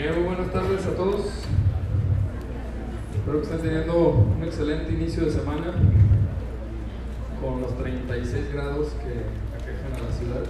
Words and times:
Bien, 0.00 0.14
muy 0.14 0.34
buenas 0.34 0.50
tardes 0.50 0.86
a 0.86 0.96
todos. 0.96 1.26
Espero 3.14 3.38
que 3.38 3.44
estén 3.44 3.60
teniendo 3.60 4.08
un 4.34 4.42
excelente 4.42 4.94
inicio 4.94 5.26
de 5.26 5.30
semana 5.30 5.74
con 7.38 7.60
los 7.60 7.76
36 7.76 8.50
grados 8.50 8.94
que 8.96 9.12
aquejan 9.60 9.92
a 9.92 10.08
la 10.08 10.10
ciudad. 10.16 10.40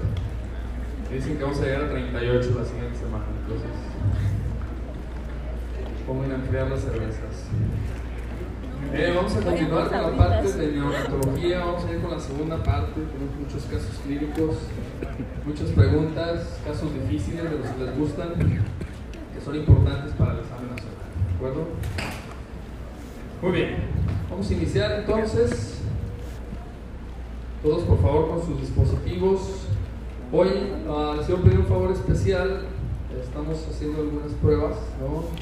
Dicen 1.12 1.36
que 1.36 1.42
vamos 1.42 1.58
a 1.58 1.64
llegar 1.64 1.82
a 1.82 1.90
38 1.90 2.54
la 2.56 2.64
siguiente 2.64 2.96
semana, 2.96 3.24
entonces 3.42 3.70
pongan 6.06 6.30
a 6.30 6.34
enfriar 6.36 6.70
las 6.70 6.80
cervezas. 6.82 7.50
Eh, 8.94 9.12
vamos 9.16 9.34
a 9.34 9.40
continuar 9.40 9.88
con 9.88 10.00
la 10.00 10.16
parte 10.16 10.52
de 10.52 10.72
neonatología, 10.74 11.58
vamos 11.58 11.84
a 11.86 11.92
ir 11.92 12.00
con 12.00 12.10
la 12.12 12.20
segunda 12.20 12.62
parte, 12.62 13.00
tenemos 13.00 13.34
muchos 13.36 13.64
casos 13.64 13.98
clínicos, 14.04 14.58
muchas 15.44 15.70
preguntas, 15.70 16.60
casos 16.64 16.94
difíciles 16.94 17.50
de 17.50 17.58
los 17.58 17.66
que 17.66 17.84
les 17.84 17.98
gustan, 17.98 18.34
son 19.44 19.56
importantes 19.56 20.12
para 20.14 20.32
el 20.32 20.40
examen 20.40 20.70
nacional, 20.70 20.96
¿de 21.28 21.36
acuerdo? 21.36 21.66
Muy 23.42 23.52
bien, 23.52 23.76
vamos 24.30 24.50
a 24.50 24.54
iniciar 24.54 24.92
entonces. 25.00 25.80
Todos 27.62 27.82
por 27.82 28.00
favor 28.00 28.30
con 28.30 28.46
sus 28.46 28.60
dispositivos. 28.60 29.66
Hoy 30.32 30.48
uh, 30.88 31.16
les 31.16 31.26
quiero 31.26 31.42
pedir 31.42 31.58
un 31.58 31.66
favor 31.66 31.90
especial, 31.90 32.62
estamos 33.20 33.66
haciendo 33.68 34.00
algunas 34.00 34.32
pruebas 34.34 34.76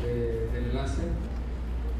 de, 0.03 0.49
enlace 0.59 1.03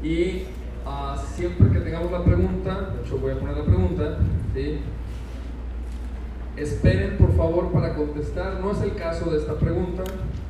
y 0.03 0.43
Uh, 0.85 1.15
siempre 1.35 1.69
que 1.69 1.81
tengamos 1.81 2.11
la 2.11 2.23
pregunta, 2.23 2.93
de 2.95 3.01
hecho 3.01 3.17
voy 3.19 3.33
a 3.33 3.39
poner 3.39 3.57
la 3.57 3.63
pregunta, 3.65 4.17
¿sí? 4.55 4.79
Esperen 6.59 7.17
por 7.17 7.31
favor 7.35 7.71
para 7.71 7.95
contestar. 7.95 8.59
No 8.59 8.71
es 8.71 8.81
el 8.81 8.95
caso 8.95 9.29
de 9.31 9.37
esta 9.37 9.53
pregunta, 9.53 10.03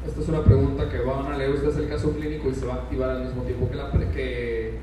esta 0.07 0.21
es 0.21 0.29
una 0.29 0.43
pregunta 0.43 0.89
que 0.89 0.99
van 0.99 1.31
a 1.31 1.37
leer 1.37 1.51
ustedes 1.51 1.77
el 1.77 1.89
caso 1.89 2.11
clínico 2.11 2.49
y 2.49 2.55
se 2.55 2.65
va 2.65 2.73
a 2.73 2.77
activar 2.77 3.11
al 3.11 3.25
mismo 3.25 3.43
tiempo 3.43 3.69
que, 3.69 4.07
que, 4.11 4.79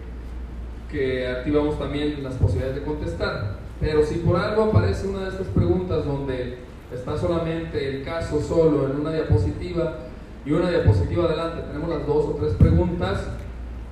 que 0.90 1.26
activamos 1.26 1.78
también 1.78 2.22
las 2.22 2.34
posibilidades 2.34 2.76
de 2.76 2.82
contestar. 2.82 3.56
Pero 3.80 4.04
si 4.04 4.16
por 4.16 4.36
algo 4.36 4.64
aparece 4.64 5.08
una 5.08 5.20
de 5.22 5.28
estas 5.30 5.48
preguntas 5.48 6.04
donde 6.04 6.58
está 6.94 7.18
solamente 7.18 7.88
el 7.88 8.04
caso 8.04 8.40
solo 8.40 8.86
en 8.86 9.00
una 9.00 9.12
diapositiva 9.12 9.98
y 10.44 10.52
una 10.52 10.70
diapositiva 10.70 11.24
adelante, 11.24 11.62
tenemos 11.66 11.88
las 11.90 12.06
dos 12.06 12.24
o 12.26 12.38
tres 12.40 12.54
preguntas, 12.54 13.26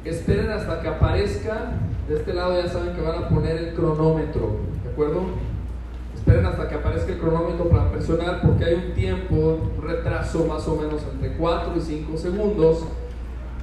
esperen 0.04 0.50
hasta 0.50 0.80
que 0.80 0.88
aparezca, 0.88 1.72
de 2.08 2.16
este 2.16 2.32
lado 2.32 2.62
ya 2.62 2.68
saben 2.68 2.94
que 2.94 3.00
van 3.00 3.24
a 3.24 3.28
poner 3.28 3.56
el 3.56 3.74
cronómetro, 3.74 4.56
¿de 4.84 4.90
acuerdo? 4.90 5.22
Esperen 6.24 6.46
hasta 6.46 6.66
que 6.70 6.76
aparezca 6.76 7.12
el 7.12 7.18
cronómetro 7.18 7.68
para 7.68 7.92
presionar 7.92 8.40
porque 8.40 8.64
hay 8.64 8.74
un 8.76 8.94
tiempo, 8.94 9.34
un 9.34 9.82
retraso 9.82 10.46
más 10.46 10.66
o 10.66 10.74
menos 10.74 11.02
entre 11.12 11.36
4 11.36 11.74
y 11.76 11.80
5 11.82 12.16
segundos, 12.16 12.84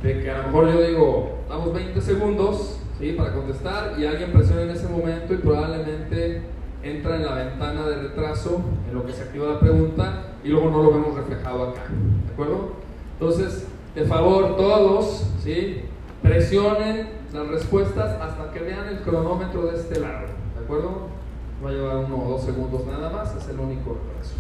de 0.04 0.22
que 0.22 0.30
a 0.30 0.38
lo 0.38 0.44
mejor 0.44 0.72
yo 0.72 0.82
digo, 0.84 1.40
damos 1.50 1.74
20 1.74 2.00
segundos 2.00 2.78
¿sí? 3.00 3.14
para 3.14 3.34
contestar 3.34 3.96
y 3.98 4.06
alguien 4.06 4.32
presiona 4.32 4.62
en 4.62 4.70
ese 4.70 4.88
momento 4.88 5.34
y 5.34 5.38
probablemente 5.38 6.44
entra 6.84 7.16
en 7.16 7.26
la 7.26 7.34
ventana 7.34 7.88
de 7.88 7.96
retraso 7.96 8.62
en 8.88 8.94
lo 8.94 9.08
que 9.08 9.14
se 9.14 9.24
activa 9.24 9.54
la 9.54 9.60
pregunta 9.60 10.34
y 10.44 10.50
luego 10.50 10.70
no 10.70 10.84
lo 10.84 10.92
vemos 10.92 11.16
reflejado 11.16 11.70
acá, 11.70 11.82
¿de 12.28 12.32
acuerdo? 12.32 12.74
Entonces, 13.14 13.66
de 13.96 14.06
favor, 14.06 14.56
todos, 14.56 15.26
¿sí? 15.44 15.82
presionen 16.22 17.10
las 17.34 17.48
respuestas 17.48 18.22
hasta 18.22 18.52
que 18.54 18.60
vean 18.60 18.88
el 18.88 19.00
cronómetro 19.00 19.66
de 19.66 19.78
este 19.78 20.00
lado, 20.00 20.28
¿de 20.56 20.64
acuerdo? 20.64 21.21
Va 21.64 21.70
a 21.70 21.74
llevar 21.74 21.98
uno 21.98 22.24
o 22.24 22.30
dos 22.32 22.44
segundos 22.44 22.86
nada 22.88 23.10
más, 23.10 23.36
es 23.36 23.48
el 23.50 23.60
único 23.60 23.94
retraso. 23.94 24.36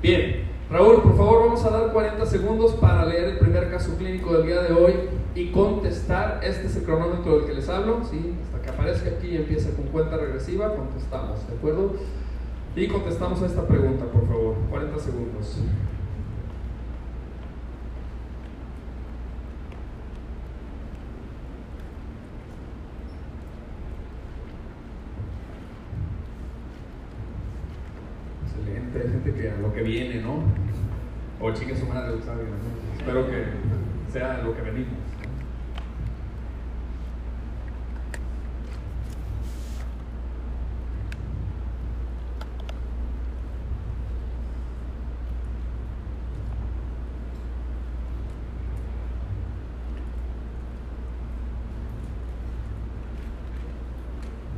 Bien, 0.00 0.44
Raúl, 0.70 1.02
por 1.02 1.16
favor, 1.16 1.46
vamos 1.46 1.64
a 1.64 1.70
dar 1.70 1.92
40 1.92 2.24
segundos 2.26 2.72
para 2.74 3.04
leer 3.04 3.24
el 3.30 3.38
primer 3.38 3.70
caso 3.70 3.96
clínico 3.96 4.32
del 4.34 4.46
día 4.46 4.62
de 4.62 4.72
hoy 4.72 4.94
y 5.34 5.50
contestar. 5.50 6.40
Este 6.42 6.66
es 6.66 6.76
el 6.76 6.84
cronómetro 6.84 7.38
del 7.38 7.46
que 7.46 7.54
les 7.54 7.68
hablo, 7.68 8.00
¿sí? 8.08 8.34
Hasta 8.44 8.62
que 8.62 8.70
aparezca 8.70 9.10
aquí 9.10 9.28
y 9.28 9.36
empiece 9.36 9.74
con 9.74 9.86
cuenta 9.86 10.16
regresiva, 10.16 10.74
contestamos, 10.74 11.46
¿de 11.48 11.56
acuerdo? 11.56 11.94
Y 12.74 12.88
contestamos 12.88 13.42
a 13.42 13.46
esta 13.46 13.66
pregunta, 13.66 14.04
por 14.06 14.26
favor, 14.26 14.54
40 14.70 14.98
segundos. 14.98 15.58
Gente 28.92 29.32
que 29.32 29.50
a 29.50 29.56
lo 29.56 29.72
que 29.72 29.82
viene, 29.82 30.20
¿no? 30.20 30.42
O 31.40 31.50
chica 31.52 31.74
su 31.74 31.86
madre, 31.86 32.20
¿sabes? 32.26 32.46
¿no? 32.46 32.98
Espero 32.98 33.26
que 33.26 33.44
sea 34.12 34.42
lo 34.42 34.54
que 34.54 34.60
venimos. 34.60 34.92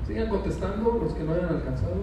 Sigan 0.09 0.29
contestando 0.29 1.01
los 1.03 1.15
que 1.15 1.23
no 1.23 1.35
hayan 1.35 1.51
alcanzado. 1.51 1.95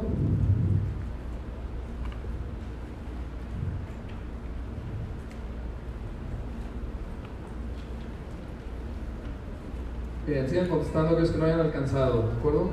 Bien, 10.27 10.47
sigan 10.47 10.67
contestando 10.67 11.09
aquellos 11.09 11.31
que 11.31 11.37
no 11.39 11.45
hayan 11.45 11.61
alcanzado, 11.61 12.21
¿de 12.21 12.33
acuerdo? 12.33 12.69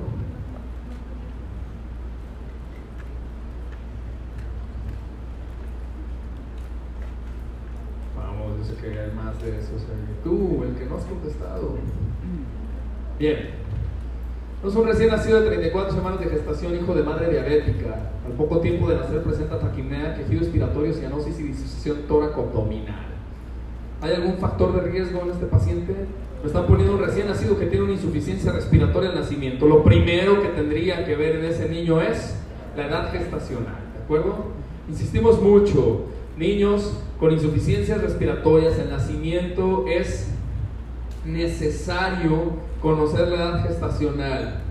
Vamos, 8.14 8.58
yo 8.58 8.64
sé 8.64 8.74
que 8.80 9.00
hay 9.00 9.10
más 9.12 9.40
de 9.42 9.58
eso. 9.58 9.78
Sea, 9.78 9.96
tú, 10.22 10.62
el 10.62 10.74
que 10.74 10.84
no 10.84 10.96
has 10.96 11.04
contestado. 11.04 11.76
Bien. 13.18 13.50
No 14.62 14.68
es 14.68 14.76
un 14.76 14.86
recién 14.86 15.08
nacido 15.08 15.40
de 15.40 15.46
34 15.46 15.94
semanas 15.94 16.20
de 16.20 16.26
gestación, 16.26 16.74
hijo 16.74 16.94
de 16.94 17.02
madre 17.02 17.30
diabética. 17.30 18.10
Al 18.26 18.32
poco 18.32 18.60
tiempo 18.60 18.90
de 18.90 18.96
nacer 18.96 19.22
presenta 19.22 19.58
taquimnea, 19.58 20.16
quejido 20.16 20.40
respiratorio, 20.40 20.92
cianosis 20.92 21.40
y 21.40 21.44
disociación 21.44 22.02
tóraco-abdominal. 22.08 23.06
¿Hay 24.02 24.12
algún 24.12 24.36
factor 24.36 24.74
de 24.74 24.90
riesgo 24.90 25.22
en 25.22 25.30
este 25.30 25.46
paciente? 25.46 25.94
Me 26.42 26.46
están 26.46 26.66
poniendo 26.66 26.94
un 26.94 27.00
recién 27.00 27.26
nacido 27.26 27.58
que 27.58 27.66
tiene 27.66 27.84
una 27.84 27.94
insuficiencia 27.94 28.52
respiratoria 28.52 29.10
al 29.10 29.16
nacimiento. 29.16 29.66
Lo 29.66 29.82
primero 29.82 30.40
que 30.40 30.48
tendría 30.48 31.04
que 31.04 31.16
ver 31.16 31.36
en 31.36 31.44
ese 31.46 31.68
niño 31.68 32.00
es 32.00 32.36
la 32.76 32.86
edad 32.86 33.12
gestacional, 33.12 33.74
¿de 33.94 34.04
acuerdo? 34.04 34.46
Insistimos 34.88 35.42
mucho, 35.42 36.06
niños 36.36 36.94
con 37.18 37.32
insuficiencias 37.32 38.00
respiratorias 38.00 38.78
al 38.78 38.90
nacimiento 38.90 39.84
es 39.88 40.28
necesario 41.24 42.52
conocer 42.80 43.28
la 43.28 43.34
edad 43.34 43.66
gestacional. 43.66 44.62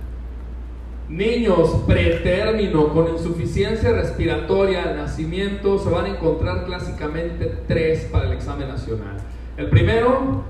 Niños 1.10 1.84
pretérmino 1.86 2.90
con 2.94 3.10
insuficiencia 3.10 3.92
respiratoria 3.92 4.84
al 4.84 4.98
nacimiento 4.98 5.80
se 5.80 5.90
van 5.90 6.06
a 6.06 6.10
encontrar 6.10 6.66
clásicamente 6.66 7.60
tres 7.68 8.06
para 8.12 8.26
el 8.26 8.34
examen 8.34 8.68
nacional. 8.68 9.18
El 9.58 9.70
primero, 9.70 10.44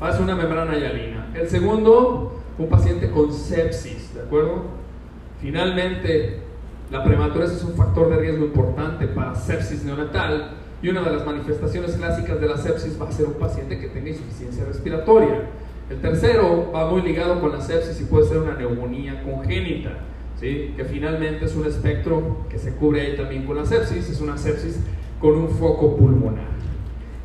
hace 0.00 0.22
una 0.22 0.34
membrana 0.34 0.76
hialina. 0.76 1.28
El 1.34 1.48
segundo, 1.48 2.40
un 2.58 2.68
paciente 2.68 3.10
con 3.10 3.32
sepsis, 3.32 4.14
¿de 4.14 4.22
acuerdo? 4.22 4.64
Finalmente, 5.40 6.40
la 6.90 7.04
prematurez 7.04 7.52
es 7.52 7.64
un 7.64 7.74
factor 7.74 8.10
de 8.10 8.16
riesgo 8.16 8.44
importante 8.44 9.06
para 9.06 9.34
sepsis 9.34 9.84
neonatal 9.84 10.52
y 10.82 10.88
una 10.88 11.02
de 11.02 11.10
las 11.10 11.26
manifestaciones 11.26 11.92
clásicas 11.92 12.40
de 12.40 12.48
la 12.48 12.56
sepsis 12.56 13.00
va 13.00 13.08
a 13.08 13.12
ser 13.12 13.26
un 13.26 13.34
paciente 13.34 13.78
que 13.78 13.88
tenga 13.88 14.10
insuficiencia 14.10 14.64
respiratoria. 14.64 15.42
El 15.90 16.00
tercero 16.00 16.70
va 16.72 16.90
muy 16.90 17.02
ligado 17.02 17.40
con 17.40 17.52
la 17.52 17.60
sepsis 17.60 18.00
y 18.00 18.04
puede 18.04 18.26
ser 18.26 18.38
una 18.38 18.54
neumonía 18.54 19.22
congénita, 19.22 19.90
¿sí? 20.38 20.74
que 20.76 20.84
finalmente 20.84 21.46
es 21.46 21.56
un 21.56 21.66
espectro 21.66 22.38
que 22.48 22.58
se 22.58 22.74
cubre 22.74 23.00
ahí 23.00 23.16
también 23.16 23.44
con 23.44 23.56
la 23.56 23.64
sepsis, 23.64 24.08
es 24.08 24.20
una 24.20 24.36
sepsis 24.36 24.78
con 25.20 25.34
un 25.36 25.48
foco 25.48 25.96
pulmonar. 25.96 26.57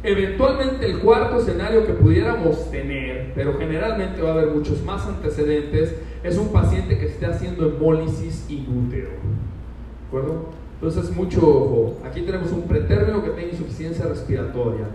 Eventualmente 0.04 0.86
el 0.86 1.00
cuarto 1.00 1.40
escenario 1.40 1.86
que 1.86 1.94
pudiéramos 1.94 2.70
tener, 2.70 3.32
pero 3.34 3.58
generalmente 3.58 4.22
va 4.22 4.32
a 4.32 4.34
haber 4.34 4.48
muchos 4.48 4.84
más 4.84 5.06
antecedentes, 5.06 5.96
es 6.24 6.38
un 6.38 6.50
paciente 6.50 6.98
que 6.98 7.06
esté 7.06 7.26
haciendo 7.26 7.70
hemólisis 7.70 8.46
in 8.50 8.66
útero. 8.68 9.12
¿De 9.12 10.08
acuerdo? 10.08 10.50
Entonces 10.74 11.16
mucho 11.16 11.40
ojo. 11.40 11.98
Aquí 12.06 12.22
tenemos 12.22 12.52
un 12.52 12.64
pretérmino 12.64 13.24
que 13.24 13.30
tiene 13.30 13.52
insuficiencia 13.52 14.06
respiratoria. 14.06 14.88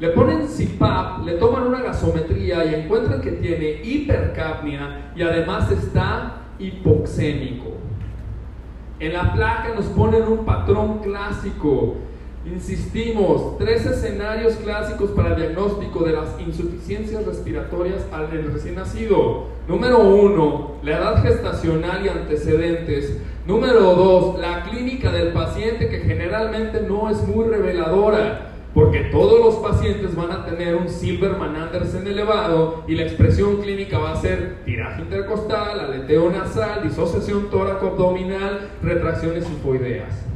Le 0.00 0.08
ponen 0.08 0.46
CPAP, 0.46 1.26
le 1.26 1.34
toman 1.34 1.66
una 1.66 1.82
gasometría 1.82 2.64
y 2.64 2.74
encuentran 2.74 3.20
que 3.20 3.32
tiene 3.32 3.82
hipercapnia 3.84 5.12
y 5.14 5.22
además 5.22 5.70
está 5.70 6.36
hipoxémico. 6.58 7.74
En 8.98 9.12
la 9.12 9.34
placa 9.34 9.74
nos 9.74 9.84
ponen 9.86 10.22
un 10.22 10.46
patrón 10.46 11.00
clásico 11.00 11.96
Insistimos, 12.46 13.56
tres 13.56 13.86
escenarios 13.86 14.56
clásicos 14.56 15.10
para 15.12 15.30
el 15.30 15.36
diagnóstico 15.36 16.04
de 16.04 16.12
las 16.12 16.38
insuficiencias 16.38 17.24
respiratorias 17.24 18.04
al 18.12 18.30
recién 18.30 18.74
nacido. 18.74 19.46
Número 19.66 20.00
uno, 20.00 20.72
la 20.82 20.98
edad 20.98 21.22
gestacional 21.22 22.04
y 22.04 22.10
antecedentes. 22.10 23.18
Número 23.46 23.80
dos, 23.94 24.38
la 24.38 24.62
clínica 24.64 25.10
del 25.10 25.32
paciente 25.32 25.88
que 25.88 26.00
generalmente 26.00 26.82
no 26.82 27.08
es 27.08 27.26
muy 27.26 27.46
reveladora, 27.46 28.50
porque 28.74 29.04
todos 29.04 29.40
los 29.42 29.54
pacientes 29.56 30.14
van 30.14 30.32
a 30.32 30.44
tener 30.44 30.74
un 30.74 30.90
Silverman 30.90 31.56
Andersen 31.56 32.06
elevado 32.06 32.84
y 32.86 32.94
la 32.94 33.04
expresión 33.04 33.62
clínica 33.62 33.98
va 33.98 34.12
a 34.12 34.20
ser 34.20 34.56
tiraje 34.66 35.00
intercostal, 35.00 35.80
aleteo 35.80 36.30
nasal, 36.30 36.82
disociación 36.82 37.48
tóraco-abdominal, 37.50 38.68
retracciones 38.82 39.48
hipoideas. 39.48 40.33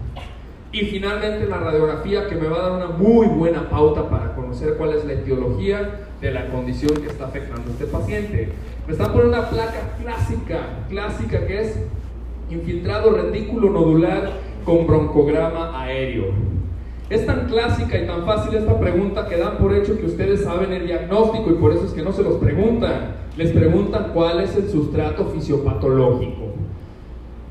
Y 0.70 0.80
finalmente 0.80 1.46
la 1.46 1.58
radiografía 1.58 2.28
que 2.28 2.34
me 2.34 2.46
va 2.46 2.58
a 2.58 2.68
dar 2.68 2.72
una 2.72 2.86
muy 2.88 3.26
buena 3.26 3.70
pauta 3.70 4.08
para 4.10 4.34
conocer 4.34 4.74
cuál 4.74 4.92
es 4.92 5.04
la 5.04 5.14
etiología 5.14 6.08
de 6.20 6.30
la 6.30 6.48
condición 6.48 6.94
que 7.00 7.06
está 7.06 7.26
afectando 7.26 7.70
a 7.70 7.72
este 7.72 7.86
paciente. 7.86 8.48
Me 8.86 8.92
están 8.92 9.12
poniendo 9.12 9.38
una 9.38 9.48
placa 9.48 9.96
clásica, 10.00 10.60
clásica 10.90 11.46
que 11.46 11.60
es 11.60 11.78
infiltrado 12.50 13.12
retículo 13.12 13.70
nodular 13.70 14.32
con 14.64 14.86
broncograma 14.86 15.80
aéreo. 15.80 16.26
Es 17.08 17.24
tan 17.24 17.46
clásica 17.46 17.98
y 17.98 18.06
tan 18.06 18.26
fácil 18.26 18.54
esta 18.54 18.78
pregunta 18.78 19.26
que 19.26 19.38
dan 19.38 19.56
por 19.56 19.74
hecho 19.74 19.98
que 19.98 20.04
ustedes 20.04 20.42
saben 20.42 20.72
el 20.74 20.86
diagnóstico 20.86 21.50
y 21.50 21.54
por 21.54 21.72
eso 21.72 21.86
es 21.86 21.92
que 21.92 22.02
no 22.02 22.12
se 22.12 22.22
los 22.22 22.34
preguntan. 22.34 23.16
Les 23.38 23.52
preguntan 23.52 24.10
cuál 24.12 24.42
es 24.42 24.54
el 24.56 24.68
sustrato 24.68 25.24
fisiopatológico. 25.26 26.52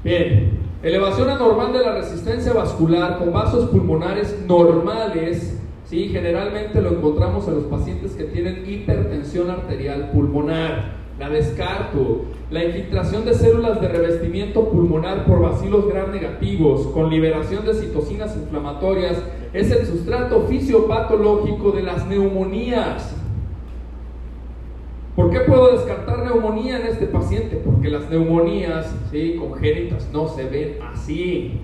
Bien, 0.04 0.67
Elevación 0.88 1.30
anormal 1.30 1.74
de 1.74 1.80
la 1.80 1.96
resistencia 1.96 2.54
vascular 2.54 3.18
con 3.18 3.34
vasos 3.34 3.70
pulmonares 3.72 4.46
normales, 4.48 5.60
¿sí? 5.86 6.08
generalmente 6.08 6.82
lo 6.82 6.92
encontramos 6.92 7.46
en 7.50 7.56
los 7.56 7.66
pacientes 7.66 8.14
que 8.14 8.24
tienen 8.24 8.64
hipertensión 8.66 9.50
arterial 9.50 10.12
pulmonar. 10.12 10.94
La 11.20 11.28
descarto. 11.28 12.22
La 12.50 12.64
infiltración 12.64 13.26
de 13.26 13.34
células 13.34 13.82
de 13.82 13.90
revestimiento 13.90 14.70
pulmonar 14.70 15.26
por 15.26 15.42
bacilos 15.42 15.90
gram 15.90 16.10
negativos 16.10 16.88
con 16.94 17.10
liberación 17.10 17.66
de 17.66 17.74
citocinas 17.74 18.38
inflamatorias 18.38 19.18
es 19.52 19.70
el 19.72 19.86
sustrato 19.86 20.44
fisiopatológico 20.48 21.74
de 21.74 21.84
las 21.84 22.08
neumonías. 22.08 23.14
¿Por 25.18 25.32
qué 25.32 25.40
puedo 25.40 25.72
descartar 25.72 26.20
neumonía 26.20 26.80
en 26.80 26.86
este 26.86 27.08
paciente? 27.08 27.60
Porque 27.66 27.90
las 27.90 28.08
neumonías 28.08 28.96
¿sí? 29.10 29.36
congénitas 29.40 30.08
no 30.14 30.28
se 30.28 30.44
ven 30.44 30.78
así. 30.94 31.60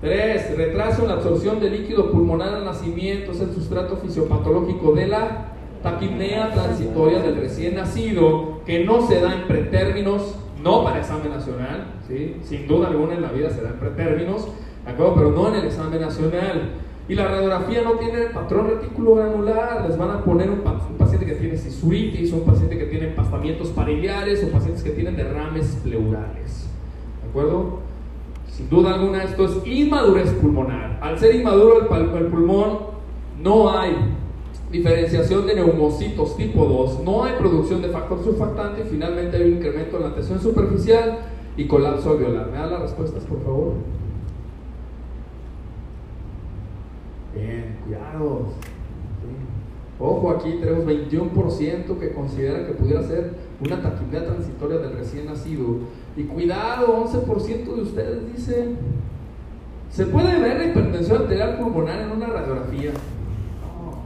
3. 0.00 0.56
Retraso 0.56 1.02
en 1.02 1.08
la 1.08 1.14
absorción 1.16 1.60
de 1.60 1.68
líquido 1.68 2.10
pulmonar 2.10 2.54
al 2.54 2.64
nacimiento 2.64 3.32
es 3.32 3.40
el 3.40 3.52
sustrato 3.52 3.98
fisiopatológico 3.98 4.94
de 4.94 5.08
la 5.08 5.48
taquipnea 5.82 6.52
transitoria 6.52 7.18
del 7.18 7.36
recién 7.36 7.74
nacido 7.74 8.62
que 8.64 8.82
no 8.86 9.06
se 9.06 9.20
da 9.20 9.34
en 9.34 9.46
pretérminos, 9.46 10.34
no 10.64 10.82
para 10.82 11.00
examen 11.00 11.32
nacional, 11.32 11.98
¿sí? 12.08 12.36
sin 12.44 12.66
duda 12.66 12.88
alguna 12.88 13.12
en 13.12 13.20
la 13.20 13.30
vida 13.30 13.50
se 13.50 13.60
da 13.60 13.68
en 13.68 13.78
pretérminos, 13.78 14.48
pero 14.86 15.32
no 15.32 15.48
en 15.48 15.56
el 15.56 15.66
examen 15.66 16.00
nacional. 16.00 16.70
Y 17.08 17.14
la 17.14 17.28
radiografía 17.28 17.82
no 17.82 17.92
tiene 17.92 18.26
patrón 18.26 18.66
retículo 18.66 19.14
granular, 19.14 19.84
les 19.88 19.96
van 19.96 20.10
a 20.10 20.24
poner 20.24 20.50
un, 20.50 20.58
paciente 20.98 21.24
que 21.24 21.34
tiene 21.34 21.56
sisuritis, 21.56 22.32
un 22.32 22.40
paciente 22.40 22.76
que 22.76 22.86
tiene 22.86 23.08
empastamientos 23.08 23.68
pariliares 23.68 24.42
o 24.42 24.48
pacientes 24.50 24.82
que 24.82 24.90
tienen 24.90 25.14
derrames 25.14 25.78
pleurales. 25.84 26.68
¿De 27.22 27.30
acuerdo? 27.30 27.78
Sin 28.50 28.68
duda 28.68 28.94
alguna 28.94 29.22
esto 29.22 29.44
es 29.44 29.66
inmadurez 29.66 30.32
pulmonar. 30.32 30.98
Al 31.00 31.16
ser 31.18 31.36
inmaduro 31.36 31.78
el, 31.78 32.26
pulmón 32.26 32.78
no 33.40 33.70
hay 33.70 33.94
diferenciación 34.72 35.46
de 35.46 35.54
neumocitos 35.54 36.36
tipo 36.36 36.64
2, 36.64 37.04
no 37.04 37.22
hay 37.22 37.34
producción 37.38 37.82
de 37.82 37.88
factor 37.88 38.24
surfactante 38.24 38.80
y 38.80 38.84
finalmente 38.84 39.36
hay 39.36 39.44
un 39.44 39.58
incremento 39.58 39.98
en 39.98 40.02
la 40.02 40.14
tensión 40.14 40.40
superficial 40.40 41.18
y 41.56 41.68
colapso 41.68 42.10
alveolar. 42.10 42.50
¿Me 42.50 42.58
dan 42.58 42.72
las 42.72 42.80
respuestas, 42.80 43.22
por 43.24 43.44
favor? 43.44 43.74
Bien, 47.36 47.76
cuidado. 47.84 48.46
Ojo, 49.98 50.30
aquí 50.30 50.56
tenemos 50.60 50.86
21% 50.86 51.98
que 51.98 52.12
considera 52.12 52.66
que 52.66 52.72
pudiera 52.72 53.02
ser 53.02 53.34
una 53.60 53.80
taquipnea 53.80 54.24
transitoria 54.24 54.78
del 54.78 54.92
recién 54.96 55.26
nacido. 55.26 55.78
Y 56.16 56.24
cuidado, 56.24 57.04
11% 57.04 57.74
de 57.74 57.82
ustedes 57.82 58.32
dicen, 58.34 58.76
¿se 59.90 60.06
puede 60.06 60.38
ver 60.40 60.58
la 60.58 60.66
hipertensión 60.66 61.22
arterial 61.22 61.58
pulmonar 61.58 62.00
en 62.00 62.10
una 62.10 62.26
radiografía? 62.26 62.90
No, 62.90 64.02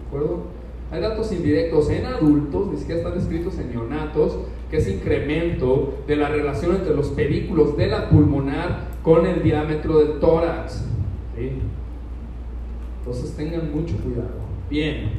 ¿de 0.00 0.06
acuerdo? 0.06 0.42
Hay 0.90 1.00
datos 1.00 1.32
indirectos 1.32 1.90
en 1.90 2.06
adultos, 2.06 2.68
ni 2.68 2.78
siquiera 2.78 3.00
están 3.00 3.18
escritos 3.18 3.58
en 3.58 3.70
neonatos, 3.70 4.38
que 4.70 4.78
es 4.78 4.88
incremento 4.88 5.98
de 6.06 6.16
la 6.16 6.28
relación 6.28 6.76
entre 6.76 6.94
los 6.94 7.08
pedículos 7.08 7.76
de 7.76 7.88
la 7.88 8.08
pulmonar 8.08 8.88
con 9.02 9.26
el 9.26 9.42
diámetro 9.42 9.98
del 9.98 10.20
tórax. 10.20 10.84
¿sí? 11.36 11.50
Entonces 13.06 13.36
tengan 13.36 13.72
mucho 13.72 13.96
cuidado. 13.98 14.34
Bien. 14.68 15.10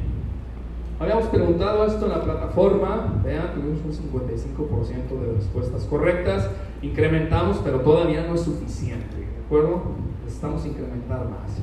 Habíamos 1.00 1.24
preguntado 1.28 1.86
esto 1.86 2.04
en 2.04 2.12
la 2.12 2.22
plataforma, 2.22 3.22
vean, 3.24 3.54
tuvimos 3.54 3.80
un 3.82 3.92
55% 3.92 5.20
de 5.20 5.32
respuestas 5.32 5.84
correctas, 5.84 6.50
incrementamos, 6.82 7.58
pero 7.64 7.80
todavía 7.80 8.26
no 8.26 8.34
es 8.34 8.42
suficiente, 8.42 9.16
¿de 9.16 9.44
acuerdo? 9.46 9.80
Necesitamos 10.22 10.66
incrementar 10.66 11.20
más. 11.30 11.56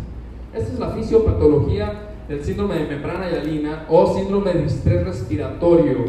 Esta 0.51 0.73
es 0.73 0.79
la 0.79 0.89
fisiopatología 0.91 1.93
del 2.27 2.43
síndrome 2.43 2.75
de 2.75 2.87
membrana 2.87 3.29
hialina 3.29 3.85
o 3.87 4.15
síndrome 4.15 4.51
de 4.53 4.63
distrés 4.63 5.05
respiratorio 5.05 6.05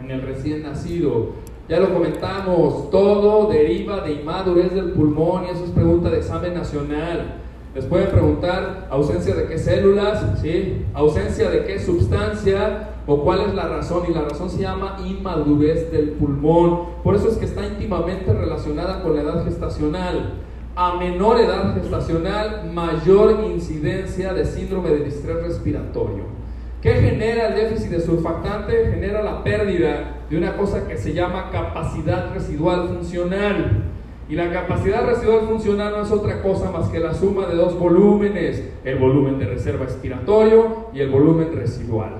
en 0.00 0.10
el 0.10 0.22
recién 0.22 0.62
nacido. 0.62 1.30
Ya 1.68 1.80
lo 1.80 1.92
comentamos, 1.92 2.90
todo 2.90 3.50
deriva 3.50 4.02
de 4.02 4.12
inmadurez 4.12 4.72
del 4.72 4.92
pulmón 4.92 5.46
y 5.46 5.50
eso 5.50 5.64
es 5.64 5.70
pregunta 5.70 6.10
de 6.10 6.18
examen 6.18 6.54
nacional. 6.54 7.42
Les 7.74 7.86
pueden 7.86 8.08
preguntar 8.10 8.86
ausencia 8.90 9.34
de 9.34 9.46
qué 9.46 9.58
células, 9.58 10.22
¿sí? 10.42 10.84
ausencia 10.92 11.48
de 11.48 11.64
qué 11.64 11.78
sustancia 11.78 12.90
o 13.06 13.22
cuál 13.22 13.40
es 13.48 13.54
la 13.54 13.66
razón. 13.66 14.02
Y 14.10 14.12
la 14.12 14.22
razón 14.22 14.50
se 14.50 14.60
llama 14.60 14.98
inmadurez 15.02 15.90
del 15.90 16.10
pulmón. 16.10 16.80
Por 17.02 17.14
eso 17.14 17.28
es 17.28 17.38
que 17.38 17.46
está 17.46 17.66
íntimamente 17.66 18.30
relacionada 18.30 19.02
con 19.02 19.16
la 19.16 19.22
edad 19.22 19.44
gestacional. 19.44 20.34
A 20.76 20.96
menor 20.96 21.40
edad 21.40 21.74
gestacional, 21.74 22.70
mayor 22.72 23.44
incidencia 23.50 24.34
de 24.34 24.44
síndrome 24.44 24.90
de 24.90 25.04
distrés 25.04 25.42
respiratorio. 25.42 26.24
¿Qué 26.82 26.94
genera 26.94 27.48
el 27.48 27.54
déficit 27.54 27.90
de 27.90 28.00
surfactante? 28.00 28.90
Genera 28.90 29.22
la 29.22 29.42
pérdida 29.42 30.16
de 30.28 30.36
una 30.36 30.56
cosa 30.56 30.86
que 30.86 30.98
se 30.98 31.14
llama 31.14 31.48
capacidad 31.50 32.34
residual 32.34 32.88
funcional. 32.88 33.84
Y 34.32 34.34
la 34.34 34.50
capacidad 34.50 35.04
residual 35.04 35.40
funcional 35.46 35.92
no 35.92 36.04
es 36.04 36.10
otra 36.10 36.40
cosa 36.40 36.70
más 36.70 36.88
que 36.88 36.98
la 36.98 37.12
suma 37.12 37.44
de 37.48 37.54
dos 37.54 37.78
volúmenes, 37.78 38.66
el 38.82 38.98
volumen 38.98 39.38
de 39.38 39.44
reserva 39.44 39.84
expiratorio 39.84 40.86
y 40.94 41.00
el 41.00 41.10
volumen 41.10 41.54
residual. 41.54 42.14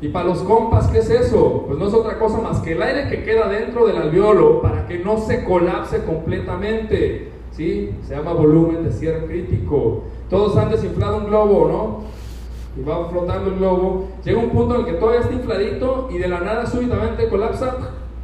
Y 0.00 0.08
para 0.08 0.28
los 0.28 0.38
compas, 0.38 0.88
¿qué 0.88 1.00
es 1.00 1.10
eso? 1.10 1.64
Pues 1.66 1.78
no 1.78 1.88
es 1.88 1.92
otra 1.92 2.18
cosa 2.18 2.38
más 2.38 2.60
que 2.60 2.72
el 2.72 2.82
aire 2.82 3.10
que 3.10 3.24
queda 3.24 3.46
dentro 3.50 3.86
del 3.86 3.98
alveolo 3.98 4.62
para 4.62 4.86
que 4.86 5.00
no 5.00 5.18
se 5.18 5.44
colapse 5.44 6.02
completamente. 6.04 7.28
¿Sí? 7.50 7.90
Se 8.08 8.16
llama 8.16 8.32
volumen 8.32 8.82
de 8.82 8.90
cierre 8.90 9.26
crítico. 9.26 10.04
Todos 10.30 10.56
han 10.56 10.70
desinflado 10.70 11.18
un 11.18 11.26
globo, 11.26 11.68
¿no? 11.68 12.80
Y 12.80 12.88
va 12.88 13.06
flotando 13.10 13.50
el 13.50 13.58
globo. 13.58 14.08
Llega 14.24 14.38
un 14.38 14.48
punto 14.48 14.76
en 14.76 14.80
el 14.80 14.86
que 14.86 14.92
todavía 14.94 15.20
está 15.20 15.34
infladito 15.34 16.08
y 16.10 16.16
de 16.16 16.28
la 16.28 16.40
nada 16.40 16.64
súbitamente 16.64 17.28
colapsa 17.28 17.76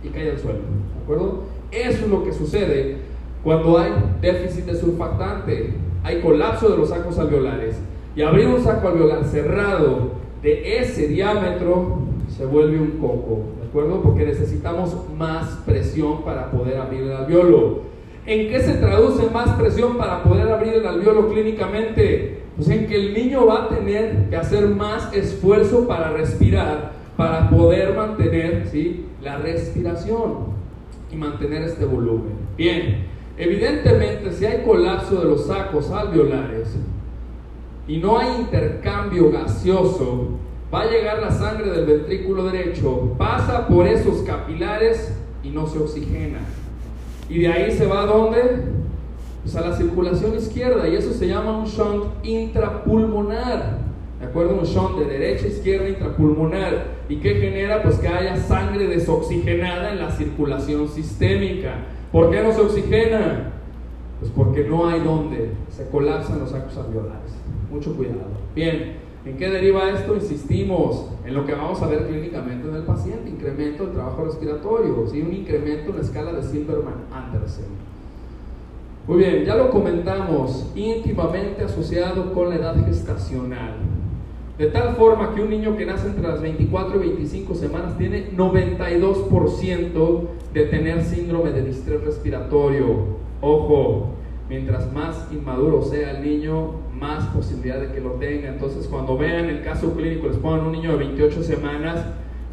y 0.03 0.09
cae 0.09 0.31
al 0.31 0.39
suelo. 0.39 0.61
¿De 0.61 1.03
acuerdo? 1.03 1.61
Eso 1.71 2.05
es 2.07 2.09
lo 2.09 2.25
que 2.25 2.33
sucede 2.33 3.10
cuando 3.43 3.79
hay 3.79 3.91
déficit 4.21 4.67
de 4.67 4.77
surfactante, 4.77 5.75
hay 6.03 6.21
colapso 6.21 6.69
de 6.69 6.77
los 6.77 6.91
sacos 6.91 7.19
alveolares. 7.19 7.77
Y 8.15 8.23
abrir 8.23 8.49
un 8.49 8.63
saco 8.63 8.89
alveolar 8.89 9.25
cerrado 9.25 10.11
de 10.43 10.79
ese 10.79 11.09
diámetro 11.09 12.01
se 12.29 12.45
vuelve 12.45 12.79
un 12.79 12.93
coco, 12.93 13.45
¿de 13.61 13.69
acuerdo? 13.69 14.03
Porque 14.03 14.25
necesitamos 14.25 14.97
más 15.17 15.49
presión 15.67 16.23
para 16.23 16.51
poder 16.51 16.79
abrir 16.79 17.03
el 17.03 17.13
alveolo. 17.13 17.83
¿En 18.27 18.49
qué 18.49 18.61
se 18.61 18.75
traduce 18.75 19.31
más 19.31 19.51
presión 19.59 19.97
para 19.97 20.23
poder 20.23 20.51
abrir 20.51 20.75
el 20.75 20.87
alveolo 20.87 21.29
clínicamente? 21.29 22.41
Pues 22.57 22.69
en 22.69 22.87
que 22.87 22.97
el 22.97 23.15
niño 23.15 23.47
va 23.47 23.65
a 23.65 23.69
tener 23.69 24.29
que 24.29 24.37
hacer 24.37 24.69
más 24.69 25.13
esfuerzo 25.15 25.89
para 25.89 26.11
respirar, 26.13 26.93
para 27.17 27.49
poder 27.49 27.95
mantener 27.95 28.67
¿sí? 28.71 29.07
la 29.23 29.39
respiración 29.39 30.51
y 31.11 31.17
mantener 31.17 31.63
este 31.63 31.85
volumen. 31.85 32.33
Bien, 32.57 33.07
Evidentemente, 33.37 34.33
si 34.33 34.45
hay 34.45 34.63
colapso 34.63 35.17
de 35.17 35.25
los 35.25 35.47
sacos 35.47 35.91
alveolares 35.91 36.77
y 37.89 37.99
no 37.99 38.19
hay 38.19 38.41
intercambio 38.41 39.31
gaseoso, 39.31 40.29
va 40.73 40.83
a 40.83 40.91
llegar 40.91 41.21
la 41.21 41.31
sangre 41.31 41.71
del 41.71 41.87
ventrículo 41.87 42.45
derecho, 42.45 43.15
pasa 43.17 43.67
por 43.67 43.87
esos 43.87 44.23
capilares 44.23 45.15
y 45.43 45.51
no 45.51 45.67
se 45.67 45.79
oxigena. 45.79 46.41
Y 47.29 47.41
de 47.41 47.49
ahí 47.49 47.71
se 47.73 47.87
va 47.87 48.03
a 48.03 48.07
dónde? 48.07 48.81
pues 49.43 49.57
a 49.57 49.63
la 49.63 49.77
circulación 49.77 50.37
izquierda 50.37 50.87
y 50.89 50.97
eso 50.97 51.13
se 51.13 51.27
llama 51.27 51.57
un 51.59 51.65
shunt 51.65 52.05
intrapulmonar. 52.23 53.79
¿De 54.21 54.27
acuerdo? 54.27 54.57
Un 54.57 54.65
shunt 54.65 54.99
de 54.99 55.07
derecha 55.07 55.47
a 55.47 55.49
izquierda 55.49 55.89
intrapulmonar. 55.89 56.89
¿Y 57.09 57.17
qué 57.17 57.37
genera? 57.37 57.83
Pues 57.83 57.97
que 57.97 58.09
haya 58.09 58.37
sangre 58.37 58.87
desoxigenada 58.87 59.93
en 59.93 59.99
la 59.99 60.11
circulación 60.11 60.89
sistémica. 60.89 61.87
¿Por 62.13 62.31
qué 62.31 62.43
no 62.43 62.53
se 62.53 62.61
oxigena? 62.61 63.53
Pues 64.19 64.33
porque 64.33 64.65
no 64.65 64.89
hay 64.89 65.01
donde. 65.01 65.53
Se 65.71 65.89
colapsan 65.89 66.41
los 66.41 66.51
sacos 66.51 66.77
alveolares. 66.77 67.33
Mucho 67.71 67.97
cuidado. 67.97 68.31
Bien, 68.55 68.97
¿en 69.25 69.37
qué 69.37 69.49
deriva 69.49 69.89
esto? 69.91 70.15
Insistimos 70.15 71.07
en 71.25 71.35
lo 71.35 71.47
que 71.47 71.55
vamos 71.55 71.81
a 71.83 71.87
ver 71.87 72.07
clínicamente 72.07 72.69
en 72.69 72.75
el 72.75 72.83
paciente. 72.83 73.31
Incremento 73.31 73.85
del 73.85 73.95
trabajo 73.95 74.25
respiratorio. 74.25 75.07
¿sí? 75.07 75.23
Un 75.23 75.35
incremento 75.35 75.91
en 75.91 75.97
la 75.97 76.03
escala 76.03 76.33
de 76.33 76.43
Silverman-Andersen. 76.43 77.91
Muy 79.07 79.19
bien, 79.19 79.45
ya 79.45 79.57
lo 79.57 79.71
comentamos, 79.71 80.71
íntimamente 80.77 81.65
asociado 81.65 82.33
con 82.33 82.51
la 82.51 82.57
edad 82.57 82.87
gestacional. 82.87 83.75
De 84.61 84.67
tal 84.67 84.95
forma 84.95 85.35
que 85.35 85.41
un 85.41 85.49
niño 85.49 85.75
que 85.75 85.87
nace 85.87 86.07
entre 86.07 86.29
las 86.29 86.43
24 86.43 87.03
y 87.03 87.09
25 87.09 87.55
semanas 87.55 87.97
tiene 87.97 88.31
92% 88.37 90.21
de 90.53 90.67
tener 90.67 91.03
síndrome 91.03 91.51
de 91.53 91.63
distrés 91.63 92.05
respiratorio. 92.05 93.21
Ojo, 93.41 94.11
mientras 94.51 94.93
más 94.93 95.29
inmaduro 95.33 95.81
sea 95.81 96.11
el 96.11 96.23
niño, 96.23 96.73
más 96.95 97.25
posibilidad 97.29 97.81
de 97.81 97.91
que 97.91 98.03
lo 98.03 98.11
tenga. 98.17 98.51
Entonces, 98.51 98.87
cuando 98.87 99.17
vean 99.17 99.47
el 99.47 99.63
caso 99.63 99.95
clínico, 99.95 100.29
les 100.29 100.37
pongan 100.37 100.67
un 100.67 100.73
niño 100.73 100.93
de 100.93 100.99
28 100.99 101.43
semanas, 101.43 102.05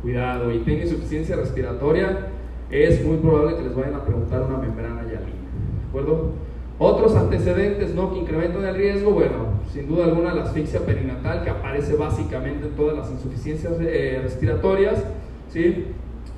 cuidado, 0.01 0.53
y 0.53 0.59
tiene 0.59 0.83
insuficiencia 0.83 1.35
respiratoria, 1.35 2.29
es 2.71 3.03
muy 3.03 3.17
probable 3.17 3.57
que 3.57 3.63
les 3.63 3.75
vayan 3.75 3.95
a 3.95 4.05
preguntar 4.05 4.43
una 4.43 4.59
membrana 4.59 5.01
yalina. 5.01 5.25
¿De 5.25 5.89
acuerdo? 5.89 6.31
Otros 6.79 7.15
antecedentes 7.15 7.95
¿no? 7.95 8.13
que 8.13 8.19
incrementan 8.19 8.63
el 8.65 8.75
riesgo, 8.75 9.11
bueno, 9.11 9.57
sin 9.73 9.87
duda 9.87 10.05
alguna 10.05 10.33
la 10.33 10.43
asfixia 10.43 10.81
perinatal, 10.81 11.43
que 11.43 11.49
aparece 11.49 11.95
básicamente 11.95 12.67
en 12.67 12.75
todas 12.75 12.95
las 12.95 13.11
insuficiencias 13.11 13.73
eh, 13.81 14.19
respiratorias, 14.21 15.03
¿sí? 15.49 15.85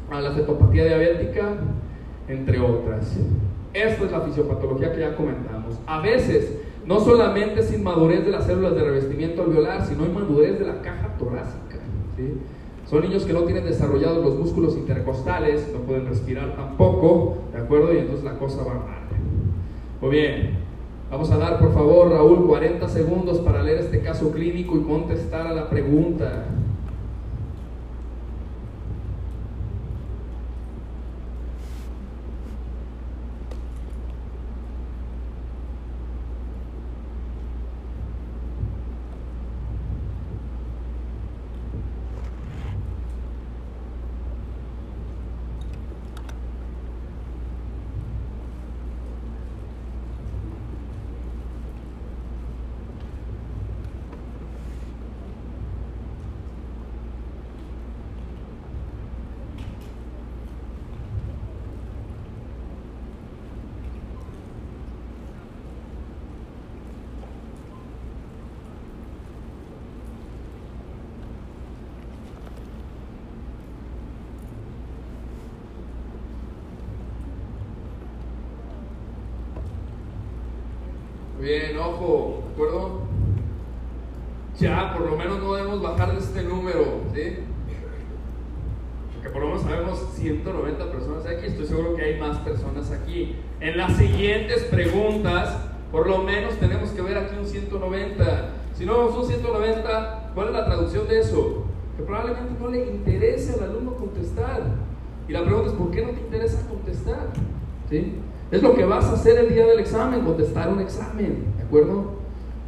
a 0.10 0.22
la 0.22 0.34
cetopatía 0.34 0.86
diabética, 0.86 1.56
entre 2.30 2.60
otras. 2.60 3.18
Esta 3.74 4.06
es 4.06 4.12
la 4.12 4.22
fisiopatología 4.22 4.94
que 4.94 5.02
ya 5.02 5.16
comentamos. 5.16 5.78
A 5.86 6.00
veces, 6.00 6.54
no 6.86 7.02
solamente 7.02 7.60
es 7.60 7.74
inmadurez 7.74 8.26
de 8.26 8.32
las 8.32 8.46
células 8.46 8.76
de 8.76 8.84
revestimiento 8.84 9.44
alveolar, 9.44 9.86
sino 9.86 10.06
inmadurez 10.06 10.58
de 10.58 10.66
la 10.66 10.82
caja 10.82 11.16
torácica. 11.20 11.80
Son 12.90 13.02
niños 13.02 13.26
que 13.26 13.34
no 13.34 13.44
tienen 13.44 13.66
desarrollados 13.66 14.24
los 14.24 14.36
músculos 14.36 14.76
intercostales, 14.76 15.70
no 15.72 15.82
pueden 15.82 16.08
respirar 16.08 16.56
tampoco, 16.56 17.38
¿de 17.54 17.60
acuerdo? 17.60 17.94
Y 17.94 18.00
entonces 18.00 18.26
la 18.26 18.40
cosa 18.40 18.64
va 18.64 18.74
mal. 18.74 19.09
Muy 20.02 20.12
bien, 20.12 20.52
vamos 21.12 21.30
a 21.30 21.38
dar 21.38 21.60
por 21.60 21.74
favor, 21.74 22.10
Raúl, 22.10 22.48
40 22.48 22.88
segundos 22.88 23.40
para 23.40 23.62
leer 23.62 23.80
este 23.80 24.00
caso 24.00 24.32
clínico 24.32 24.78
y 24.78 24.84
contestar 24.84 25.48
a 25.48 25.54
la 25.54 25.70
pregunta. 25.70 26.46
Bien, 81.40 81.78
ojo, 81.80 82.44
¿de 82.46 82.54
acuerdo? 82.54 83.00
Ya, 84.60 84.94
por 84.94 85.10
lo 85.10 85.16
menos 85.16 85.40
no 85.40 85.54
debemos 85.54 85.82
bajar 85.82 86.12
de 86.12 86.20
este 86.20 86.44
número, 86.44 87.02
¿sí? 87.14 87.38
Porque 89.14 89.30
por 89.30 89.42
lo 89.42 89.48
menos 89.48 89.62
sabemos 89.62 90.06
190 90.16 90.92
personas 90.92 91.26
aquí, 91.26 91.46
estoy 91.46 91.66
seguro 91.66 91.96
que 91.96 92.04
hay 92.04 92.20
más 92.20 92.38
personas 92.40 92.92
aquí. 92.92 93.38
En 93.62 93.78
las 93.78 93.96
siguientes 93.96 94.64
preguntas, 94.64 95.58
por 95.94 96.08
lo 96.08 96.24
menos 96.24 96.56
tenemos 96.56 96.90
que 96.90 97.02
ver 97.02 97.18
aquí 97.18 97.36
un 97.40 97.46
190. 97.46 98.50
Si 98.74 98.86
no 98.86 98.98
vemos 98.98 99.18
un 99.18 99.28
190, 99.28 100.32
¿cuál 100.36 100.48
es 100.48 100.54
la 100.54 100.66
traducción 100.66 101.08
de 101.08 101.20
eso? 101.20 101.64
Que 101.96 102.04
probablemente 102.04 102.54
no 102.60 102.68
le 102.70 102.86
interese 102.86 103.54
al 103.54 103.70
alumno 103.70 103.96
contestar. 103.96 104.62
Y 105.30 105.32
la 105.32 105.44
pregunta 105.44 105.70
es, 105.70 105.76
¿por 105.76 105.92
qué 105.92 106.06
no 106.06 106.10
te 106.12 106.20
interesa 106.20 106.68
contestar? 106.68 107.28
¿Sí? 107.90 108.16
Es 108.52 108.62
lo 108.62 108.76
que 108.76 108.84
vas 108.84 109.06
a 109.06 109.14
hacer 109.14 109.38
el 109.38 109.54
día 109.54 109.66
del 109.66 109.80
examen, 109.80 110.22
contestar 110.22 110.68
un 110.68 110.82
examen, 110.82 111.46
¿de 111.56 111.64
acuerdo? 111.64 112.20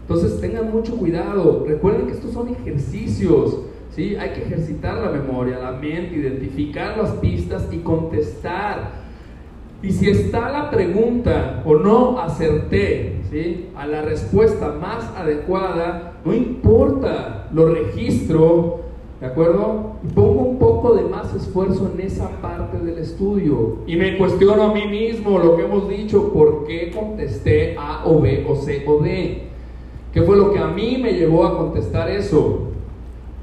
Entonces 0.02 0.40
tengan 0.42 0.72
mucho 0.72 0.98
cuidado. 0.98 1.66
Recuerden 1.68 2.08
que 2.08 2.14
estos 2.14 2.32
son 2.32 2.50
ejercicios, 2.50 3.62
¿sí? 3.96 4.16
Hay 4.16 4.32
que 4.32 4.42
ejercitar 4.42 4.98
la 4.98 5.12
memoria, 5.12 5.60
la 5.60 5.72
mente, 5.72 6.16
identificar 6.16 6.98
las 6.98 7.12
pistas 7.14 7.68
y 7.72 7.78
contestar. 7.78 9.02
Y 9.84 9.92
si 9.92 10.10
está 10.10 10.52
la 10.52 10.70
pregunta 10.70 11.64
o 11.66 11.76
no 11.76 12.20
acerté 12.20 13.22
¿sí? 13.32 13.70
a 13.76 13.88
la 13.88 14.04
respuesta 14.04 14.74
más 14.80 15.04
adecuada, 15.18 16.14
no 16.24 16.34
importa, 16.34 17.48
lo 17.52 17.74
registro, 17.74 18.82
¿De 19.22 19.28
acuerdo? 19.28 19.98
Y 20.04 20.08
pongo 20.14 20.42
un 20.42 20.58
poco 20.58 20.96
de 20.96 21.04
más 21.04 21.32
esfuerzo 21.36 21.92
en 21.94 22.02
esa 22.02 22.28
parte 22.42 22.80
del 22.80 22.98
estudio. 22.98 23.78
Y 23.86 23.96
me 23.96 24.18
cuestiono 24.18 24.64
a 24.64 24.74
mí 24.74 24.88
mismo 24.88 25.38
lo 25.38 25.56
que 25.56 25.66
hemos 25.66 25.88
dicho, 25.88 26.34
¿por 26.34 26.66
qué 26.66 26.92
contesté 26.92 27.76
A 27.78 28.02
o 28.06 28.20
B 28.20 28.44
o 28.50 28.56
C 28.56 28.84
o 28.88 28.98
D? 28.98 29.51
¿Qué 30.12 30.22
fue 30.24 30.36
lo 30.36 30.52
que 30.52 30.60
a 30.60 30.68
mí 30.68 31.00
me 31.02 31.14
llevó 31.14 31.46
a 31.46 31.58
contestar 31.58 32.10
eso? 32.10 32.72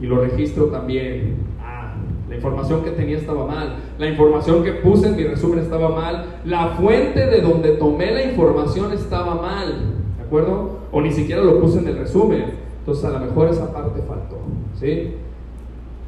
Y 0.01 0.07
lo 0.07 0.21
registro 0.21 0.67
también. 0.67 1.37
Ah, 1.61 1.95
la 2.29 2.37
información 2.37 2.85
que 2.85 2.91
tenía 2.91 3.17
estaba 3.17 3.47
mal. 3.47 3.77
La 3.99 4.07
información 4.07 4.63
que 4.63 4.73
puse 4.73 5.09
en 5.09 5.17
mi 5.17 5.25
resumen 5.25 5.61
estaba 5.61 5.89
mal. 5.89 6.41
La 6.45 6.69
fuente 6.69 7.27
de 7.27 7.41
donde 7.41 7.71
tomé 7.73 8.13
la 8.13 8.23
información 8.23 8.93
estaba 8.93 9.35
mal. 9.37 9.95
¿De 10.19 10.25
acuerdo? 10.25 10.79
O 10.93 11.01
ni 11.01 11.11
siquiera 11.13 11.43
lo 11.43 11.61
puse 11.61 11.79
en 11.79 11.89
el 11.89 11.99
resumen. 11.99 12.53
Entonces 12.81 13.05
a 13.05 13.11
lo 13.11 13.21
mejor 13.21 13.49
esa 13.49 13.73
parte 13.73 14.03
faltó. 14.03 14.39
¿Sí? 14.79 15.15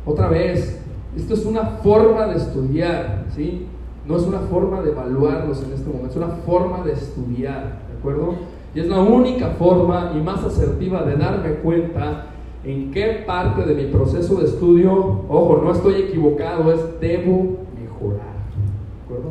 Otra 0.07 0.29
vez, 0.29 0.81
esto 1.17 1.35
es 1.35 1.45
una 1.45 1.65
forma 1.83 2.27
de 2.27 2.37
estudiar, 2.37 3.25
¿sí? 3.35 3.67
No 4.07 4.17
es 4.17 4.23
una 4.23 4.41
forma 4.41 4.81
de 4.81 4.91
evaluarlos 4.91 5.63
en 5.63 5.73
este 5.73 5.89
momento, 5.89 6.11
es 6.11 6.17
una 6.17 6.29
forma 6.29 6.83
de 6.85 6.93
estudiar, 6.93 7.81
¿de 7.91 7.99
acuerdo? 7.99 8.35
Y 8.75 8.81
es 8.81 8.87
la 8.87 9.01
única 9.01 9.49
forma 9.59 10.13
y 10.17 10.21
más 10.21 10.45
asertiva 10.45 11.03
de 11.03 11.17
darme 11.17 11.55
cuenta 11.55 12.27
en 12.65 12.91
qué 12.91 13.25
parte 13.27 13.65
de 13.65 13.75
mi 13.75 13.91
proceso 13.91 14.37
de 14.37 14.47
estudio, 14.47 14.93
ojo, 15.29 15.61
no 15.65 15.73
estoy 15.73 15.95
equivocado, 15.95 16.73
es 16.73 17.01
debo 17.01 17.57
mejorar, 17.81 18.21
¿de 18.21 19.05
acuerdo? 19.05 19.31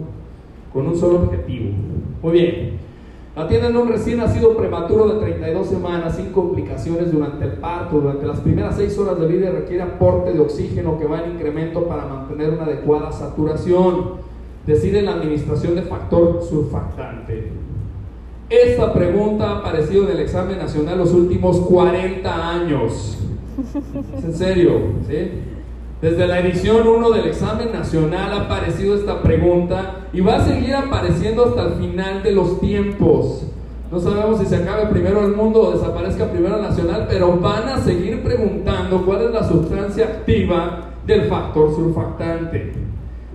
Con 0.73 0.87
un 0.87 0.97
solo 0.97 1.19
objetivo. 1.19 1.69
Muy 2.21 2.31
bien. 2.33 2.79
Atienden 3.35 3.75
a 3.75 3.79
un 3.79 3.87
recién 3.87 4.17
nacido 4.17 4.57
prematuro 4.57 5.07
de 5.07 5.19
32 5.21 5.67
semanas 5.67 6.17
sin 6.17 6.31
complicaciones 6.33 7.11
durante 7.11 7.45
el 7.45 7.53
parto. 7.53 8.01
Durante 8.01 8.25
las 8.25 8.39
primeras 8.41 8.75
6 8.75 8.97
horas 8.97 9.19
de 9.19 9.27
vida 9.27 9.51
requiere 9.51 9.83
aporte 9.83 10.33
de 10.33 10.39
oxígeno 10.39 10.99
que 10.99 11.05
va 11.05 11.23
en 11.23 11.33
incremento 11.33 11.85
para 11.85 12.05
mantener 12.05 12.49
una 12.49 12.63
adecuada 12.63 13.11
saturación. 13.11 14.15
Decide 14.65 15.03
la 15.03 15.13
administración 15.13 15.75
de 15.75 15.83
factor 15.83 16.41
surfactante. 16.41 17.68
Esta 18.49 18.91
pregunta 18.93 19.47
ha 19.47 19.57
aparecido 19.59 20.05
en 20.05 20.15
el 20.15 20.21
examen 20.21 20.57
nacional 20.57 20.97
los 20.97 21.13
últimos 21.13 21.59
40 21.59 22.49
años. 22.49 23.19
¿Es 24.17 24.23
en 24.23 24.33
serio? 24.33 24.71
¿Sí? 25.07 25.31
Desde 26.01 26.27
la 26.27 26.39
edición 26.39 26.87
1 26.87 27.11
del 27.11 27.27
examen 27.27 27.71
nacional 27.71 28.33
ha 28.33 28.45
aparecido 28.45 28.95
esta 28.95 29.21
pregunta 29.21 30.07
y 30.13 30.21
va 30.21 30.37
a 30.37 30.45
seguir 30.45 30.73
apareciendo 30.73 31.45
hasta 31.45 31.67
el 31.67 31.73
final 31.73 32.23
de 32.23 32.31
los 32.31 32.59
tiempos. 32.59 33.45
No 33.91 33.99
sabemos 33.99 34.39
si 34.39 34.45
se 34.45 34.55
acabe 34.55 34.87
primero 34.87 35.25
el 35.25 35.35
mundo 35.35 35.61
o 35.61 35.71
desaparezca 35.71 36.31
primero 36.31 36.55
el 36.55 36.61
nacional, 36.63 37.05
pero 37.07 37.37
van 37.37 37.69
a 37.69 37.77
seguir 37.79 38.23
preguntando 38.23 39.05
cuál 39.05 39.25
es 39.25 39.31
la 39.31 39.47
sustancia 39.47 40.05
activa 40.05 40.91
del 41.05 41.23
factor 41.23 41.75
surfactante. 41.75 42.73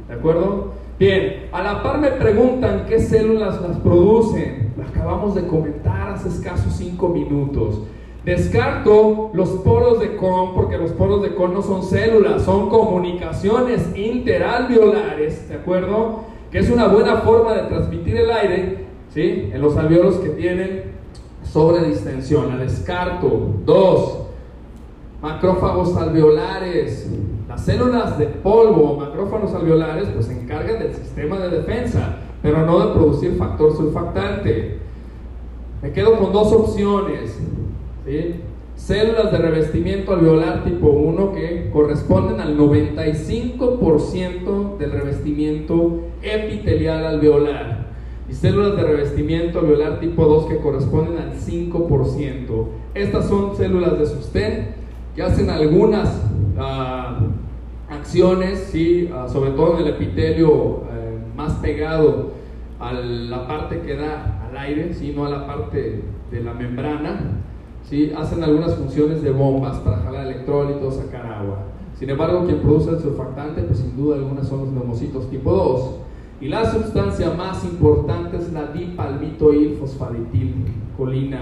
¿De 0.08 0.14
acuerdo? 0.14 0.72
Bien, 0.98 1.46
a 1.52 1.62
la 1.62 1.82
par 1.82 1.98
me 1.98 2.08
preguntan 2.08 2.86
qué 2.88 2.98
células 2.98 3.60
las 3.62 3.76
producen. 3.78 4.63
Acabamos 4.94 5.34
de 5.34 5.46
comentar 5.46 6.10
hace 6.10 6.28
escasos 6.28 6.74
cinco 6.76 7.08
minutos. 7.08 7.82
Descarto 8.24 9.30
los 9.34 9.50
poros 9.50 10.00
de 10.00 10.16
CON 10.16 10.54
porque 10.54 10.78
los 10.78 10.92
poros 10.92 11.22
de 11.22 11.34
CON 11.34 11.52
no 11.52 11.62
son 11.62 11.82
células, 11.82 12.42
son 12.42 12.70
comunicaciones 12.70 13.94
interalveolares, 13.94 15.48
¿de 15.48 15.56
acuerdo? 15.56 16.20
Que 16.50 16.60
es 16.60 16.70
una 16.70 16.86
buena 16.86 17.18
forma 17.18 17.52
de 17.54 17.62
transmitir 17.64 18.16
el 18.16 18.30
aire, 18.30 18.86
¿sí? 19.12 19.50
En 19.52 19.60
los 19.60 19.76
alveolos 19.76 20.16
que 20.16 20.30
tienen 20.30 20.84
sobredistensión. 21.42 22.48
La 22.48 22.56
descarto. 22.56 23.56
Dos, 23.64 24.20
macrófagos 25.20 25.96
alveolares. 25.96 27.10
Las 27.48 27.64
células 27.64 28.18
de 28.18 28.26
polvo, 28.26 28.96
macrófagos 28.96 29.54
alveolares, 29.54 30.08
pues 30.14 30.26
se 30.26 30.40
encargan 30.40 30.78
del 30.78 30.94
sistema 30.94 31.38
de 31.38 31.50
defensa, 31.50 32.20
pero 32.44 32.64
no 32.66 32.86
de 32.86 32.92
producir 32.92 33.34
factor 33.36 33.74
surfactante. 33.74 34.76
Me 35.80 35.92
quedo 35.92 36.18
con 36.18 36.30
dos 36.30 36.52
opciones. 36.52 37.40
Células 38.76 39.32
de 39.32 39.38
revestimiento 39.38 40.12
alveolar 40.12 40.62
tipo 40.62 40.88
1 40.88 41.32
que 41.32 41.70
corresponden 41.72 42.40
al 42.40 42.58
95% 42.58 44.76
del 44.76 44.92
revestimiento 44.92 46.00
epitelial 46.20 47.06
alveolar. 47.06 47.86
Y 48.28 48.34
células 48.34 48.76
de 48.76 48.82
revestimiento 48.82 49.60
alveolar 49.60 50.00
tipo 50.00 50.26
2 50.26 50.44
que 50.44 50.58
corresponden 50.58 51.16
al 51.16 51.32
5%. 51.32 52.66
Estas 52.92 53.26
son 53.26 53.56
células 53.56 53.98
de 53.98 54.04
sostén 54.04 54.74
que 55.16 55.22
hacen 55.22 55.48
algunas 55.48 56.20
ah, 56.58 57.20
acciones, 57.88 58.68
¿sí? 58.70 59.08
Ah, 59.14 59.28
sobre 59.32 59.52
todo 59.52 59.78
en 59.78 59.86
el 59.86 59.94
epitelio 59.94 60.82
eh, 60.92 61.03
más 61.36 61.54
pegado 61.54 62.32
a 62.80 62.92
la 62.92 63.46
parte 63.46 63.80
que 63.80 63.96
da 63.96 64.48
al 64.48 64.56
aire, 64.56 64.94
¿sí? 64.94 65.12
no 65.14 65.26
a 65.26 65.30
la 65.30 65.46
parte 65.46 66.02
de 66.30 66.42
la 66.42 66.54
membrana 66.54 67.40
¿sí? 67.88 68.12
hacen 68.16 68.42
algunas 68.42 68.74
funciones 68.74 69.22
de 69.22 69.30
bombas 69.30 69.78
para 69.78 69.98
jalar 69.98 70.26
electrólitos, 70.26 70.96
sacar 70.96 71.26
agua. 71.26 71.58
Sin 71.98 72.10
embargo, 72.10 72.44
quien 72.44 72.58
produce 72.58 72.90
el 72.90 73.00
surfactante, 73.00 73.62
pues 73.62 73.78
sin 73.78 73.96
duda 73.96 74.16
algunas 74.16 74.48
son 74.48 74.60
los 74.60 74.68
neumocitos 74.68 75.30
tipo 75.30 75.52
2. 75.52 75.90
Y 76.40 76.48
la 76.48 76.70
sustancia 76.70 77.30
más 77.30 77.64
importante 77.64 78.36
es 78.36 78.52
la 78.52 78.66
dipalmitoil 78.66 79.76
fosfaditilcolina. 79.78 81.38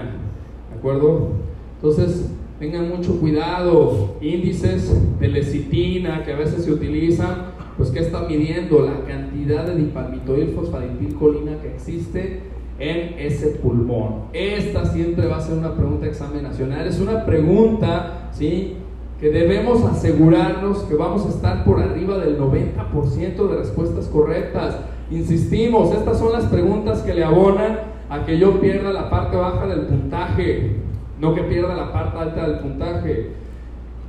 ¿De 0.71 0.77
acuerdo? 0.77 1.29
Entonces, 1.75 2.31
tengan 2.59 2.89
mucho 2.89 3.19
cuidado. 3.19 4.15
Índices 4.21 5.19
de 5.19 5.27
lecitina 5.27 6.23
que 6.23 6.33
a 6.33 6.37
veces 6.37 6.63
se 6.63 6.71
utilizan, 6.71 7.52
pues 7.77 7.89
que 7.89 7.99
está 7.99 8.21
midiendo 8.21 8.85
la 8.85 9.05
cantidad 9.07 9.65
de 9.65 9.75
dipalmitoil 9.75 10.49
fosfaditilcolina 10.49 11.61
que 11.61 11.73
existe 11.73 12.41
en 12.79 13.19
ese 13.19 13.47
pulmón? 13.61 14.25
Esta 14.33 14.85
siempre 14.85 15.27
va 15.27 15.37
a 15.37 15.41
ser 15.41 15.57
una 15.57 15.75
pregunta 15.75 16.05
de 16.05 16.11
examen 16.11 16.43
nacional. 16.43 16.87
Es 16.87 16.99
una 16.99 17.25
pregunta, 17.25 18.29
¿sí? 18.31 18.75
Que 19.19 19.29
debemos 19.29 19.83
asegurarnos 19.85 20.83
que 20.83 20.95
vamos 20.95 21.25
a 21.25 21.29
estar 21.29 21.63
por 21.63 21.79
arriba 21.79 22.17
del 22.17 22.39
90% 22.39 23.49
de 23.49 23.55
respuestas 23.55 24.07
correctas. 24.07 24.79
Insistimos, 25.09 25.93
estas 25.93 26.19
son 26.19 26.33
las 26.33 26.45
preguntas 26.45 27.01
que 27.01 27.13
le 27.13 27.23
abonan 27.23 27.79
a 28.09 28.25
que 28.25 28.37
yo 28.37 28.59
pierda 28.59 28.91
la 28.91 29.09
parte 29.09 29.35
baja 29.37 29.65
del 29.65 29.81
puntaje, 29.81 30.77
no 31.19 31.33
que 31.33 31.41
pierda 31.43 31.75
la 31.75 31.91
parte 31.91 32.17
alta 32.17 32.47
del 32.47 32.59
puntaje. 32.59 33.31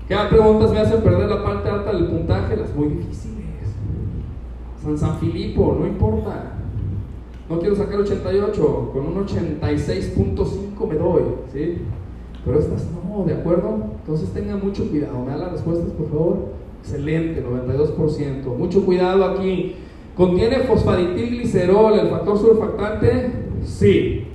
¿Qué 0.09 0.17
preguntas 0.29 0.71
me 0.71 0.81
hacen 0.81 1.01
perder 1.01 1.31
la 1.31 1.43
parte 1.43 1.71
alta 1.71 1.93
del 1.93 2.07
puntaje? 2.07 2.57
Las 2.57 2.75
muy 2.75 2.89
difíciles. 2.89 3.34
San 4.85 4.99
San 4.99 5.19
Filipo, 5.19 5.77
no 5.81 5.87
importa. 5.87 6.53
No 7.49 7.59
quiero 7.59 7.75
sacar 7.75 8.01
88, 8.01 8.91
con 8.93 9.07
un 9.07 9.27
86.5 9.27 10.89
me 10.89 10.95
doy, 10.97 11.23
¿sí? 11.53 11.79
Pero 12.45 12.59
estas 12.59 12.85
no, 13.09 13.25
¿de 13.25 13.33
acuerdo? 13.33 13.79
Entonces 14.01 14.29
tengan 14.35 14.63
mucho 14.63 14.89
cuidado. 14.91 15.19
¿Me 15.25 15.31
da 15.31 15.39
las 15.39 15.53
respuestas, 15.53 15.91
por 15.93 16.11
favor? 16.11 16.37
Excelente, 16.81 17.43
92%. 17.43 18.57
Mucho 18.57 18.85
cuidado 18.85 19.25
aquí. 19.25 19.77
¿Contiene 20.15 20.61
fosfaditilglicerol, 20.61 21.99
el 21.99 22.09
factor 22.09 22.39
surfactante? 22.39 23.33
Sí, 23.65 24.27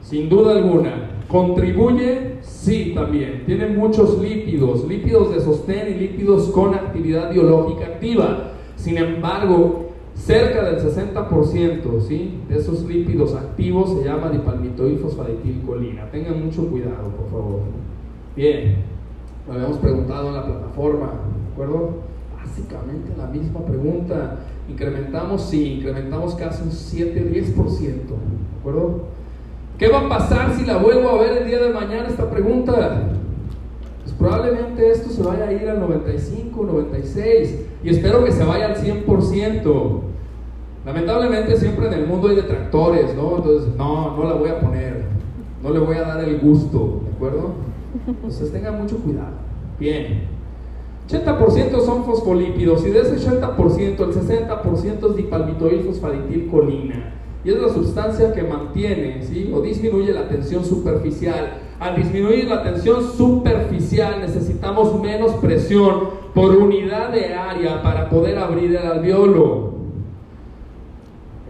sin 0.00 0.28
duda 0.30 0.56
alguna. 0.56 1.10
¿Contribuye? 1.28 2.38
Sí, 2.40 2.92
también. 2.94 3.44
Tiene 3.44 3.68
muchos 3.68 4.18
lípidos, 4.20 4.86
lípidos 4.88 5.34
de 5.34 5.40
sostén 5.40 5.94
y 5.94 5.98
lípidos 5.98 6.48
con 6.48 6.74
actividad 6.74 7.30
biológica 7.30 7.86
activa. 7.86 8.52
Sin 8.76 8.98
embargo, 8.98 9.86
Cerca 10.16 10.64
del 10.64 10.80
60% 10.80 12.00
¿sí? 12.00 12.40
de 12.48 12.56
esos 12.56 12.84
lípidos 12.84 13.34
activos 13.34 13.98
se 13.98 14.04
llama 14.04 14.30
dipalmitoilfosfaditilcolina. 14.30 16.10
Tengan 16.10 16.44
mucho 16.44 16.66
cuidado, 16.68 17.10
por 17.16 17.30
favor. 17.30 17.60
Bien, 18.34 18.76
lo 19.46 19.52
habíamos 19.52 19.78
preguntado 19.78 20.28
en 20.28 20.34
la 20.34 20.44
plataforma, 20.44 21.06
¿de 21.06 21.52
acuerdo? 21.52 21.90
Básicamente 22.34 23.12
la 23.16 23.26
misma 23.26 23.60
pregunta. 23.60 24.38
¿Incrementamos? 24.68 25.42
Sí, 25.42 25.74
incrementamos 25.74 26.34
casi 26.34 26.62
un 26.62 26.70
7-10%, 26.70 27.84
¿de 27.84 28.58
acuerdo? 28.58 29.02
¿Qué 29.78 29.88
va 29.88 30.00
a 30.00 30.08
pasar 30.08 30.54
si 30.54 30.64
la 30.64 30.78
vuelvo 30.78 31.10
a 31.10 31.22
ver 31.22 31.42
el 31.42 31.46
día 31.46 31.62
de 31.62 31.72
mañana 31.72 32.08
esta 32.08 32.28
pregunta? 32.30 33.12
Pues 34.06 34.14
probablemente 34.18 34.88
esto 34.88 35.10
se 35.10 35.20
vaya 35.20 35.48
a 35.48 35.52
ir 35.52 35.68
al 35.68 35.80
95, 35.80 36.62
96 36.64 37.56
y 37.82 37.88
espero 37.90 38.24
que 38.24 38.30
se 38.30 38.44
vaya 38.44 38.66
al 38.66 38.76
100%. 38.76 40.00
Lamentablemente 40.84 41.56
siempre 41.56 41.88
en 41.88 41.94
el 41.94 42.06
mundo 42.06 42.28
hay 42.28 42.36
detractores, 42.36 43.16
¿no? 43.16 43.38
Entonces, 43.38 43.74
no, 43.76 44.16
no 44.16 44.22
la 44.22 44.34
voy 44.34 44.50
a 44.50 44.60
poner, 44.60 45.06
no 45.60 45.70
le 45.70 45.80
voy 45.80 45.96
a 45.96 46.02
dar 46.02 46.22
el 46.22 46.38
gusto, 46.38 47.00
¿de 47.04 47.16
acuerdo? 47.16 47.54
Entonces 48.06 48.52
tengan 48.52 48.80
mucho 48.80 48.98
cuidado. 48.98 49.32
Bien. 49.80 50.28
80% 51.08 51.80
son 51.84 52.04
fosfolípidos 52.04 52.86
y 52.86 52.90
de 52.90 53.00
ese 53.00 53.16
80% 53.16 53.58
el 53.58 53.96
60% 53.96 55.10
es 55.10 55.16
dipalmitoilfosfaditilcolina 55.16 57.12
y 57.44 57.50
es 57.50 57.60
la 57.60 57.70
sustancia 57.70 58.32
que 58.32 58.44
mantiene 58.44 59.24
¿sí? 59.24 59.50
o 59.52 59.60
disminuye 59.60 60.12
la 60.12 60.28
tensión 60.28 60.64
superficial. 60.64 61.65
Al 61.78 61.96
disminuir 61.96 62.48
la 62.48 62.62
tensión 62.62 63.02
superficial 63.16 64.20
necesitamos 64.20 64.98
menos 65.00 65.32
presión 65.32 66.08
por 66.34 66.56
unidad 66.56 67.10
de 67.10 67.34
área 67.34 67.82
para 67.82 68.08
poder 68.08 68.38
abrir 68.38 68.74
el 68.76 68.86
alveolo. 68.86 69.74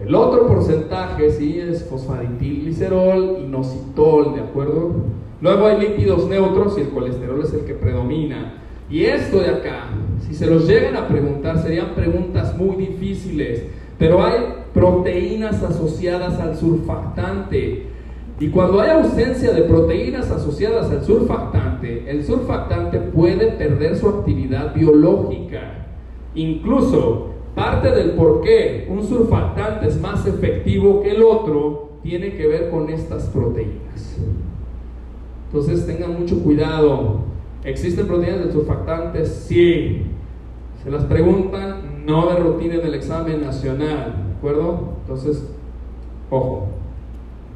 El 0.05 0.15
otro 0.15 0.47
porcentaje 0.47 1.31
sí 1.31 1.59
es 1.59 1.85
fosfaditilglicerol 1.85 3.39
y 3.43 3.47
nocitol, 3.47 4.35
¿de 4.35 4.41
acuerdo? 4.41 4.93
Luego 5.41 5.67
hay 5.67 5.81
lípidos 5.81 6.29
neutros 6.29 6.77
y 6.77 6.83
el 6.83 6.91
colesterol 6.91 7.41
es 7.43 7.53
el 7.55 7.61
que 7.61 7.75
predomina. 7.75 8.55
Y 8.91 9.05
esto 9.05 9.41
de 9.41 9.49
acá, 9.49 9.89
si 10.27 10.35
se 10.35 10.47
los 10.47 10.67
llegan 10.67 10.97
a 10.97 11.09
preguntar, 11.09 11.61
serían 11.61 11.95
preguntas 11.95 12.57
muy 12.57 12.77
difíciles, 12.77 13.65
pero 13.99 14.25
hay 14.25 14.35
proteínas 14.75 15.63
asociadas 15.63 16.39
al 16.39 16.57
surfactante. 16.57 17.96
Y 18.39 18.49
cuando 18.49 18.81
hay 18.81 18.91
ausencia 18.91 19.53
de 19.53 19.63
proteínas 19.63 20.31
asociadas 20.31 20.91
al 20.91 21.05
surfactante, 21.05 22.11
el 22.11 22.25
surfactante 22.25 22.99
puede 22.99 23.53
perder 23.53 23.97
su 23.97 24.09
actividad 24.09 24.75
biológica. 24.75 25.87
Incluso 26.35 27.37
Parte 27.57 27.91
del 27.91 28.11
por 28.11 28.43
qué 28.43 28.87
un 28.91 29.03
surfactante 29.03 29.89
es 29.89 29.99
más 29.99 30.27
efectivo 30.27 31.01
que 31.01 31.13
el 31.13 31.23
otro 31.23 31.93
tiene 32.03 32.37
que 32.37 32.47
ver 32.47 32.69
con 32.69 32.91
estas 32.91 33.25
proteínas. 33.29 34.19
Entonces 35.47 35.87
tengan 35.87 36.21
mucho 36.21 36.43
cuidado. 36.43 37.21
¿Existen 37.65 38.07
proteínas 38.07 38.45
de 38.45 38.53
surfactantes? 38.53 39.47
Sí. 39.49 40.03
Se 40.85 40.91
las 40.91 41.07
preguntan, 41.07 42.05
no 42.05 42.29
de 42.29 42.37
rutina 42.37 42.75
en 42.75 42.87
el 42.89 42.95
examen 42.95 43.41
nacional. 43.41 44.15
¿De 44.29 44.35
acuerdo? 44.37 44.93
Entonces, 45.01 45.51
ojo. 46.29 46.67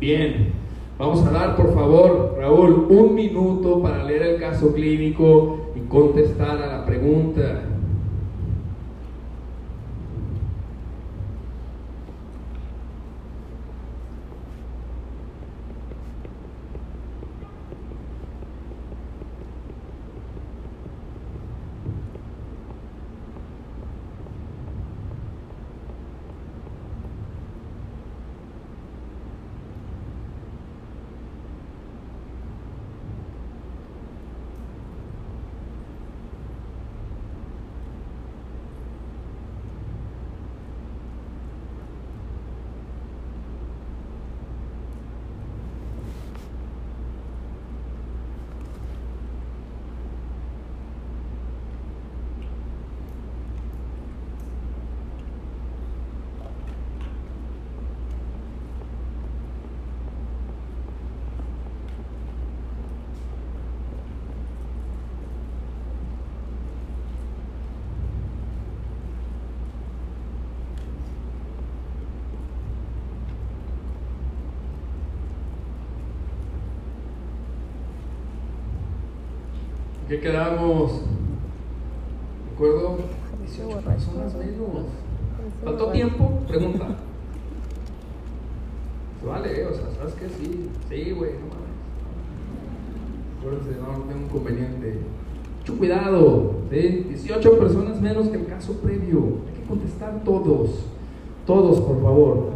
Bien. 0.01 0.60
Vamos 1.01 1.27
a 1.27 1.31
dar, 1.31 1.57
por 1.57 1.73
favor, 1.73 2.35
Raúl, 2.37 2.89
un 2.91 3.15
minuto 3.15 3.81
para 3.81 4.05
leer 4.05 4.21
el 4.21 4.39
caso 4.39 4.75
clínico 4.75 5.73
y 5.75 5.89
contestar 5.89 6.61
a 6.61 6.67
la 6.67 6.85
pregunta. 6.85 7.70
¿Qué 80.11 80.19
quedamos? 80.19 80.91
¿De 80.91 82.55
acuerdo? 82.57 82.97
18 83.47 83.79
personas 83.79 84.35
menos. 84.35 84.87
¿Faltó 85.63 85.93
tiempo? 85.93 86.41
Pregunta. 86.49 86.97
Vale, 89.25 89.67
o 89.67 89.73
sea, 89.73 89.85
¿sabes 89.97 90.15
qué? 90.15 90.29
Sí, 90.29 90.69
sí, 90.89 91.13
güey, 91.13 91.35
no 91.35 91.47
mames. 91.47 91.71
Acuérdense, 93.39 93.81
no, 93.81 94.03
tengo 94.03 94.19
un 94.19 94.25
inconveniente. 94.25 94.99
Mucho 95.61 95.79
cuidado, 95.79 96.55
¿sí? 96.73 97.07
18 97.09 97.59
personas 97.61 98.01
menos 98.01 98.31
que 98.31 98.39
el 98.39 98.47
caso 98.47 98.73
previo. 98.81 99.21
Hay 99.47 99.61
que 99.61 99.69
contestar 99.69 100.25
todos. 100.25 100.87
Todos, 101.47 101.81
por 101.83 102.03
favor. 102.03 102.50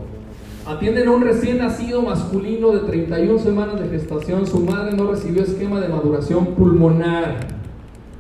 Atienden 0.67 1.09
a 1.09 1.11
un 1.11 1.23
recién 1.23 1.59
nacido 1.59 2.01
masculino 2.01 2.73
de 2.73 2.81
31 2.81 3.39
semanas 3.39 3.79
de 3.79 3.89
gestación. 3.89 4.47
Su 4.47 4.61
madre 4.61 4.97
no 4.97 5.11
recibió 5.11 5.43
esquema 5.43 5.79
de 5.79 5.89
maduración 5.89 6.55
pulmonar. 6.55 7.37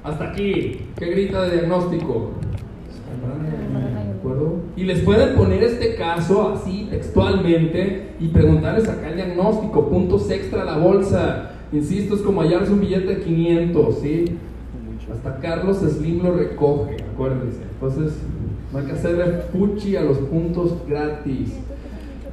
Hasta 0.02 0.30
aquí. 0.30 0.82
¿Qué 0.98 1.06
grita 1.06 1.42
de 1.44 1.52
diagnóstico? 1.58 2.32
Y 4.76 4.84
les 4.84 5.00
pueden 5.00 5.34
poner 5.36 5.62
este 5.62 5.94
caso 5.94 6.50
así 6.54 6.88
textualmente 6.90 8.10
y 8.20 8.28
preguntarles 8.28 8.88
acá 8.90 9.08
el 9.08 9.16
diagnóstico. 9.16 9.88
Puntos 9.88 10.30
extra 10.30 10.62
a 10.62 10.64
la 10.66 10.76
bolsa. 10.76 11.52
Insisto, 11.72 12.14
es 12.14 12.20
como 12.20 12.42
hallarse 12.42 12.72
un 12.72 12.80
billete 12.80 13.06
de 13.06 13.20
500, 13.22 13.98
¿sí? 14.00 14.24
Hasta 15.10 15.38
Carlos 15.40 15.78
Slim 15.78 16.22
lo 16.22 16.34
recoge, 16.34 16.96
acuérdense. 17.14 17.62
Entonces, 17.72 18.18
no 18.70 18.78
hay 18.78 18.84
que 18.84 18.92
hacerle 18.92 19.24
fuchi 19.52 19.96
a 19.96 20.02
los 20.02 20.18
puntos 20.18 20.74
gratis. 20.86 21.54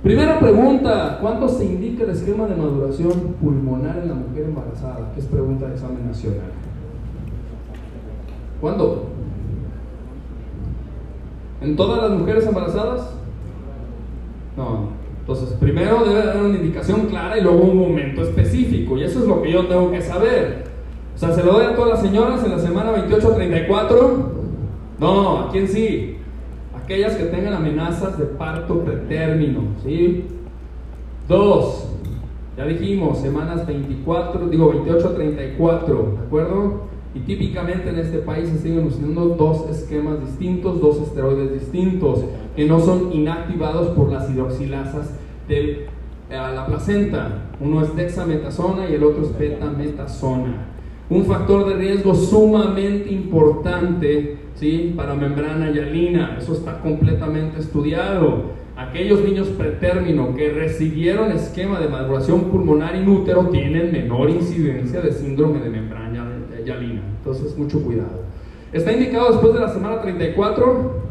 Primera 0.04 0.40
pregunta, 0.40 1.20
¿cuándo 1.22 1.48
se 1.48 1.64
indica 1.66 2.04
el 2.04 2.10
esquema 2.10 2.48
de 2.48 2.56
maduración 2.56 3.36
pulmonar 3.40 4.00
en 4.00 4.10
la 4.10 4.16
mujer 4.16 4.46
embarazada? 4.46 5.12
Que 5.14 5.20
es 5.20 5.28
pregunta 5.28 5.68
de 5.68 5.74
examen 5.74 6.08
nacional. 6.08 6.52
¿Cuándo? 8.60 9.10
¿En 11.62 11.76
todas 11.76 12.02
las 12.02 12.20
mujeres 12.20 12.48
embarazadas? 12.48 13.12
No. 14.58 14.90
Entonces, 15.20 15.56
primero 15.60 16.04
debe 16.04 16.24
haber 16.24 16.44
una 16.44 16.58
indicación 16.58 17.02
clara 17.02 17.38
y 17.38 17.44
luego 17.44 17.60
un 17.60 17.78
momento 17.78 18.24
específico. 18.24 18.98
Y 18.98 19.04
eso 19.04 19.20
es 19.20 19.28
lo 19.28 19.44
que 19.44 19.52
yo 19.52 19.68
tengo 19.68 19.92
que 19.92 20.02
saber. 20.02 20.64
O 21.16 21.18
sea, 21.20 21.32
¿se 21.32 21.44
lo 21.44 21.54
doy 21.54 21.66
a 21.66 21.76
todas 21.76 21.92
las 21.92 22.02
señoras 22.02 22.44
en 22.44 22.52
la 22.52 22.58
semana 22.58 22.92
28-34? 23.08 24.18
No, 25.00 25.40
¿a 25.42 25.52
quién 25.52 25.68
sí? 25.68 26.11
Aquellas 26.84 27.16
que 27.16 27.26
tengan 27.26 27.54
amenazas 27.54 28.18
de 28.18 28.26
parto 28.26 28.80
pretérmino, 28.82 29.62
¿sí? 29.84 30.26
Dos, 31.28 31.88
ya 32.58 32.66
dijimos, 32.66 33.20
semanas 33.20 33.66
24, 33.66 34.48
digo 34.50 34.70
28 34.70 35.08
a 35.08 35.14
34, 35.16 36.14
¿de 36.20 36.26
acuerdo? 36.26 36.82
Y 37.14 37.20
típicamente 37.22 37.90
en 37.90 38.00
este 38.00 38.20
país 38.20 38.50
se 38.50 38.60
siguen 38.60 38.88
usando 38.88 39.36
dos 39.36 39.70
esquemas 39.70 40.20
distintos, 40.22 40.80
dos 40.80 41.02
esteroides 41.02 41.54
distintos, 41.54 42.24
que 42.56 42.66
no 42.66 42.80
son 42.80 43.12
inactivados 43.12 43.90
por 43.90 44.12
las 44.12 44.30
hidroxilasas 44.30 45.12
de 45.48 45.88
la 46.30 46.66
placenta. 46.66 47.50
Uno 47.60 47.84
es 47.84 47.96
dexametasona 47.96 48.90
y 48.90 48.96
el 48.96 49.04
otro 49.04 49.24
es 49.24 49.38
betametasona. 49.38 50.71
Un 51.12 51.26
factor 51.26 51.68
de 51.68 51.76
riesgo 51.76 52.16
sumamente 52.16 53.12
importante 53.12 54.38
¿sí? 54.56 54.94
para 54.96 55.14
membrana 55.14 55.70
hialina. 55.70 56.38
Eso 56.40 56.54
está 56.54 56.80
completamente 56.80 57.60
estudiado. 57.60 58.44
Aquellos 58.78 59.20
niños 59.20 59.50
pretérmino 59.50 60.34
que 60.34 60.52
recibieron 60.52 61.34
esquema 61.34 61.82
de 61.82 61.90
maduración 61.90 62.46
pulmonar 62.46 62.96
inútero 62.96 63.50
tienen 63.50 63.92
menor 63.92 64.30
incidencia 64.30 65.02
de 65.02 65.12
síndrome 65.12 65.60
de 65.60 65.70
membrana 65.70 66.30
hialina. 66.66 67.02
Entonces, 67.18 67.58
mucho 67.58 67.84
cuidado. 67.84 68.22
Está 68.72 68.94
indicado 68.94 69.34
después 69.34 69.54
de 69.54 69.60
la 69.60 69.68
semana 69.68 70.02
34, 70.02 71.02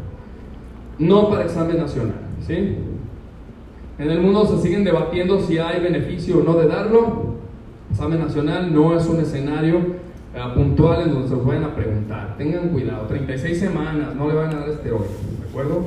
no 0.97 1.29
para 1.29 1.43
examen 1.43 1.77
nacional. 1.77 2.21
¿sí? 2.47 2.75
En 3.99 4.09
el 4.09 4.19
mundo 4.19 4.47
se 4.47 4.63
siguen 4.63 4.83
debatiendo 4.83 5.39
si 5.41 5.59
hay 5.59 5.79
beneficio 5.79 6.39
o 6.39 6.43
no 6.43 6.55
de 6.55 6.67
darlo. 6.67 7.40
Examen 7.91 8.19
nacional 8.19 8.73
no 8.73 8.97
es 8.97 9.05
un 9.07 9.19
escenario 9.19 9.77
eh, 10.33 10.39
puntual 10.55 11.03
en 11.03 11.13
donde 11.13 11.27
se 11.27 11.35
los 11.35 11.45
vayan 11.45 11.65
a 11.65 11.75
preguntar. 11.75 12.35
Tengan 12.37 12.69
cuidado, 12.69 13.05
36 13.07 13.59
semanas, 13.59 14.15
no 14.15 14.27
le 14.29 14.35
van 14.35 14.55
a 14.55 14.59
dar 14.59 14.69
esteroides, 14.69 15.11
¿de 15.39 15.49
acuerdo? 15.49 15.83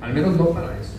Al 0.00 0.12
menos 0.12 0.36
no 0.36 0.46
para 0.46 0.78
eso. 0.78 0.98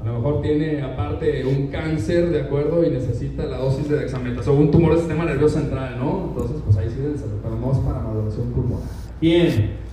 A 0.00 0.06
lo 0.06 0.14
mejor 0.14 0.42
tiene 0.42 0.82
aparte 0.82 1.44
un 1.46 1.68
cáncer, 1.68 2.30
¿de 2.30 2.42
acuerdo? 2.42 2.84
Y 2.84 2.90
necesita 2.90 3.44
la 3.46 3.58
dosis 3.58 3.88
de 3.88 3.96
dexametasona, 3.96 4.58
o 4.58 4.60
un 4.60 4.70
tumor 4.70 4.90
del 4.90 5.00
sistema 5.00 5.24
nervioso 5.24 5.58
central, 5.58 5.96
¿no? 5.98 6.28
Entonces, 6.28 6.62
pues 6.64 6.76
ahí 6.76 6.88
sí 6.90 7.00
es 7.14 7.22
para 7.42 8.00
maduración 8.00 8.48
pulmonar. 8.52 8.88
Bien. 9.20 9.84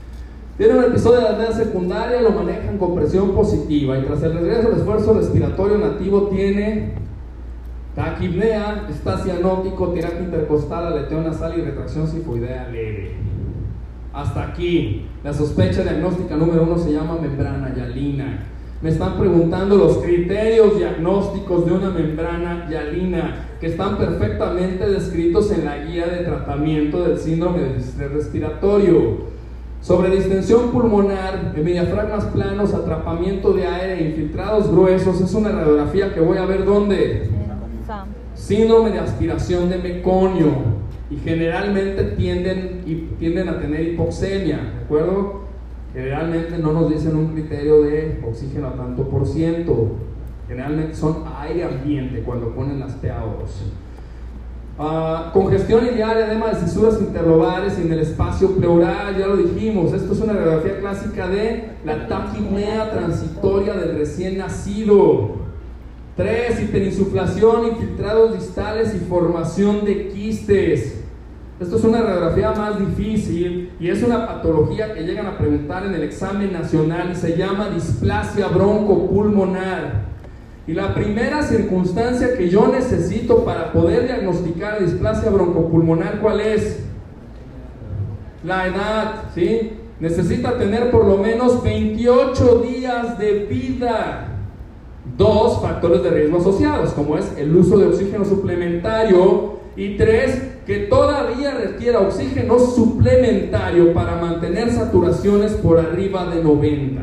Tiene 0.57 0.77
un 0.77 0.83
episodio 0.83 1.21
de 1.21 1.27
apnea 1.29 1.51
secundaria, 1.53 2.21
lo 2.21 2.31
manejan 2.31 2.77
con 2.77 2.93
presión 2.93 3.31
positiva 3.31 3.97
y 3.97 4.03
tras 4.03 4.21
el 4.21 4.33
regreso 4.33 4.69
del 4.69 4.79
esfuerzo 4.79 5.13
respiratorio 5.13 5.77
nativo 5.77 6.27
tiene 6.27 6.93
Taquipnea, 7.95 8.87
estasia 8.89 9.39
nótico, 9.41 9.89
tiraje 9.89 10.23
intercostal, 10.23 10.87
aleteo 10.87 11.21
nasal 11.21 11.59
y 11.59 11.61
retracción 11.61 12.07
sifoidea 12.07 12.69
leve. 12.69 13.15
Hasta 14.13 14.43
aquí, 14.43 15.07
la 15.23 15.33
sospecha 15.33 15.83
diagnóstica 15.83 16.37
número 16.37 16.63
uno 16.63 16.77
se 16.77 16.93
llama 16.93 17.17
membrana 17.21 17.73
yalina. 17.75 18.43
Me 18.81 18.89
están 18.89 19.19
preguntando 19.19 19.75
los 19.75 19.97
criterios 19.97 20.77
diagnósticos 20.77 21.65
de 21.65 21.73
una 21.73 21.89
membrana 21.89 22.67
yalina 22.69 23.49
que 23.59 23.67
están 23.67 23.97
perfectamente 23.97 24.89
descritos 24.89 25.51
en 25.51 25.65
la 25.65 25.77
guía 25.79 26.07
de 26.07 26.23
tratamiento 26.23 27.03
del 27.03 27.19
síndrome 27.19 27.59
de 27.59 28.07
respiratorio. 28.07 29.31
Sobre 29.81 30.15
distensión 30.15 30.71
pulmonar, 30.71 31.53
diafragmas 31.53 32.25
planos, 32.25 32.73
atrapamiento 32.73 33.51
de 33.51 33.65
aire, 33.65 34.09
infiltrados 34.09 34.71
gruesos, 34.71 35.19
es 35.19 35.33
una 35.33 35.51
radiografía 35.51 36.13
que 36.13 36.21
voy 36.21 36.37
a 36.37 36.45
ver 36.45 36.65
dónde 36.65 37.40
síndrome 38.35 38.91
de 38.91 38.99
aspiración 38.99 39.69
de 39.69 39.77
meconio 39.77 40.49
y 41.09 41.17
generalmente 41.17 42.03
tienden, 42.15 42.83
y 42.85 42.95
tienden 43.19 43.49
a 43.49 43.59
tener 43.59 43.81
hipoxemia, 43.81 44.57
¿de 44.57 44.83
acuerdo? 44.85 45.41
Generalmente 45.93 46.57
no 46.57 46.71
nos 46.71 46.89
dicen 46.89 47.15
un 47.15 47.33
criterio 47.33 47.81
de 47.81 48.23
oxígeno 48.25 48.67
a 48.67 48.73
tanto 48.75 49.03
por 49.09 49.27
ciento, 49.27 49.97
generalmente 50.47 50.95
son 50.95 51.23
aire 51.39 51.65
ambiente 51.65 52.21
cuando 52.23 52.55
ponen 52.55 52.79
las 52.79 53.01
PaO2. 53.01 53.71
Ah, 54.79 55.29
congestión 55.33 55.85
ideal, 55.85 56.17
edema 56.17 56.47
de 56.47 56.55
cisuras 56.55 56.99
interlobales 56.99 57.77
en 57.77 57.91
el 57.91 57.99
espacio 57.99 58.55
pleural, 58.55 59.17
ya 59.17 59.27
lo 59.27 59.35
dijimos, 59.35 59.91
esto 59.93 60.13
es 60.13 60.21
una 60.21 60.33
radiografía 60.33 60.79
clásica 60.79 61.27
de 61.27 61.73
la 61.83 62.07
taquimea 62.07 62.89
transitoria 62.89 63.73
del 63.73 63.97
recién 63.97 64.37
nacido. 64.37 65.40
3. 66.21 66.61
Hiperinsuflación, 66.61 67.65
infiltrados 67.65 68.35
distales 68.35 68.93
y 68.93 68.99
formación 68.99 69.83
de 69.83 70.09
quistes. 70.09 70.99
Esto 71.59 71.77
es 71.77 71.83
una 71.83 72.01
radiografía 72.01 72.51
más 72.51 72.79
difícil 72.79 73.71
y 73.79 73.89
es 73.89 74.03
una 74.03 74.27
patología 74.27 74.93
que 74.93 75.01
llegan 75.01 75.25
a 75.25 75.37
preguntar 75.37 75.85
en 75.85 75.95
el 75.95 76.03
examen 76.03 76.53
nacional 76.53 77.09
y 77.11 77.15
se 77.15 77.35
llama 77.35 77.69
displasia 77.69 78.47
broncopulmonar. 78.49 80.11
Y 80.67 80.73
la 80.73 80.93
primera 80.93 81.41
circunstancia 81.41 82.37
que 82.37 82.49
yo 82.49 82.67
necesito 82.67 83.43
para 83.43 83.71
poder 83.71 84.03
diagnosticar 84.03 84.79
displasia 84.79 85.31
broncopulmonar, 85.31 86.19
¿cuál 86.19 86.39
es? 86.39 86.83
La 88.43 88.67
edad, 88.67 89.23
¿sí? 89.33 89.71
Necesita 89.99 90.57
tener 90.59 90.91
por 90.91 91.05
lo 91.05 91.17
menos 91.17 91.63
28 91.63 92.59
días 92.59 93.17
de 93.17 93.45
vida 93.45 94.30
dos 95.17 95.61
factores 95.61 96.03
de 96.03 96.11
riesgo 96.11 96.37
asociados, 96.37 96.91
como 96.91 97.17
es 97.17 97.31
el 97.37 97.55
uso 97.55 97.77
de 97.77 97.87
oxígeno 97.87 98.25
suplementario 98.25 99.59
y 99.75 99.97
tres, 99.97 100.41
que 100.65 100.79
todavía 100.79 101.55
requiera 101.55 101.99
oxígeno 101.99 102.59
suplementario 102.59 103.93
para 103.93 104.21
mantener 104.21 104.71
saturaciones 104.71 105.53
por 105.53 105.79
arriba 105.79 106.27
de 106.33 106.43
90. 106.43 107.01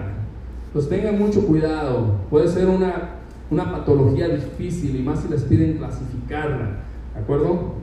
Pues 0.72 0.88
tengan 0.88 1.18
mucho 1.18 1.46
cuidado, 1.46 2.14
puede 2.30 2.48
ser 2.48 2.66
una, 2.66 3.16
una 3.50 3.72
patología 3.72 4.28
difícil 4.28 4.96
y 4.96 5.02
más 5.02 5.20
si 5.20 5.28
les 5.28 5.42
piden 5.42 5.78
clasificarla, 5.78 6.82
¿de 7.14 7.20
acuerdo? 7.20 7.78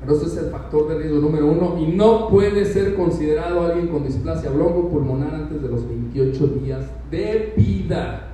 Pero 0.00 0.16
ese 0.16 0.26
es 0.26 0.36
el 0.36 0.50
factor 0.50 0.88
de 0.88 0.98
riesgo 0.98 1.18
número 1.18 1.46
uno 1.46 1.78
y 1.80 1.86
no 1.96 2.28
puede 2.28 2.66
ser 2.66 2.94
considerado 2.94 3.62
alguien 3.62 3.88
con 3.88 4.04
displasia 4.04 4.50
bronco-pulmonar 4.50 5.34
antes 5.34 5.62
de 5.62 5.68
los 5.68 5.88
28 5.88 6.46
días 6.62 6.84
de 7.10 7.54
vida. 7.56 8.28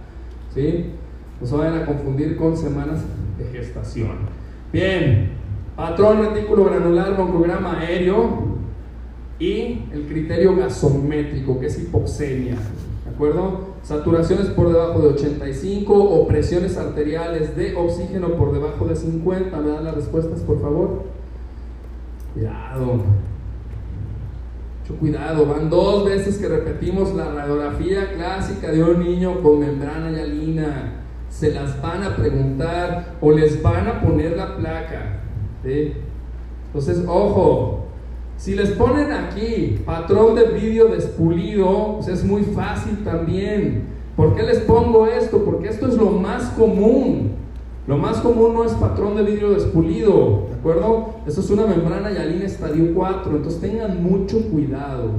¿Sí? 0.52 0.86
No 1.40 1.46
se 1.46 1.57
vayan 1.57 1.83
a 1.83 1.87
confundir 1.87 2.37
con 2.37 2.57
semanas 2.57 3.00
de 3.38 3.44
gestación. 3.46 4.18
Bien, 4.72 5.31
patrón 5.74 6.18
retículo 6.18 6.64
granular, 6.66 7.14
broncograma 7.14 7.81
aéreo 7.81 8.59
y 9.38 9.85
el 9.92 10.07
criterio 10.07 10.55
gasométrico, 10.55 11.59
que 11.59 11.66
es 11.66 11.79
hipoxemia. 11.79 12.57
¿De 13.05 13.11
acuerdo? 13.11 13.70
Saturaciones 13.83 14.48
por 14.48 14.68
debajo 14.70 15.00
de 15.00 15.09
85 15.09 15.94
o 15.94 16.29
presiones 16.29 16.76
arteriales 16.76 17.57
de 17.57 17.74
oxígeno 17.74 18.35
por 18.35 18.53
debajo 18.53 18.87
de 18.87 18.94
50. 18.94 19.57
¿Me 19.59 19.70
dan 19.70 19.85
las 19.85 19.94
respuestas, 19.94 20.40
por 20.40 20.61
favor? 20.61 21.05
Cuidado. 22.35 23.00
Mucho 24.81 25.00
cuidado. 25.00 25.46
Van 25.46 25.70
dos 25.70 26.05
veces 26.05 26.37
que 26.37 26.48
repetimos 26.48 27.14
la 27.14 27.33
radiografía 27.33 28.12
clásica 28.12 28.70
de 28.70 28.85
un 28.85 29.00
niño 29.00 29.42
con 29.42 29.61
membrana 29.61 30.11
hialina. 30.11 31.00
Se 31.30 31.54
las 31.54 31.80
van 31.80 32.02
a 32.02 32.16
preguntar 32.16 33.14
o 33.20 33.32
les 33.32 33.62
van 33.62 33.88
a 33.88 34.02
poner 34.02 34.36
la 34.36 34.56
placa. 34.56 35.20
Entonces, 35.64 37.02
ojo, 37.08 37.86
si 38.36 38.54
les 38.54 38.70
ponen 38.70 39.12
aquí 39.12 39.80
patrón 39.84 40.34
de 40.34 40.44
vídeo 40.48 40.88
despulido, 40.88 41.96
pues 41.96 42.08
es 42.08 42.24
muy 42.24 42.42
fácil 42.42 43.02
también. 43.04 43.84
¿Por 44.16 44.34
qué 44.34 44.42
les 44.42 44.58
pongo 44.60 45.06
esto? 45.06 45.44
Porque 45.44 45.68
esto 45.68 45.86
es 45.86 45.94
lo 45.94 46.10
más 46.10 46.50
común. 46.50 47.32
Lo 47.86 47.96
más 47.96 48.18
común 48.18 48.54
no 48.54 48.64
es 48.64 48.72
patrón 48.72 49.16
de 49.16 49.22
vidrio 49.22 49.50
despulido, 49.50 50.46
¿de 50.48 50.54
acuerdo? 50.54 51.14
Esto 51.26 51.40
es 51.40 51.50
una 51.50 51.66
membrana 51.66 52.10
Yalina 52.10 52.44
estadio 52.44 52.94
4, 52.94 53.36
entonces 53.36 53.60
tengan 53.60 54.02
mucho 54.02 54.48
cuidado. 54.50 55.10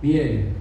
Bien. 0.00 0.59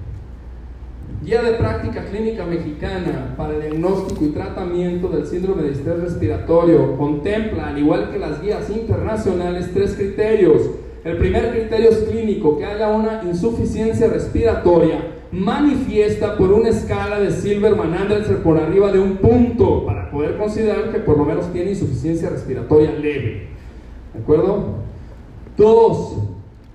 Guía 1.23 1.41
de 1.43 1.51
práctica 1.51 2.05
clínica 2.05 2.45
mexicana 2.45 3.33
para 3.35 3.53
el 3.53 3.61
diagnóstico 3.61 4.23
y 4.25 4.29
tratamiento 4.29 5.09
del 5.09 5.27
síndrome 5.27 5.63
de 5.63 5.71
estrés 5.73 5.99
respiratorio 5.99 6.97
contempla, 6.97 7.67
al 7.67 7.77
igual 7.77 8.09
que 8.09 8.19
las 8.19 8.41
guías 8.41 8.69
internacionales, 8.69 9.69
tres 9.73 9.95
criterios. 9.95 10.61
El 11.03 11.17
primer 11.17 11.51
criterio 11.51 11.89
es 11.89 11.97
clínico, 12.09 12.57
que 12.57 12.65
haya 12.65 12.87
una 12.87 13.21
insuficiencia 13.23 14.07
respiratoria 14.07 15.19
manifiesta 15.31 16.37
por 16.37 16.51
una 16.51 16.69
escala 16.69 17.19
de 17.19 17.31
Silverman-Andersen 17.31 18.37
por 18.37 18.57
arriba 18.57 18.91
de 18.91 18.99
un 18.99 19.17
punto 19.17 19.85
para 19.85 20.09
poder 20.09 20.37
considerar 20.37 20.91
que 20.91 20.99
por 20.99 21.17
lo 21.17 21.25
menos 21.25 21.51
tiene 21.51 21.71
insuficiencia 21.71 22.29
respiratoria 22.29 22.91
leve. 22.93 23.47
¿De 24.13 24.19
acuerdo? 24.21 24.75
Dos, 25.55 26.17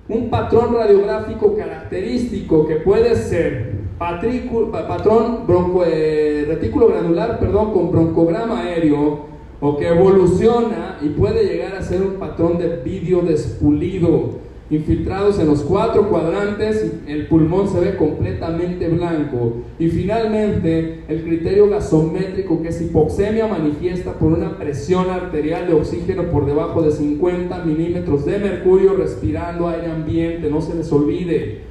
un 0.07 0.29
patrón 0.29 0.75
radiográfico 0.75 1.55
característico 1.55 2.67
que 2.67 2.75
puede 2.75 3.15
ser 3.15 3.84
patrón 3.97 5.47
bronco, 5.47 5.83
eh, 5.85 6.45
retículo 6.47 6.87
granular 6.87 7.39
perdón, 7.39 7.71
con 7.71 7.91
broncograma 7.91 8.61
aéreo 8.61 9.25
o 9.61 9.77
que 9.77 9.87
evoluciona 9.87 10.97
y 11.01 11.09
puede 11.09 11.45
llegar 11.45 11.75
a 11.75 11.81
ser 11.81 12.01
un 12.01 12.15
patrón 12.15 12.57
de 12.57 12.77
vídeo 12.83 13.21
despulido 13.21 14.45
infiltrados 14.69 15.39
en 15.39 15.47
los 15.47 15.61
cuatro 15.61 16.09
cuadrantes, 16.09 16.93
el 17.07 17.27
pulmón 17.27 17.69
se 17.69 17.79
ve 17.79 17.95
completamente 17.97 18.87
blanco. 18.87 19.57
Y 19.77 19.89
finalmente, 19.89 21.03
el 21.07 21.23
criterio 21.23 21.69
gasométrico, 21.69 22.61
que 22.61 22.69
es 22.69 22.81
hipoxemia 22.81 23.47
manifiesta 23.47 24.13
por 24.13 24.31
una 24.31 24.57
presión 24.57 25.09
arterial 25.09 25.67
de 25.67 25.73
oxígeno 25.73 26.23
por 26.31 26.45
debajo 26.47 26.81
de 26.81 26.91
50 26.91 27.63
milímetros 27.63 28.25
de 28.25 28.39
mercurio, 28.39 28.95
respirando 28.95 29.67
aire 29.67 29.91
ambiente, 29.91 30.49
no 30.49 30.61
se 30.61 30.73
les 30.73 30.91
olvide. 30.91 31.64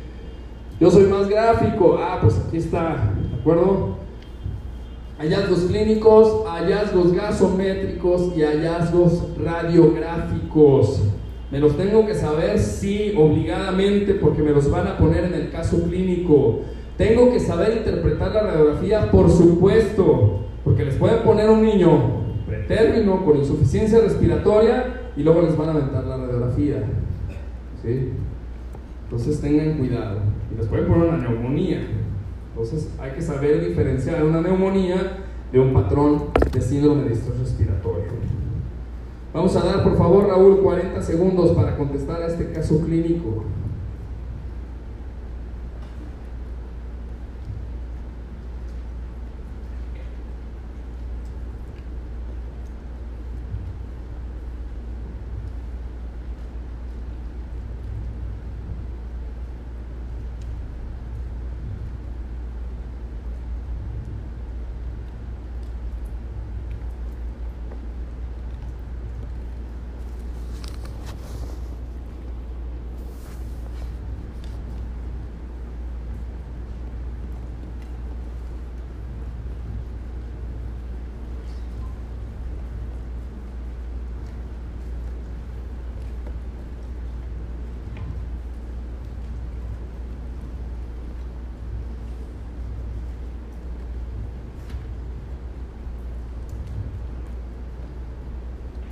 Yo 0.81 0.91
soy 0.91 1.05
más 1.05 1.29
gráfico, 1.29 1.99
ah, 2.01 2.19
pues 2.21 2.41
aquí 2.47 2.57
está, 2.57 3.13
¿de 3.31 3.41
acuerdo? 3.41 3.97
Hallazgos 5.19 5.61
clínicos, 5.67 6.45
hallazgos 6.47 7.13
gasométricos 7.13 8.37
y 8.37 8.43
hallazgos 8.43 9.23
radiográficos. 9.43 11.03
Me 11.53 11.61
los 11.61 11.77
tengo 11.77 12.05
que 12.05 12.15
saber, 12.15 12.59
sí, 12.59 13.15
obligadamente, 13.17 14.15
porque 14.15 14.43
me 14.43 14.51
los 14.51 14.69
van 14.69 14.89
a 14.89 14.99
poner 14.99 15.25
en 15.25 15.35
el 15.35 15.51
caso 15.53 15.81
clínico. 15.85 16.63
Tengo 16.97 17.33
que 17.33 17.39
saber 17.39 17.77
interpretar 17.77 18.33
la 18.33 18.43
radiografía, 18.43 19.11
por 19.13 19.31
supuesto, 19.31 20.41
porque 20.65 20.85
les 20.85 20.97
pueden 20.97 21.23
poner 21.23 21.49
un 21.49 21.63
niño 21.63 22.25
pretérmino 22.49 23.25
con 23.25 23.37
insuficiencia 23.37 24.01
respiratoria 24.01 25.13
y 25.17 25.23
luego 25.23 25.43
les 25.43 25.57
van 25.57 25.69
a 25.69 25.73
aventar 25.73 26.05
la 26.05 26.17
radiografía. 26.17 26.83
¿Sí? 27.81 28.11
Entonces 29.16 29.40
tengan 29.40 29.79
cuidado. 29.79 30.18
Y 30.53 30.57
les 30.57 30.66
pueden 30.66 30.88
poner 30.88 31.09
una 31.09 31.18
neumonía. 31.18 31.87
Entonces 32.50 32.90
hay 33.00 33.12
que 33.12 33.22
saber 33.22 33.64
diferenciar 33.64 34.24
una 34.24 34.40
neumonía 34.40 35.18
de 35.53 35.61
un 35.61 35.72
patrón 35.72 36.24
de 36.53 36.61
síndrome 36.61 37.05
de 37.05 37.12
estrés 37.12 37.38
respiratorio. 37.38 38.07
Vamos 39.33 39.55
a 39.55 39.64
dar, 39.64 39.85
por 39.85 39.96
favor, 39.96 40.27
Raúl, 40.27 40.61
40 40.62 41.00
segundos 41.00 41.53
para 41.53 41.77
contestar 41.77 42.22
a 42.22 42.27
este 42.27 42.50
caso 42.50 42.85
clínico. 42.85 43.44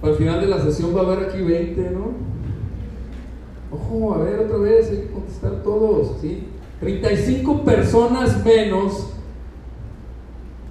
Al 0.02 0.14
final 0.14 0.40
de 0.40 0.48
la 0.48 0.60
sesión 0.60 0.94
va 0.96 1.00
a 1.00 1.04
haber 1.04 1.28
aquí 1.28 1.40
20, 1.40 1.90
¿no? 1.90 2.12
Ojo, 3.70 4.14
a 4.14 4.18
ver 4.18 4.40
otra 4.40 4.58
vez, 4.58 4.90
hay 4.90 4.98
que 4.98 5.10
contestar 5.12 5.62
todos, 5.62 6.16
¿sí? 6.20 6.48
35 6.80 7.62
personas 7.62 8.44
menos 8.44 9.12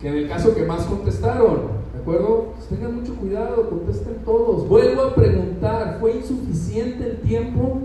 que 0.02 0.10
en 0.10 0.18
el 0.18 0.28
caso 0.28 0.54
que 0.54 0.66
más 0.66 0.84
contestaron, 0.86 1.62
¿de 1.94 2.02
acuerdo? 2.02 2.54
Pues 2.56 2.68
tengan 2.68 2.96
mucho 2.96 3.16
cuidado, 3.16 3.70
contesten 3.70 4.16
todos. 4.26 4.68
Vuelvo 4.68 5.04
a 5.04 5.16
preguntar, 5.16 5.98
¿fue 6.00 6.18
insuficiente 6.18 7.06
el 7.06 7.22
tiempo? 7.22 7.80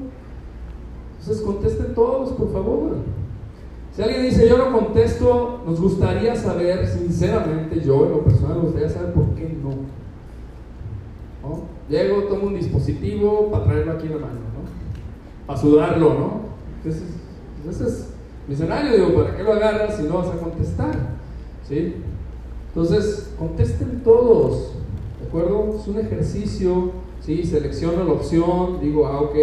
Entonces 1.20 1.44
contesten 1.44 1.94
todos, 1.94 2.30
por 2.30 2.52
favor. 2.52 2.96
Si 3.94 4.02
alguien 4.02 4.22
dice 4.22 4.48
yo 4.48 4.58
no 4.58 4.72
contesto, 4.72 5.62
nos 5.66 5.80
gustaría 5.80 6.34
saber, 6.34 6.86
sinceramente, 6.86 7.80
yo 7.80 8.06
en 8.06 8.12
lo 8.12 8.24
personal, 8.24 8.56
nos 8.56 8.64
gustaría 8.64 8.88
saber 8.88 9.12
por 9.12 9.34
qué 9.34 9.56
no. 9.62 9.70
Llego, 11.88 12.24
tomo 12.24 12.48
un 12.48 12.54
dispositivo 12.54 13.50
para 13.50 13.64
traerlo 13.64 13.92
aquí 13.92 14.06
en 14.06 14.12
la 14.12 14.18
mano, 14.18 14.34
¿no? 14.34 15.46
Para 15.46 15.60
sudarlo, 15.60 16.14
¿no? 16.14 16.40
Entonces, 16.78 17.14
ese 17.68 17.84
es 17.84 18.08
mi 18.48 18.54
escenario, 18.54 18.92
digo, 18.92 19.22
¿para 19.22 19.36
qué 19.36 19.42
lo 19.42 19.52
agarras 19.52 19.96
si 19.96 20.04
no 20.04 20.18
vas 20.18 20.28
a 20.28 20.38
contestar? 20.38 21.16
¿Sí? 21.68 21.94
Entonces, 22.68 23.32
contesten 23.38 24.02
todos, 24.04 24.72
¿de 25.20 25.28
acuerdo? 25.28 25.76
Es 25.80 25.88
un 25.88 25.98
ejercicio, 25.98 26.92
¿sí? 27.20 27.44
Selecciono 27.44 28.04
la 28.04 28.12
opción, 28.12 28.80
digo, 28.80 29.06
ah, 29.06 29.20
ok. 29.20 29.36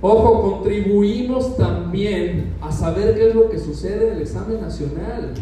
Ojo, 0.00 0.42
contribuimos 0.42 1.56
también 1.56 2.54
a 2.60 2.70
saber 2.70 3.14
qué 3.14 3.28
es 3.28 3.34
lo 3.34 3.48
que 3.48 3.58
sucede 3.58 4.08
en 4.08 4.16
el 4.16 4.22
examen 4.22 4.60
nacional. 4.60 5.34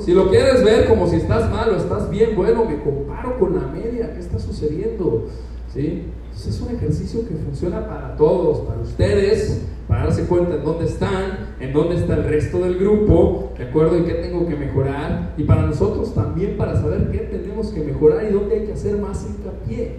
Si 0.00 0.12
lo 0.12 0.30
quieres 0.30 0.64
ver 0.64 0.88
como 0.88 1.06
si 1.06 1.16
estás 1.16 1.50
mal 1.50 1.70
o 1.70 1.76
estás 1.76 2.10
bien, 2.10 2.34
bueno, 2.34 2.64
me 2.64 2.80
comparo 2.82 3.38
con 3.38 3.54
la 3.54 3.68
media, 3.68 4.12
¿qué 4.12 4.20
está 4.20 4.38
sucediendo? 4.38 5.26
¿Sí? 5.72 6.04
es 6.34 6.60
un 6.60 6.74
ejercicio 6.74 7.20
que 7.28 7.34
funciona 7.34 7.86
para 7.86 8.16
todos, 8.16 8.60
para 8.66 8.80
ustedes, 8.80 9.62
para 9.86 10.04
darse 10.04 10.24
cuenta 10.24 10.56
en 10.56 10.64
dónde 10.64 10.86
están, 10.86 11.54
en 11.60 11.72
dónde 11.72 11.96
está 11.96 12.14
el 12.16 12.24
resto 12.24 12.58
del 12.60 12.78
grupo, 12.78 13.52
¿de 13.56 13.64
acuerdo? 13.64 13.98
Y 13.98 14.04
qué 14.04 14.14
tengo 14.14 14.46
que 14.48 14.56
mejorar. 14.56 15.34
Y 15.36 15.44
para 15.44 15.62
nosotros 15.62 16.14
también 16.14 16.56
para 16.56 16.74
saber 16.80 17.10
qué 17.10 17.18
tenemos 17.18 17.68
que 17.68 17.80
mejorar 17.80 18.24
y 18.28 18.32
dónde 18.32 18.56
hay 18.56 18.66
que 18.66 18.72
hacer 18.72 18.98
más 18.98 19.24
hincapié, 19.24 19.76
¿de 19.76 19.98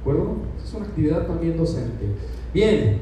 acuerdo? 0.00 0.36
Es 0.62 0.72
una 0.74 0.86
actividad 0.86 1.26
también 1.26 1.56
docente. 1.56 2.06
Bien, 2.52 3.00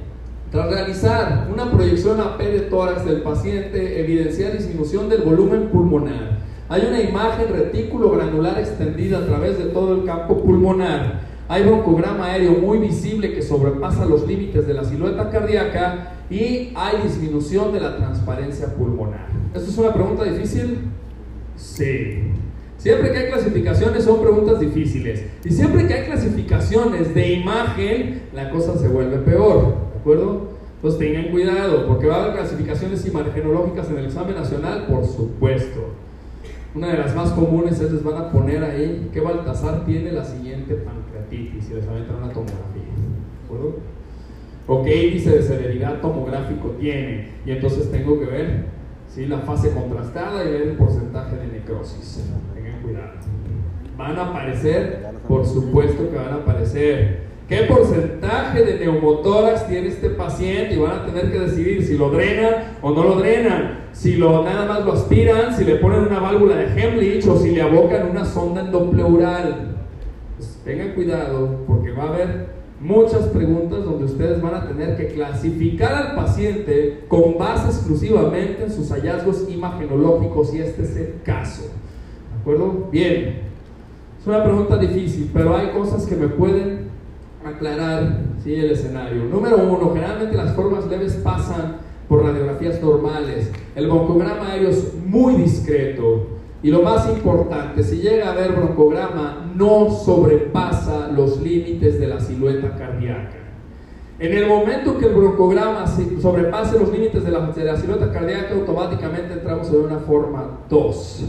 tras 0.53 0.71
realizar 0.71 1.49
una 1.51 1.71
proyección 1.71 2.21
AP 2.21 2.39
de 2.39 2.61
tórax 2.61 3.07
del 3.07 3.23
paciente, 3.23 3.99
evidencia 4.01 4.51
disminución 4.51 5.09
del 5.09 5.23
volumen 5.23 5.69
pulmonar. 5.69 6.41
Hay 6.69 6.85
una 6.87 7.01
imagen 7.01 7.49
retículo 7.49 8.11
granular 8.11 8.59
extendida 8.59 9.19
a 9.19 9.27
través 9.27 9.59
de 9.59 9.65
todo 9.67 9.95
el 9.95 10.05
campo 10.05 10.43
pulmonar. 10.43 11.23
Hay 11.49 11.63
broncograma 11.63 12.27
aéreo 12.27 12.53
muy 12.53 12.79
visible 12.79 13.33
que 13.33 13.41
sobrepasa 13.41 14.05
los 14.05 14.27
límites 14.27 14.67
de 14.67 14.75
la 14.75 14.85
silueta 14.85 15.31
cardíaca 15.31 16.13
y 16.29 16.73
hay 16.75 17.03
disminución 17.03 17.73
de 17.73 17.81
la 17.81 17.97
transparencia 17.97 18.75
pulmonar. 18.75 19.29
¿Esto 19.55 19.71
es 19.71 19.79
una 19.79 19.95
pregunta 19.95 20.25
difícil? 20.25 20.81
Sí. 21.57 22.25
Siempre 22.77 23.11
que 23.11 23.19
hay 23.19 23.31
clasificaciones 23.31 24.05
son 24.05 24.21
preguntas 24.21 24.61
difíciles. 24.61 25.25
Y 25.45 25.51
siempre 25.51 25.87
que 25.87 25.95
hay 25.95 26.05
clasificaciones 26.05 27.15
de 27.15 27.33
imagen, 27.33 28.25
la 28.35 28.51
cosa 28.51 28.77
se 28.77 28.89
vuelve 28.89 29.17
peor. 29.19 29.92
¿De 30.05 30.11
acuerdo? 30.11 30.49
Entonces 30.77 30.99
tengan 30.99 31.31
cuidado, 31.31 31.87
porque 31.87 32.09
va 32.09 32.17
a 32.17 32.25
haber 32.25 32.39
clasificaciones 32.39 33.07
imagenológicas 33.07 33.89
en 33.89 33.99
el 33.99 34.07
examen 34.07 34.35
nacional, 34.35 34.87
por 34.89 35.07
supuesto. 35.07 35.95
Una 36.75 36.89
de 36.89 36.99
las 36.99 37.15
más 37.15 37.31
comunes 37.31 37.81
es 37.81 37.93
les 37.93 38.03
van 38.03 38.17
a 38.17 38.33
poner 38.33 38.65
ahí 38.65 39.09
que 39.13 39.21
Baltasar 39.21 39.85
tiene 39.85 40.11
la 40.11 40.25
siguiente 40.25 40.75
pancreatitis 40.75 41.71
y 41.71 41.75
les 41.75 41.87
aventan 41.87 42.17
una 42.17 42.33
tomografía. 42.33 42.83
¿De 42.83 43.45
acuerdo? 43.45 43.77
O 44.67 44.83
qué 44.83 45.07
índice 45.07 45.31
de 45.31 45.43
celeridad 45.43 46.01
tomográfico 46.01 46.71
tiene. 46.81 47.29
Y 47.47 47.53
entonces 47.53 47.89
tengo 47.93 48.19
que 48.19 48.27
ver 48.27 48.65
si 49.07 49.27
la 49.27 49.39
fase 49.39 49.71
contrastada 49.71 50.45
y 50.45 50.51
ver 50.51 50.63
el 50.63 50.77
porcentaje 50.77 51.37
de 51.37 51.47
necrosis. 51.47 52.29
Tengan 52.55 52.83
cuidado. 52.83 53.13
Van 53.97 54.19
a 54.19 54.31
aparecer, 54.31 55.07
por 55.29 55.47
supuesto 55.47 56.11
que 56.11 56.17
van 56.17 56.33
a 56.33 56.37
aparecer. 56.37 57.32
¿Qué 57.53 57.65
porcentaje 57.65 58.65
de 58.65 58.79
neumotórax 58.79 59.69
tiene 59.69 59.89
este 59.89 60.09
paciente? 60.09 60.73
Y 60.73 60.79
van 60.79 61.01
a 61.01 61.05
tener 61.05 61.31
que 61.31 61.39
decidir 61.39 61.85
si 61.85 61.99
lo 61.99 62.09
drenan 62.09 62.79
o 62.81 62.93
no 62.93 63.05
lo 63.05 63.17
drenan, 63.17 63.81
si 63.93 64.17
lo, 64.17 64.43
nada 64.43 64.65
más 64.65 64.87
lo 64.87 64.95
aspiran, 64.95 65.55
si 65.55 65.67
le 65.67 65.75
ponen 65.75 66.01
una 66.01 66.19
válvula 66.19 66.57
de 66.57 66.65
Hemlich 66.65 67.27
o 67.29 67.37
si 67.37 67.51
le 67.51 67.61
abocan 67.61 68.09
una 68.09 68.25
sonda 68.25 68.63
endopleural. 68.63 69.77
Pues 70.39 70.63
tengan 70.65 70.95
cuidado 70.95 71.59
porque 71.67 71.91
va 71.91 72.05
a 72.05 72.09
haber 72.15 72.47
muchas 72.81 73.27
preguntas 73.27 73.85
donde 73.85 74.07
ustedes 74.07 74.41
van 74.41 74.55
a 74.55 74.67
tener 74.67 74.97
que 74.97 75.09
clasificar 75.09 75.93
al 75.93 76.17
paciente 76.17 77.05
con 77.07 77.37
base 77.37 77.67
exclusivamente 77.67 78.65
en 78.65 78.73
sus 78.73 78.89
hallazgos 78.91 79.47
imagenológicos 79.51 80.53
si 80.53 80.63
este 80.63 80.85
es 80.85 80.97
el 80.97 81.15
caso. 81.23 81.65
¿De 81.65 82.41
acuerdo? 82.41 82.89
Bien. 82.91 83.43
Es 84.19 84.27
una 84.27 84.43
pregunta 84.43 84.79
difícil, 84.79 85.31
pero 85.35 85.55
hay 85.55 85.69
cosas 85.69 86.07
que 86.07 86.17
me 86.17 86.29
pueden 86.29 86.92
aclarar 87.45 88.19
¿sí? 88.43 88.55
el 88.55 88.71
escenario. 88.71 89.25
Número 89.25 89.57
uno, 89.59 89.93
generalmente 89.93 90.37
las 90.37 90.55
formas 90.55 90.87
leves 90.87 91.15
pasan 91.15 91.77
por 92.09 92.25
radiografías 92.25 92.81
normales. 92.83 93.51
El 93.75 93.87
broncograma 93.87 94.53
aéreo 94.53 94.71
es 94.71 94.95
muy 95.07 95.35
discreto. 95.35 96.27
Y 96.63 96.71
lo 96.71 96.83
más 96.83 97.09
importante, 97.09 97.83
si 97.83 97.97
llega 97.97 98.29
a 98.29 98.33
haber 98.33 98.53
broncograma, 98.53 99.53
no 99.57 99.91
sobrepasa 99.91 101.09
los 101.09 101.41
límites 101.41 101.99
de 101.99 102.07
la 102.07 102.21
silueta 102.21 102.77
cardíaca. 102.77 103.39
En 104.21 104.33
el 104.33 104.47
momento 104.47 104.99
que 104.99 105.07
el 105.07 105.15
broncograma 105.15 105.85
sobrepase 105.87 106.79
los 106.79 106.93
límites 106.93 107.25
de 107.25 107.33
la, 107.33 107.41
de 107.49 107.65
la 107.65 107.77
silueta 107.77 108.13
cardíaca, 108.13 108.55
automáticamente 108.55 109.33
entramos 109.33 109.69
en 109.71 109.81
una 109.81 109.99
forma 109.99 110.59
2. 110.69 111.25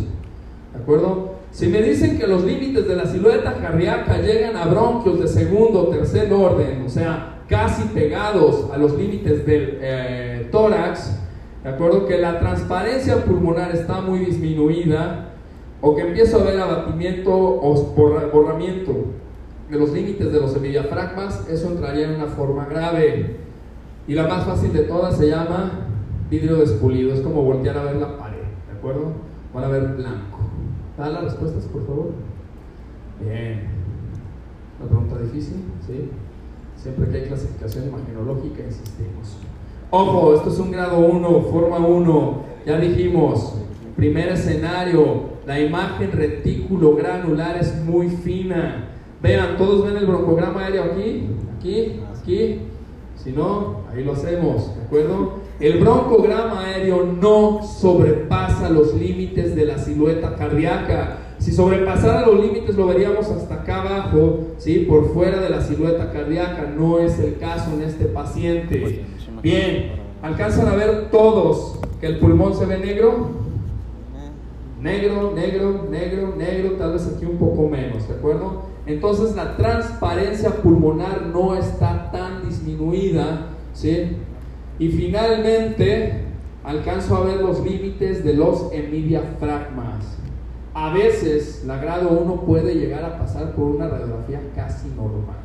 ¿De 0.74 0.80
acuerdo? 0.80 1.33
Si 1.54 1.68
me 1.68 1.84
dicen 1.84 2.18
que 2.18 2.26
los 2.26 2.44
límites 2.44 2.88
de 2.88 2.96
la 2.96 3.06
silueta 3.06 3.54
cardíaca 3.54 4.18
llegan 4.18 4.58
a 4.58 4.66
bronquios 4.66 5.20
de 5.20 5.28
segundo 5.28 5.84
o 5.84 5.88
tercer 5.90 6.34
orden, 6.34 6.82
o 6.84 6.90
sea, 6.90 7.44
casi 7.48 7.84
pegados 7.90 8.72
a 8.74 8.78
los 8.78 8.98
límites 8.98 9.46
del 9.46 9.78
eh, 9.80 10.48
tórax, 10.52 11.16
de 11.64 11.70
acuerdo 11.70 12.08
que 12.08 12.18
la 12.18 12.40
transparencia 12.40 13.24
pulmonar 13.24 13.70
está 13.76 14.02
muy 14.02 14.26
disminuida, 14.26 15.30
o 15.80 15.96
que 15.96 16.02
empiezo 16.02 16.42
a 16.42 16.44
ver 16.44 16.60
abatimiento 16.60 17.32
o 17.32 17.94
borramiento 18.34 19.06
de 19.70 19.78
los 19.78 19.92
límites 19.92 20.34
de 20.34 20.40
los 20.40 20.54
semidiafragmas, 20.54 21.48
eso 21.48 21.68
entraría 21.68 22.06
en 22.06 22.16
una 22.16 22.28
forma 22.28 22.66
grave. 22.66 23.38
Y 24.08 24.16
la 24.16 24.28
más 24.28 24.46
fácil 24.46 24.74
de 24.74 24.84
todas 24.84 25.18
se 25.18 25.30
llama 25.30 25.88
vidrio 26.32 26.56
despulido, 26.56 27.14
es 27.14 27.22
como 27.22 27.44
voltear 27.44 27.78
a 27.78 27.84
ver 27.84 27.98
la 27.98 28.18
pared, 28.18 28.40
¿de 28.72 28.76
acuerdo? 28.76 29.12
Van 29.54 29.66
a 29.66 29.68
ver 29.68 29.84
blanco. 29.90 30.43
¿Da 30.98 31.10
las 31.10 31.24
respuestas, 31.24 31.64
por 31.66 31.86
favor? 31.88 32.12
Bien. 33.20 33.68
¿Una 34.80 34.90
pregunta 34.90 35.18
difícil? 35.20 35.64
¿Sí? 35.86 36.10
Siempre 36.78 37.10
que 37.10 37.18
hay 37.18 37.28
clasificación 37.28 37.88
imagenológica 37.88 38.64
insistimos. 38.64 39.38
Ojo, 39.90 40.36
esto 40.36 40.50
es 40.50 40.60
un 40.60 40.72
grado 40.72 41.00
1, 41.00 41.42
forma 41.52 41.78
1. 41.78 42.44
Ya 42.66 42.80
dijimos, 42.80 43.56
primer 43.96 44.30
escenario, 44.30 45.34
la 45.46 45.60
imagen 45.60 46.12
retículo 46.12 46.96
granular 46.96 47.58
es 47.58 47.84
muy 47.84 48.10
fina. 48.10 48.90
Vean, 49.22 49.58
todos 49.58 49.86
ven 49.86 49.98
el 49.98 50.06
broncograma 50.06 50.66
aéreo 50.66 50.84
aquí, 50.84 51.28
aquí, 51.58 52.02
aquí. 52.20 52.60
Si 53.16 53.32
no, 53.32 53.84
ahí 53.92 54.04
lo 54.04 54.14
hacemos, 54.14 54.76
¿de 54.76 54.84
acuerdo? 54.84 55.43
El 55.60 55.80
broncograma 55.80 56.66
aéreo 56.66 57.06
no 57.06 57.62
sobrepasa 57.64 58.70
los 58.70 58.94
límites 58.96 59.56
de 59.56 59.66
la 59.66 59.78
silueta 59.78 60.36
cardíaca. 60.36 61.20
Si 61.38 61.52
sobrepasara 61.52 62.26
los 62.26 62.40
límites 62.40 62.76
lo 62.76 62.88
veríamos 62.88 63.30
hasta 63.30 63.56
acá 63.56 63.82
abajo, 63.82 64.40
¿sí? 64.58 64.86
por 64.90 65.14
fuera 65.14 65.40
de 65.42 65.50
la 65.50 65.62
silueta 65.62 66.12
cardíaca. 66.12 66.74
No 66.76 67.00
es 67.00 67.20
el 67.20 67.38
caso 67.38 67.72
en 67.74 67.84
este 67.84 68.06
paciente. 68.06 69.06
Bien, 69.42 69.92
¿alcanzan 70.22 70.68
a 70.68 70.76
ver 70.76 71.10
todos 71.12 71.80
que 72.00 72.08
el 72.08 72.20
pulmón 72.20 72.56
se 72.56 72.66
ve 72.66 72.80
negro? 72.80 73.44
Negro, 74.82 75.32
negro, 75.34 75.88
negro, 75.90 76.36
negro, 76.36 76.72
tal 76.72 76.94
vez 76.94 77.10
aquí 77.16 77.26
un 77.26 77.38
poco 77.38 77.70
menos, 77.70 78.06
¿de 78.08 78.16
acuerdo? 78.16 78.64
Entonces 78.86 79.34
la 79.36 79.56
transparencia 79.56 80.50
pulmonar 80.62 81.28
no 81.28 81.56
está 81.56 82.12
tan 82.12 82.46
disminuida, 82.50 83.48
¿sí? 83.74 84.18
Y 84.84 84.90
finalmente, 84.90 86.26
alcanzo 86.62 87.16
a 87.16 87.24
ver 87.24 87.40
los 87.40 87.64
límites 87.64 88.22
de 88.26 88.34
los 88.34 88.70
hemidiafragmas. 88.74 90.18
A 90.74 90.94
veces, 90.94 91.64
la 91.66 91.78
grado 91.78 92.10
1 92.10 92.42
puede 92.42 92.76
llegar 92.76 93.06
a 93.06 93.18
pasar 93.18 93.54
por 93.54 93.64
una 93.64 93.88
radiografía 93.88 94.42
casi 94.54 94.90
normal. 94.90 95.38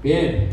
Bien, 0.00 0.46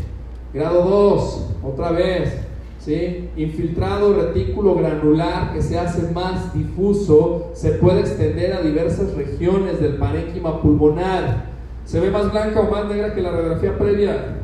grado 0.52 0.82
2, 0.82 1.50
otra 1.62 1.92
vez, 1.92 2.38
¿sí? 2.80 3.28
Infiltrado 3.36 4.12
retículo 4.12 4.74
granular 4.74 5.52
que 5.52 5.62
se 5.62 5.78
hace 5.78 6.10
más 6.10 6.52
difuso, 6.52 7.52
se 7.54 7.74
puede 7.74 8.00
extender 8.00 8.54
a 8.54 8.60
diversas 8.60 9.14
regiones 9.14 9.80
del 9.80 9.98
parénquima 9.98 10.60
pulmonar. 10.60 11.44
¿Se 11.84 12.00
ve 12.00 12.10
más 12.10 12.32
blanca 12.32 12.58
o 12.58 12.72
más 12.72 12.86
negra 12.86 13.14
que 13.14 13.22
la 13.22 13.30
radiografía 13.30 13.78
previa? 13.78 14.34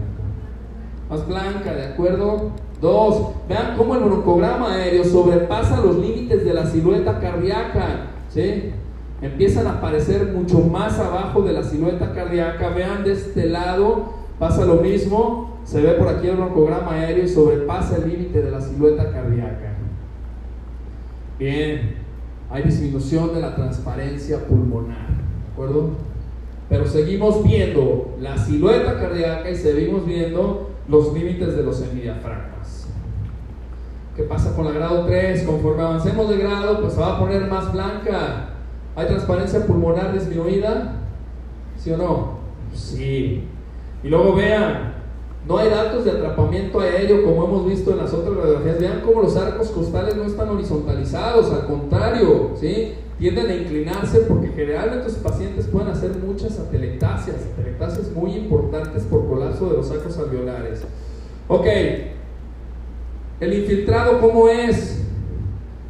Más 1.11 1.27
blanca, 1.27 1.75
¿de 1.75 1.87
acuerdo? 1.87 2.53
Dos, 2.85 3.31
vean 3.49 3.79
cómo 3.79 3.95
el 3.95 4.05
broncograma 4.05 4.75
aéreo 4.75 5.05
sobrepasa 5.05 5.81
los 5.81 5.97
límites 5.97 6.45
de 6.45 6.53
la 6.53 6.67
silueta 6.67 7.19
cardíaca. 7.19 8.09
¿sí? 8.29 8.73
Empiezan 9.23 9.67
a 9.67 9.79
aparecer 9.79 10.35
mucho 10.35 10.59
más 10.59 10.99
abajo 10.99 11.41
de 11.41 11.55
la 11.55 11.63
silueta 11.63 12.13
cardíaca. 12.13 12.69
Vean 12.69 13.03
de 13.03 13.13
este 13.13 13.47
lado, 13.47 14.13
pasa 14.39 14.67
lo 14.67 14.75
mismo. 14.83 15.61
Se 15.65 15.81
ve 15.81 15.93
por 15.93 16.09
aquí 16.09 16.29
el 16.29 16.37
broncograma 16.37 16.93
aéreo 16.93 17.25
y 17.25 17.29
sobrepasa 17.29 17.97
el 17.97 18.11
límite 18.11 18.43
de 18.43 18.51
la 18.51 18.61
silueta 18.61 19.11
cardíaca. 19.11 19.73
Bien, 21.39 21.97
hay 22.51 22.65
disminución 22.65 23.33
de 23.33 23.41
la 23.41 23.57
transparencia 23.57 24.47
pulmonar. 24.47 25.09
¿De 25.09 25.53
acuerdo? 25.55 25.89
Pero 26.69 26.87
seguimos 26.87 27.43
viendo 27.45 28.15
la 28.21 28.37
silueta 28.37 29.01
cardíaca 29.01 29.49
y 29.49 29.57
seguimos 29.57 30.05
viendo 30.05 30.69
los 30.87 31.15
límites 31.15 31.57
de 31.57 31.63
los 31.63 31.81
hemidiafragmas. 31.81 32.54
¿Qué 34.17 34.23
pasa 34.23 34.55
con 34.55 34.65
la 34.65 34.71
grado 34.71 35.05
3? 35.07 35.43
Conforme 35.43 35.83
avancemos 35.83 36.29
de 36.29 36.39
grado, 36.39 36.81
pues 36.81 36.93
se 36.93 37.01
va 37.01 37.17
a 37.17 37.19
poner 37.19 37.47
más 37.49 37.73
blanca. 37.73 38.51
¿Hay 38.95 39.07
transparencia 39.07 39.67
pulmonar 39.67 40.13
disminuida? 40.13 40.97
¿Sí 41.77 41.91
o 41.91 41.97
no? 41.97 42.39
Sí. 42.73 43.45
Y 44.03 44.09
luego 44.09 44.35
vean, 44.35 44.95
no 45.49 45.59
hay 45.59 45.69
datos 45.69 46.05
de 46.05 46.13
atrapamiento 46.13 46.79
aéreo 46.79 47.25
como 47.25 47.45
hemos 47.45 47.67
visto 47.67 47.91
en 47.91 47.99
las 47.99 48.13
otras 48.13 48.37
radiografías. 48.37 48.79
Vean 48.79 49.03
cómo 49.05 49.23
los 49.23 49.37
arcos 49.37 49.69
costales 49.71 50.15
no 50.17 50.25
están 50.25 50.49
horizontalizados, 50.49 51.53
al 51.53 51.67
contrario, 51.67 52.53
¿sí? 52.55 52.95
tienden 53.19 53.49
a 53.49 53.55
inclinarse 53.55 54.21
porque 54.21 54.49
generalmente 54.49 55.05
los 55.05 55.15
pacientes 55.15 55.67
pueden 55.67 55.89
hacer 55.89 56.11
muchas 56.17 56.59
atelectasias, 56.59 57.37
atelectasias 57.53 58.11
muy 58.13 58.33
importantes 58.33 59.05
por 59.05 59.27
colapso 59.29 59.71
de 59.71 59.77
los 59.77 59.91
arcos 59.91 60.19
alveolares. 60.19 60.83
Ok, 61.49 61.67
el 63.41 63.55
infiltrado, 63.55 64.21
¿cómo 64.21 64.49
es? 64.49 65.03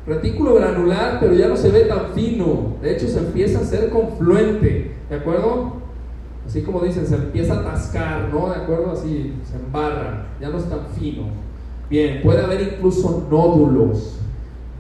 Retículo 0.06 0.54
granular, 0.54 1.18
pero 1.20 1.34
ya 1.34 1.48
no 1.48 1.56
se 1.56 1.70
ve 1.70 1.82
tan 1.82 2.12
fino. 2.14 2.76
De 2.82 2.92
hecho, 2.94 3.08
se 3.08 3.18
empieza 3.18 3.58
a 3.58 3.62
hacer 3.62 3.90
confluente. 3.90 4.92
¿De 5.08 5.16
acuerdo? 5.16 5.74
Así 6.46 6.62
como 6.62 6.80
dicen, 6.80 7.06
se 7.06 7.14
empieza 7.14 7.54
a 7.54 7.60
atascar, 7.60 8.28
¿no? 8.32 8.50
¿De 8.50 8.56
acuerdo? 8.56 8.92
Así, 8.92 9.34
se 9.50 9.56
embarra. 9.56 10.26
Ya 10.40 10.50
no 10.50 10.58
es 10.58 10.68
tan 10.68 10.86
fino. 10.98 11.24
Bien, 11.88 12.20
puede 12.22 12.42
haber 12.42 12.60
incluso 12.60 13.26
nódulos. 13.30 14.18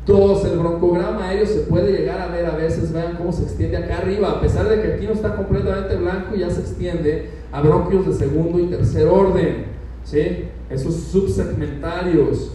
Dos, 0.06 0.44
el 0.44 0.58
broncograma 0.58 1.28
aéreo 1.28 1.46
se 1.46 1.60
puede 1.60 1.92
llegar 1.92 2.20
a 2.20 2.26
ver 2.26 2.44
a 2.44 2.56
veces, 2.56 2.92
vean 2.92 3.16
cómo 3.16 3.32
se 3.32 3.44
extiende 3.44 3.78
acá 3.78 3.98
arriba, 3.98 4.32
a 4.32 4.40
pesar 4.40 4.68
de 4.68 4.82
que 4.82 4.92
aquí 4.92 5.06
no 5.06 5.14
está 5.14 5.34
completamente 5.34 5.96
blanco, 5.96 6.34
ya 6.34 6.50
se 6.50 6.60
extiende 6.60 7.30
a 7.50 7.62
bronquios 7.62 8.06
de 8.06 8.12
segundo 8.12 8.58
y 8.58 8.66
tercer 8.66 9.08
orden. 9.08 9.64
¿Sí? 10.04 10.48
Esos 10.70 10.94
subsegmentarios. 10.94 12.52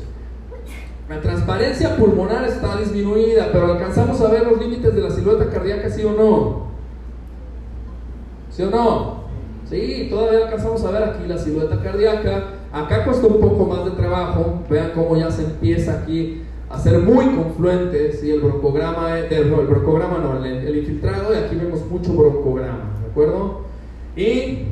La 1.10 1.22
transparencia 1.22 1.98
pulmonar 1.98 2.46
está 2.46 2.78
disminuida, 2.78 3.50
pero 3.52 3.74
alcanzamos 3.74 4.22
a 4.22 4.30
ver 4.30 4.46
los 4.46 4.60
límites 4.60 4.94
de 4.94 5.02
la 5.02 5.10
silueta 5.10 5.50
cardíaca, 5.50 5.90
sí 5.90 6.04
o 6.04 6.12
no. 6.12 6.68
¿Sí 8.52 8.64
o 8.64 8.70
no? 8.70 9.20
Sí, 9.68 10.08
todavía 10.10 10.46
alcanzamos 10.46 10.84
a 10.84 10.92
ver 10.92 11.04
aquí 11.04 11.28
la 11.28 11.38
silueta 11.38 11.82
cardíaca. 11.82 12.54
Acá 12.72 13.06
cuesta 13.06 13.26
un 13.28 13.40
poco 13.40 13.66
más 13.66 13.86
de 13.86 13.92
trabajo. 13.92 14.64
Vean 14.70 14.92
cómo 14.94 15.18
ya 15.18 15.32
se 15.32 15.46
empieza 15.46 16.00
aquí 16.02 16.44
a 16.70 16.78
ser 16.78 17.00
muy 17.00 17.26
confluente. 17.36 18.14
¿sí? 18.14 18.30
El 18.30 18.42
broncograma, 18.42 19.18
el, 19.18 19.34
el 19.34 19.50
broncograma 19.50 20.20
no, 20.20 20.44
el, 20.44 20.46
el 20.46 20.78
infiltrado, 20.78 21.34
y 21.34 21.38
aquí 21.38 21.56
vemos 21.56 21.86
mucho 21.90 22.14
broncograma. 22.14 22.92
¿De 23.02 23.10
acuerdo? 23.10 23.62
Y 24.16 24.66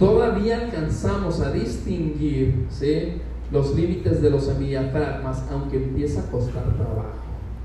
todavía 0.00 0.62
alcanzamos 0.62 1.40
a 1.40 1.52
distinguir 1.52 2.66
¿sí? 2.70 3.20
los 3.52 3.76
límites 3.76 4.22
de 4.22 4.30
los 4.30 4.44
semidiafragmas, 4.46 5.44
aunque 5.52 5.76
empieza 5.76 6.22
a 6.22 6.30
costar 6.30 6.64
trabajo. 6.74 7.20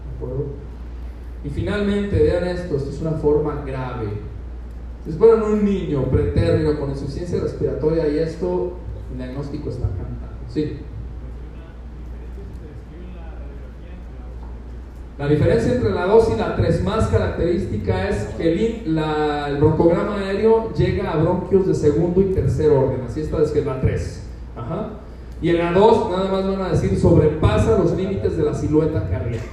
¿De 0.09 0.15
acuerdo? 0.17 0.45
Y 1.45 1.49
finalmente, 1.49 2.21
vean 2.21 2.43
esto, 2.43 2.75
esto 2.75 2.89
es 2.89 3.01
una 3.01 3.11
forma 3.11 3.63
grave. 3.65 4.09
Si 5.05 5.11
fueran 5.13 5.43
un 5.43 5.63
niño 5.63 6.03
pretérmino 6.05 6.77
con 6.77 6.89
insuficiencia 6.89 7.39
respiratoria 7.39 8.07
y 8.09 8.17
esto, 8.17 8.73
el 9.11 9.17
diagnóstico 9.17 9.69
está 9.69 9.88
cantando. 9.88 10.36
Sí. 10.49 10.79
La 15.18 15.28
diferencia 15.30 15.74
entre 15.74 15.91
la 15.91 16.07
2 16.07 16.32
y 16.36 16.39
la 16.39 16.57
3 16.57 16.84
más 16.84 17.07
característica 17.07 18.09
es 18.09 18.26
que 18.38 18.51
el, 18.51 18.97
el 18.97 19.57
broncograma 19.57 20.18
aéreo 20.18 20.74
llega 20.74 21.11
a 21.11 21.18
bronquios 21.18 21.68
de 21.68 21.74
segundo 21.74 22.20
y 22.20 22.34
tercer 22.34 22.70
orden, 22.70 22.99
así 23.07 23.22
está 23.22 23.41
es 23.41 23.51
que 23.51 23.59
es 23.59 23.66
la 23.66 23.80
3. 23.80 24.24
Ajá. 24.57 24.89
Y 25.41 25.49
en 25.49 25.59
la 25.59 25.72
2 25.72 26.09
nada 26.11 26.32
más 26.32 26.45
van 26.45 26.61
a 26.61 26.70
decir 26.70 26.99
sobrepasa 26.99 27.78
los 27.78 27.95
límites 27.95 28.36
de 28.36 28.43
la 28.43 28.53
silueta 28.53 29.09
cardíaca. 29.09 29.45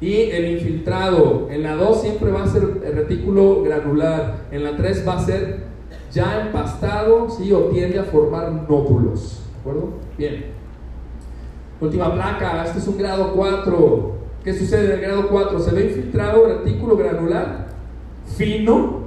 Y 0.00 0.14
el 0.30 0.52
infiltrado, 0.52 1.48
en 1.50 1.64
la 1.64 1.74
2 1.74 2.02
siempre 2.02 2.30
va 2.30 2.44
a 2.44 2.46
ser 2.46 2.62
retículo 2.94 3.62
granular, 3.62 4.44
en 4.52 4.62
la 4.62 4.76
3 4.76 5.08
va 5.08 5.14
a 5.14 5.24
ser 5.24 5.64
ya 6.12 6.46
empastado, 6.46 7.30
¿sí? 7.30 7.52
o 7.52 7.64
tiende 7.64 7.98
a 7.98 8.04
formar 8.04 8.52
nódulos. 8.52 9.42
¿De 9.52 9.60
acuerdo? 9.60 9.88
Bien. 10.16 10.46
Última 11.80 12.14
placa, 12.14 12.64
este 12.64 12.78
es 12.78 12.86
un 12.86 12.98
grado 12.98 13.32
4. 13.34 14.15
¿Qué 14.46 14.54
sucede 14.54 14.84
en 14.84 14.92
el 14.92 15.00
grado 15.00 15.28
4? 15.28 15.58
¿Se 15.58 15.74
ve 15.74 15.86
infiltrado 15.86 16.46
retículo 16.46 16.96
granular? 16.96 17.66
¿Fino? 18.36 19.00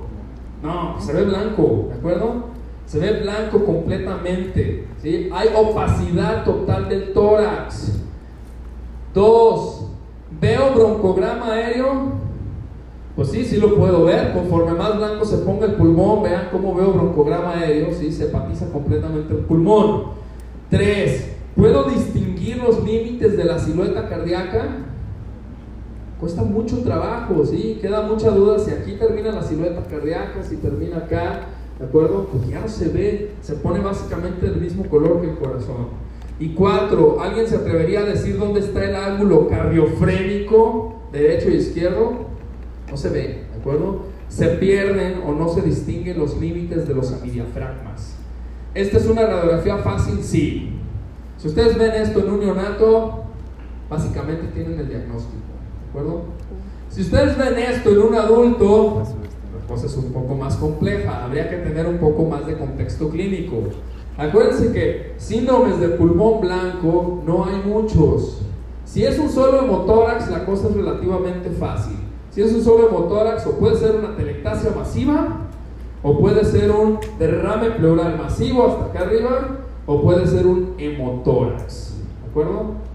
No, 0.62 1.00
se 1.00 1.14
ve 1.14 1.24
blanco, 1.24 1.88
¿de 1.88 1.98
acuerdo? 1.98 2.44
Se 2.86 3.00
ve 3.00 3.22
blanco 3.22 3.64
completamente. 3.64 4.86
¿sí? 5.02 5.30
Hay 5.32 5.48
opacidad 5.56 6.44
total 6.44 6.90
del 6.90 7.14
tórax. 7.14 8.02
Dos, 9.14 9.86
¿veo 10.42 10.74
broncograma 10.76 11.54
aéreo? 11.54 12.12
Pues 13.16 13.30
sí, 13.30 13.46
sí 13.46 13.62
lo 13.62 13.78
puedo 13.78 14.04
ver. 14.04 14.34
Conforme 14.34 14.74
más 14.74 14.98
blanco 14.98 15.24
se 15.24 15.38
ponga 15.38 15.68
el 15.68 15.76
pulmón, 15.76 16.22
vean 16.22 16.50
cómo 16.52 16.76
veo 16.76 16.92
broncograma 16.92 17.54
aéreo, 17.54 17.94
¿sí? 17.94 18.12
se 18.12 18.26
hepatiza 18.26 18.70
completamente 18.74 19.34
el 19.34 19.40
pulmón. 19.46 20.04
Tres, 20.70 21.32
¿puedo 21.56 21.86
distinguir 21.86 22.58
los 22.58 22.84
límites 22.84 23.38
de 23.38 23.46
la 23.46 23.58
silueta 23.58 24.10
cardíaca? 24.10 24.88
Cuesta 26.20 26.44
mucho 26.44 26.80
trabajo, 26.80 27.46
¿sí? 27.46 27.80
Queda 27.82 28.02
mucha 28.02 28.30
duda 28.32 28.60
si 28.60 28.72
aquí 28.72 28.94
termina 28.94 29.32
la 29.32 29.42
silueta 29.42 29.84
cardíaca, 29.84 30.44
si 30.44 30.58
termina 30.58 30.98
acá, 30.98 31.48
¿de 31.80 31.86
acuerdo? 31.86 32.28
Porque 32.32 32.50
ya 32.50 32.60
no 32.60 32.68
se 32.68 32.90
ve, 32.90 33.32
se 33.42 33.56
pone 33.56 33.80
básicamente 33.80 34.46
el 34.46 34.58
mismo 34.58 34.86
color 34.90 35.22
que 35.22 35.30
el 35.30 35.38
corazón. 35.38 36.10
Y 36.40 36.50
cuatro, 36.50 37.22
¿alguien 37.22 37.48
se 37.48 37.56
atrevería 37.56 38.02
a 38.02 38.06
decir 38.06 38.38
dónde 38.38 38.60
está 38.60 38.84
el 38.84 38.96
ángulo 38.96 39.48
cardiofrénico, 39.48 40.96
derecho 41.12 41.50
y 41.50 41.56
izquierdo? 41.56 42.28
No 42.90 42.98
se 42.98 43.10
ve, 43.10 43.46
¿de 43.54 43.60
acuerdo? 43.60 44.04
Se 44.28 44.48
pierden 44.48 45.22
o 45.26 45.34
no 45.34 45.50
se 45.50 45.62
distinguen 45.62 46.20
los 46.20 46.38
límites 46.38 46.88
de 46.88 46.96
los 46.96 47.22
diafragmas. 47.24 48.16
¿Esta 48.74 48.98
es 48.98 49.08
una 49.08 49.26
radiografía 49.26 49.78
fácil? 49.78 50.22
Sí. 50.22 50.74
Si 51.38 51.48
ustedes 51.48 51.78
ven 51.78 51.92
esto 51.92 52.20
en 52.20 52.30
un 52.30 52.40
neonato, 52.40 53.24
básicamente 53.90 54.48
tienen 54.54 54.80
el 54.80 54.88
diagnóstico 54.88 55.49
Si 56.90 57.02
ustedes 57.02 57.38
ven 57.38 57.58
esto 57.58 57.92
en 57.92 58.00
un 58.00 58.16
adulto, 58.16 59.04
la 59.60 59.68
cosa 59.68 59.86
es 59.86 59.98
un 59.98 60.12
poco 60.12 60.36
más 60.36 60.56
compleja, 60.58 61.26
habría 61.26 61.50
que 61.50 61.58
tener 61.58 61.86
un 61.88 61.98
poco 61.98 62.26
más 62.26 62.46
de 62.46 62.58
contexto 62.58 63.10
clínico. 63.10 63.56
Acuérdense 64.18 64.74
que 64.74 65.14
síndromes 65.18 65.80
de 65.80 65.90
pulmón 65.90 66.42
blanco 66.42 67.24
no 67.26 67.46
hay 67.46 67.62
muchos. 67.66 68.42
Si 68.86 69.06
es 69.06 69.18
un 69.18 69.30
solo 69.30 69.60
hemotórax, 69.64 70.30
la 70.30 70.46
cosa 70.46 70.68
es 70.68 70.76
relativamente 70.76 71.52
fácil. 71.52 71.96
Si 72.32 72.42
es 72.42 72.52
un 72.54 72.64
solo 72.64 72.90
hemotórax, 72.90 73.48
o 73.48 73.52
puede 73.54 73.76
ser 73.76 73.96
una 73.96 74.16
telectasia 74.16 74.72
masiva, 74.76 75.48
o 76.04 76.20
puede 76.20 76.44
ser 76.44 76.72
un 76.72 77.00
derrame 77.18 77.72
pleural 77.72 78.18
masivo 78.18 78.68
hasta 78.68 78.86
acá 78.86 79.02
arriba, 79.02 79.60
o 79.86 80.02
puede 80.02 80.28
ser 80.28 80.48
un 80.48 80.76
hemotórax. 80.78 81.96
¿De 82.24 82.30
acuerdo? 82.30 82.89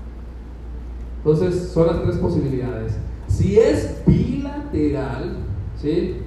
Entonces, 1.25 1.70
son 1.70 1.87
las 1.87 2.03
tres 2.03 2.18
posibilidades. 2.18 2.97
Si 3.29 3.59
es 3.59 4.03
bilateral, 4.07 5.39
¿sí? 5.81 6.18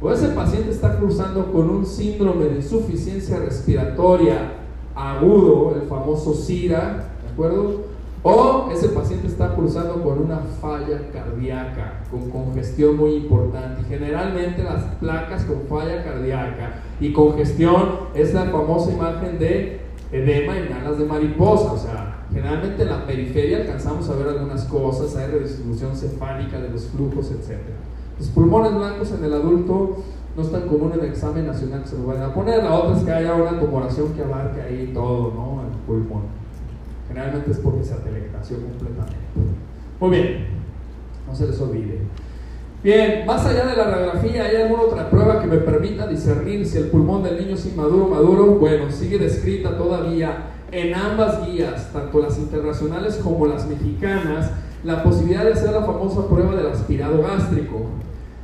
o 0.00 0.10
ese 0.10 0.28
paciente 0.28 0.70
está 0.70 0.98
cruzando 0.98 1.52
con 1.52 1.70
un 1.70 1.86
síndrome 1.86 2.46
de 2.46 2.56
insuficiencia 2.56 3.38
respiratoria 3.38 4.54
agudo, 4.94 5.76
el 5.80 5.88
famoso 5.88 6.34
SIRA, 6.34 7.08
¿de 7.24 7.32
acuerdo? 7.32 7.92
O 8.24 8.68
ese 8.72 8.88
paciente 8.90 9.26
está 9.26 9.54
cruzando 9.54 10.02
con 10.02 10.18
una 10.18 10.38
falla 10.60 11.10
cardíaca, 11.12 12.04
con 12.10 12.30
congestión 12.30 12.96
muy 12.96 13.14
importante. 13.14 13.82
Generalmente 13.88 14.62
las 14.62 14.84
placas 15.00 15.44
con 15.44 15.62
falla 15.68 16.04
cardíaca 16.04 16.82
y 17.00 17.12
congestión 17.12 17.82
es 18.14 18.32
la 18.32 18.44
famosa 18.46 18.92
imagen 18.92 19.38
de 19.38 19.80
edema 20.12 20.56
en 20.56 20.72
alas 20.72 20.98
de 20.98 21.04
mariposa, 21.04 21.72
o 21.72 21.78
sea, 21.78 22.11
Generalmente 22.32 22.82
en 22.82 22.88
la 22.88 23.06
periferia 23.06 23.58
alcanzamos 23.58 24.08
a 24.08 24.14
ver 24.14 24.28
algunas 24.28 24.64
cosas, 24.64 25.14
hay 25.16 25.30
redistribución 25.30 25.94
cefálica 25.94 26.58
de 26.60 26.70
los 26.70 26.86
flujos, 26.86 27.30
etc. 27.30 27.58
Los 28.18 28.28
pulmones 28.28 28.74
blancos 28.74 29.12
en 29.12 29.24
el 29.24 29.34
adulto 29.34 29.98
no 30.34 30.42
es 30.42 30.50
tan 30.50 30.62
común 30.62 30.92
en 30.94 31.00
el 31.00 31.06
examen 31.06 31.46
nacional 31.46 31.82
que 31.82 31.88
se 31.88 31.98
lo 31.98 32.06
vayan 32.06 32.30
a 32.30 32.34
poner. 32.34 32.62
La 32.64 32.74
otra 32.74 32.96
es 32.96 33.04
que 33.04 33.12
haya 33.12 33.34
una 33.34 33.60
tumoración 33.60 34.14
que 34.14 34.22
abarque 34.22 34.62
ahí 34.62 34.90
todo, 34.94 35.32
¿no? 35.34 35.62
El 35.62 35.78
pulmón. 35.86 36.22
Generalmente 37.08 37.50
es 37.50 37.58
porque 37.58 37.84
se 37.84 37.92
atelectació 37.92 38.56
completamente. 38.56 39.16
Muy 40.00 40.10
bien, 40.10 40.46
no 41.28 41.34
se 41.34 41.46
les 41.46 41.60
olvide. 41.60 42.00
Bien, 42.82 43.26
más 43.26 43.44
allá 43.44 43.66
de 43.66 43.76
la 43.76 43.84
radiografía, 43.84 44.44
¿hay 44.44 44.56
alguna 44.56 44.82
otra 44.82 45.10
prueba 45.10 45.40
que 45.40 45.46
me 45.46 45.58
permita 45.58 46.06
discernir 46.06 46.66
si 46.66 46.78
el 46.78 46.86
pulmón 46.86 47.22
del 47.22 47.38
niño 47.38 47.54
es 47.54 47.66
inmaduro 47.66 48.06
o 48.06 48.08
maduro? 48.08 48.46
Bueno, 48.56 48.90
sigue 48.90 49.18
descrita 49.18 49.76
todavía 49.76 50.46
en 50.72 50.94
ambas 50.94 51.46
guías, 51.46 51.92
tanto 51.92 52.18
las 52.20 52.38
internacionales 52.38 53.20
como 53.22 53.46
las 53.46 53.66
mexicanas, 53.66 54.50
la 54.82 55.02
posibilidad 55.02 55.44
de 55.44 55.52
hacer 55.52 55.70
la 55.70 55.82
famosa 55.82 56.26
prueba 56.26 56.56
del 56.56 56.66
aspirado 56.66 57.22
gástrico. 57.22 57.86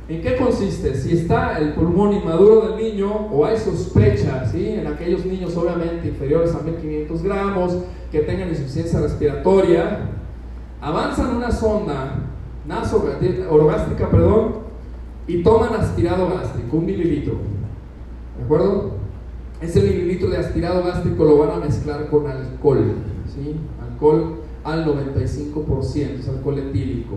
¿En 0.07 0.21
qué 0.21 0.37
consiste? 0.37 0.95
Si 0.95 1.17
está 1.17 1.57
el 1.57 1.73
pulmón 1.73 2.13
inmaduro 2.13 2.61
del 2.67 2.77
niño 2.77 3.11
o 3.31 3.45
hay 3.45 3.57
sospecha, 3.57 4.45
¿sí? 4.45 4.69
en 4.69 4.87
aquellos 4.87 5.25
niños 5.25 5.57
obviamente 5.57 6.07
inferiores 6.07 6.53
a 6.55 6.59
1500 6.59 7.23
gramos, 7.23 7.77
que 8.11 8.19
tengan 8.19 8.49
insuficiencia 8.49 9.01
respiratoria, 9.01 9.99
avanzan 10.81 11.35
una 11.35 11.51
sonda 11.51 12.15
orogástrica, 13.49 14.09
perdón, 14.09 14.59
y 15.27 15.41
toman 15.41 15.73
aspirado 15.73 16.29
gástrico, 16.29 16.77
un 16.77 16.85
mililitro. 16.85 17.35
¿De 18.37 18.45
acuerdo? 18.45 18.98
Ese 19.61 19.81
mililitro 19.81 20.29
de 20.29 20.37
aspirado 20.37 20.83
gástrico 20.83 21.25
lo 21.25 21.37
van 21.37 21.51
a 21.51 21.65
mezclar 21.65 22.09
con 22.09 22.27
alcohol, 22.27 22.93
¿sí? 23.27 23.55
alcohol 23.81 24.39
al 24.63 24.85
95%, 24.85 26.19
es 26.19 26.29
alcohol 26.29 26.59
etílico. 26.59 27.15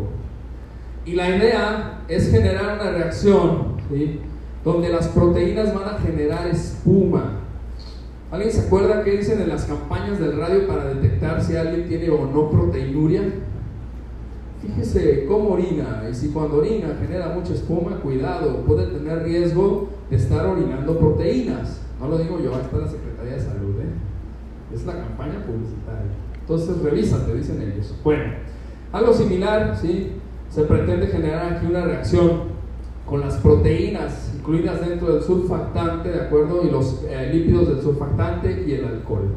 Y 1.04 1.14
la 1.14 1.36
idea 1.36 2.02
es 2.08 2.30
generar 2.30 2.80
una 2.80 2.90
reacción, 2.90 3.76
¿sí? 3.90 4.20
donde 4.64 4.88
las 4.88 5.08
proteínas 5.08 5.74
van 5.74 5.94
a 5.94 5.98
generar 5.98 6.46
espuma. 6.48 7.38
¿Alguien 8.30 8.50
se 8.50 8.62
acuerda 8.62 9.04
qué 9.04 9.18
dicen 9.18 9.40
en 9.40 9.48
las 9.48 9.64
campañas 9.64 10.18
del 10.18 10.36
radio 10.36 10.66
para 10.66 10.86
detectar 10.86 11.42
si 11.42 11.54
alguien 11.56 11.86
tiene 11.86 12.10
o 12.10 12.26
no 12.26 12.50
proteinuria? 12.50 13.22
Fíjese 14.62 15.26
cómo 15.26 15.50
orina, 15.50 16.04
y 16.10 16.14
si 16.14 16.28
cuando 16.28 16.58
orina 16.58 16.96
genera 17.00 17.34
mucha 17.34 17.52
espuma, 17.52 17.96
cuidado, 17.96 18.58
puede 18.64 18.86
tener 18.86 19.24
riesgo 19.24 19.88
de 20.08 20.16
estar 20.16 20.46
orinando 20.46 20.98
proteínas. 20.98 21.80
No 22.02 22.08
lo 22.08 22.18
digo 22.18 22.40
yo, 22.40 22.58
está 22.58 22.78
la 22.78 22.88
Secretaría 22.88 23.34
de 23.34 23.40
Salud, 23.40 23.78
¿eh? 23.78 24.74
es 24.74 24.84
la 24.84 24.94
campaña 24.94 25.44
publicitaria. 25.46 26.10
Entonces 26.40 26.82
revísate, 26.82 27.32
dicen 27.32 27.62
ellos. 27.62 27.94
Bueno, 28.02 28.24
algo 28.92 29.12
similar, 29.12 29.78
¿sí? 29.80 30.14
Se 30.50 30.64
pretende 30.64 31.06
generar 31.06 31.52
aquí 31.52 31.66
una 31.66 31.84
reacción 31.84 32.52
con 33.06 33.20
las 33.20 33.36
proteínas 33.36 34.32
incluidas 34.36 34.80
dentro 34.80 35.14
del 35.14 35.22
surfactante, 35.22 36.08
¿de 36.08 36.22
acuerdo? 36.22 36.64
Y 36.66 36.72
los 36.72 37.04
eh, 37.08 37.30
lípidos 37.32 37.68
del 37.68 37.80
surfactante 37.80 38.64
y 38.66 38.72
el 38.72 38.84
alcohol. 38.84 39.36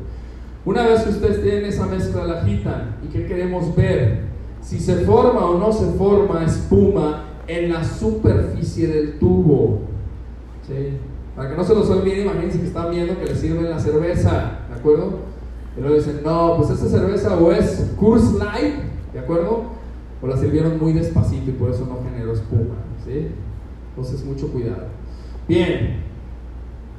Una 0.66 0.88
vez 0.88 1.04
que 1.04 1.12
ustedes 1.12 1.44
tienen 1.44 1.66
esa 1.66 1.86
mezcla, 1.86 2.26
la 2.26 2.42
agitan. 2.42 2.96
¿Y 3.04 3.10
qué 3.10 3.28
queremos 3.28 3.76
ver? 3.76 4.22
Si 4.62 4.80
se 4.80 4.96
forma 5.06 5.46
o 5.46 5.60
no 5.60 5.72
se 5.72 5.86
forma 5.92 6.44
espuma 6.44 7.26
en 7.48 7.72
la 7.72 7.84
superficie 7.84 8.88
del 8.88 9.20
tubo. 9.20 9.82
¿sí? 10.68 10.98
Para 11.36 11.50
que 11.50 11.56
no 11.56 11.64
se 11.64 11.76
los 11.76 11.90
olvide, 11.90 12.22
imagínense 12.22 12.60
que 12.60 12.68
están 12.68 12.92
viendo 12.92 13.20
que 13.20 13.26
le 13.26 13.36
sirven 13.36 13.70
la 13.70 13.80
cerveza, 13.80 14.60
¿de 14.70 14.76
acuerdo? 14.76 15.20
Y 15.78 15.82
luego 15.82 15.98
dicen, 15.98 16.22
no, 16.24 16.56
pues 16.58 16.70
esta 16.70 16.88
cerveza 16.88 17.38
o 17.38 17.52
es 17.52 17.92
Curse 17.98 18.38
Light, 18.38 18.76
¿de 19.14 19.20
acuerdo? 19.20 19.64
O 20.22 20.28
la 20.28 20.38
sirvieron 20.38 20.80
muy 20.80 20.94
despacito 20.94 21.50
y 21.50 21.54
por 21.54 21.72
eso 21.72 21.86
no 21.86 22.00
generó 22.10 22.32
espuma, 22.32 22.76
¿sí? 23.04 23.28
Entonces, 23.90 24.24
mucho 24.26 24.48
cuidado. 24.50 24.84
Bien, 25.48 26.02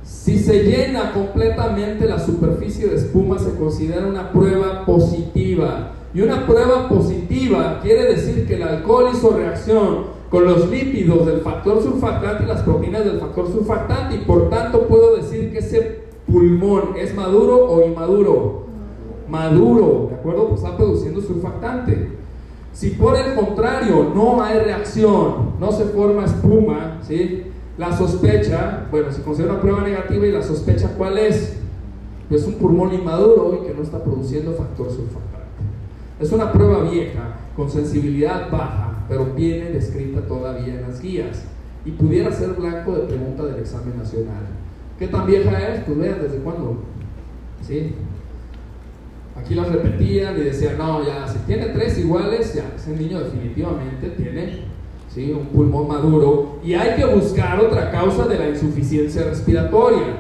si 0.03 0.39
se 0.39 0.63
llena 0.63 1.13
completamente 1.13 2.07
la 2.07 2.19
superficie 2.19 2.89
de 2.89 2.97
espuma, 2.97 3.39
se 3.39 3.55
considera 3.57 4.07
una 4.07 4.31
prueba 4.31 4.85
positiva. 4.85 5.93
Y 6.15 6.21
una 6.21 6.47
prueba 6.47 6.89
positiva 6.89 7.81
quiere 7.83 8.05
decir 8.15 8.47
que 8.47 8.55
el 8.55 8.63
alcohol 8.63 9.11
hizo 9.13 9.37
reacción 9.37 10.16
con 10.31 10.45
los 10.45 10.69
lípidos 10.69 11.27
del 11.27 11.41
factor 11.41 11.83
surfactante 11.83 12.45
y 12.45 12.47
las 12.47 12.63
proteínas 12.63 13.05
del 13.05 13.21
factor 13.21 13.51
surfactante 13.51 14.17
y 14.17 14.19
por 14.19 14.51
tanto 14.51 14.87
puedo 14.87 15.17
decir 15.17 15.53
que 15.53 15.59
ese 15.59 16.07
pulmón 16.27 16.95
es 16.97 17.15
maduro 17.15 17.67
o 17.71 17.87
inmaduro. 17.87 18.67
Maduro, 19.29 20.09
¿de 20.11 20.17
acuerdo? 20.17 20.49
Pues 20.49 20.63
está 20.63 20.77
produciendo 20.77 21.21
surfactante. 21.21 22.11
Si 22.73 22.91
por 22.91 23.17
el 23.17 23.35
contrario 23.35 24.13
no 24.15 24.43
hay 24.43 24.59
reacción, 24.59 25.53
no 25.59 25.73
se 25.73 25.85
forma 25.87 26.25
espuma, 26.25 26.99
¿sí? 27.03 27.45
La 27.79 27.97
sospecha, 27.97 28.87
bueno, 28.91 29.13
se 29.13 29.23
considera 29.23 29.55
una 29.55 29.63
prueba 29.63 29.83
negativa 29.83 30.27
y 30.27 30.33
la 30.33 30.43
sospecha 30.43 30.95
¿cuál 30.97 31.19
es? 31.19 31.57
Pues 32.29 32.45
un 32.47 32.55
pulmón 32.55 32.93
inmaduro 32.93 33.61
y 33.61 33.67
que 33.67 33.75
no 33.75 33.83
está 33.83 34.03
produciendo 34.03 34.53
factor 34.53 34.89
surfactante. 34.89 35.47
Es 36.19 36.33
una 36.33 36.53
prueba 36.53 36.83
vieja, 36.83 37.37
con 37.55 37.71
sensibilidad 37.71 38.51
baja, 38.51 38.96
pero 39.09 39.33
viene 39.35 39.71
descrita 39.71 40.21
todavía 40.23 40.75
en 40.75 40.83
las 40.83 41.01
guías 41.01 41.45
y 41.85 41.93
pudiera 41.93 42.33
ser 42.33 42.51
blanco 42.51 42.93
de 42.93 43.07
pregunta 43.07 43.45
del 43.45 43.61
examen 43.61 43.97
nacional. 43.97 44.47
¿Qué 44.99 45.09
tan 45.09 45.27
vieja 45.27 45.69
es? 45.69 45.85
Pues 45.85 45.99
vean 45.99 46.23
desde 46.23 46.39
cuándo. 46.39 46.79
¿Sí? 47.63 47.95
Aquí 49.37 49.55
las 49.55 49.71
repetían 49.71 50.37
y 50.39 50.45
decían, 50.45 50.79
no, 50.79 51.05
ya, 51.05 51.29
si 51.29 51.39
tiene 51.41 51.67
tres 51.67 51.99
iguales, 51.99 52.55
ya, 52.55 52.73
ese 52.75 52.97
niño 52.97 53.21
definitivamente 53.21 54.09
tiene 54.11 54.61
¿sí? 55.13 55.31
un 55.33 55.47
pulmón 55.47 55.89
maduro 55.89 56.59
y 56.65 56.75
hay 56.75 56.97
que 56.97 57.05
buscar 57.05 57.61
otra 57.61 57.91
causa 57.91 58.27
de 58.27 58.39
la 58.39 58.49
insuficiencia 58.49 59.25
respiratoria, 59.25 60.17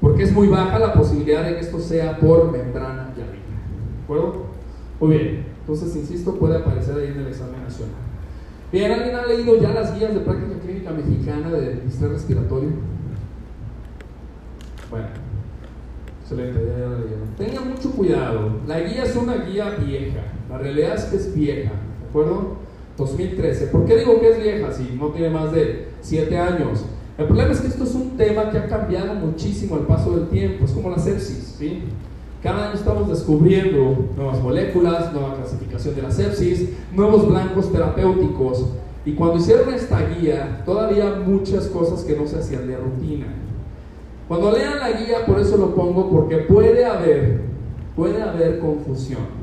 porque 0.00 0.22
es 0.22 0.32
muy 0.32 0.46
baja 0.46 0.78
la 0.78 0.92
posibilidad 0.92 1.44
de 1.44 1.54
que 1.54 1.60
esto 1.60 1.80
sea 1.80 2.18
por 2.18 2.52
membrana 2.52 3.12
ya 3.16 3.24
¿De 3.24 4.04
acuerdo? 4.04 4.46
Muy 5.00 5.16
bien. 5.16 5.57
Entonces, 5.68 5.96
insisto, 5.96 6.34
puede 6.36 6.56
aparecer 6.56 6.96
ahí 6.96 7.08
en 7.08 7.20
el 7.20 7.26
examen 7.26 7.62
nacional. 7.62 7.94
Bien, 8.72 8.90
¿alguien 8.90 9.14
ha 9.14 9.26
leído 9.26 9.60
ya 9.60 9.74
las 9.74 9.94
guías 9.94 10.14
de 10.14 10.20
práctica 10.20 10.58
clínica 10.60 10.92
mexicana 10.92 11.50
de 11.50 11.82
estrés 11.86 12.10
respiratorio? 12.10 12.70
Bueno, 14.90 15.08
excelente, 16.22 16.58
ya, 16.66 16.88
la 16.88 16.98
leyeron. 17.00 17.28
Tengan 17.36 17.68
mucho 17.68 17.90
cuidado, 17.90 18.60
la 18.66 18.80
guía 18.80 19.04
es 19.04 19.14
una 19.14 19.44
guía 19.44 19.76
vieja, 19.84 20.20
la 20.48 20.56
realidad 20.56 20.94
es 20.94 21.04
que 21.04 21.16
es 21.16 21.34
vieja, 21.34 21.72
¿de 21.72 22.08
acuerdo? 22.08 22.56
2013. 22.96 23.66
¿Por 23.66 23.84
qué 23.84 23.98
digo 23.98 24.18
que 24.20 24.30
es 24.30 24.42
vieja 24.42 24.72
si 24.72 24.96
no 24.98 25.08
tiene 25.08 25.28
más 25.28 25.52
de 25.52 25.88
7 26.00 26.38
años? 26.38 26.86
El 27.18 27.26
problema 27.26 27.52
es 27.52 27.60
que 27.60 27.66
esto 27.66 27.84
es 27.84 27.94
un 27.94 28.16
tema 28.16 28.50
que 28.50 28.56
ha 28.56 28.66
cambiado 28.68 29.12
muchísimo 29.12 29.76
al 29.76 29.82
paso 29.82 30.16
del 30.16 30.28
tiempo, 30.28 30.64
es 30.64 30.72
como 30.72 30.88
la 30.88 30.98
sepsis, 30.98 31.56
¿sí? 31.58 31.82
Cada 32.42 32.68
año 32.68 32.74
estamos 32.74 33.08
descubriendo 33.08 34.10
nuevas 34.16 34.40
moléculas, 34.40 35.12
nueva 35.12 35.34
clasificación 35.34 35.96
de 35.96 36.02
la 36.02 36.10
sepsis, 36.12 36.68
nuevos 36.94 37.28
blancos 37.28 37.72
terapéuticos. 37.72 38.66
Y 39.04 39.14
cuando 39.14 39.38
hicieron 39.38 39.74
esta 39.74 40.08
guía, 40.08 40.62
todavía 40.64 41.20
muchas 41.26 41.66
cosas 41.66 42.04
que 42.04 42.16
no 42.16 42.28
se 42.28 42.38
hacían 42.38 42.68
de 42.68 42.76
rutina. 42.76 43.26
Cuando 44.28 44.52
lean 44.52 44.78
la 44.78 44.92
guía, 44.92 45.26
por 45.26 45.40
eso 45.40 45.56
lo 45.56 45.74
pongo, 45.74 46.10
porque 46.10 46.36
puede 46.38 46.84
haber, 46.84 47.40
puede 47.96 48.22
haber 48.22 48.60
confusión. 48.60 49.38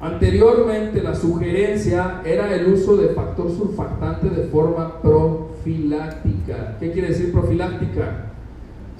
Anteriormente 0.00 1.02
la 1.02 1.14
sugerencia 1.14 2.22
era 2.24 2.54
el 2.54 2.72
uso 2.72 2.96
de 2.96 3.08
factor 3.08 3.50
surfactante 3.50 4.30
de 4.30 4.44
forma 4.44 5.00
profiláctica. 5.02 6.76
¿Qué 6.78 6.92
quiere 6.92 7.08
decir 7.08 7.32
profiláctica? 7.32 8.33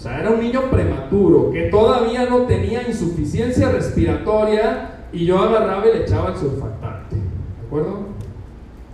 Sea, 0.04 0.20
era 0.20 0.32
un 0.32 0.40
niño 0.40 0.70
prematuro 0.70 1.50
que 1.50 1.70
todavía 1.70 2.28
no 2.28 2.42
tenía 2.42 2.86
insuficiencia 2.86 3.70
respiratoria 3.70 5.06
y 5.10 5.24
yo 5.24 5.38
agarraba 5.38 5.86
y 5.86 5.94
le 5.94 6.02
echaba 6.02 6.32
el 6.32 6.36
surfactante. 6.36 7.16
¿De 7.16 7.66
acuerdo? 7.66 8.00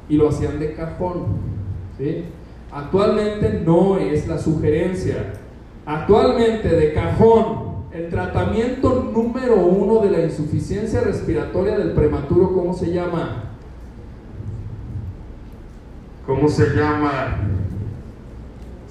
Y 0.08 0.16
lo 0.16 0.28
hacían 0.28 0.61
de 0.61 0.72
cajón. 0.72 1.24
¿sí? 1.98 2.26
Actualmente 2.70 3.61
no 3.66 3.98
es 3.98 4.28
la 4.28 4.38
sugerencia. 4.38 5.32
Actualmente 5.84 6.68
de 6.68 6.92
cajón, 6.92 7.86
el 7.92 8.08
tratamiento 8.08 9.11
número 9.12 9.56
uno 9.56 10.02
de 10.02 10.11
la 10.12 10.20
insuficiencia 10.20 11.00
respiratoria 11.00 11.76
del 11.76 11.90
prematuro, 11.90 12.52
¿cómo 12.52 12.72
se 12.72 12.92
llama? 12.92 13.46
¿Cómo 16.24 16.48
se 16.48 16.66
llama? 16.66 17.36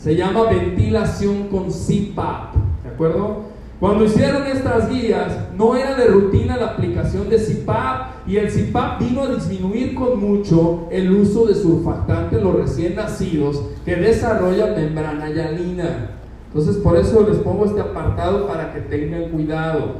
Se 0.01 0.15
llama 0.15 0.43
ventilación 0.43 1.49
con 1.49 1.69
CPAP, 1.69 2.55
¿de 2.83 2.89
acuerdo? 2.89 3.49
Cuando 3.81 4.05
hicieron 4.05 4.45
estas 4.47 4.89
guías, 4.89 5.27
no 5.57 5.75
era 5.75 5.95
de 5.95 6.07
rutina 6.07 6.55
la 6.55 6.67
aplicación 6.67 7.29
de 7.29 7.37
CPAP 7.37 8.27
y 8.27 8.37
el 8.37 8.49
CPAP 8.49 9.01
vino 9.01 9.23
a 9.23 9.35
disminuir 9.35 9.95
con 9.95 10.19
mucho 10.19 10.87
el 10.89 11.11
uso 11.11 11.45
de 11.47 11.55
surfactante 11.55 12.37
en 12.37 12.45
los 12.45 12.55
recién 12.55 12.95
nacidos 12.95 13.61
que 13.83 13.97
desarrollan 13.97 14.75
membrana 14.75 15.29
hialina. 15.29 16.11
Entonces, 16.47 16.77
por 16.77 16.95
eso 16.95 17.27
les 17.27 17.37
pongo 17.39 17.65
este 17.65 17.81
apartado 17.81 18.47
para 18.47 18.73
que 18.73 18.79
tengan 18.79 19.29
cuidado. 19.29 19.95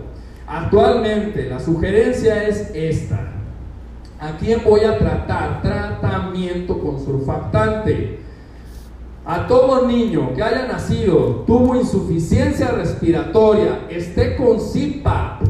Actualmente, 0.47 1.49
la 1.49 1.59
sugerencia 1.59 2.47
es 2.47 2.71
esta. 2.73 3.33
¿A 4.19 4.37
quién 4.37 4.61
voy 4.65 4.81
a 4.81 4.97
tratar? 4.97 5.61
Tratamiento 5.61 6.79
con 6.79 7.03
surfactante. 7.03 8.28
A 9.29 9.45
todo 9.45 9.85
niño 9.85 10.33
que 10.33 10.41
haya 10.41 10.65
nacido, 10.65 11.43
tuvo 11.45 11.75
insuficiencia 11.75 12.71
respiratoria, 12.71 13.85
esté 13.87 14.35
con 14.35 14.57
CPAP, 14.57 15.43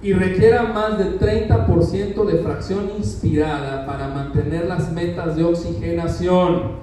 y 0.00 0.12
requiera 0.14 0.62
más 0.62 0.96
del 0.96 1.18
30% 1.18 2.24
de 2.24 2.38
fracción 2.38 2.92
inspirada 2.96 3.84
para 3.84 4.08
mantener 4.08 4.64
las 4.64 4.90
metas 4.90 5.36
de 5.36 5.44
oxigenación. 5.44 6.76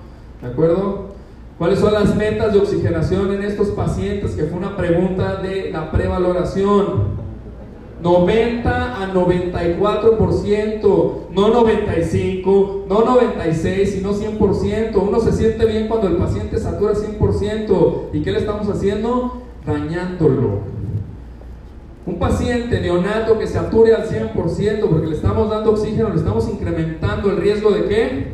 ¿De 0.44 0.48
acuerdo? 0.50 1.06
¿Cuáles 1.58 1.80
son 1.80 1.94
las 1.94 2.16
metas 2.16 2.54
de 2.54 2.60
oxigenación 2.60 3.34
en 3.34 3.42
estos 3.42 3.70
pacientes? 3.70 4.36
Que 4.36 4.44
fue 4.44 4.60
una 4.60 4.78
pregunta 4.78 5.38
de 5.38 5.72
la 5.72 5.90
prevaloración. 5.90 7.23
90 8.04 9.02
a 9.02 9.14
94%, 9.14 11.12
no 11.32 11.48
95, 11.48 12.86
no 12.90 13.06
96, 13.06 13.94
sino 13.94 14.14
100%. 14.14 15.02
Uno 15.02 15.22
se 15.22 15.32
siente 15.32 15.66
bien 15.66 15.88
cuando 15.88 16.10
el 16.10 16.18
paciente 16.18 16.60
satura 16.60 16.94
100%. 16.94 18.10
¿Y 18.12 18.22
qué 18.22 18.34
le 18.34 18.40
estamos 18.40 18.68
haciendo? 18.68 19.44
Dañándolo. 19.66 20.74
Un 22.06 22.20
paciente 22.20 22.82
neonato 22.82 23.40
que 23.40 23.48
sature 23.48 23.96
al 23.96 24.04
100% 24.04 24.90
porque 24.90 25.08
le 25.08 25.16
estamos 25.16 25.50
dando 25.50 25.72
oxígeno, 25.72 26.10
le 26.10 26.18
estamos 26.18 26.50
incrementando 26.50 27.32
el 27.32 27.38
riesgo 27.38 27.72
de 27.72 27.86
qué? 27.86 28.34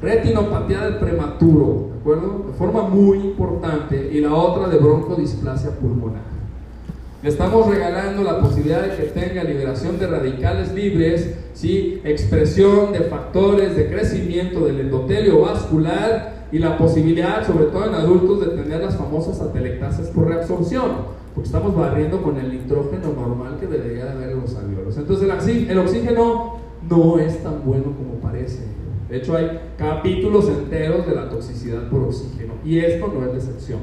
Retinopatía 0.00 0.86
del 0.86 0.96
prematuro, 0.96 1.90
¿de 1.92 1.98
acuerdo? 2.00 2.46
De 2.50 2.54
forma 2.54 2.88
muy 2.88 3.18
importante. 3.18 4.08
Y 4.10 4.22
la 4.22 4.34
otra 4.34 4.68
de 4.68 4.78
broncodisplasia 4.78 5.72
pulmonar. 5.72 6.31
Le 7.22 7.28
estamos 7.28 7.68
regalando 7.68 8.24
la 8.24 8.40
posibilidad 8.40 8.82
de 8.82 8.96
que 8.96 9.04
tenga 9.04 9.44
liberación 9.44 9.96
de 9.96 10.08
radicales 10.08 10.74
libres, 10.74 11.36
¿sí? 11.54 12.00
expresión 12.02 12.92
de 12.92 13.02
factores 13.02 13.76
de 13.76 13.88
crecimiento 13.88 14.64
del 14.64 14.80
endotelio 14.80 15.42
vascular 15.42 16.48
y 16.50 16.58
la 16.58 16.76
posibilidad, 16.76 17.46
sobre 17.46 17.66
todo 17.66 17.86
en 17.86 17.94
adultos, 17.94 18.40
de 18.40 18.60
tener 18.60 18.80
las 18.80 18.96
famosas 18.96 19.40
atelectasias 19.40 20.08
por 20.08 20.26
reabsorción, 20.26 20.90
porque 21.32 21.46
estamos 21.46 21.76
barriendo 21.76 22.20
con 22.24 22.38
el 22.38 22.50
nitrógeno 22.50 23.12
normal 23.12 23.56
que 23.60 23.68
debería 23.68 24.06
de 24.06 24.10
haber 24.10 24.30
en 24.30 24.40
los 24.40 24.56
alveolos. 24.56 24.96
Entonces 24.96 25.28
el 25.68 25.78
oxígeno 25.78 26.56
no 26.90 27.18
es 27.20 27.40
tan 27.44 27.64
bueno 27.64 27.84
como 27.84 28.14
parece. 28.20 28.64
De 29.08 29.18
hecho 29.18 29.36
hay 29.36 29.60
capítulos 29.78 30.48
enteros 30.48 31.06
de 31.06 31.14
la 31.14 31.30
toxicidad 31.30 31.88
por 31.88 32.02
oxígeno 32.02 32.54
y 32.64 32.80
esto 32.80 33.06
no 33.14 33.24
es 33.24 33.30
la 33.30 33.38
excepción. 33.38 33.78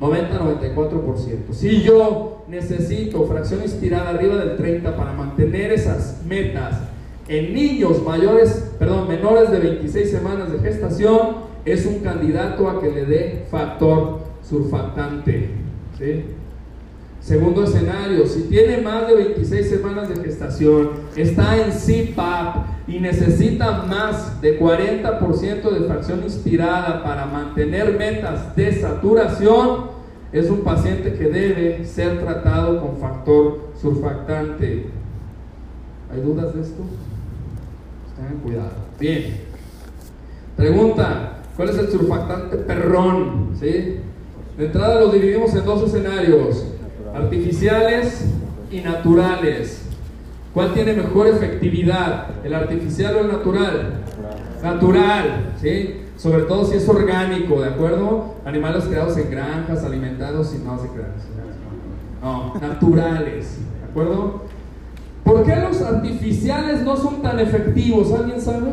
90-94%. 0.00 1.52
Si 1.52 1.82
yo 1.82 2.44
necesito 2.48 3.24
fracción 3.26 3.62
inspirada 3.62 4.10
arriba 4.10 4.36
del 4.36 4.56
30 4.56 4.96
para 4.96 5.12
mantener 5.12 5.72
esas 5.72 6.22
metas 6.26 6.80
en 7.28 7.54
niños 7.54 8.02
mayores, 8.04 8.72
perdón, 8.78 9.08
menores 9.08 9.50
de 9.50 9.58
26 9.58 10.10
semanas 10.10 10.52
de 10.52 10.58
gestación, 10.58 11.46
es 11.64 11.84
un 11.86 12.00
candidato 12.00 12.70
a 12.70 12.80
que 12.80 12.90
le 12.90 13.04
dé 13.06 13.46
factor 13.50 14.20
surfactante. 14.42 15.50
Segundo 17.26 17.64
escenario, 17.64 18.24
si 18.24 18.42
tiene 18.42 18.76
más 18.82 19.08
de 19.08 19.16
26 19.16 19.68
semanas 19.68 20.08
de 20.08 20.14
gestación, 20.22 20.90
está 21.16 21.56
en 21.56 21.72
CPAP 21.72 22.86
y 22.86 23.00
necesita 23.00 23.82
más 23.82 24.40
de 24.40 24.60
40% 24.60 25.70
de 25.70 25.80
fracción 25.88 26.22
inspirada 26.22 27.02
para 27.02 27.26
mantener 27.26 27.98
metas 27.98 28.54
de 28.54 28.72
saturación, 28.80 29.86
es 30.32 30.48
un 30.48 30.60
paciente 30.60 31.14
que 31.14 31.24
debe 31.24 31.84
ser 31.84 32.20
tratado 32.20 32.80
con 32.80 32.98
factor 32.98 33.70
surfactante. 33.82 34.86
¿Hay 36.14 36.20
dudas 36.20 36.54
de 36.54 36.60
esto? 36.60 36.84
Tengan 38.14 38.36
cuidado. 38.36 38.70
Bien. 39.00 39.40
Pregunta, 40.56 41.42
¿cuál 41.56 41.70
es 41.70 41.78
el 41.78 41.88
surfactante 41.88 42.56
perrón? 42.58 43.50
¿Sí? 43.58 43.96
De 44.56 44.66
entrada 44.66 45.00
los 45.00 45.12
dividimos 45.12 45.52
en 45.56 45.64
dos 45.64 45.82
escenarios 45.82 46.75
artificiales 47.16 48.24
y 48.70 48.80
naturales. 48.80 49.82
¿Cuál 50.52 50.72
tiene 50.74 50.94
mejor 50.94 51.26
efectividad? 51.28 52.28
¿El 52.44 52.54
artificial 52.54 53.16
o 53.16 53.20
el 53.20 53.28
natural? 53.28 54.00
Natural, 54.62 55.52
¿sí? 55.60 56.02
Sobre 56.16 56.44
todo 56.44 56.64
si 56.64 56.76
es 56.76 56.88
orgánico, 56.88 57.60
¿de 57.60 57.68
acuerdo? 57.68 58.36
Animales 58.44 58.84
creados 58.84 59.16
en 59.18 59.30
granjas, 59.30 59.84
alimentados 59.84 60.54
y 60.54 60.64
no 60.64 60.78
se 60.78 60.88
crean. 60.88 61.12
No, 62.22 62.54
naturales, 62.60 63.58
¿de 63.80 63.90
acuerdo? 63.90 64.42
¿Por 65.22 65.44
qué 65.44 65.56
los 65.56 65.82
artificiales 65.82 66.82
no 66.82 66.96
son 66.96 67.20
tan 67.20 67.38
efectivos? 67.38 68.12
¿Alguien 68.12 68.40
sabe? 68.40 68.70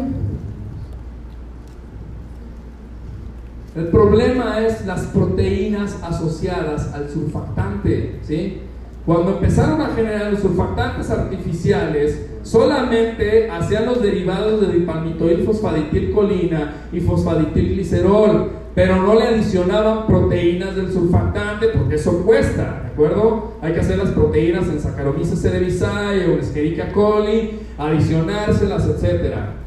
El 3.75 3.87
problema 3.87 4.59
es 4.59 4.85
las 4.85 5.01
proteínas 5.07 5.97
asociadas 6.03 6.93
al 6.93 7.09
surfactante, 7.09 8.19
¿sí? 8.21 8.59
Cuando 9.03 9.31
empezaron 9.31 9.81
a 9.81 9.87
generar 9.95 10.31
los 10.31 10.41
surfactantes 10.41 11.09
artificiales, 11.09 12.23
solamente 12.43 13.49
hacían 13.49 13.87
los 13.87 14.01
derivados 14.01 14.61
de 14.61 14.73
dipalmitoil 14.73 15.43
fosfaditilcolina 15.43 16.87
y 16.93 16.99
fosfaditilglicerol, 16.99 18.51
pero 18.75 18.97
no 18.97 19.15
le 19.15 19.23
adicionaban 19.23 20.05
proteínas 20.05 20.75
del 20.75 20.91
surfactante 20.91 21.69
porque 21.69 21.95
eso 21.95 22.23
cuesta, 22.23 22.81
¿de 22.83 22.91
acuerdo? 22.91 23.53
Hay 23.61 23.73
que 23.73 23.79
hacer 23.79 23.97
las 23.97 24.11
proteínas 24.11 24.67
en 24.67 24.79
Saccharomyces 24.79 25.41
cerevisiae 25.41 26.27
o 26.27 26.39
Escherichia 26.39 26.93
coli, 26.93 27.59
adicionárselas, 27.77 28.85
etcétera. 28.85 29.62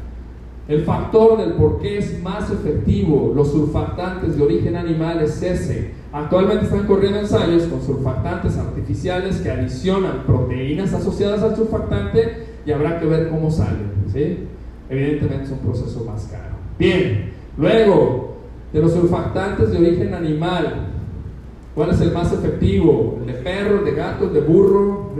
El 0.67 0.83
factor 0.83 1.37
del 1.37 1.53
por 1.53 1.79
qué 1.79 1.97
es 1.97 2.21
más 2.21 2.51
efectivo 2.51 3.31
los 3.33 3.51
surfactantes 3.51 4.37
de 4.37 4.43
origen 4.43 4.75
animal 4.75 5.21
es 5.21 5.41
ese. 5.41 5.91
Actualmente 6.11 6.65
están 6.65 6.85
corriendo 6.85 7.19
ensayos 7.19 7.63
con 7.63 7.81
surfactantes 7.81 8.57
artificiales 8.57 9.37
que 9.37 9.49
adicionan 9.49 10.23
proteínas 10.25 10.93
asociadas 10.93 11.41
al 11.41 11.55
surfactante 11.55 12.47
y 12.65 12.71
habrá 12.71 12.99
que 12.99 13.05
ver 13.05 13.29
cómo 13.29 13.49
salen. 13.49 13.91
¿sí? 14.11 14.39
Evidentemente 14.89 15.45
es 15.45 15.51
un 15.51 15.59
proceso 15.59 16.03
más 16.03 16.25
caro. 16.25 16.55
Bien, 16.77 17.31
luego 17.57 18.35
de 18.73 18.81
los 18.81 18.91
surfactantes 18.91 19.71
de 19.71 19.77
origen 19.77 20.13
animal, 20.13 20.87
¿cuál 21.75 21.91
es 21.91 22.01
el 22.01 22.11
más 22.11 22.33
efectivo? 22.33 23.19
¿El 23.21 23.27
de 23.27 23.33
perro, 23.39 23.79
el 23.79 23.85
de 23.85 23.91
gato, 23.91 24.25
el 24.25 24.33
de 24.33 24.41
burro? 24.41 25.11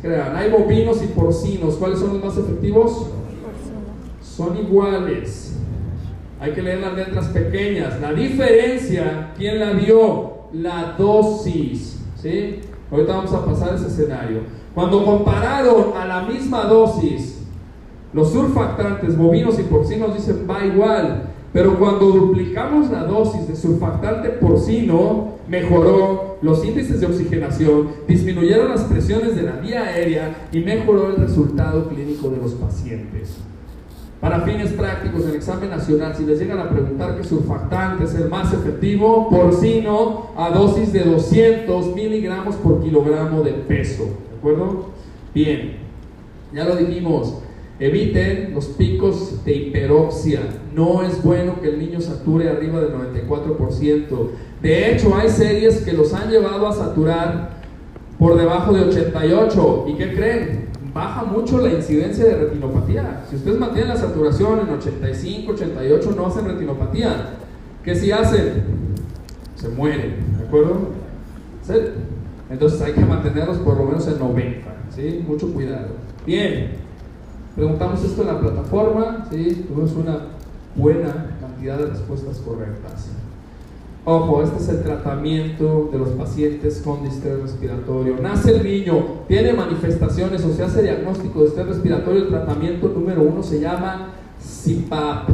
Crean. 0.00 0.36
Hay 0.36 0.50
bovinos 0.50 1.02
y 1.02 1.08
porcinos. 1.08 1.76
¿Cuáles 1.76 1.98
son 1.98 2.14
los 2.14 2.24
más 2.24 2.36
efectivos? 2.36 3.06
Son 4.22 4.56
iguales. 4.56 5.58
Hay 6.40 6.52
que 6.52 6.62
leer 6.62 6.80
las 6.80 6.94
letras 6.94 7.26
pequeñas. 7.28 8.00
La 8.00 8.12
diferencia, 8.12 9.32
¿quién 9.36 9.60
la 9.60 9.74
dio? 9.74 10.32
La 10.52 10.94
dosis. 10.98 12.00
¿Sí? 12.16 12.60
Ahorita 12.90 13.16
vamos 13.16 13.32
a 13.32 13.44
pasar 13.44 13.74
ese 13.74 13.86
escenario. 13.86 14.40
Cuando 14.74 15.04
compararon 15.04 15.96
a 15.96 16.06
la 16.06 16.22
misma 16.22 16.64
dosis, 16.64 17.42
los 18.12 18.32
surfactantes 18.32 19.16
bovinos 19.16 19.58
y 19.58 19.62
porcinos 19.64 20.14
dicen 20.14 20.46
va 20.48 20.64
igual. 20.64 21.24
Pero 21.52 21.78
cuando 21.78 22.06
duplicamos 22.06 22.90
la 22.90 23.04
dosis 23.04 23.48
de 23.48 23.56
surfactante 23.56 24.30
porcino, 24.30 25.39
mejoró 25.50 26.38
los 26.42 26.64
índices 26.64 27.00
de 27.00 27.06
oxigenación, 27.06 27.88
disminuyeron 28.06 28.70
las 28.70 28.84
presiones 28.84 29.34
de 29.34 29.42
la 29.42 29.56
vía 29.56 29.82
aérea 29.82 30.48
y 30.52 30.60
mejoró 30.60 31.10
el 31.10 31.16
resultado 31.16 31.88
clínico 31.88 32.30
de 32.30 32.36
los 32.36 32.52
pacientes. 32.52 33.36
Para 34.20 34.42
fines 34.42 34.70
prácticos, 34.70 35.26
el 35.26 35.34
examen 35.34 35.70
nacional, 35.70 36.14
si 36.14 36.24
les 36.24 36.38
llegan 36.38 36.60
a 36.60 36.70
preguntar 36.70 37.16
qué 37.16 37.24
surfactante 37.24 38.04
es 38.04 38.14
el 38.14 38.28
más 38.28 38.52
efectivo, 38.52 39.28
porcino 39.28 40.28
a 40.36 40.50
dosis 40.50 40.92
de 40.92 41.00
200 41.00 41.96
miligramos 41.96 42.54
por 42.56 42.80
kilogramo 42.80 43.42
de 43.42 43.52
peso. 43.52 44.04
¿De 44.04 44.38
acuerdo? 44.38 44.90
Bien, 45.34 45.78
ya 46.54 46.64
lo 46.64 46.76
dijimos. 46.76 47.38
Eviten 47.80 48.52
los 48.54 48.66
picos 48.66 49.44
de 49.44 49.54
hiperoxia. 49.54 50.42
No 50.80 51.02
es 51.02 51.22
bueno 51.22 51.60
que 51.60 51.68
el 51.68 51.78
niño 51.78 52.00
sature 52.00 52.48
arriba 52.48 52.80
del 52.80 52.94
94%. 52.94 54.30
De 54.62 54.90
hecho, 54.90 55.14
hay 55.14 55.28
series 55.28 55.82
que 55.82 55.92
los 55.92 56.14
han 56.14 56.30
llevado 56.30 56.66
a 56.66 56.72
saturar 56.72 57.50
por 58.18 58.38
debajo 58.38 58.72
de 58.72 58.84
88. 58.84 59.84
¿Y 59.88 59.94
qué 59.96 60.14
creen? 60.14 60.70
Baja 60.94 61.24
mucho 61.24 61.58
la 61.58 61.68
incidencia 61.68 62.24
de 62.24 62.34
retinopatía. 62.34 63.24
Si 63.28 63.36
ustedes 63.36 63.58
mantienen 63.58 63.90
la 63.90 63.98
saturación 63.98 64.60
en 64.60 64.70
85, 64.70 65.52
88, 65.52 66.14
no 66.16 66.26
hacen 66.26 66.46
retinopatía. 66.46 67.34
¿Qué 67.84 67.94
si 67.94 68.10
hacen? 68.10 68.64
Se 69.56 69.68
mueren, 69.68 70.14
¿de 70.38 70.44
acuerdo? 70.46 70.78
Entonces 72.48 72.80
hay 72.80 72.94
que 72.94 73.04
mantenerlos 73.04 73.58
por 73.58 73.76
lo 73.76 73.84
menos 73.84 74.08
en 74.08 74.18
90, 74.18 74.66
¿sí? 74.96 75.22
Mucho 75.28 75.52
cuidado. 75.52 75.88
Bien. 76.24 76.70
Preguntamos 77.54 78.02
esto 78.02 78.22
en 78.22 78.28
la 78.28 78.40
plataforma, 78.40 79.26
¿sí? 79.30 79.66
tuvimos 79.68 79.92
una 79.92 80.39
buena 80.74 81.36
cantidad 81.40 81.78
de 81.78 81.86
respuestas 81.86 82.38
correctas. 82.38 83.08
Ojo, 84.04 84.42
este 84.42 84.58
es 84.58 84.68
el 84.70 84.82
tratamiento 84.82 85.90
de 85.92 85.98
los 85.98 86.08
pacientes 86.10 86.80
con 86.82 87.04
distrés 87.04 87.38
respiratorio. 87.40 88.16
Nace 88.20 88.56
el 88.56 88.64
niño, 88.64 89.04
tiene 89.28 89.52
manifestaciones 89.52 90.42
o 90.44 90.52
se 90.54 90.64
hace 90.64 90.82
diagnóstico 90.82 91.40
de 91.40 91.48
estrés 91.48 91.66
respiratorio. 91.66 92.22
El 92.22 92.28
tratamiento 92.28 92.88
número 92.88 93.22
uno 93.22 93.42
se 93.42 93.60
llama 93.60 94.14
CPAP. 94.40 95.28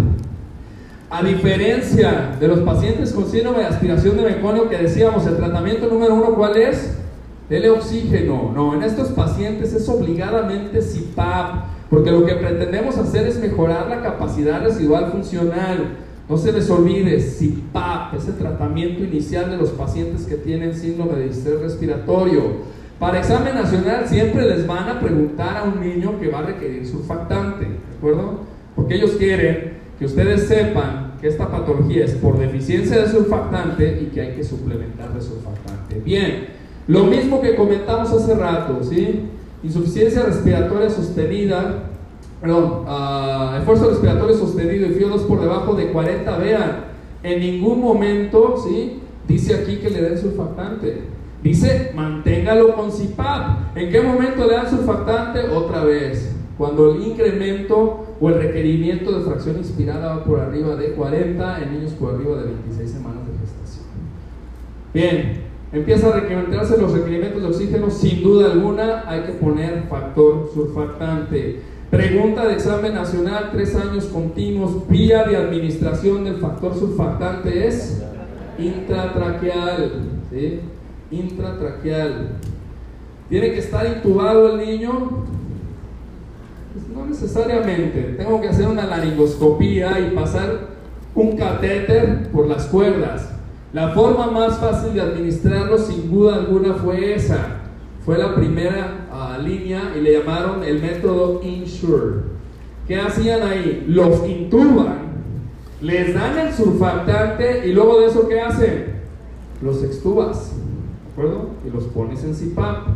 A 1.09 1.22
diferencia 1.22 2.37
de 2.41 2.49
los 2.49 2.59
pacientes 2.61 3.12
con 3.12 3.26
síndrome 3.26 3.61
de 3.61 3.66
aspiración 3.66 4.16
de 4.16 4.24
meconio 4.24 4.68
que 4.68 4.78
decíamos, 4.78 5.24
el 5.26 5.37
tratamiento 5.37 5.87
número 5.87 6.14
uno, 6.14 6.34
¿cuál 6.34 6.57
es? 6.57 6.97
Dele 7.49 7.70
oxígeno. 7.70 8.51
No, 8.53 8.74
en 8.74 8.82
estos 8.82 9.11
pacientes 9.11 9.72
es 9.72 9.89
obligadamente 9.89 10.80
CPAP 10.80 11.76
porque 11.91 12.11
lo 12.11 12.24
que 12.24 12.34
pretendemos 12.34 12.99
hacer 12.99 13.26
es 13.26 13.39
mejorar 13.39 13.89
la 13.89 14.03
capacidad 14.03 14.62
residual 14.62 15.12
funcional. 15.12 15.97
No 16.28 16.37
se 16.37 16.53
les 16.53 16.68
olvide, 16.68 17.18
CPAP 17.18 18.14
es 18.14 18.26
el 18.26 18.34
tratamiento 18.34 19.05
inicial 19.05 19.51
de 19.51 19.57
los 19.57 19.70
pacientes 19.70 20.26
que 20.26 20.34
tienen 20.34 20.74
síndrome 20.74 21.14
de 21.18 21.28
distrés 21.28 21.61
respiratorio. 21.61 22.76
Para 22.99 23.18
examen 23.18 23.55
nacional 23.55 24.09
siempre 24.09 24.49
les 24.49 24.66
van 24.66 24.89
a 24.89 25.01
preguntar 25.01 25.57
a 25.57 25.62
un 25.64 25.80
niño 25.80 26.18
que 26.18 26.28
va 26.28 26.41
a 26.41 26.43
requerir 26.43 26.87
surfactante, 26.87 27.66
¿de 27.66 27.97
acuerdo? 27.97 28.41
Porque 28.74 28.97
ellos 28.97 29.12
quieren 29.12 29.74
que 29.99 30.07
ustedes 30.07 30.49
sepan 30.49 31.12
que 31.20 31.28
esta 31.28 31.49
patología 31.51 32.05
es 32.05 32.14
por 32.14 32.39
deficiencia 32.39 32.99
de 32.99 33.09
surfactante 33.09 34.01
y 34.03 34.07
que 34.07 34.20
hay 34.20 34.34
que 34.34 34.45
suplementar 34.45 35.14
de 35.14 35.20
surfactante. 35.20 36.01
Bien, 36.05 36.49
lo 36.89 37.05
mismo 37.05 37.41
que 37.41 37.55
comentamos 37.55 38.11
hace 38.11 38.34
rato, 38.34 38.82
¿sí? 38.82 39.28
Insuficiencia 39.63 40.23
respiratoria 40.23 40.91
sostenida, 40.91 41.85
perdón, 42.41 42.85
uh, 42.87 43.57
esfuerzo 43.59 43.91
respiratorio 43.91 44.37
sostenido 44.37 44.87
y 44.87 44.95
2 44.95 45.23
por 45.23 45.41
debajo 45.41 45.75
de 45.75 45.91
40, 45.93 46.39
vean, 46.39 46.85
en 47.23 47.41
ningún 47.41 47.81
momento, 47.81 48.57
¿sí? 48.57 49.01
Dice 49.27 49.55
aquí 49.55 49.77
que 49.77 49.91
le 49.91 50.03
den 50.03 50.19
surfactante. 50.19 51.03
Dice, 51.43 51.93
manténgalo 51.95 52.75
con 52.75 52.93
CIPAP. 52.93 53.77
¿En 53.77 53.91
qué 53.91 54.01
momento 54.01 54.47
le 54.47 54.55
dan 54.55 54.71
surfactante? 54.71 55.49
Otra 55.49 55.85
vez. 55.85 56.35
Cuando 56.57 56.95
el 56.95 57.03
incremento 57.03 58.07
o 58.21 58.29
el 58.31 58.37
requerimiento 58.37 59.19
de 59.19 59.25
fracción 59.25 59.59
inspirada 59.59 60.17
va 60.17 60.25
por 60.25 60.41
arriba 60.41 60.75
de 60.77 60.93
40 60.93 61.63
en 61.63 61.73
niños 61.73 61.93
por 61.93 62.15
arriba 62.15 62.39
de 62.39 62.45
26 62.45 62.91
semanas 62.91 63.23
de 63.27 63.39
gestación. 63.39 63.85
Bien, 64.95 65.45
empieza 65.79 66.09
a 66.09 66.12
requerirse 66.20 66.79
los 66.79 66.93
requerimientos 66.93 67.43
de 67.43 67.49
oxígeno, 67.49 67.91
sin 67.91 68.22
duda 68.22 68.53
alguna 68.53 69.05
hay 69.07 69.22
que 69.22 69.33
poner 69.33 69.85
factor 69.89 70.51
surfactante. 70.53 71.61
Pregunta 71.91 72.47
de 72.47 72.55
examen 72.55 72.95
nacional, 72.95 73.51
tres 73.53 73.74
años 73.77 74.07
continuos, 74.07 74.89
vía 74.89 75.24
de 75.24 75.37
administración 75.37 76.24
del 76.24 76.37
factor 76.37 76.74
surfactante 76.74 77.66
es 77.66 78.03
intratraqueal. 78.59 79.93
¿sí? 80.31 80.61
Intratraqueal. 81.11 82.29
¿Tiene 83.29 83.53
que 83.53 83.59
estar 83.59 83.87
intubado 83.87 84.53
el 84.53 84.66
niño? 84.66 85.27
Pues 86.72 86.89
no 86.95 87.07
necesariamente. 87.07 88.14
Tengo 88.18 88.41
que 88.41 88.49
hacer 88.49 88.66
una 88.66 88.85
laringoscopía 88.87 90.01
y 90.01 90.14
pasar 90.14 90.68
un 91.14 91.37
catéter 91.37 92.29
por 92.31 92.47
las 92.47 92.66
cuerdas. 92.66 93.36
La 93.77 93.91
forma 93.91 94.31
más 94.31 94.57
fácil 94.57 94.95
de 94.95 95.03
administrarlo 95.03 95.77
sin 95.77 96.11
duda 96.11 96.37
alguna 96.37 96.72
fue 96.72 97.14
esa. 97.14 97.59
Fue 98.07 98.16
la 98.16 98.35
primera 98.35 99.07
ah, 99.12 99.37
línea 99.37 99.93
y 99.95 100.01
le 100.01 100.14
llamaron 100.14 100.64
el 100.64 100.81
método 100.81 101.43
Insure. 101.43 102.22
¿Qué 102.89 102.99
hacían 102.99 103.43
ahí? 103.43 103.85
Los 103.87 104.27
intuban, 104.27 105.01
les 105.83 106.14
dan 106.14 106.39
el 106.39 106.55
surfactante 106.55 107.68
y 107.68 107.72
luego 107.74 108.01
de 108.01 108.07
eso 108.07 108.27
¿qué 108.27 108.41
hacen? 108.41 108.95
Los 109.61 109.85
extubas, 109.85 110.53
¿de 110.55 111.12
acuerdo? 111.12 111.51
Y 111.66 111.70
los 111.70 111.85
pones 111.85 112.24
en 112.24 112.33
CPAP. 112.33 112.87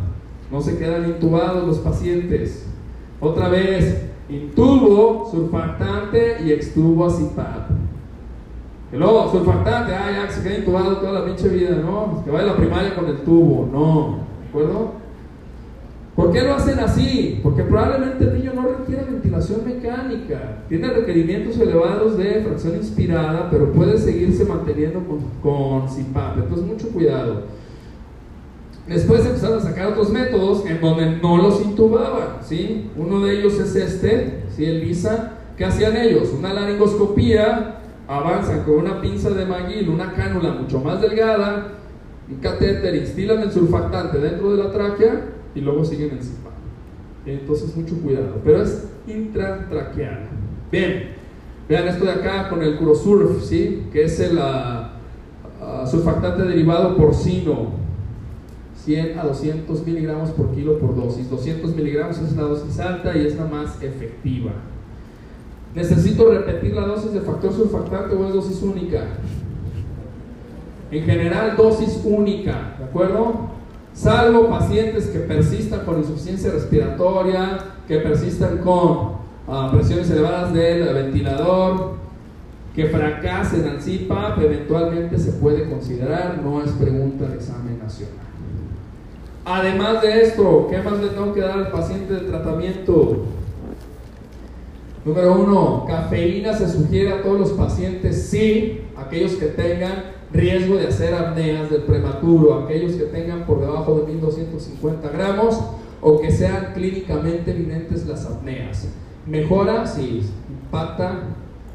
No 0.51 0.61
se 0.63 0.79
quedan 0.79 1.07
intubados 1.07 1.67
los 1.67 1.77
pacientes. 1.77 2.65
Otra 3.19 3.49
vez, 3.49 4.01
intubo, 4.27 5.29
surfactante 5.29 6.37
y 6.43 6.51
extubo 6.51 7.05
a 7.05 7.09
CPAP. 7.09 7.80
Y 8.93 8.97
luego, 8.97 9.31
surfactante, 9.31 9.93
ah, 9.93 10.25
ya 10.25 10.31
se 10.31 10.43
queda 10.43 10.57
intubado 10.59 10.97
toda 10.97 11.13
la 11.13 11.25
pinche 11.25 11.47
vida, 11.47 11.77
¿no? 11.77 12.21
Que 12.25 12.31
vaya 12.31 12.43
a 12.43 12.47
la 12.47 12.57
primaria 12.57 12.93
con 12.93 13.05
el 13.07 13.17
tubo, 13.21 13.69
no, 13.71 14.19
¿de 14.41 14.49
acuerdo? 14.49 15.01
¿Por 16.15 16.31
qué 16.33 16.41
lo 16.41 16.55
hacen 16.55 16.77
así? 16.79 17.39
Porque 17.41 17.63
probablemente 17.63 18.25
el 18.25 18.33
niño 18.33 18.51
no 18.53 18.63
requiere 18.63 19.03
ventilación 19.03 19.61
mecánica, 19.65 20.57
tiene 20.67 20.89
requerimientos 20.89 21.57
elevados 21.57 22.17
de 22.17 22.41
fracción 22.41 22.75
inspirada, 22.75 23.49
pero 23.49 23.71
puede 23.71 23.97
seguirse 23.97 24.43
manteniendo 24.43 24.99
con, 24.99 25.19
con 25.41 25.87
CPAP, 25.87 26.37
entonces 26.39 26.67
mucho 26.67 26.89
cuidado. 26.89 27.43
Después 28.87 29.25
empezaron 29.25 29.59
a 29.59 29.61
sacar 29.61 29.87
otros 29.87 30.09
métodos 30.09 30.65
en 30.65 30.81
donde 30.81 31.17
no 31.21 31.37
los 31.37 31.63
intubaban, 31.63 32.39
¿sí? 32.43 32.89
Uno 32.97 33.21
de 33.21 33.39
ellos 33.39 33.57
es 33.57 33.75
este, 33.75 34.43
¿sí? 34.55 34.65
El 34.65 34.81
VISA. 34.81 35.37
¿Qué 35.55 35.65
hacían 35.65 35.95
ellos? 35.95 36.33
Una 36.37 36.53
laringoscopía, 36.53 37.80
avanzan 38.11 38.63
con 38.63 38.75
una 38.75 38.99
pinza 38.99 39.29
de 39.29 39.45
McGill, 39.45 39.89
una 39.89 40.13
cánula 40.13 40.51
mucho 40.51 40.79
más 40.79 41.01
delgada, 41.01 41.67
un 42.29 42.37
catéter, 42.37 42.95
instilan 42.95 43.39
el 43.39 43.51
surfactante 43.51 44.19
dentro 44.19 44.51
de 44.51 44.63
la 44.63 44.71
tráquea 44.71 45.27
y 45.55 45.61
luego 45.61 45.85
siguen 45.85 46.09
CPAP. 46.09 46.51
Entonces, 47.25 47.75
mucho 47.75 47.95
cuidado. 48.01 48.41
Pero 48.43 48.63
es 48.63 48.89
intratraqueal. 49.07 50.27
Bien, 50.71 51.11
vean 51.69 51.87
esto 51.87 52.05
de 52.05 52.11
acá 52.11 52.49
con 52.49 52.61
el 52.61 52.77
Curosurf, 52.77 53.43
¿sí? 53.43 53.87
Que 53.93 54.03
es 54.03 54.19
el 54.19 54.37
uh, 54.37 55.87
surfactante 55.87 56.43
derivado 56.43 56.95
porcino. 56.97 57.79
100 58.75 59.19
a 59.19 59.23
200 59.23 59.85
miligramos 59.85 60.31
por 60.31 60.51
kilo 60.53 60.79
por 60.79 60.95
dosis. 60.95 61.29
200 61.29 61.75
miligramos 61.75 62.17
es 62.17 62.35
la 62.35 62.43
dosis 62.43 62.79
alta 62.79 63.15
y 63.15 63.27
es 63.27 63.35
la 63.35 63.45
más 63.45 63.81
efectiva. 63.81 64.51
¿Necesito 65.73 66.29
repetir 66.29 66.73
la 66.75 66.81
dosis 66.81 67.13
de 67.13 67.21
factor 67.21 67.53
surfactante 67.53 68.15
o 68.15 68.27
es 68.27 68.33
dosis 68.33 68.61
única? 68.61 69.03
En 70.91 71.05
general, 71.05 71.55
dosis 71.55 72.01
única, 72.03 72.75
¿de 72.77 72.83
acuerdo? 72.83 73.49
Salvo 73.93 74.49
pacientes 74.49 75.07
que 75.07 75.19
persistan 75.19 75.85
con 75.85 75.99
insuficiencia 75.99 76.51
respiratoria, 76.51 77.59
que 77.87 77.97
persistan 77.97 78.57
con 78.57 79.21
uh, 79.47 79.71
presiones 79.71 80.09
elevadas 80.09 80.53
del 80.53 80.93
ventilador, 80.93 81.91
que 82.75 82.87
fracasen 82.87 83.67
al 83.67 83.77
CPAP, 83.77 84.39
eventualmente 84.39 85.17
se 85.17 85.33
puede 85.33 85.69
considerar, 85.69 86.39
no 86.43 86.61
es 86.61 86.71
pregunta 86.71 87.27
de 87.27 87.35
examen 87.35 87.79
nacional. 87.79 88.15
Además 89.43 90.01
de 90.01 90.21
esto, 90.21 90.67
¿qué 90.69 90.81
más 90.81 90.99
le 90.99 91.09
tengo 91.09 91.33
que 91.33 91.41
dar 91.41 91.57
al 91.57 91.71
paciente 91.71 92.13
de 92.13 92.19
tratamiento? 92.21 93.25
Número 95.03 95.33
uno, 95.33 95.85
cafeína 95.87 96.53
se 96.53 96.69
sugiere 96.69 97.11
a 97.11 97.23
todos 97.23 97.39
los 97.39 97.51
pacientes, 97.51 98.27
sí, 98.29 98.81
aquellos 98.95 99.33
que 99.33 99.47
tengan 99.47 100.03
riesgo 100.31 100.77
de 100.77 100.87
hacer 100.87 101.13
apneas 101.13 101.69
del 101.69 101.83
prematuro, 101.83 102.53
aquellos 102.63 102.93
que 102.93 103.05
tengan 103.05 103.45
por 103.45 103.61
debajo 103.61 103.99
de 103.99 104.13
1250 104.13 105.09
gramos 105.09 105.59
o 106.01 106.21
que 106.21 106.31
sean 106.31 106.73
clínicamente 106.73 107.51
evidentes 107.51 108.05
las 108.05 108.25
apneas. 108.25 108.87
Mejora 109.25 109.85
si 109.85 110.23
impacta 110.49 111.23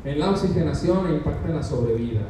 en 0.05 0.19
la 0.19 0.31
oxigenación 0.31 1.09
e 1.09 1.15
impacta 1.15 1.49
en 1.49 1.57
la 1.57 1.63
sobrevida. 1.63 2.21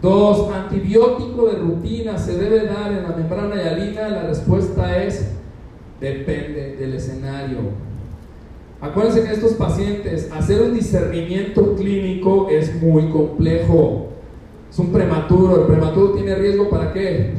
Dos, 0.00 0.52
antibiótico 0.52 1.46
de 1.46 1.58
rutina 1.58 2.18
se 2.18 2.36
debe 2.36 2.66
dar 2.66 2.92
en 2.92 3.02
la 3.02 3.16
membrana 3.16 3.56
hialina. 3.56 4.08
La 4.08 4.22
respuesta 4.22 5.02
es 5.02 5.32
depende 6.00 6.76
del 6.76 6.94
escenario. 6.94 7.87
Acuérdense 8.80 9.24
que 9.24 9.32
estos 9.32 9.52
pacientes, 9.54 10.30
hacer 10.32 10.62
un 10.62 10.74
discernimiento 10.74 11.74
clínico 11.74 12.48
es 12.48 12.80
muy 12.80 13.08
complejo. 13.10 14.08
Es 14.70 14.78
un 14.78 14.92
prematuro. 14.92 15.62
El 15.62 15.66
prematuro 15.66 16.12
tiene 16.12 16.36
riesgo 16.36 16.70
para 16.70 16.92
qué? 16.92 17.34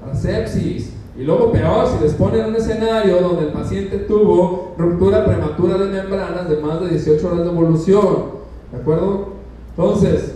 Para 0.00 0.14
sepsis. 0.14 0.92
Y 1.18 1.24
luego 1.24 1.50
peor, 1.50 1.86
si 1.88 2.04
les 2.04 2.12
ponen 2.12 2.46
un 2.46 2.56
escenario 2.56 3.20
donde 3.20 3.46
el 3.46 3.52
paciente 3.52 3.98
tuvo 3.98 4.74
ruptura 4.76 5.24
prematura 5.24 5.78
de 5.78 5.86
membranas 5.86 6.48
de 6.48 6.58
más 6.58 6.80
de 6.80 6.90
18 6.90 7.26
horas 7.26 7.44
de 7.44 7.50
evolución. 7.50 8.38
¿De 8.70 8.78
acuerdo? 8.78 9.32
Entonces, 9.70 10.34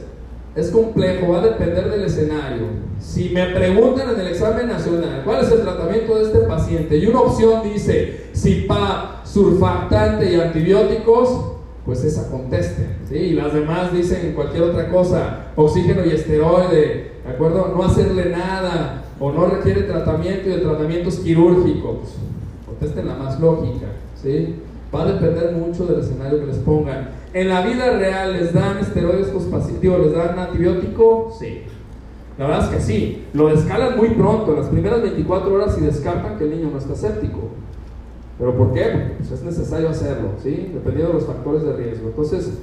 es 0.56 0.70
complejo, 0.70 1.32
va 1.32 1.38
a 1.38 1.46
depender 1.46 1.90
del 1.90 2.04
escenario. 2.04 2.66
Si 2.98 3.30
me 3.30 3.46
preguntan 3.46 4.10
en 4.10 4.20
el 4.20 4.28
examen 4.28 4.68
nacional 4.68 5.22
cuál 5.24 5.44
es 5.44 5.50
el 5.50 5.62
tratamiento 5.62 6.16
de 6.16 6.22
este 6.24 6.38
paciente 6.40 6.96
y 6.96 7.06
una 7.06 7.20
opción 7.20 7.62
dice 7.62 8.26
SIPA, 8.32 9.21
surfactante 9.32 10.30
y 10.30 10.40
antibióticos, 10.40 11.52
pues 11.86 12.04
esa 12.04 12.30
conteste. 12.30 12.86
¿sí? 13.08 13.16
Y 13.16 13.32
las 13.32 13.54
demás 13.54 13.92
dicen 13.92 14.32
cualquier 14.34 14.64
otra 14.64 14.88
cosa, 14.90 15.46
oxígeno 15.56 16.04
y 16.04 16.10
esteroide, 16.10 17.12
¿de 17.24 17.30
acuerdo? 17.30 17.72
No 17.74 17.82
hacerle 17.82 18.26
nada 18.30 19.04
o 19.18 19.32
no 19.32 19.46
requiere 19.46 19.82
tratamiento 19.82 20.50
y 20.50 20.52
el 20.52 20.62
tratamiento 20.62 21.08
es 21.08 21.16
quirúrgico. 21.20 22.00
Pues, 22.00 22.14
contesten 22.66 23.06
la 23.06 23.14
más 23.14 23.40
lógica. 23.40 23.86
¿sí? 24.22 24.56
Va 24.94 25.02
a 25.02 25.12
depender 25.12 25.52
mucho 25.52 25.86
del 25.86 26.00
escenario 26.00 26.40
que 26.40 26.46
les 26.46 26.58
pongan. 26.58 27.10
¿En 27.32 27.48
la 27.48 27.62
vida 27.62 27.90
real 27.96 28.34
les 28.34 28.52
dan 28.52 28.78
esteroides 28.78 29.32
digo, 29.80 29.98
les 29.98 30.12
dan 30.12 30.38
antibiótico? 30.38 31.34
Sí. 31.38 31.62
La 32.36 32.46
verdad 32.46 32.64
es 32.64 32.76
que 32.76 32.82
sí. 32.82 33.24
Lo 33.32 33.48
descalan 33.48 33.96
muy 33.96 34.10
pronto, 34.10 34.52
en 34.52 34.60
las 34.60 34.68
primeras 34.68 35.00
24 35.00 35.54
horas 35.54 35.78
y 35.80 35.84
descartan 35.84 36.36
que 36.36 36.44
el 36.44 36.50
niño 36.50 36.70
no 36.70 36.78
está 36.78 36.94
séptico. 36.94 37.50
¿Pero 38.38 38.56
por 38.56 38.72
qué? 38.72 39.14
Pues 39.18 39.30
es 39.30 39.42
necesario 39.42 39.88
hacerlo, 39.88 40.30
¿sí? 40.42 40.70
Dependiendo 40.72 41.08
de 41.08 41.14
los 41.14 41.26
factores 41.26 41.62
de 41.62 41.72
riesgo. 41.74 42.08
Entonces, 42.08 42.58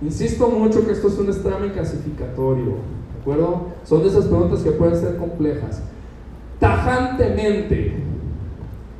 insisto 0.00 0.48
mucho 0.48 0.84
que 0.84 0.92
esto 0.92 1.08
es 1.08 1.18
un 1.18 1.28
examen 1.28 1.70
clasificatorio, 1.70 2.64
¿de 2.64 3.20
acuerdo? 3.20 3.66
Son 3.84 4.02
de 4.02 4.08
esas 4.08 4.26
preguntas 4.26 4.60
que 4.60 4.72
pueden 4.72 4.96
ser 4.96 5.16
complejas. 5.16 5.82
Tajantemente, 6.58 7.94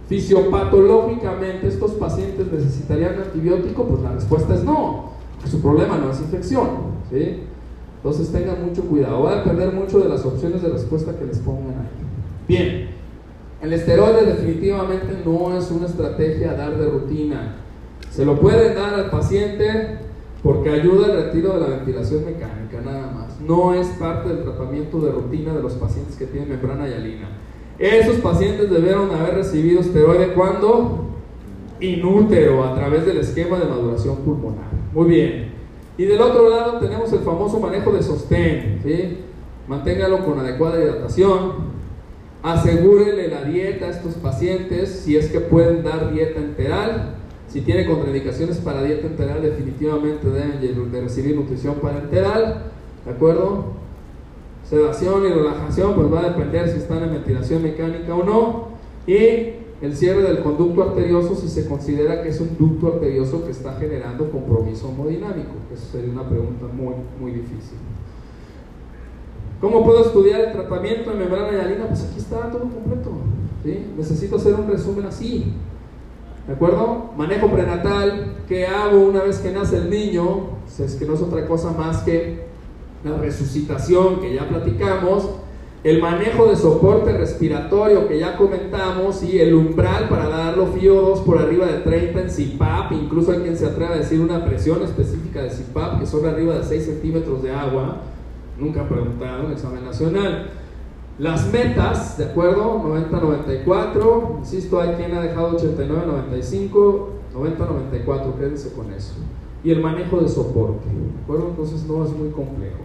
fisiopatológicamente, 0.08 1.68
¿estos 1.68 1.92
pacientes 1.92 2.50
necesitarían 2.50 3.18
antibiótico? 3.18 3.84
Pues 3.84 4.02
la 4.02 4.12
respuesta 4.12 4.54
es 4.54 4.64
no 4.64 5.12
su 5.48 5.60
problema 5.60 5.98
no 5.98 6.10
es 6.10 6.20
infección. 6.20 6.68
¿sí? 7.10 7.40
Entonces 7.96 8.32
tengan 8.32 8.64
mucho 8.64 8.82
cuidado. 8.82 9.22
Va 9.22 9.32
a 9.32 9.36
depender 9.36 9.72
mucho 9.72 10.00
de 10.00 10.08
las 10.08 10.24
opciones 10.24 10.62
de 10.62 10.68
respuesta 10.68 11.16
que 11.16 11.24
les 11.24 11.38
pongan 11.38 11.78
ahí. 11.78 12.48
Bien, 12.48 12.90
el 13.62 13.72
esteroide 13.72 14.26
definitivamente 14.26 15.22
no 15.24 15.56
es 15.56 15.70
una 15.70 15.86
estrategia 15.86 16.50
a 16.50 16.54
dar 16.54 16.76
de 16.76 16.84
rutina. 16.90 17.56
Se 18.10 18.24
lo 18.24 18.40
pueden 18.40 18.74
dar 18.74 18.94
al 18.94 19.08
paciente 19.08 19.98
porque 20.42 20.70
ayuda 20.70 21.06
al 21.06 21.24
retiro 21.24 21.54
de 21.54 21.60
la 21.60 21.76
ventilación 21.76 22.24
mecánica, 22.24 22.80
nada 22.84 23.12
más. 23.12 23.40
No 23.40 23.72
es 23.72 23.86
parte 24.00 24.30
del 24.30 24.42
tratamiento 24.42 24.98
de 24.98 25.12
rutina 25.12 25.54
de 25.54 25.62
los 25.62 25.74
pacientes 25.74 26.16
que 26.16 26.26
tienen 26.26 26.48
membrana 26.48 26.88
hialina. 26.88 27.28
Esos 27.78 28.16
pacientes 28.16 28.68
debieron 28.68 29.12
haber 29.12 29.34
recibido 29.34 29.80
esteroide 29.80 30.34
cuando 30.34 31.06
inútero 31.80 32.64
a 32.64 32.74
través 32.74 33.06
del 33.06 33.18
esquema 33.18 33.58
de 33.58 33.66
maduración 33.66 34.16
pulmonar. 34.16 34.70
Muy 34.92 35.06
bien. 35.06 35.52
Y 35.96 36.04
del 36.04 36.20
otro 36.20 36.50
lado 36.50 36.80
tenemos 36.80 37.12
el 37.12 37.20
famoso 37.20 37.60
manejo 37.60 37.92
de 37.92 38.02
sostén. 38.02 38.80
Manténgalo 39.68 40.24
con 40.24 40.40
adecuada 40.40 40.82
hidratación. 40.82 41.71
Asegúrele 42.42 43.28
la 43.28 43.44
dieta 43.44 43.86
a 43.86 43.90
estos 43.90 44.14
pacientes 44.14 44.90
si 45.04 45.16
es 45.16 45.30
que 45.30 45.40
pueden 45.40 45.84
dar 45.84 46.12
dieta 46.12 46.40
enteral. 46.40 47.14
Si 47.46 47.60
tiene 47.60 47.86
contraindicaciones 47.86 48.58
para 48.58 48.82
dieta 48.82 49.06
enteral, 49.06 49.42
definitivamente 49.42 50.28
deben 50.28 50.90
de 50.90 51.00
recibir 51.00 51.36
nutrición 51.36 51.76
parenteral. 51.76 52.72
¿De 53.04 53.10
acuerdo? 53.12 53.66
Sedación 54.68 55.24
y 55.26 55.28
relajación, 55.28 55.94
pues 55.94 56.12
va 56.12 56.20
a 56.20 56.30
depender 56.30 56.68
si 56.68 56.78
están 56.78 57.04
en 57.04 57.12
ventilación 57.12 57.62
mecánica 57.62 58.14
o 58.14 58.24
no. 58.24 58.68
Y 59.06 59.60
el 59.82 59.96
cierre 59.96 60.22
del 60.22 60.42
conducto 60.42 60.82
arterioso 60.82 61.36
si 61.36 61.48
se 61.48 61.68
considera 61.68 62.22
que 62.22 62.30
es 62.30 62.40
un 62.40 62.56
ducto 62.56 62.94
arterioso 62.94 63.44
que 63.44 63.50
está 63.50 63.74
generando 63.74 64.30
compromiso 64.30 64.88
hemodinámico. 64.88 65.52
Eso 65.72 65.84
sería 65.92 66.12
una 66.12 66.28
pregunta 66.28 66.66
muy, 66.72 66.94
muy 67.20 67.32
difícil. 67.32 67.78
¿Cómo 69.62 69.84
puedo 69.84 70.04
estudiar 70.04 70.40
el 70.40 70.52
tratamiento 70.52 71.10
de 71.10 71.16
membrana 71.16 71.52
hialina? 71.52 71.86
Pues 71.86 72.02
aquí 72.02 72.18
está 72.18 72.50
todo 72.50 72.62
completo. 72.62 73.12
Necesito 73.96 74.34
hacer 74.34 74.54
un 74.54 74.66
resumen 74.66 75.06
así. 75.06 75.54
¿De 76.48 76.54
acuerdo? 76.54 77.12
Manejo 77.16 77.48
prenatal. 77.48 78.38
¿Qué 78.48 78.66
hago 78.66 78.98
una 78.98 79.22
vez 79.22 79.38
que 79.38 79.52
nace 79.52 79.76
el 79.76 79.88
niño? 79.88 80.48
Es 80.66 80.96
que 80.96 81.06
no 81.06 81.14
es 81.14 81.22
otra 81.22 81.46
cosa 81.46 81.70
más 81.70 82.02
que 82.02 82.42
la 83.04 83.16
resucitación 83.18 84.20
que 84.20 84.34
ya 84.34 84.48
platicamos, 84.48 85.30
el 85.84 86.00
manejo 86.00 86.46
de 86.46 86.56
soporte 86.56 87.12
respiratorio 87.12 88.08
que 88.08 88.18
ya 88.18 88.36
comentamos 88.36 89.22
y 89.22 89.38
el 89.38 89.54
umbral 89.54 90.08
para 90.08 90.28
darlo 90.28 90.72
FIO2 90.74 91.24
por 91.24 91.38
arriba 91.38 91.66
de 91.66 91.78
30 91.78 92.20
en 92.20 92.28
CPAP, 92.28 92.92
incluso 92.92 93.30
hay 93.30 93.38
quien 93.38 93.56
se 93.56 93.66
atreve 93.66 93.94
a 93.94 93.98
decir 93.98 94.20
una 94.20 94.44
presión 94.44 94.82
específica 94.82 95.42
de 95.42 95.50
CPAP 95.50 96.00
que 96.00 96.06
son 96.06 96.26
arriba 96.26 96.56
de 96.56 96.64
6 96.64 96.84
centímetros 96.84 97.42
de 97.42 97.52
agua, 97.52 98.02
nunca 98.62 98.88
preguntado 98.88 99.46
en 99.46 99.52
examen 99.52 99.84
nacional. 99.84 100.50
Las 101.18 101.52
metas, 101.52 102.16
¿de 102.16 102.24
acuerdo? 102.26 102.80
90-94, 102.82 104.38
insisto, 104.38 104.80
hay 104.80 104.94
quien 104.94 105.14
ha 105.14 105.20
dejado 105.20 105.58
89-95, 105.58 106.72
90-94, 107.34 108.34
quédense 108.38 108.72
con 108.72 108.92
eso. 108.92 109.14
Y 109.62 109.70
el 109.70 109.80
manejo 109.80 110.20
de 110.20 110.28
soporte, 110.28 110.88
¿de 110.88 111.22
acuerdo? 111.22 111.48
Entonces 111.50 111.84
no 111.84 112.04
es 112.04 112.10
muy 112.10 112.30
complejo. 112.30 112.78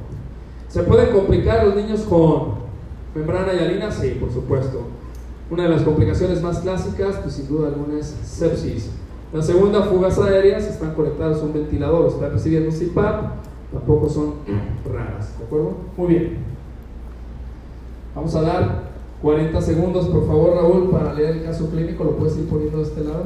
¿Se 0.67 0.83
pueden 0.83 1.15
complicar 1.15 1.65
los 1.65 1.75
niños 1.75 2.01
con 2.01 2.55
membrana 3.15 3.53
hialina? 3.53 3.89
Sí, 3.91 4.17
por 4.19 4.31
supuesto. 4.31 4.81
Una 5.49 5.63
de 5.63 5.69
las 5.69 5.83
complicaciones 5.83 6.41
más 6.43 6.59
clásicas, 6.59 7.15
pues 7.23 7.35
sin 7.35 7.47
duda 7.47 7.69
alguna 7.69 7.99
es 7.99 8.07
sepsis. 8.23 8.91
La 9.33 9.41
segunda, 9.41 9.83
fugas 9.83 10.19
aéreas, 10.19 10.65
están 10.65 10.93
conectadas 10.93 11.41
a 11.41 11.45
un 11.45 11.53
ventilador, 11.53 12.07
están 12.07 12.31
recibiendo 12.31 12.69
CPAP, 12.69 13.46
tampoco 13.71 14.09
son 14.09 14.33
raras, 14.91 15.37
¿de 15.37 15.45
acuerdo? 15.45 15.73
Muy 15.95 16.07
bien. 16.07 16.37
Vamos 18.15 18.35
a 18.35 18.41
dar 18.41 18.83
40 19.21 19.61
segundos, 19.61 20.07
por 20.07 20.27
favor, 20.27 20.55
Raúl, 20.55 20.89
para 20.89 21.13
leer 21.13 21.37
el 21.37 21.43
caso 21.43 21.69
clínico. 21.69 22.03
¿Lo 22.03 22.17
puedes 22.17 22.37
ir 22.37 22.47
poniendo 22.47 22.77
de 22.77 22.83
este 22.83 23.01
lado? 23.01 23.25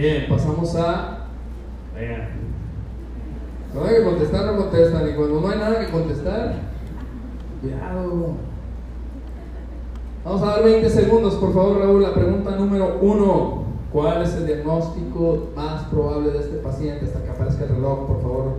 Bien, 0.00 0.24
pasamos 0.30 0.74
a. 0.76 1.26
Vean. 1.94 2.30
No 3.74 3.84
hay 3.84 3.96
que 3.96 4.04
contestar, 4.04 4.46
no 4.46 4.56
contestan. 4.56 5.10
Y 5.10 5.12
cuando 5.12 5.42
no 5.42 5.48
hay 5.50 5.58
nada 5.58 5.78
que 5.78 5.92
contestar, 5.92 6.54
cuidado. 7.60 8.36
Vamos 10.24 10.42
a 10.42 10.46
dar 10.46 10.64
20 10.64 10.88
segundos, 10.88 11.34
por 11.34 11.52
favor, 11.52 11.80
Raúl. 11.80 12.02
La 12.02 12.14
pregunta 12.14 12.56
número 12.56 12.96
uno: 13.02 13.64
¿Cuál 13.92 14.22
es 14.22 14.32
el 14.36 14.46
diagnóstico 14.46 15.50
más 15.54 15.82
probable 15.88 16.30
de 16.30 16.38
este 16.38 16.56
paciente? 16.56 17.04
Hasta 17.04 17.22
que 17.22 17.30
aparezca 17.32 17.64
el 17.64 17.68
reloj, 17.68 18.06
por 18.06 18.22
favor. 18.22 18.52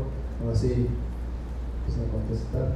Ahora 0.43 0.55
sí, 0.55 0.89
empiecen 1.87 2.07
a 2.07 2.11
contestar. 2.11 2.67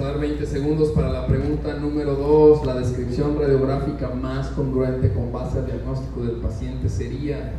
dar 0.00 0.09
20 0.20 0.44
segundos 0.44 0.90
para 0.90 1.10
la 1.10 1.26
pregunta 1.26 1.72
número 1.74 2.14
2. 2.14 2.66
La 2.66 2.74
descripción 2.74 3.38
radiográfica 3.40 4.10
más 4.10 4.48
congruente 4.48 5.10
con 5.14 5.32
base 5.32 5.60
al 5.60 5.66
diagnóstico 5.66 6.20
del 6.22 6.36
paciente 6.36 6.90
sería 6.90 7.54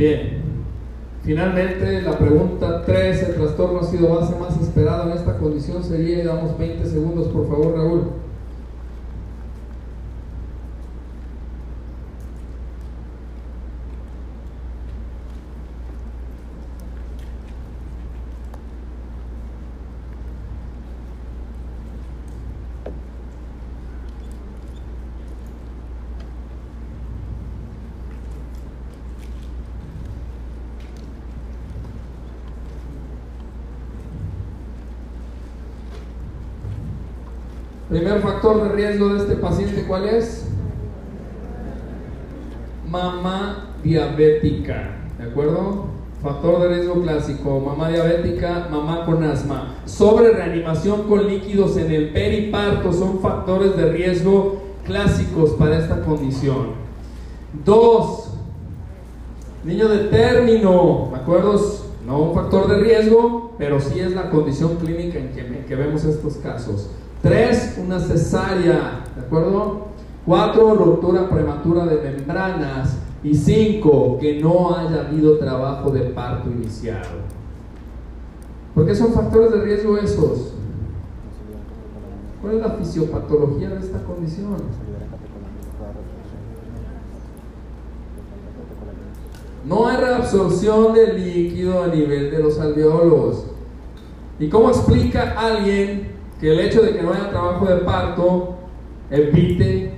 Bien, 0.00 0.40
finalmente 1.22 2.00
la 2.00 2.16
pregunta 2.16 2.84
3, 2.86 3.22
el 3.22 3.34
trastorno 3.34 3.80
ha 3.80 3.84
sido 3.84 4.08
base 4.16 4.34
más 4.40 4.58
esperado 4.58 5.10
en 5.10 5.18
esta 5.18 5.36
condición 5.36 5.84
sería, 5.84 6.20
y 6.20 6.22
damos 6.22 6.56
20 6.56 6.86
segundos 6.86 7.28
por 7.28 7.46
favor 7.46 7.74
Raúl. 7.76 8.04
Primer 37.90 38.20
factor 38.40 38.62
de 38.62 38.74
riesgo 38.74 39.08
de 39.10 39.18
este 39.18 39.36
paciente, 39.36 39.84
¿cuál 39.86 40.06
es? 40.06 40.46
Mamá 42.88 43.74
diabética, 43.84 44.96
¿de 45.18 45.24
acuerdo? 45.24 45.84
Factor 46.22 46.62
de 46.62 46.68
riesgo 46.68 47.02
clásico, 47.02 47.60
mamá 47.60 47.90
diabética, 47.90 48.66
mamá 48.70 49.04
con 49.04 49.22
asma. 49.24 49.74
Sobre 49.84 50.32
reanimación 50.32 51.02
con 51.02 51.26
líquidos 51.26 51.76
en 51.76 51.92
el 51.92 52.14
periparto 52.14 52.94
son 52.94 53.20
factores 53.20 53.76
de 53.76 53.92
riesgo 53.92 54.62
clásicos 54.86 55.50
para 55.50 55.78
esta 55.78 56.00
condición. 56.00 56.68
Dos, 57.62 58.30
niño 59.64 59.86
de 59.86 60.04
término, 60.04 61.10
¿de 61.12 61.16
acuerdo? 61.18 61.60
No 62.06 62.22
un 62.22 62.34
factor 62.34 62.68
de 62.68 62.78
riesgo, 62.78 63.52
pero 63.58 63.80
sí 63.80 64.00
es 64.00 64.12
la 64.12 64.30
condición 64.30 64.76
clínica 64.76 65.18
en 65.18 65.32
que, 65.32 65.66
que 65.66 65.76
vemos 65.76 66.04
estos 66.04 66.36
casos. 66.36 66.88
Tres, 67.22 67.78
una 67.84 68.00
cesárea, 68.00 69.04
¿de 69.14 69.20
acuerdo? 69.20 69.88
Cuatro, 70.24 70.74
ruptura 70.74 71.28
prematura 71.28 71.86
de 71.86 72.10
membranas. 72.10 72.96
Y 73.22 73.34
cinco, 73.34 74.16
que 74.18 74.40
no 74.40 74.74
haya 74.74 75.06
habido 75.06 75.36
trabajo 75.38 75.90
de 75.90 76.00
parto 76.00 76.48
iniciado. 76.50 77.20
¿Por 78.74 78.86
qué 78.86 78.94
son 78.94 79.12
factores 79.12 79.52
de 79.52 79.60
riesgo 79.60 79.98
esos? 79.98 80.54
¿Cuál 82.40 82.54
es 82.54 82.60
la 82.62 82.70
fisiopatología 82.70 83.68
de 83.68 83.80
esta 83.80 84.02
condición? 84.04 84.56
No 89.68 89.86
hay 89.86 89.96
reabsorción 89.98 90.94
de 90.94 91.12
líquido 91.12 91.82
a 91.82 91.88
nivel 91.88 92.30
de 92.30 92.38
los 92.38 92.58
alveolos. 92.58 93.44
¿Y 94.38 94.48
cómo 94.48 94.70
explica 94.70 95.34
alguien 95.38 96.09
que 96.40 96.52
el 96.52 96.60
hecho 96.60 96.82
de 96.82 96.96
que 96.96 97.02
no 97.02 97.12
haya 97.12 97.30
trabajo 97.30 97.66
de 97.66 97.76
parto 97.76 98.56
evite 99.10 99.94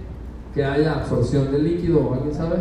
que 0.54 0.64
haya 0.64 0.94
absorción 0.94 1.52
de 1.52 1.58
líquido. 1.58 2.12
¿Alguien 2.12 2.34
sabe? 2.34 2.56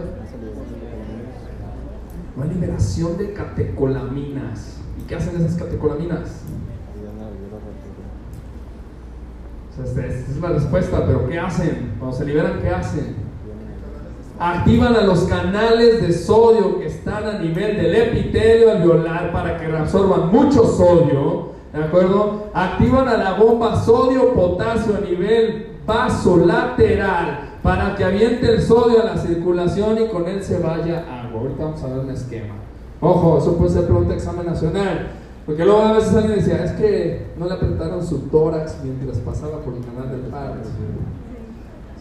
No 2.36 2.44
hay 2.44 2.50
liberación 2.50 3.18
de 3.18 3.34
catecolaminas. 3.34 4.78
¿Y 5.00 5.08
qué 5.08 5.16
hacen 5.16 5.36
esas 5.36 5.56
catecolaminas? 5.56 6.44
Esta 9.84 10.06
es 10.06 10.38
la 10.38 10.50
respuesta, 10.50 11.06
pero 11.08 11.28
¿qué 11.28 11.40
hacen? 11.40 11.96
Cuando 11.98 12.16
se 12.16 12.26
liberan, 12.26 12.60
¿qué 12.62 12.70
hacen? 12.70 13.16
Activan 14.40 14.96
a 14.96 15.02
los 15.02 15.24
canales 15.24 16.02
de 16.02 16.14
sodio 16.14 16.80
que 16.80 16.88
están 16.88 17.26
a 17.26 17.40
nivel 17.40 17.78
del 17.78 17.96
epitelio 17.96 18.72
alveolar 18.72 19.32
para 19.32 19.58
que 19.58 19.66
absorban 19.66 20.32
mucho 20.32 20.66
sodio, 20.66 21.51
¿de 21.74 21.84
acuerdo? 21.84 22.48
Activan 22.54 23.08
a 23.08 23.18
la 23.18 23.34
bomba 23.34 23.76
sodio-potasio 23.76 24.98
a 24.98 25.02
nivel 25.02 25.68
vasolateral 25.86 27.58
para 27.64 27.96
que 27.96 28.04
aviente 28.04 28.54
el 28.56 28.62
sodio 28.62 29.02
a 29.02 29.06
la 29.06 29.18
circulación 29.18 29.98
y 30.02 30.08
con 30.08 30.28
él 30.28 30.44
se 30.44 30.60
vaya 30.60 31.06
agua. 31.24 31.42
Ahorita 31.42 31.64
vamos 31.64 31.84
a 31.84 31.88
ver 31.88 32.00
un 32.00 32.10
esquema. 32.10 32.56
Ojo, 33.00 33.38
eso 33.38 33.58
puede 33.58 33.72
ser 33.72 33.88
de 33.88 34.14
examen 34.14 34.46
nacional. 34.46 35.12
Porque 35.46 35.66
luego 35.66 35.82
a 35.82 35.94
veces 35.94 36.16
alguien 36.16 36.36
decía, 36.36 36.64
es 36.64 36.72
que 36.74 37.32
no 37.38 37.48
le 37.48 37.54
apretaron 37.54 38.06
su 38.06 38.20
tórax 38.30 38.78
mientras 38.84 39.18
pasaba 39.20 39.60
por 39.60 39.74
el 39.74 39.84
canal 39.84 40.10
del 40.10 40.30
par. 40.30 40.54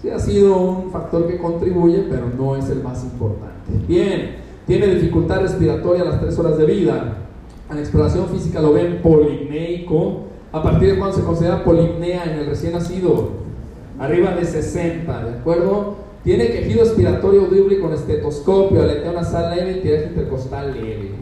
Sí 0.00 0.10
ha 0.10 0.18
sido 0.18 0.56
un 0.56 0.90
factor 0.90 1.26
que 1.26 1.38
contribuye, 1.38 2.06
pero 2.10 2.26
no 2.38 2.56
es 2.56 2.68
el 2.70 2.82
más 2.82 3.02
importante. 3.02 3.72
Bien, 3.88 4.36
tiene 4.66 4.86
dificultad 4.86 5.40
respiratoria 5.40 6.02
a 6.02 6.06
las 6.06 6.20
3 6.20 6.38
horas 6.38 6.58
de 6.58 6.64
vida. 6.66 7.16
En 7.70 7.76
la 7.76 7.82
exploración 7.82 8.28
física 8.28 8.60
lo 8.60 8.72
ven 8.72 9.00
polineico. 9.00 10.24
¿A 10.52 10.60
partir 10.60 10.90
de 10.90 10.98
cuándo 10.98 11.16
se 11.16 11.22
considera 11.22 11.62
polipnea 11.62 12.24
en 12.24 12.40
el 12.40 12.46
recién 12.46 12.72
nacido? 12.72 13.30
Arriba 14.00 14.32
de 14.32 14.44
60, 14.44 15.24
¿de 15.24 15.38
acuerdo? 15.38 15.94
Tiene 16.24 16.48
quejido 16.48 16.82
respiratorio 16.82 17.42
audible 17.42 17.78
con 17.78 17.92
estetoscopio, 17.92 18.82
aleteo 18.82 19.12
nasal 19.12 19.54
leve 19.54 19.78
y 19.78 19.80
tiraje 19.82 20.06
intercostal 20.06 20.74
leve. 20.74 21.12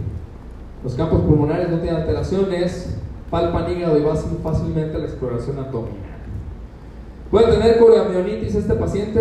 Los 0.82 0.94
campos 0.94 1.20
pulmonares 1.20 1.68
no 1.68 1.78
tienen 1.80 2.00
alteraciones, 2.00 2.96
palpan 3.30 3.70
hígado 3.70 3.98
y 3.98 4.02
va 4.02 4.14
fácilmente 4.14 4.96
a 4.96 5.00
la 5.00 5.04
exploración 5.04 5.58
abdominal. 5.58 5.98
¿Puede 7.30 7.52
tener 7.52 7.78
coreomionitis 7.78 8.54
este 8.54 8.74
paciente? 8.74 9.20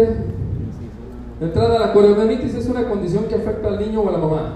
De 1.40 1.46
entrada, 1.46 1.78
la 1.78 1.92
coreomionitis 1.92 2.56
es 2.56 2.68
una 2.68 2.88
condición 2.88 3.26
que 3.26 3.36
afecta 3.36 3.68
al 3.68 3.80
niño 3.80 4.02
o 4.02 4.10
a 4.10 4.12
la 4.14 4.18
mamá. 4.18 4.56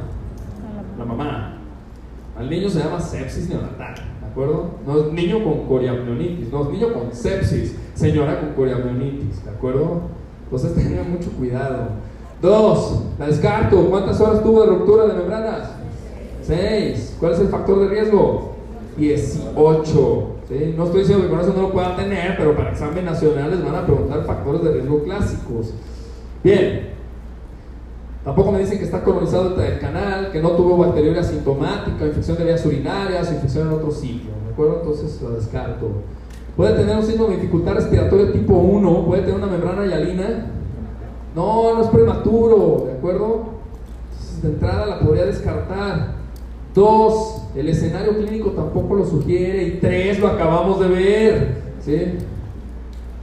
La 0.97 1.05
mamá. 1.05 1.60
Al 2.41 2.49
niño 2.49 2.67
se 2.71 2.79
llama 2.79 2.99
sepsis 2.99 3.49
neonatal, 3.49 3.93
¿de 3.93 4.27
acuerdo? 4.31 4.71
No 4.83 4.99
es 4.99 5.13
niño 5.13 5.43
con 5.43 5.67
coreomionitis, 5.67 6.51
no 6.51 6.63
es 6.63 6.69
niño 6.69 6.91
con 6.91 7.13
sepsis, 7.13 7.75
señora 7.93 8.39
con 8.39 8.53
coreomionitis, 8.53 9.45
¿de 9.45 9.51
acuerdo? 9.51 10.01
Entonces 10.45 10.73
tengan 10.73 11.11
mucho 11.11 11.29
cuidado. 11.33 11.89
Dos, 12.41 13.03
la 13.19 13.27
descarto. 13.27 13.87
¿Cuántas 13.91 14.19
horas 14.19 14.41
tuvo 14.41 14.63
de 14.63 14.69
ruptura 14.71 15.05
de 15.05 15.13
membranas? 15.13 15.69
6. 16.41 17.17
¿Cuál 17.19 17.33
es 17.33 17.39
el 17.41 17.49
factor 17.49 17.79
de 17.81 17.89
riesgo? 17.89 18.55
18. 18.97 20.27
No 20.75 20.85
estoy 20.85 20.99
diciendo 21.01 21.25
que 21.25 21.29
con 21.29 21.41
eso 21.41 21.53
no 21.55 21.61
lo 21.61 21.71
puedan 21.71 21.95
tener, 21.95 22.37
pero 22.37 22.55
para 22.57 22.71
examen 22.71 23.05
nacional 23.05 23.51
les 23.51 23.63
van 23.63 23.75
a 23.75 23.85
preguntar 23.85 24.25
factores 24.25 24.63
de 24.63 24.71
riesgo 24.71 25.03
clásicos. 25.03 25.75
Bien. 26.43 26.90
Tampoco 28.23 28.51
me 28.51 28.59
dicen 28.59 28.77
que 28.77 28.85
está 28.85 29.03
colonizado 29.03 29.59
el 29.59 29.79
canal, 29.79 30.31
que 30.31 30.41
no 30.41 30.51
tuvo 30.51 30.77
bacteriuria 30.77 31.21
asintomática, 31.21 32.05
infección 32.05 32.37
de 32.37 32.43
vías 32.43 32.63
urinarias, 32.65 33.31
infección 33.31 33.67
en 33.67 33.73
otro 33.73 33.89
sitio. 33.89 34.29
¿De 34.45 34.53
acuerdo? 34.53 34.81
Entonces 34.81 35.19
lo 35.21 35.31
descarto. 35.31 35.87
Puede 36.55 36.75
tener 36.75 36.95
un 36.95 37.03
signo 37.03 37.25
de 37.25 37.37
dificultad 37.37 37.73
respiratoria 37.73 38.31
tipo 38.31 38.53
1, 38.53 39.05
puede 39.05 39.23
tener 39.23 39.37
una 39.37 39.47
membrana 39.47 39.85
hialina. 39.85 40.51
No, 41.35 41.73
no 41.73 41.81
es 41.81 41.87
prematuro, 41.87 42.83
¿de 42.85 42.93
acuerdo? 42.93 43.45
Entonces, 44.11 44.41
de 44.43 44.49
entrada 44.49 44.85
la 44.85 44.99
podría 44.99 45.25
descartar. 45.25 46.21
Dos, 46.75 47.43
el 47.55 47.69
escenario 47.69 48.15
clínico 48.17 48.51
tampoco 48.51 48.95
lo 48.95 49.05
sugiere. 49.05 49.63
Y 49.63 49.71
tres, 49.79 50.19
lo 50.19 50.27
acabamos 50.27 50.79
de 50.79 50.87
ver. 50.87 51.61
¿sí? 51.83 52.19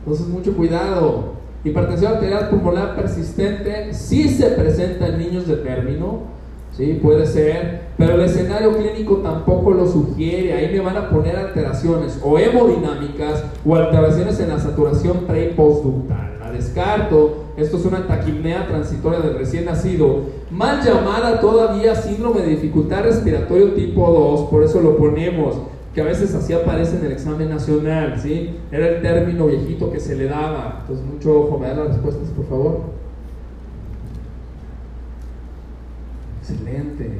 Entonces, 0.01 0.27
mucho 0.27 0.57
cuidado. 0.57 1.38
Hipertensión 1.65 2.15
arterial 2.15 2.49
pulmonar 2.51 2.95
persistente 2.95 3.93
sí 3.93 4.29
se 4.29 4.47
presenta 4.51 5.09
en 5.09 5.19
niños 5.19 5.47
de 5.47 5.57
término. 5.57 6.39
Sí, 6.77 7.01
puede 7.03 7.27
ser, 7.27 7.89
pero 7.97 8.15
el 8.15 8.21
escenario 8.21 8.77
clínico 8.77 9.17
tampoco 9.17 9.73
lo 9.73 9.89
sugiere. 9.89 10.53
Ahí 10.53 10.73
me 10.73 10.81
van 10.81 10.97
a 10.97 11.11
poner 11.11 11.35
alteraciones 11.37 12.21
o 12.23 12.39
hemodinámicas 12.39 13.43
o 13.67 13.75
alteraciones 13.75 14.39
en 14.39 14.51
la 14.51 14.61
saturación 14.61 15.25
pre 15.27 15.47
y 15.47 15.55
postductal. 15.55 16.39
La 16.39 16.53
descarto. 16.53 17.49
Esto 17.59 17.77
es 17.77 17.85
una 17.87 18.07
taquipnea 18.07 18.69
transitoria 18.69 19.19
del 19.19 19.37
recién 19.37 19.65
nacido, 19.65 20.27
mal 20.49 20.81
llamada 20.81 21.41
todavía 21.41 21.93
síndrome 21.97 22.43
de 22.43 22.51
dificultad 22.51 23.03
respiratorio 23.03 23.73
tipo 23.73 24.09
2, 24.09 24.49
por 24.49 24.63
eso 24.63 24.81
lo 24.81 24.97
ponemos, 24.97 25.57
que 25.99 26.03
a 26.03 26.07
veces 26.07 26.33
así 26.33 26.53
aparece 26.53 26.97
en 26.97 27.07
el 27.07 27.11
examen 27.11 27.49
nacional, 27.49 28.15
¿sí? 28.23 28.51
Era 28.71 28.87
el 28.87 29.03
término 29.03 29.49
viejito 29.49 29.91
que 29.91 29.99
se 29.99 30.15
le 30.15 30.27
daba. 30.27 30.79
Entonces, 30.83 31.05
mucho 31.05 31.41
ojo, 31.41 31.59
me 31.59 31.67
dan 31.67 31.79
las 31.79 31.89
respuestas, 31.89 32.29
por 32.29 32.47
favor. 32.47 32.81
Excelente. 36.41 37.11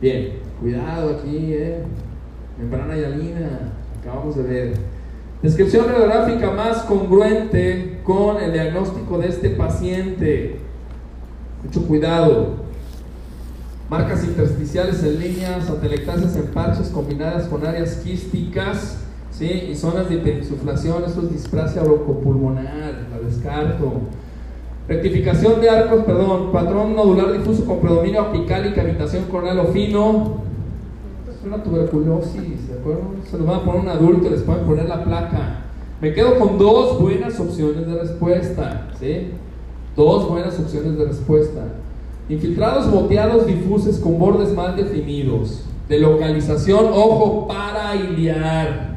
Bien, 0.00 0.40
cuidado 0.60 1.10
aquí, 1.10 1.52
¿eh? 1.54 1.84
Membrana 2.58 2.96
hialina, 2.96 3.74
acabamos 4.00 4.34
de 4.34 4.42
ver. 4.42 4.72
Descripción 5.40 5.86
radiográfica 5.86 6.50
más 6.50 6.78
congruente 6.78 8.00
con 8.02 8.42
el 8.42 8.52
diagnóstico 8.52 9.18
de 9.18 9.28
este 9.28 9.50
paciente. 9.50 10.56
Mucho 11.62 11.86
cuidado. 11.86 12.54
Marcas 13.90 14.22
intersticiales 14.22 15.02
en 15.02 15.18
líneas, 15.18 15.68
atelectasias 15.68 16.36
en 16.36 16.46
parches 16.52 16.90
combinadas 16.90 17.48
con 17.48 17.66
áreas 17.66 17.96
quísticas 17.96 18.98
¿sí? 19.32 19.50
y 19.68 19.74
zonas 19.74 20.08
de 20.08 20.14
hiperinsuflación. 20.14 21.02
Esto 21.04 21.22
es 21.22 21.32
displasia 21.32 21.82
broncopulmonar, 21.82 23.08
la 23.10 23.18
descarto. 23.18 24.02
Rectificación 24.86 25.60
de 25.60 25.70
arcos, 25.70 26.04
perdón, 26.04 26.52
patrón 26.52 26.94
nodular 26.94 27.32
difuso 27.32 27.64
con 27.64 27.80
predominio 27.80 28.20
apical 28.20 28.64
y 28.68 28.74
cavitación 28.74 29.24
coronal 29.24 29.58
o 29.58 29.64
fino. 29.72 30.36
Es 31.28 31.44
una 31.44 31.60
tuberculosis, 31.60 32.68
¿de 32.68 32.74
acuerdo? 32.74 33.14
Se 33.28 33.38
lo 33.38 33.44
van 33.44 33.56
a 33.56 33.64
poner 33.64 33.80
un 33.80 33.88
adulto, 33.88 34.30
les 34.30 34.42
pueden 34.42 34.66
poner 34.66 34.88
la 34.88 35.02
placa. 35.02 35.62
Me 36.00 36.14
quedo 36.14 36.38
con 36.38 36.58
dos 36.58 37.00
buenas 37.00 37.40
opciones 37.40 37.88
de 37.88 37.98
respuesta, 37.98 38.86
¿sí? 39.00 39.32
Dos 39.96 40.28
buenas 40.28 40.56
opciones 40.60 40.96
de 40.96 41.06
respuesta. 41.06 41.62
Infiltrados 42.30 42.90
boteados 42.90 43.46
difusos 43.46 43.98
con 43.98 44.18
bordes 44.18 44.54
mal 44.54 44.76
definidos. 44.76 45.64
De 45.88 45.98
localización, 45.98 46.86
ojo, 46.86 47.46
parahiliar. 47.46 48.96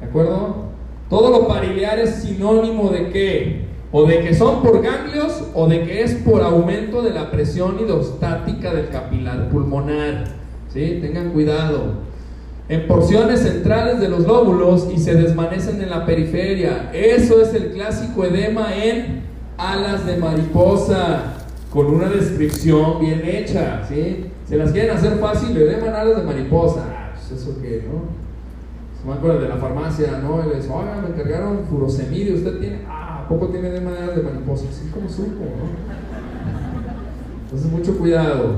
¿De 0.00 0.06
acuerdo? 0.06 0.66
Todo 1.10 1.30
lo 1.30 1.48
pariliar 1.48 1.98
es 1.98 2.22
sinónimo 2.22 2.90
de 2.90 3.10
qué? 3.10 3.72
o 3.92 4.06
de 4.06 4.20
que 4.20 4.34
son 4.34 4.62
por 4.62 4.82
ganglios 4.82 5.44
o 5.54 5.68
de 5.68 5.84
que 5.84 6.02
es 6.02 6.14
por 6.14 6.42
aumento 6.42 7.02
de 7.02 7.10
la 7.10 7.30
presión 7.30 7.78
hidrostática 7.78 8.72
del 8.72 8.88
capilar 8.88 9.50
pulmonar. 9.50 10.24
¿Sí? 10.72 10.98
Tengan 11.02 11.30
cuidado. 11.30 12.12
En 12.70 12.86
porciones 12.86 13.40
centrales 13.40 14.00
de 14.00 14.08
los 14.08 14.26
lóbulos 14.26 14.88
y 14.94 14.98
se 14.98 15.14
desvanecen 15.14 15.82
en 15.82 15.90
la 15.90 16.06
periferia. 16.06 16.90
Eso 16.94 17.42
es 17.42 17.52
el 17.52 17.72
clásico 17.72 18.24
edema 18.24 18.74
en 18.74 19.24
alas 19.58 20.06
de 20.06 20.16
mariposa, 20.16 21.41
con 21.72 21.86
una 21.86 22.08
descripción 22.08 23.00
bien 23.00 23.22
hecha. 23.24 23.82
¿sí? 23.88 24.26
Se 24.46 24.56
las 24.56 24.72
quieren 24.72 24.96
hacer 24.96 25.18
fácil, 25.18 25.56
edema 25.56 25.86
en 25.86 25.94
alas 25.94 26.16
de 26.18 26.22
mariposa. 26.24 26.84
Ah, 26.88 27.12
pues 27.14 27.40
eso 27.40 27.60
que, 27.60 27.86
¿no? 27.88 28.22
Se 29.00 29.08
me 29.08 29.14
acuerdo 29.14 29.40
de 29.40 29.48
la 29.48 29.56
farmacia, 29.56 30.20
¿no? 30.22 30.44
Y 30.44 30.50
le 30.50 30.56
dice, 30.56 30.68
oiga, 30.70 31.00
me 31.02 31.14
encargaron 31.14 31.64
furosemide, 31.68 32.34
usted 32.34 32.58
tiene. 32.60 32.80
Ah, 32.86 33.24
poco 33.28 33.46
tiene 33.48 33.70
de 33.70 33.80
de 33.80 34.22
mariposa, 34.22 34.66
así 34.68 34.90
como 34.92 35.08
supo, 35.08 35.44
Entonces, 37.44 37.70
mucho 37.70 37.96
cuidado. 37.98 38.56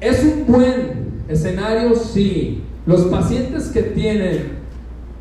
¿Es 0.00 0.24
un 0.24 0.46
buen 0.46 1.22
escenario? 1.28 1.94
Sí. 1.94 2.64
Los 2.86 3.04
pacientes 3.04 3.68
que 3.68 3.82
tienen 3.82 4.54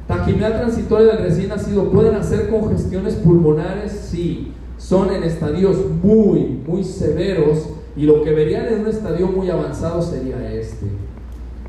taquimia 0.07 0.59
transitoria 0.59 1.13
del 1.13 1.26
recién 1.26 1.49
nacido 1.49 1.89
pueden 1.91 2.15
hacer 2.15 2.49
congestiones 2.49 3.15
pulmonares, 3.15 3.91
sí. 3.91 4.53
Son 4.84 5.14
en 5.14 5.24
estadios 5.24 5.78
muy, 6.04 6.60
muy 6.68 6.84
severos 6.84 7.70
y 7.96 8.04
lo 8.04 8.22
que 8.22 8.32
verían 8.32 8.66
en 8.66 8.82
un 8.82 8.88
estadio 8.88 9.28
muy 9.28 9.50
avanzado 9.50 10.02
sería 10.02 10.52
este. 10.52 10.88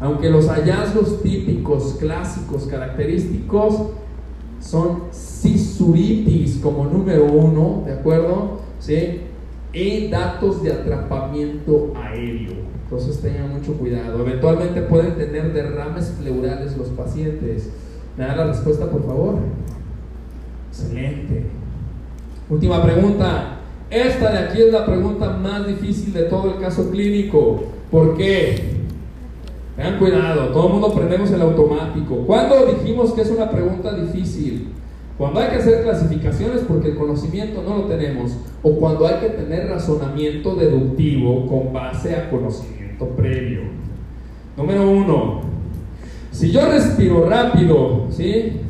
Aunque 0.01 0.29
los 0.29 0.49
hallazgos 0.49 1.23
típicos, 1.23 1.95
clásicos, 2.01 2.65
característicos 2.65 3.91
son 4.59 5.05
sisuritis 5.13 6.59
como 6.61 6.87
número 6.87 7.27
uno, 7.27 7.85
¿de 7.87 7.93
acuerdo? 7.93 8.59
¿Sí? 8.81 9.21
Y 9.73 10.09
datos 10.09 10.65
de 10.65 10.73
atrapamiento 10.73 11.93
aéreo. 11.95 12.65
Entonces 12.83 13.21
tengan 13.21 13.53
mucho 13.53 13.75
cuidado. 13.75 14.27
Eventualmente 14.27 14.83
pueden 14.83 15.15
tener 15.15 15.53
derrames 15.53 16.07
pleurales 16.21 16.77
los 16.77 16.89
pacientes. 16.89 17.71
¿Me 18.19 18.25
da 18.25 18.35
la 18.35 18.47
respuesta, 18.49 18.91
por 18.91 19.07
favor? 19.07 19.37
Excelente. 20.73 21.64
Última 22.55 22.81
pregunta. 22.85 23.59
Esta 23.91 24.31
de 24.31 24.39
aquí 24.39 24.63
es 24.63 24.73
la 24.73 24.87
pregunta 24.87 25.29
más 25.31 25.67
difícil 25.67 26.13
de 26.13 26.23
todo 26.23 26.55
el 26.55 26.61
caso 26.61 26.89
clínico. 26.89 27.65
¿Por 27.91 28.17
qué? 28.17 28.75
Tengan 29.75 29.99
cuidado, 29.99 30.51
todo 30.51 30.69
el 30.69 30.73
mundo 30.75 30.87
aprendemos 30.87 31.33
el 31.33 31.43
automático. 31.43 32.19
¿Cuándo 32.19 32.67
dijimos 32.67 33.13
que 33.13 33.23
es 33.23 33.31
una 33.31 33.51
pregunta 33.51 33.93
difícil? 33.93 34.69
Cuando 35.19 35.41
hay 35.41 35.51
que 35.51 35.57
hacer 35.57 35.83
clasificaciones 35.83 36.63
porque 36.63 36.91
el 36.91 36.97
conocimiento 36.97 37.61
no 37.61 37.79
lo 37.79 37.85
tenemos, 37.87 38.37
o 38.63 38.71
cuando 38.77 39.09
hay 39.09 39.17
que 39.17 39.31
tener 39.31 39.69
razonamiento 39.69 40.55
deductivo 40.55 41.49
con 41.49 41.73
base 41.73 42.15
a 42.15 42.31
conocimiento 42.31 43.09
previo. 43.17 43.63
Número 44.57 44.89
uno, 44.89 45.41
si 46.31 46.53
yo 46.53 46.71
respiro 46.71 47.29
rápido, 47.29 48.07
¿sí? 48.11 48.61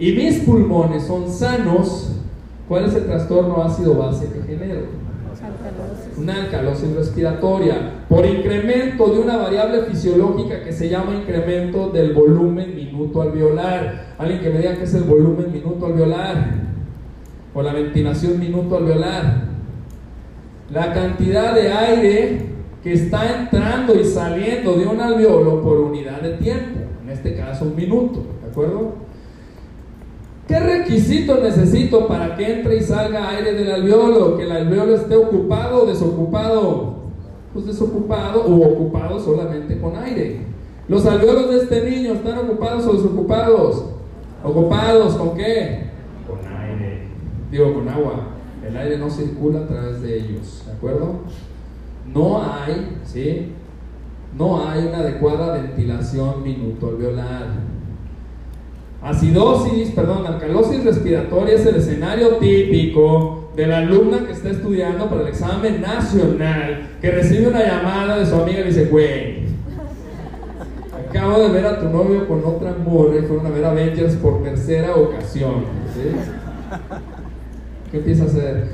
Y 0.00 0.12
mis 0.12 0.40
pulmones 0.40 1.04
son 1.04 1.30
sanos, 1.30 2.17
¿cuál 2.68 2.84
es 2.84 2.94
el 2.94 3.06
trastorno 3.06 3.62
ácido 3.62 3.94
base 3.94 4.28
que 4.30 4.42
genero? 4.42 4.82
Una 6.16 6.42
alcalosis 6.42 6.94
respiratoria 6.94 8.04
por 8.08 8.26
incremento 8.26 9.06
de 9.06 9.20
una 9.20 9.36
variable 9.36 9.82
fisiológica 9.82 10.62
que 10.62 10.72
se 10.72 10.88
llama 10.88 11.14
incremento 11.14 11.90
del 11.90 12.12
volumen 12.12 12.74
minuto 12.74 13.22
alveolar. 13.22 14.14
Alguien 14.18 14.40
que 14.40 14.50
me 14.50 14.58
diga 14.58 14.76
qué 14.76 14.84
es 14.84 14.94
el 14.94 15.04
volumen 15.04 15.52
minuto 15.52 15.86
alveolar 15.86 16.68
o 17.54 17.62
la 17.62 17.72
ventilación 17.72 18.38
minuto 18.38 18.76
alveolar. 18.76 19.48
La 20.70 20.92
cantidad 20.92 21.54
de 21.54 21.72
aire 21.72 22.46
que 22.82 22.92
está 22.92 23.40
entrando 23.40 23.94
y 23.94 24.04
saliendo 24.04 24.74
de 24.74 24.86
un 24.86 25.00
alveolo 25.00 25.62
por 25.62 25.78
unidad 25.78 26.20
de 26.20 26.32
tiempo, 26.32 26.80
en 27.04 27.10
este 27.10 27.34
caso 27.36 27.64
un 27.64 27.76
minuto, 27.76 28.24
¿de 28.42 28.50
acuerdo? 28.50 29.07
¿Qué 30.48 30.58
requisitos 30.58 31.42
necesito 31.42 32.08
para 32.08 32.34
que 32.34 32.50
entre 32.50 32.78
y 32.78 32.80
salga 32.80 33.28
aire 33.28 33.52
del 33.52 33.70
alveolo? 33.70 34.38
Que 34.38 34.44
el 34.44 34.52
alveolo 34.52 34.94
esté 34.94 35.14
ocupado 35.14 35.82
o 35.82 35.86
desocupado. 35.86 36.94
Pues 37.52 37.66
desocupado 37.66 38.46
o 38.46 38.66
ocupado 38.66 39.20
solamente 39.20 39.78
con 39.78 39.94
aire. 39.96 40.40
Los 40.88 41.04
alveolos 41.04 41.50
de 41.50 41.58
este 41.58 41.90
niño 41.90 42.14
están 42.14 42.38
ocupados 42.38 42.86
o 42.86 42.94
desocupados. 42.94 43.84
Ocupados 44.42 45.16
con 45.16 45.36
qué? 45.36 45.90
Con 46.26 46.38
aire. 46.50 47.02
Digo, 47.50 47.74
con 47.74 47.86
agua. 47.86 48.28
El 48.66 48.74
aire 48.74 48.96
no 48.96 49.10
circula 49.10 49.60
a 49.60 49.66
través 49.66 50.00
de 50.00 50.16
ellos. 50.16 50.62
¿De 50.64 50.72
acuerdo? 50.72 51.16
No 52.06 52.42
hay, 52.42 52.96
¿sí? 53.04 53.52
No 54.34 54.66
hay 54.66 54.86
una 54.86 55.00
adecuada 55.00 55.60
ventilación 55.60 56.42
minuto 56.42 56.88
alveolar. 56.88 57.77
Acidosis, 59.00 59.90
perdón, 59.90 60.26
alcalosis 60.26 60.84
respiratoria 60.84 61.54
es 61.54 61.64
el 61.66 61.76
escenario 61.76 62.36
típico 62.38 63.50
de 63.54 63.66
la 63.68 63.78
alumna 63.78 64.26
que 64.26 64.32
está 64.32 64.50
estudiando 64.50 65.08
para 65.08 65.22
el 65.22 65.28
examen 65.28 65.80
nacional, 65.80 66.88
que 67.00 67.10
recibe 67.12 67.48
una 67.48 67.64
llamada 67.64 68.18
de 68.18 68.26
su 68.26 68.34
amiga 68.34 68.60
y 68.60 68.64
dice, 68.64 68.86
güey, 68.86 69.44
acabo 71.08 71.38
de 71.40 71.48
ver 71.50 71.66
a 71.66 71.78
tu 71.78 71.88
novio 71.88 72.26
con 72.26 72.44
otra 72.44 72.74
morra 72.84 73.16
y 73.18 73.22
fueron 73.22 73.46
a 73.46 73.50
ver 73.50 73.64
Avengers 73.64 74.16
por 74.16 74.42
tercera 74.42 74.94
ocasión. 74.96 75.64
¿Qué 77.90 77.98
empieza 77.98 78.24
a 78.24 78.26
hacer? 78.26 78.68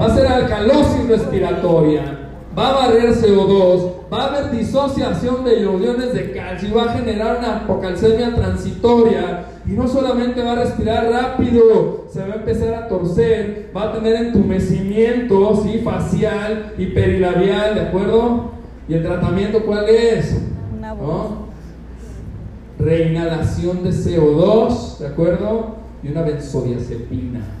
Va 0.00 0.06
a 0.06 0.14
ser 0.14 0.26
alcalosis 0.26 1.08
respiratoria 1.08 2.27
va 2.58 2.70
a 2.70 2.88
barrer 2.88 3.14
CO2, 3.14 3.92
va 4.12 4.24
a 4.24 4.26
haber 4.26 4.50
disociación 4.50 5.44
de 5.44 5.62
iones 5.62 6.12
de 6.12 6.32
calcio 6.32 6.68
y 6.68 6.72
va 6.72 6.84
a 6.84 6.94
generar 6.94 7.38
una 7.38 7.58
apocalcemia 7.58 8.34
transitoria. 8.34 9.44
Y 9.64 9.72
no 9.72 9.86
solamente 9.86 10.42
va 10.42 10.52
a 10.52 10.54
respirar 10.56 11.08
rápido, 11.08 12.06
se 12.10 12.20
va 12.20 12.34
a 12.34 12.36
empezar 12.36 12.74
a 12.74 12.88
torcer, 12.88 13.70
va 13.76 13.84
a 13.84 13.92
tener 13.92 14.16
entumecimiento 14.16 15.62
¿sí? 15.62 15.82
facial 15.84 16.72
y 16.78 16.86
perilabial, 16.86 17.74
¿de 17.74 17.80
acuerdo? 17.82 18.50
¿Y 18.88 18.94
el 18.94 19.04
tratamiento 19.04 19.64
cuál 19.64 19.88
es? 19.88 20.40
¿No? 20.80 21.48
Reinhalación 22.78 23.84
de 23.84 23.90
CO2, 23.90 24.98
¿de 24.98 25.06
acuerdo? 25.06 25.76
Y 26.02 26.08
una 26.08 26.22
benzodiazepina. 26.22 27.40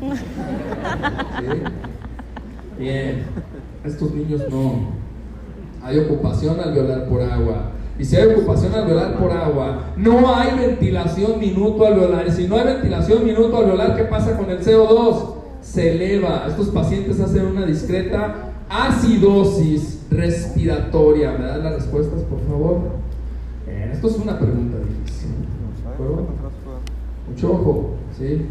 ¿Sí? 1.40 1.62
Bien 2.78 3.24
estos 3.88 4.14
niños 4.14 4.42
no. 4.50 4.98
Hay 5.82 5.98
ocupación 5.98 6.60
al 6.60 6.72
violar 6.72 7.08
por 7.08 7.22
agua. 7.22 7.72
Y 7.98 8.04
si 8.04 8.16
hay 8.16 8.32
ocupación 8.32 8.74
al 8.74 8.86
violar 8.86 9.18
por 9.18 9.32
agua, 9.32 9.92
no 9.96 10.34
hay 10.34 10.56
ventilación 10.58 11.40
minuto 11.40 11.84
al 11.86 11.94
violar. 11.94 12.26
Y 12.28 12.30
si 12.30 12.46
no 12.46 12.56
hay 12.56 12.64
ventilación 12.64 13.24
minuto 13.24 13.56
al 13.56 13.66
violar, 13.66 13.96
¿qué 13.96 14.04
pasa 14.04 14.36
con 14.36 14.50
el 14.50 14.60
CO2? 14.60 15.34
Se 15.60 15.92
eleva. 15.92 16.44
Estos 16.48 16.68
pacientes 16.68 17.18
hacen 17.20 17.46
una 17.46 17.66
discreta 17.66 18.52
acidosis 18.68 20.06
respiratoria. 20.10 21.32
¿Me 21.32 21.46
dan 21.46 21.64
las 21.64 21.74
respuestas, 21.74 22.20
por 22.22 22.40
favor? 22.48 22.98
esto 23.92 24.08
es 24.08 24.16
una 24.18 24.38
pregunta 24.38 24.76
difícil. 24.78 25.30
Mucho 27.28 27.52
ojo, 27.52 27.90
¿sí? 28.16 28.46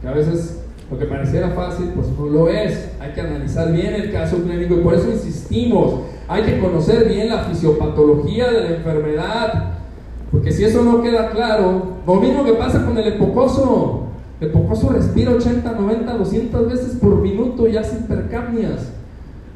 Que 0.00 0.08
a 0.08 0.12
veces 0.12 0.61
lo 0.92 0.98
que 0.98 1.06
pareciera 1.06 1.48
fácil, 1.50 1.90
pues 1.94 2.06
no 2.18 2.26
lo 2.26 2.48
es. 2.50 2.90
Hay 3.00 3.12
que 3.12 3.22
analizar 3.22 3.72
bien 3.72 3.94
el 3.94 4.12
caso 4.12 4.42
clínico 4.42 4.74
y 4.74 4.80
por 4.80 4.92
eso 4.92 5.10
insistimos. 5.10 6.00
Hay 6.28 6.42
que 6.42 6.60
conocer 6.60 7.08
bien 7.08 7.30
la 7.30 7.44
fisiopatología 7.44 8.50
de 8.50 8.60
la 8.60 8.76
enfermedad. 8.76 9.72
Porque 10.30 10.52
si 10.52 10.64
eso 10.64 10.82
no 10.84 11.02
queda 11.02 11.30
claro, 11.30 11.94
lo 12.06 12.14
mismo 12.16 12.44
que 12.44 12.52
pasa 12.52 12.84
con 12.84 12.98
el 12.98 13.08
epocoso. 13.08 14.02
El 14.38 14.48
epocoso 14.48 14.90
respira 14.90 15.30
80, 15.30 15.72
90, 15.72 16.12
200 16.12 16.68
veces 16.68 16.96
por 16.96 17.22
minuto 17.22 17.66
y 17.66 17.78
hace 17.78 17.96
hipercapnias. 17.96 18.92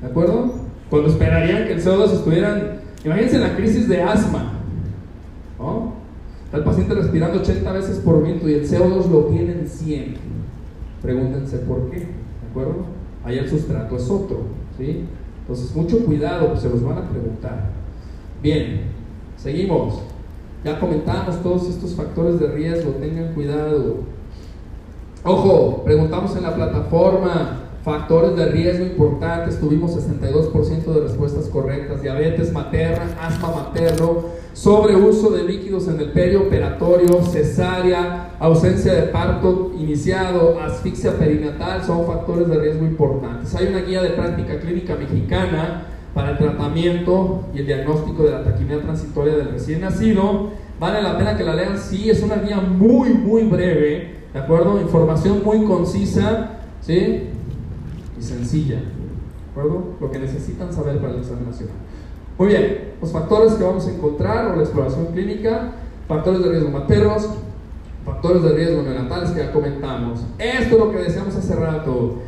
¿De 0.01 0.07
acuerdo? 0.07 0.55
Cuando 0.89 1.11
esperarían 1.11 1.67
que 1.67 1.75
el 1.75 1.85
CO2 1.85 2.13
estuvieran. 2.15 2.81
Imagínense 3.05 3.39
la 3.39 3.55
crisis 3.55 3.87
de 3.91 4.01
asma. 4.01 4.55
¿no? 5.59 5.93
Está 6.47 6.57
el 6.57 6.65
paciente 6.65 6.95
respirando 6.95 7.41
80 7.41 7.73
veces 7.73 7.99
por 7.99 8.23
minuto 8.23 8.49
y 8.49 8.55
el 8.55 8.67
CO2 8.67 9.11
lo 9.11 9.25
tiene 9.25 9.53
en 9.53 9.69
100 9.69 10.46
pregúntense 11.03 11.59
por 11.59 11.91
qué, 11.91 11.99
¿de 11.99 12.51
acuerdo? 12.51 12.85
Ahí 13.25 13.39
el 13.39 13.49
sustrato 13.49 13.97
es 13.97 14.09
otro, 14.09 14.39
¿sí? 14.79 15.05
Entonces, 15.41 15.75
mucho 15.77 16.05
cuidado, 16.05 16.49
pues 16.49 16.61
se 16.61 16.69
los 16.69 16.83
van 16.83 16.99
a 16.99 17.09
preguntar. 17.09 17.71
Bien, 18.43 18.83
seguimos. 19.37 20.01
Ya 20.65 20.81
comentamos 20.81 21.43
todos 21.43 21.69
estos 21.69 21.95
factores 21.95 22.41
de 22.41 22.49
riesgo, 22.49 22.93
tengan 22.93 23.33
cuidado. 23.35 23.99
Ojo, 25.23 25.83
preguntamos 25.85 26.37
en 26.37 26.43
la 26.43 26.55
plataforma, 26.55 27.61
factores 27.85 28.35
de 28.35 28.47
riesgo 28.47 28.85
importantes, 28.85 29.61
tuvimos 29.61 29.93
62% 29.97 30.85
de 30.85 31.01
respuestas 31.01 31.47
correctas, 31.47 32.03
diabetes 32.03 32.53
materna, 32.53 33.17
asma 33.21 33.53
materno, 33.53 34.25
sobreuso 34.57 35.31
de 35.33 35.45
líquidos 35.45 35.87
en 35.87 36.01
el 36.01 36.13
perioperatorio, 36.13 37.23
cesárea, 37.23 38.31
ausencia 38.41 38.95
de 38.95 39.03
parto 39.03 39.73
iniciado, 39.79 40.59
asfixia 40.59 41.19
perinatal, 41.19 41.85
son 41.85 42.07
factores 42.07 42.49
de 42.49 42.59
riesgo 42.59 42.87
importantes. 42.87 43.55
Hay 43.55 43.67
una 43.67 43.81
guía 43.81 44.03
de 44.03 44.11
práctica 44.11 44.59
clínica 44.59 44.97
mexicana 44.97 45.83
para 46.15 46.31
el 46.31 46.39
tratamiento 46.39 47.45
y 47.55 47.59
el 47.59 47.67
diagnóstico 47.67 48.23
de 48.25 48.31
la 48.31 48.45
taquimia 48.45 48.81
transitoria 48.81 49.37
del 49.37 49.51
recién 49.51 49.83
nacido. 49.83 50.49
Vale 50.81 51.03
la 51.03 51.19
pena 51.19 51.37
que 51.37 51.45
la 51.45 51.55
lean, 51.55 51.77
sí, 51.77 52.09
es 52.09 52.23
una 52.23 52.37
guía 52.37 52.59
muy, 52.59 53.11
muy 53.11 53.43
breve, 53.43 54.15
¿de 54.33 54.39
acuerdo? 54.39 54.81
Información 54.81 55.43
muy 55.45 55.65
concisa, 55.65 56.61
¿sí? 56.81 57.29
Y 58.19 58.23
sencilla, 58.23 58.77
¿de 58.77 59.51
acuerdo? 59.51 59.97
Lo 60.01 60.11
que 60.11 60.19
necesitan 60.19 60.73
saber 60.73 60.97
para 60.97 61.13
el 61.13 61.19
examen 61.21 61.45
nacional. 61.45 61.77
Muy 62.39 62.49
bien, 62.49 62.93
los 63.01 63.13
factores 63.13 63.55
que 63.55 63.65
vamos 63.65 63.87
a 63.87 63.91
encontrar 63.91 64.53
o 64.53 64.57
la 64.57 64.63
exploración 64.63 65.07
clínica, 65.07 65.73
factores 66.07 66.43
de 66.43 66.51
riesgo 66.51 66.71
maternos, 66.71 67.31
factores 68.05 68.43
de 68.43 68.53
riesgo 68.53 68.83
neonatales 68.83 69.31
que 69.31 69.41
ya 69.41 69.53
comentamos. 69.53 70.21
Esto 70.39 70.75
es 70.75 70.79
lo 70.79 70.91
que 70.91 70.99
decíamos 70.99 71.35
hace 71.35 71.55
rato. 71.55 72.19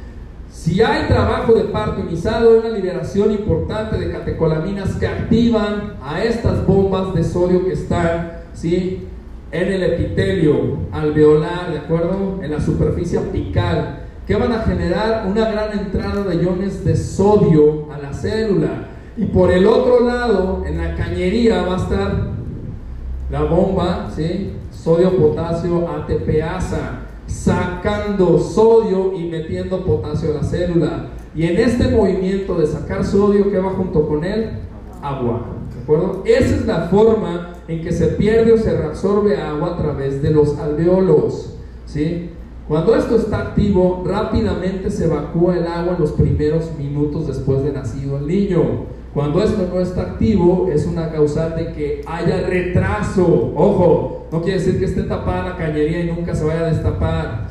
Si 0.50 0.80
hay 0.82 1.06
trabajo 1.06 1.52
de 1.52 1.64
parto 1.64 2.00
iniciado, 2.00 2.50
hay 2.50 2.58
una 2.58 2.78
liberación 2.78 3.32
importante 3.32 3.98
de 3.98 4.10
catecolaminas 4.10 4.96
que 4.96 5.06
activan 5.06 5.94
a 6.02 6.24
estas 6.24 6.66
bombas 6.66 7.14
de 7.14 7.22
sodio 7.22 7.66
que 7.66 7.74
están 7.74 8.32
¿sí? 8.54 9.06
en 9.52 9.72
el 9.72 9.82
epitelio 9.82 10.78
alveolar, 10.90 11.70
¿de 11.70 11.78
acuerdo? 11.78 12.40
En 12.42 12.50
la 12.50 12.60
superficie 12.60 13.18
apical, 13.18 14.06
que 14.26 14.36
van 14.36 14.52
a 14.52 14.62
generar 14.62 15.26
una 15.26 15.50
gran 15.50 15.78
entrada 15.78 16.24
de 16.24 16.42
iones 16.42 16.84
de 16.84 16.96
sodio 16.96 17.92
a 17.92 17.98
la 17.98 18.12
célula. 18.12 18.88
Y 19.18 19.24
por 19.26 19.50
el 19.50 19.66
otro 19.66 20.06
lado, 20.06 20.62
en 20.64 20.78
la 20.78 20.94
cañería 20.94 21.62
va 21.62 21.74
a 21.74 21.76
estar 21.78 22.28
la 23.30 23.42
bomba, 23.42 24.08
¿sí? 24.14 24.52
Sodio, 24.70 25.16
potasio, 25.16 25.88
ATPasa, 25.88 27.00
sacando 27.26 28.38
sodio 28.38 29.12
y 29.14 29.24
metiendo 29.24 29.84
potasio 29.84 30.30
a 30.30 30.34
la 30.34 30.44
célula. 30.44 31.06
Y 31.34 31.46
en 31.46 31.58
este 31.58 31.88
movimiento 31.88 32.54
de 32.58 32.66
sacar 32.68 33.04
sodio, 33.04 33.50
¿qué 33.50 33.58
va 33.58 33.70
junto 33.70 34.06
con 34.06 34.22
él? 34.22 34.50
Agua. 35.02 35.46
¿De 35.74 35.82
acuerdo? 35.82 36.22
Esa 36.24 36.54
es 36.54 36.66
la 36.66 36.82
forma 36.82 37.54
en 37.66 37.82
que 37.82 37.90
se 37.90 38.06
pierde 38.08 38.52
o 38.52 38.58
se 38.58 38.70
reabsorbe 38.70 39.36
agua 39.36 39.74
a 39.74 39.76
través 39.76 40.22
de 40.22 40.30
los 40.30 40.56
alveolos. 40.58 41.56
¿sí? 41.86 42.30
Cuando 42.68 42.94
esto 42.94 43.16
está 43.16 43.38
activo, 43.38 44.04
rápidamente 44.06 44.90
se 44.90 45.06
evacúa 45.06 45.56
el 45.56 45.66
agua 45.66 45.94
en 45.94 46.02
los 46.02 46.12
primeros 46.12 46.70
minutos 46.78 47.26
después 47.26 47.64
de 47.64 47.72
nacido 47.72 48.18
el 48.18 48.28
niño. 48.28 48.97
Cuando 49.14 49.42
esto 49.42 49.68
no 49.72 49.80
está 49.80 50.02
activo, 50.02 50.68
es 50.72 50.86
una 50.86 51.10
causal 51.10 51.56
de 51.56 51.72
que 51.72 52.02
haya 52.06 52.46
retraso. 52.46 53.52
Ojo, 53.56 54.26
no 54.30 54.42
quiere 54.42 54.58
decir 54.58 54.78
que 54.78 54.84
esté 54.84 55.02
tapada 55.02 55.50
la 55.50 55.56
cañería 55.56 56.00
y 56.00 56.12
nunca 56.12 56.34
se 56.34 56.44
vaya 56.44 56.60
a 56.60 56.70
destapar. 56.70 57.48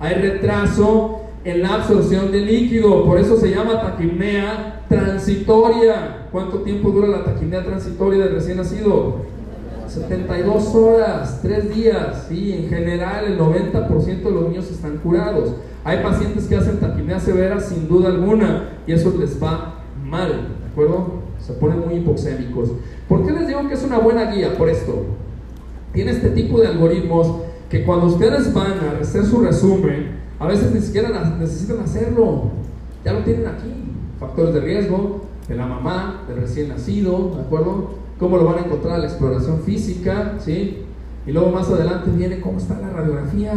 Hay 0.00 0.14
retraso 0.14 1.20
en 1.44 1.62
la 1.62 1.74
absorción 1.74 2.32
de 2.32 2.40
líquido, 2.40 3.04
por 3.04 3.18
eso 3.18 3.36
se 3.36 3.50
llama 3.50 3.80
taquimnea 3.80 4.84
transitoria. 4.88 6.26
¿Cuánto 6.32 6.58
tiempo 6.58 6.90
dura 6.90 7.08
la 7.08 7.24
taquimnea 7.24 7.64
transitoria 7.64 8.24
del 8.24 8.34
recién 8.34 8.58
nacido? 8.58 9.30
72 9.86 10.74
horas, 10.74 11.40
3 11.42 11.74
días, 11.74 12.26
sí, 12.28 12.52
en 12.52 12.68
general 12.68 13.24
el 13.26 13.38
90% 13.38 14.22
de 14.22 14.30
los 14.30 14.48
niños 14.48 14.70
están 14.70 14.98
curados. 14.98 15.54
Hay 15.82 16.02
pacientes 16.02 16.46
que 16.46 16.56
hacen 16.56 16.78
taquimnea 16.78 17.18
severa 17.18 17.58
sin 17.58 17.88
duda 17.88 18.08
alguna 18.08 18.68
y 18.86 18.92
eso 18.92 19.12
les 19.18 19.42
va 19.42 19.76
mal, 20.04 20.48
¿de 20.70 20.82
acuerdo? 20.82 21.20
Se 21.38 21.52
ponen 21.54 21.80
muy 21.80 21.94
hipoxémicos. 21.96 22.70
¿Por 23.08 23.26
qué 23.26 23.32
les 23.32 23.46
digo 23.46 23.66
que 23.68 23.74
es 23.74 23.82
una 23.82 23.98
buena 23.98 24.30
guía? 24.30 24.56
Por 24.56 24.68
esto. 24.68 25.04
Tiene 25.92 26.12
este 26.12 26.30
tipo 26.30 26.60
de 26.60 26.68
algoritmos 26.68 27.42
que 27.68 27.84
cuando 27.84 28.06
ustedes 28.06 28.52
van 28.54 28.72
a 28.72 29.00
hacer 29.00 29.24
su 29.24 29.40
resumen, 29.40 30.18
a 30.38 30.46
veces 30.46 30.72
ni 30.72 30.80
siquiera 30.80 31.36
necesitan 31.38 31.80
hacerlo. 31.80 32.50
Ya 33.04 33.12
lo 33.12 33.20
tienen 33.20 33.46
aquí. 33.46 33.72
Factores 34.18 34.54
de 34.54 34.60
riesgo 34.60 35.22
de 35.48 35.56
la 35.56 35.66
mamá, 35.66 36.24
del 36.28 36.38
recién 36.38 36.68
nacido, 36.68 37.32
¿de 37.34 37.42
acuerdo? 37.42 38.00
cómo 38.20 38.36
lo 38.36 38.44
van 38.44 38.58
a 38.58 38.66
encontrar 38.66 38.98
la 38.98 39.06
exploración 39.06 39.62
física, 39.62 40.34
¿sí? 40.38 40.82
Y 41.26 41.32
luego 41.32 41.50
más 41.50 41.68
adelante 41.70 42.10
viene 42.10 42.40
cómo 42.40 42.58
está 42.58 42.78
la 42.78 42.90
radiografía. 42.90 43.52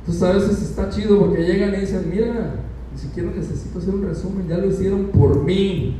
Entonces 0.00 0.22
a 0.22 0.32
veces 0.32 0.62
está 0.62 0.90
chido 0.90 1.18
porque 1.18 1.42
llegan 1.42 1.74
y 1.74 1.78
dicen, 1.78 2.10
mira, 2.10 2.56
ni 2.94 3.00
siquiera 3.00 3.30
necesito 3.34 3.78
hacer 3.78 3.92
un 3.92 4.04
resumen, 4.04 4.46
ya 4.48 4.58
lo 4.58 4.66
hicieron 4.68 5.06
por 5.06 5.42
mí. 5.42 5.96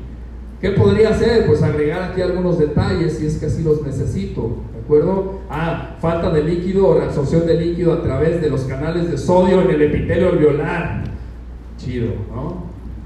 ¿Qué 0.60 0.70
podría 0.70 1.10
hacer? 1.10 1.44
Pues 1.46 1.60
agregar 1.60 2.12
aquí 2.12 2.22
algunos 2.22 2.58
detalles 2.58 3.14
si 3.14 3.26
es 3.26 3.36
que 3.36 3.46
así 3.46 3.64
los 3.64 3.82
necesito, 3.82 4.58
¿de 4.72 4.80
acuerdo? 4.80 5.40
Ah, 5.50 5.96
falta 6.00 6.30
de 6.30 6.44
líquido 6.44 6.86
o 6.86 6.98
reabsorción 6.98 7.46
de 7.46 7.60
líquido 7.60 7.92
a 7.92 8.02
través 8.02 8.40
de 8.40 8.48
los 8.48 8.62
canales 8.62 9.10
de 9.10 9.18
sodio 9.18 9.62
en 9.62 9.70
el 9.70 9.82
epitelio 9.82 10.28
alveolar. 10.28 11.04
Chido, 11.78 12.12
¿no? 12.32 12.64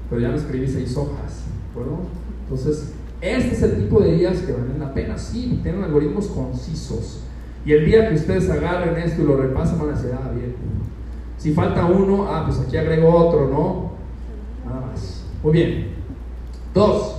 Pero 0.09 0.21
ya 0.21 0.29
me 0.29 0.35
escribí 0.35 0.67
seis 0.67 0.95
hojas, 0.95 1.45
¿de 1.47 1.71
acuerdo? 1.71 1.99
Entonces, 2.43 2.93
este 3.21 3.55
es 3.55 3.63
el 3.63 3.75
tipo 3.83 3.99
de 3.99 4.13
días 4.13 4.37
que 4.37 4.53
valen 4.53 4.79
la 4.79 4.93
pena, 4.93 5.17
sí, 5.17 5.59
tienen 5.63 5.83
algoritmos 5.83 6.27
concisos. 6.27 7.23
Y 7.65 7.73
el 7.73 7.85
día 7.85 8.07
que 8.07 8.15
ustedes 8.15 8.49
agarren 8.51 8.97
esto 8.97 9.23
y 9.23 9.25
lo 9.25 9.35
repasen, 9.35 9.79
van 9.79 9.89
a 9.89 9.93
decir, 9.93 10.11
ah, 10.13 10.31
bien. 10.33 10.53
Si 11.39 11.53
falta 11.53 11.85
uno, 11.85 12.27
ah, 12.29 12.43
pues 12.45 12.59
aquí 12.59 12.75
agrego 12.75 13.15
otro, 13.15 13.47
¿no? 13.47 13.91
Nada 14.69 14.87
más. 14.87 15.23
Muy 15.41 15.53
bien. 15.53 15.87
Dos. 16.73 17.15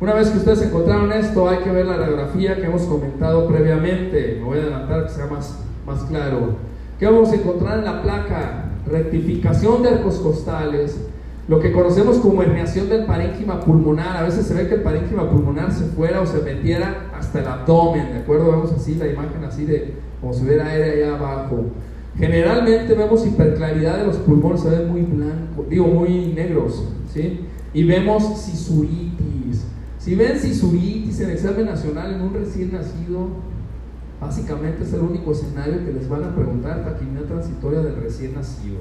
Una 0.00 0.14
vez 0.14 0.30
que 0.30 0.38
ustedes 0.38 0.62
encontraron 0.62 1.12
esto, 1.12 1.48
hay 1.48 1.58
que 1.58 1.70
ver 1.70 1.84
la 1.84 1.98
radiografía 1.98 2.56
que 2.56 2.64
hemos 2.64 2.82
comentado 2.82 3.46
previamente. 3.46 4.38
Me 4.38 4.44
voy 4.44 4.58
a 4.58 4.62
adelantar 4.62 5.04
que 5.04 5.12
sea 5.12 5.26
más, 5.26 5.58
más 5.86 6.02
claro. 6.04 6.56
¿Qué 6.98 7.04
vamos 7.04 7.30
a 7.30 7.34
encontrar 7.34 7.80
en 7.80 7.84
la 7.84 8.02
placa? 8.02 8.70
Rectificación 8.86 9.82
de 9.82 9.90
arcos 9.90 10.16
costales, 10.16 10.98
lo 11.46 11.60
que 11.60 11.72
conocemos 11.72 12.16
como 12.18 12.42
herniación 12.42 12.88
del 12.88 13.04
parénquima 13.04 13.60
pulmonar. 13.60 14.16
A 14.16 14.22
veces 14.22 14.46
se 14.46 14.54
ve 14.54 14.66
que 14.66 14.76
el 14.76 14.82
parénquima 14.82 15.28
pulmonar 15.28 15.72
se 15.72 15.84
fuera 15.84 16.22
o 16.22 16.26
se 16.26 16.40
metiera 16.40 17.10
hasta 17.14 17.40
el 17.40 17.46
abdomen, 17.46 18.14
¿de 18.14 18.18
acuerdo? 18.20 18.50
Vemos 18.50 18.72
así 18.72 18.94
la 18.94 19.08
imagen 19.08 19.44
así 19.44 19.66
de 19.66 19.94
como 20.22 20.32
si 20.32 20.42
hubiera 20.44 20.66
aire 20.68 21.02
allá 21.02 21.16
abajo. 21.16 21.64
Generalmente 22.18 22.94
vemos 22.94 23.26
hiperclaridad 23.26 23.98
de 23.98 24.06
los 24.06 24.16
pulmones, 24.18 24.60
se 24.60 24.70
ven 24.70 24.88
muy 24.88 25.02
blancos, 25.02 25.68
digo 25.68 25.86
muy 25.86 26.28
negros, 26.28 26.84
¿sí? 27.12 27.40
Y 27.72 27.84
vemos 27.84 28.40
sisuritis. 28.40 29.64
Si 29.98 30.14
ven 30.14 30.38
sisuritis 30.38 31.20
en 31.20 31.30
examen 31.30 31.66
nacional 31.66 32.14
en 32.14 32.20
un 32.20 32.34
recién 32.34 32.72
nacido, 32.72 33.28
básicamente 34.20 34.84
es 34.84 34.92
el 34.92 35.00
único 35.00 35.32
escenario 35.32 35.84
que 35.84 35.92
les 35.92 36.08
van 36.08 36.24
a 36.24 36.34
preguntar 36.34 36.84
taquimia 36.84 37.26
transitoria 37.26 37.80
del 37.80 37.96
recién 37.96 38.34
nacido. 38.34 38.78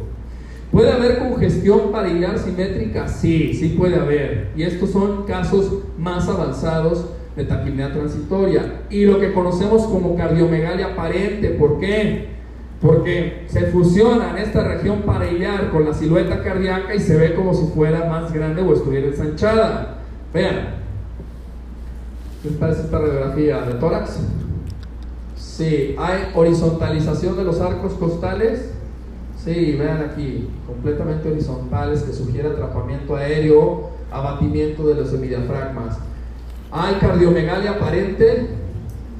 ¿Puede 0.71 0.91
haber 0.91 1.19
congestión 1.19 1.91
pariliar 1.91 2.37
simétrica? 2.37 3.07
Sí, 3.07 3.53
sí 3.53 3.75
puede 3.77 3.95
haber. 3.95 4.51
Y 4.55 4.63
estos 4.63 4.91
son 4.91 5.23
casos 5.25 5.71
más 5.97 6.27
avanzados 6.27 7.05
de 7.35 7.45
taquimia 7.45 7.91
transitoria. 7.93 8.81
Y 8.89 9.05
lo 9.05 9.19
que 9.19 9.33
conocemos 9.33 9.83
como 9.83 10.15
cardiomegalia 10.15 10.87
aparente, 10.93 11.49
¿por 11.49 11.79
qué? 11.79 12.33
Porque 12.83 13.45
se 13.47 13.67
fusiona 13.67 14.31
en 14.31 14.37
esta 14.37 14.63
región 14.63 15.01
pariliar 15.01 15.71
con 15.71 15.85
la 15.85 15.93
silueta 15.93 16.43
cardíaca 16.43 16.93
y 16.93 16.99
se 16.99 17.17
ve 17.17 17.33
como 17.33 17.55
si 17.55 17.65
fuera 17.73 18.05
más 18.05 18.31
grande 18.31 18.61
o 18.61 18.73
estuviera 18.73 19.07
ensanchada. 19.07 19.97
Vean. 20.31 20.83
¿Qué 22.43 22.49
les 22.49 22.57
parece 22.59 22.81
esta 22.81 22.99
radiografía 22.99 23.61
de 23.61 23.73
tórax? 23.75 24.19
Sí, 25.35 25.95
hay 25.97 26.31
horizontalización 26.35 27.37
de 27.37 27.43
los 27.43 27.59
arcos 27.59 27.93
costales 27.93 28.73
Sí, 29.43 29.75
vean 29.77 30.09
aquí, 30.09 30.47
completamente 30.65 31.29
horizontales 31.29 32.03
que 32.03 32.13
sugiere 32.13 32.47
atrapamiento 32.47 33.17
aéreo, 33.17 33.89
abatimiento 34.09 34.87
de 34.87 34.95
los 34.95 35.09
semidiafragmas. 35.09 35.97
Hay 36.71 36.95
cardiomegalia 36.95 37.71
aparente, 37.71 38.47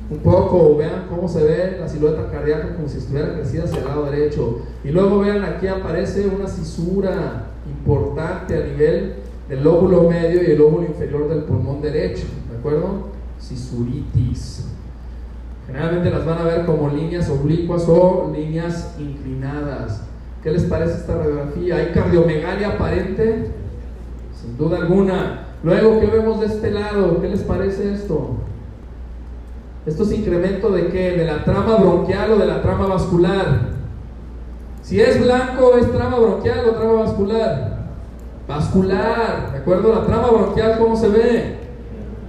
un 0.10 0.18
poco, 0.20 0.78
vean 0.78 1.08
cómo 1.10 1.28
se 1.28 1.44
ve 1.44 1.78
la 1.80 1.88
silueta 1.88 2.30
cardíaca 2.30 2.76
como 2.76 2.88
si 2.88 2.98
estuviera 2.98 3.34
crecida 3.34 3.64
hacia 3.64 3.80
el 3.80 3.86
lado 3.86 4.06
derecho. 4.06 4.60
Y 4.84 4.90
luego 4.90 5.20
vean 5.20 5.44
aquí 5.44 5.68
aparece 5.68 6.28
una 6.28 6.48
cisura 6.48 7.48
importante 7.66 8.56
a 8.62 8.66
nivel 8.66 9.16
del 9.48 9.64
lóbulo 9.64 10.10
medio 10.10 10.44
y 10.44 10.52
el 10.52 10.58
lóbulo 10.58 10.86
inferior 10.86 11.30
del 11.30 11.44
pulmón 11.44 11.82
derecho, 11.82 12.26
¿de 12.52 12.58
acuerdo? 12.58 13.14
Cisuritis. 13.40 14.66
Generalmente 15.68 16.10
las 16.10 16.26
van 16.26 16.40
a 16.40 16.44
ver 16.44 16.66
como 16.66 16.90
líneas 16.90 17.30
oblicuas 17.30 17.86
o 17.88 18.32
líneas 18.36 18.96
inclinadas. 19.00 20.02
¿Qué 20.44 20.52
les 20.52 20.64
parece 20.64 20.98
esta 20.98 21.18
radiografía? 21.18 21.78
¿Hay 21.78 21.92
cardiomegalia 21.94 22.70
aparente? 22.70 23.48
Sin 24.40 24.58
duda 24.58 24.80
alguna. 24.80 25.48
Luego, 25.64 26.02
¿qué 26.02 26.08
vemos 26.08 26.42
de 26.42 26.48
este 26.48 26.72
lado? 26.72 27.22
¿Qué 27.22 27.30
les 27.30 27.42
parece 27.44 27.94
esto? 27.94 28.32
¿Esto 29.86 30.04
es 30.04 30.14
incremento 30.14 30.70
de 30.70 30.88
qué? 30.88 31.12
¿De 31.12 31.26
la 31.26 31.44
trama 31.44 31.76
bronquial 31.76 32.32
o 32.32 32.38
de 32.38 32.46
la 32.46 32.62
trama 32.62 32.88
vascular? 32.88 33.74
Si 34.82 35.00
es 35.00 35.22
blanco, 35.22 35.78
¿es 35.78 35.92
trama 35.92 36.20
bronquial 36.20 36.70
o 36.70 36.72
trama 36.72 36.94
vascular? 36.94 37.74
Vascular, 38.48 39.52
¿de 39.52 39.58
acuerdo? 39.58 39.94
La 39.94 40.06
trama 40.06 40.30
bronquial, 40.32 40.78
¿cómo 40.78 40.96
se 40.96 41.10
ve? 41.10 41.58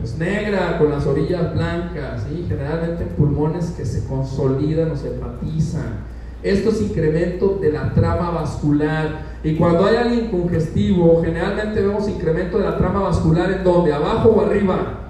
Pues 0.00 0.18
negra, 0.18 0.78
con 0.78 0.90
las 0.90 1.06
orillas 1.06 1.54
blancas, 1.54 2.24
¿sí? 2.28 2.44
generalmente 2.48 3.04
pulmones 3.04 3.70
que 3.70 3.84
se 3.84 4.04
consolidan 4.06 4.90
o 4.90 4.96
se 4.96 5.08
hepatizan. 5.08 6.14
Esto 6.42 6.70
es 6.70 6.82
incremento 6.82 7.58
de 7.60 7.72
la 7.72 7.94
trama 7.94 8.30
vascular. 8.30 9.34
Y 9.42 9.56
cuando 9.56 9.86
hay 9.86 9.96
alguien 9.96 10.30
congestivo, 10.30 11.22
generalmente 11.24 11.80
vemos 11.80 12.08
incremento 12.08 12.58
de 12.58 12.64
la 12.64 12.76
trama 12.76 13.00
vascular 13.00 13.50
en 13.50 13.64
donde, 13.64 13.92
abajo 13.92 14.30
o 14.30 14.40
arriba. 14.44 15.03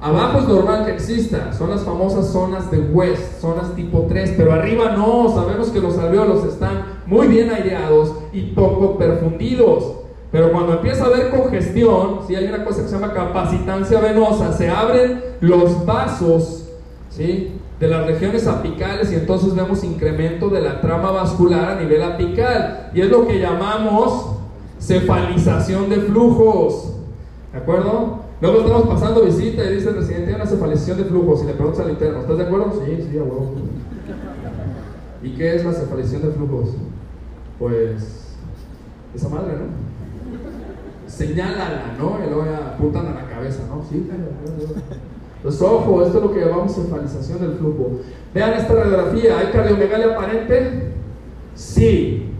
Abajo 0.00 0.38
es 0.38 0.48
normal 0.48 0.84
que 0.84 0.92
exista, 0.92 1.52
son 1.52 1.70
las 1.70 1.82
famosas 1.82 2.26
zonas 2.26 2.70
de 2.70 2.78
West, 2.78 3.40
zonas 3.40 3.74
tipo 3.74 4.06
3, 4.08 4.34
pero 4.36 4.52
arriba 4.52 4.90
no, 4.90 5.32
sabemos 5.34 5.68
que 5.68 5.80
los 5.80 5.96
alveolos 5.98 6.44
están 6.44 7.00
muy 7.06 7.26
bien 7.26 7.50
aireados 7.50 8.12
y 8.32 8.42
poco 8.52 8.98
perfundidos. 8.98 9.94
Pero 10.30 10.52
cuando 10.52 10.74
empieza 10.74 11.04
a 11.04 11.06
haber 11.06 11.30
congestión, 11.30 12.20
si 12.26 12.34
hay 12.34 12.46
una 12.48 12.64
cosa 12.64 12.82
que 12.82 12.88
se 12.88 12.94
llama 12.98 13.14
capacitancia 13.14 14.00
venosa, 14.00 14.52
se 14.52 14.68
abren 14.68 15.22
los 15.40 15.86
vasos, 15.86 16.68
¿sí? 17.08 17.52
de 17.78 17.88
las 17.88 18.06
regiones 18.06 18.46
apicales 18.46 19.12
y 19.12 19.16
entonces 19.16 19.54
vemos 19.54 19.84
incremento 19.84 20.48
de 20.48 20.60
la 20.60 20.80
trama 20.80 21.10
vascular 21.10 21.70
a 21.70 21.80
nivel 21.80 22.02
apical 22.02 22.90
y 22.94 23.00
es 23.00 23.08
lo 23.08 23.26
que 23.26 23.38
llamamos 23.38 24.36
cefalización 24.80 25.88
de 25.88 25.96
flujos. 25.96 26.94
¿De 27.52 27.58
acuerdo? 27.58 28.23
Luego 28.44 28.60
estamos 28.60 28.86
pasando 28.88 29.22
visita 29.22 29.64
y 29.64 29.76
dice 29.76 29.88
el 29.88 29.96
residente 29.96 30.28
hay 30.28 30.34
una 30.34 30.44
cefalización 30.44 30.98
de 30.98 31.04
flujos 31.04 31.42
y 31.42 31.46
le 31.46 31.54
preguntas 31.54 31.80
al 31.80 31.92
interno, 31.92 32.20
¿estás 32.20 32.36
de 32.36 32.44
acuerdo? 32.44 32.72
Sí, 32.84 33.08
sí, 33.10 33.18
a. 33.18 33.24
¿Y 35.26 35.30
qué 35.30 35.54
es 35.54 35.64
la 35.64 35.72
cefalización 35.72 36.22
de 36.24 36.30
flujos? 36.32 36.74
Pues 37.58 38.36
esa 39.14 39.30
madre, 39.30 39.54
¿no? 39.54 41.10
Señálala, 41.10 41.94
¿no? 41.98 42.18
Y 42.22 42.28
luego 42.28 42.44
apuntan 42.54 43.06
a 43.06 43.14
la 43.14 43.26
cabeza, 43.30 43.62
¿no? 43.66 43.82
Sí, 43.88 44.06
claro. 44.06 44.24
Entonces, 45.38 45.62
ojo, 45.62 46.02
esto 46.02 46.18
es 46.18 46.24
lo 46.24 46.34
que 46.34 46.40
llamamos 46.40 46.74
cefalización 46.74 47.40
del 47.40 47.54
flujo. 47.54 47.92
Vean 48.34 48.52
esta 48.52 48.74
radiografía, 48.74 49.38
¿hay 49.38 49.46
cardiomegalia 49.52 50.12
aparente? 50.12 50.92
Sí. 51.54 52.33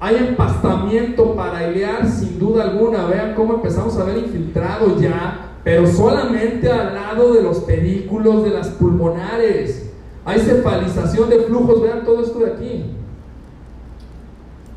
¿Hay 0.00 0.16
empastamiento 0.16 1.34
para 1.34 1.70
ilear? 1.70 2.06
Sin 2.08 2.38
duda 2.38 2.64
alguna. 2.64 3.06
Vean 3.06 3.34
cómo 3.34 3.54
empezamos 3.54 3.96
a 3.96 4.04
ver 4.04 4.18
infiltrado 4.18 4.98
ya, 5.00 5.56
pero 5.64 5.86
solamente 5.86 6.70
al 6.70 6.94
lado 6.94 7.34
de 7.34 7.42
los 7.42 7.60
pedículos 7.60 8.44
de 8.44 8.50
las 8.50 8.68
pulmonares. 8.68 9.90
Hay 10.24 10.40
cefalización 10.40 11.30
de 11.30 11.40
flujos, 11.40 11.82
vean 11.82 12.04
todo 12.04 12.22
esto 12.22 12.38
de 12.40 12.52
aquí. 12.52 12.84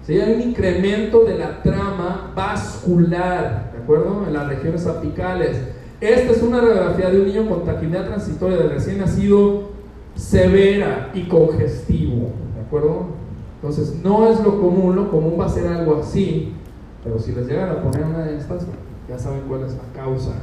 ¿Sí? 0.08 0.20
Hay 0.20 0.34
un 0.34 0.42
incremento 0.42 1.24
de 1.24 1.38
la 1.38 1.62
trama 1.62 2.32
vascular, 2.36 3.72
¿de 3.74 3.84
acuerdo? 3.84 4.24
En 4.26 4.34
las 4.34 4.48
regiones 4.48 4.88
apicales. 4.88 5.62
Esta 6.00 6.32
es 6.32 6.42
una 6.42 6.62
radiografía 6.62 7.12
de 7.12 7.20
un 7.20 7.28
niño 7.28 7.48
con 7.48 7.64
taquimia 7.64 8.04
transitoria 8.04 8.58
de 8.58 8.70
recién 8.70 8.98
nacido 8.98 9.70
severa 10.16 11.12
y 11.14 11.28
congestivo, 11.28 12.32
¿de 12.56 12.62
acuerdo? 12.66 13.21
Entonces, 13.62 13.96
no 14.04 14.28
es 14.28 14.40
lo 14.44 14.60
común, 14.60 14.96
lo 14.96 15.12
común 15.12 15.38
va 15.40 15.46
a 15.46 15.50
ser 15.50 15.68
algo 15.68 15.98
así, 15.98 16.54
pero 17.04 17.20
si 17.20 17.32
les 17.32 17.46
llegan 17.46 17.70
a 17.70 17.84
poner 17.84 18.04
una 18.04 18.24
de 18.24 18.38
estas, 18.38 18.66
ya 19.08 19.20
saben 19.20 19.42
cuál 19.48 19.64
es 19.64 19.74
la 19.74 20.02
causa. 20.02 20.34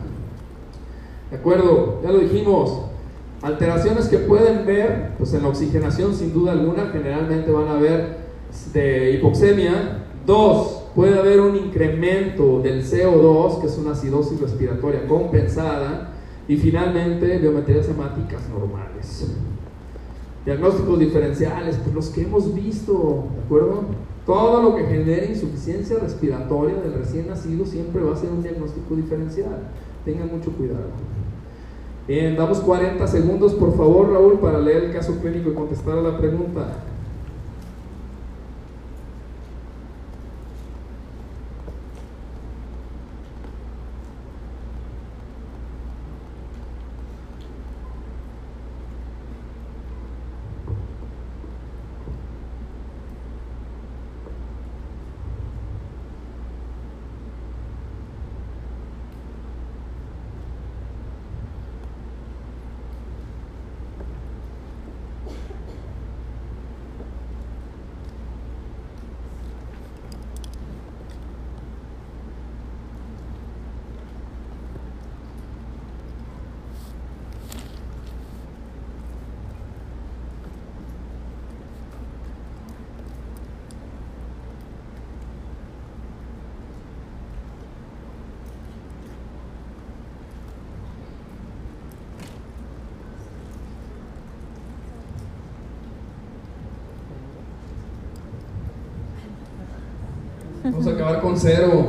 ¿De 1.31 1.37
acuerdo? 1.37 2.01
Ya 2.03 2.13
lo 2.13 2.19
dijimos. 2.19 2.83
Alteraciones 3.43 4.09
que 4.09 4.19
pueden 4.19 4.67
ver, 4.67 5.15
pues 5.19 5.35
en 5.35 5.43
la 5.43 5.49
oxigenación 5.49 6.15
sin 6.15 6.33
duda 6.33 6.53
alguna, 6.53 6.87
generalmente 6.93 7.51
van 7.51 7.69
a 7.69 7.73
haber 7.73 8.19
de 8.73 9.13
hipoxemia. 9.13 10.05
Dos, 10.25 10.85
puede 10.95 11.19
haber 11.19 11.41
un 11.41 11.57
incremento 11.57 12.61
del 12.61 12.85
CO2, 12.85 13.61
que 13.61 13.67
es 13.67 13.79
una 13.79 13.93
acidosis 13.93 14.41
respiratoria 14.41 15.07
compensada. 15.07 16.15
Y 16.47 16.57
finalmente, 16.57 17.39
biometrías 17.39 17.89
hemáticas 17.89 18.49
normales. 18.49 19.27
Diagnósticos 20.45 20.99
diferenciales, 20.99 21.77
pues 21.77 21.95
los 21.95 22.09
que 22.09 22.23
hemos 22.23 22.55
visto, 22.55 23.25
¿de 23.35 23.43
acuerdo? 23.45 23.83
Todo 24.25 24.63
lo 24.63 24.77
que 24.77 24.85
genere 24.85 25.27
insuficiencia 25.31 25.99
respiratoria 25.99 26.77
del 26.77 26.95
recién 26.95 27.29
nacido 27.29 27.65
siempre 27.67 28.03
va 28.03 28.15
a 28.15 28.17
ser 28.17 28.31
un 28.31 28.43
diagnóstico 28.43 28.95
diferencial. 28.95 29.59
Tengan 30.05 30.31
mucho 30.31 30.53
cuidado. 30.53 30.89
Bien, 32.07 32.37
damos 32.37 32.61
40 32.61 33.07
segundos, 33.07 33.53
por 33.55 33.77
favor, 33.77 34.11
Raúl, 34.11 34.39
para 34.39 34.59
leer 34.59 34.85
el 34.85 34.93
caso 34.93 35.19
clínico 35.21 35.51
y 35.51 35.55
contestar 35.55 35.99
a 35.99 36.03
la 36.03 36.17
pregunta. 36.17 36.85
Vamos 100.71 100.87
a 100.87 100.98
con 101.17 101.37
cero, 101.37 101.87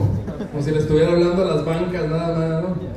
como 0.52 0.64
si 0.64 0.72
le 0.72 0.80
estuviera 0.80 1.12
hablando 1.12 1.44
a 1.44 1.56
las 1.56 1.66
bancas, 1.66 2.10
nada 2.10 2.38
más, 2.38 2.64
¿no? 2.64 2.90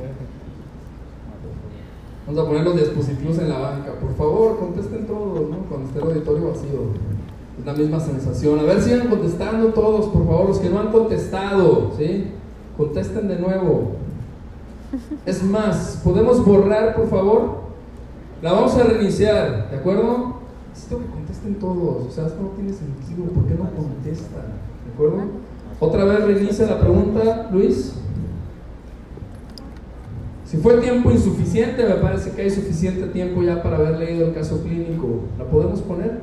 Vamos 2.25 2.41
a 2.41 2.47
poner 2.47 2.63
los 2.63 2.75
dispositivos 2.77 3.37
en 3.39 3.49
la 3.49 3.59
banca. 3.59 3.91
Por 3.99 4.15
favor, 4.15 4.57
contesten 4.57 5.05
todos, 5.05 5.49
¿no? 5.49 5.57
Cuando 5.69 5.87
esté 5.87 5.99
auditorio 5.99 6.49
vacío. 6.49 7.13
Es 7.59 7.65
la 7.65 7.73
misma 7.73 7.99
sensación. 7.99 8.59
A 8.59 8.63
ver, 8.63 8.81
sigan 8.81 9.09
contestando 9.09 9.67
todos, 9.73 10.07
por 10.07 10.25
favor. 10.25 10.47
Los 10.47 10.59
que 10.59 10.69
no 10.69 10.79
han 10.79 10.91
contestado, 10.91 11.91
¿sí? 11.97 12.31
Contesten 12.77 13.27
de 13.27 13.39
nuevo. 13.39 13.91
Es 15.25 15.43
más, 15.43 15.99
¿podemos 16.03 16.43
borrar, 16.45 16.95
por 16.95 17.09
favor? 17.09 17.63
La 18.41 18.53
vamos 18.53 18.75
a 18.75 18.83
reiniciar, 18.83 19.69
¿de 19.69 19.77
acuerdo? 19.77 20.37
Necesito 20.69 20.99
que 20.99 21.05
contesten 21.05 21.55
todos. 21.55 22.07
O 22.07 22.11
sea, 22.11 22.27
esto 22.27 22.41
no 22.41 22.49
tiene 22.49 22.71
sentido. 22.71 23.25
¿Por 23.25 23.45
qué 23.45 23.53
no 23.53 23.69
contestan? 23.69 24.47
¿De 24.85 24.93
acuerdo? 24.93 25.23
Otra 25.83 26.05
vez 26.05 26.23
reinicia 26.23 26.65
la 26.65 26.79
pregunta, 26.79 27.49
Luis. 27.51 27.93
Si 30.45 30.55
fue 30.55 30.77
tiempo 30.77 31.11
insuficiente, 31.11 31.83
me 31.83 31.95
parece 31.95 32.31
que 32.31 32.43
hay 32.43 32.49
suficiente 32.49 33.07
tiempo 33.07 33.43
ya 33.43 33.61
para 33.61 33.75
haber 33.75 33.99
leído 33.99 34.27
el 34.27 34.33
caso 34.33 34.63
clínico. 34.63 35.23
¿La 35.37 35.43
podemos 35.43 35.81
poner? 35.81 36.21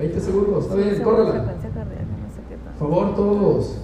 ¿20 0.00 0.18
segundos? 0.18 0.64
Está 0.64 0.74
bien, 0.74 1.00
córrela. 1.04 1.54
Por 2.76 2.88
favor, 2.88 3.14
todos. 3.14 3.76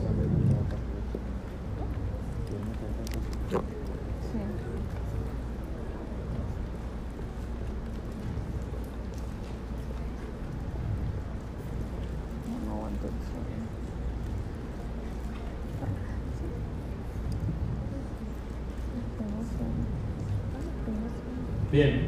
Bien. 21.76 22.06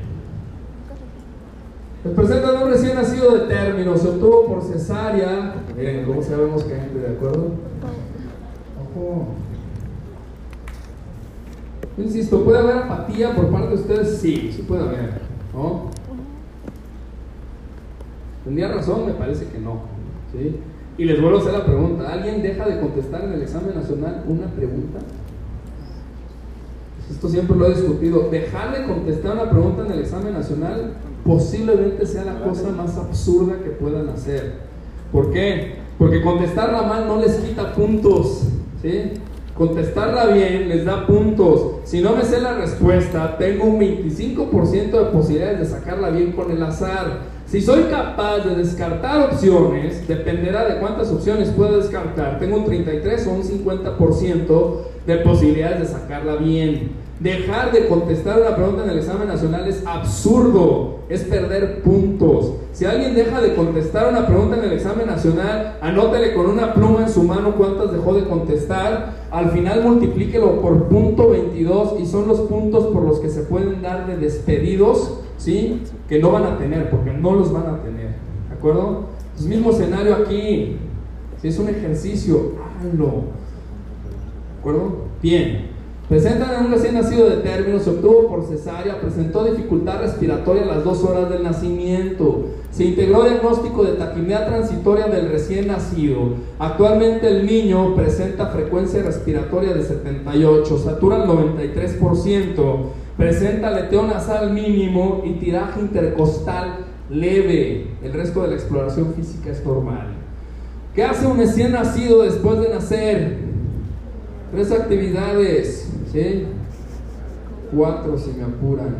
Les 2.04 2.14
presentan 2.14 2.62
un 2.62 2.70
recién 2.70 2.94
nacido 2.94 3.32
de 3.32 3.40
término, 3.54 3.98
se 3.98 4.08
obtuvo 4.08 4.46
por 4.46 4.62
cesárea. 4.62 5.56
Miren, 6.28 6.40
¿cómo 6.50 6.62
sabemos 6.62 6.64
que 6.64 6.74
gente 6.74 6.98
de 6.98 7.08
acuerdo? 7.08 7.50
Insisto, 11.96 12.44
¿puede 12.44 12.58
haber 12.58 12.76
apatía 12.78 13.34
por 13.34 13.50
parte 13.50 13.68
de 13.68 13.74
ustedes? 13.74 14.18
Sí, 14.18 14.52
sí 14.54 14.62
puede 14.62 14.82
haber. 14.82 15.20
¿no? 15.54 15.90
¿Tendría 18.44 18.68
razón? 18.68 19.06
Me 19.06 19.12
parece 19.12 19.46
que 19.46 19.58
no. 19.58 19.80
Y 20.96 21.04
les 21.04 21.20
vuelvo 21.20 21.38
a 21.38 21.40
hacer 21.40 21.52
la 21.52 21.64
pregunta. 21.64 22.12
¿Alguien 22.12 22.42
deja 22.42 22.66
de 22.66 22.80
contestar 22.80 23.24
en 23.24 23.32
el 23.32 23.42
examen 23.42 23.74
nacional 23.74 24.24
una 24.26 24.46
pregunta? 24.46 25.00
Esto 27.10 27.28
siempre 27.28 27.56
lo 27.56 27.66
he 27.66 27.74
discutido. 27.74 28.28
Dejar 28.30 28.76
de 28.76 28.86
contestar 28.86 29.34
una 29.34 29.50
pregunta 29.50 29.84
en 29.86 29.92
el 29.92 30.00
examen 30.00 30.34
nacional 30.34 30.94
posiblemente 31.24 32.06
sea 32.06 32.24
la 32.24 32.40
cosa 32.40 32.70
más 32.70 32.96
absurda 32.96 33.58
que 33.62 33.70
puedan 33.70 34.08
hacer. 34.08 34.54
¿Por 35.10 35.32
qué? 35.32 35.77
Porque 35.98 36.22
contestarla 36.22 36.82
mal 36.82 37.06
no 37.06 37.20
les 37.20 37.36
quita 37.36 37.74
puntos. 37.74 38.44
¿sí? 38.80 39.12
Contestarla 39.56 40.26
bien 40.26 40.68
les 40.68 40.84
da 40.84 41.06
puntos. 41.06 41.80
Si 41.84 42.00
no 42.00 42.14
me 42.14 42.22
sé 42.22 42.40
la 42.40 42.54
respuesta, 42.54 43.36
tengo 43.36 43.64
un 43.64 43.80
25% 43.80 44.90
de 44.90 45.04
posibilidades 45.06 45.58
de 45.58 45.64
sacarla 45.66 46.10
bien 46.10 46.32
con 46.32 46.52
el 46.52 46.62
azar. 46.62 47.38
Si 47.46 47.60
soy 47.60 47.84
capaz 47.84 48.44
de 48.44 48.54
descartar 48.54 49.32
opciones, 49.32 50.06
dependerá 50.06 50.64
de 50.66 50.78
cuántas 50.78 51.10
opciones 51.10 51.48
pueda 51.48 51.78
descartar. 51.78 52.38
Tengo 52.38 52.58
un 52.58 52.66
33 52.66 53.26
o 53.26 53.30
un 53.32 53.42
50% 53.42 54.76
de 55.06 55.16
posibilidades 55.16 55.80
de 55.80 55.86
sacarla 55.86 56.36
bien. 56.36 56.90
Dejar 57.20 57.72
de 57.72 57.88
contestar 57.88 58.40
una 58.40 58.54
pregunta 58.54 58.84
en 58.84 58.90
el 58.90 58.98
examen 58.98 59.26
nacional 59.26 59.66
es 59.66 59.84
absurdo, 59.84 61.00
es 61.08 61.24
perder 61.24 61.82
puntos. 61.82 62.52
Si 62.72 62.84
alguien 62.84 63.16
deja 63.16 63.40
de 63.40 63.56
contestar 63.56 64.08
una 64.08 64.24
pregunta 64.24 64.56
en 64.56 64.64
el 64.64 64.72
examen 64.72 65.08
nacional, 65.08 65.78
anótele 65.80 66.32
con 66.32 66.46
una 66.46 66.74
pluma 66.74 67.02
en 67.02 67.08
su 67.08 67.24
mano 67.24 67.56
cuántas 67.56 67.90
dejó 67.90 68.14
de 68.14 68.22
contestar. 68.28 69.14
Al 69.32 69.50
final 69.50 69.82
multiplíquelo 69.82 70.60
por 70.60 70.84
punto 70.84 71.30
22 71.30 71.98
y 72.00 72.06
son 72.06 72.28
los 72.28 72.40
puntos 72.42 72.86
por 72.86 73.02
los 73.02 73.18
que 73.18 73.30
se 73.30 73.42
pueden 73.42 73.82
dar 73.82 74.06
de 74.06 74.16
despedidos, 74.16 75.18
¿sí? 75.38 75.82
Que 76.08 76.20
no 76.20 76.30
van 76.30 76.44
a 76.44 76.56
tener, 76.56 76.88
porque 76.88 77.12
no 77.12 77.34
los 77.34 77.52
van 77.52 77.66
a 77.66 77.82
tener. 77.82 78.14
¿De 78.48 78.54
acuerdo? 78.56 79.06
Es 79.36 79.42
el 79.42 79.48
mismo 79.48 79.70
escenario 79.70 80.14
aquí. 80.14 80.76
Si 81.42 81.48
es 81.48 81.58
un 81.58 81.68
ejercicio, 81.68 82.52
háganlo. 82.64 83.06
¿De 83.06 84.60
acuerdo? 84.60 84.98
Bien. 85.20 85.77
Presentan 86.08 86.54
en 86.54 86.66
un 86.66 86.72
recién 86.72 86.94
nacido 86.94 87.28
de 87.28 87.36
término, 87.36 87.78
se 87.80 87.90
obtuvo 87.90 88.28
por 88.28 88.46
cesárea, 88.46 88.98
presentó 88.98 89.44
dificultad 89.44 90.00
respiratoria 90.00 90.62
a 90.62 90.76
las 90.76 90.84
dos 90.84 91.04
horas 91.04 91.28
del 91.28 91.42
nacimiento. 91.42 92.46
Se 92.70 92.86
integró 92.86 93.24
diagnóstico 93.24 93.84
de 93.84 93.92
taquimia 93.92 94.46
transitoria 94.46 95.08
del 95.08 95.28
recién 95.28 95.66
nacido. 95.66 96.36
Actualmente 96.58 97.28
el 97.28 97.44
niño 97.44 97.94
presenta 97.94 98.46
frecuencia 98.46 99.02
respiratoria 99.02 99.74
de 99.74 99.84
78, 99.84 100.78
satura 100.78 101.16
al 101.16 101.28
93%, 101.28 102.76
presenta 103.18 103.70
leteo 103.70 104.06
nasal 104.06 104.54
mínimo 104.54 105.20
y 105.26 105.32
tiraje 105.32 105.78
intercostal 105.80 106.86
leve. 107.10 107.88
El 108.02 108.14
resto 108.14 108.40
de 108.42 108.48
la 108.48 108.54
exploración 108.54 109.12
física 109.12 109.50
es 109.50 109.62
normal. 109.62 110.14
¿Qué 110.94 111.04
hace 111.04 111.26
un 111.26 111.36
recién 111.36 111.72
nacido 111.72 112.22
después 112.22 112.60
de 112.60 112.70
nacer? 112.70 113.36
Tres 114.50 114.72
actividades 114.72 115.87
¿sí? 116.12 116.46
Cuatro 117.74 118.16
si 118.18 118.32
me 118.32 118.44
apuran. 118.44 118.96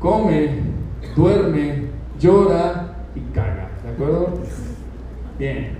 Come, 0.00 0.62
duerme, 1.16 1.88
llora 2.18 2.94
y 3.14 3.20
caga. 3.34 3.70
¿De 3.84 3.90
acuerdo? 3.90 4.28
Bien. 5.38 5.78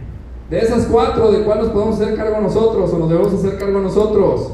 De 0.49 0.59
esas 0.59 0.87
cuatro, 0.87 1.31
¿de 1.31 1.45
cuál 1.45 1.61
nos 1.61 1.69
podemos 1.69 2.01
hacer 2.01 2.17
cargo 2.17 2.41
nosotros 2.41 2.93
o 2.93 2.99
nos 2.99 3.09
debemos 3.09 3.33
hacer 3.33 3.59
cargo 3.59 3.81
nosotros? 3.81 4.53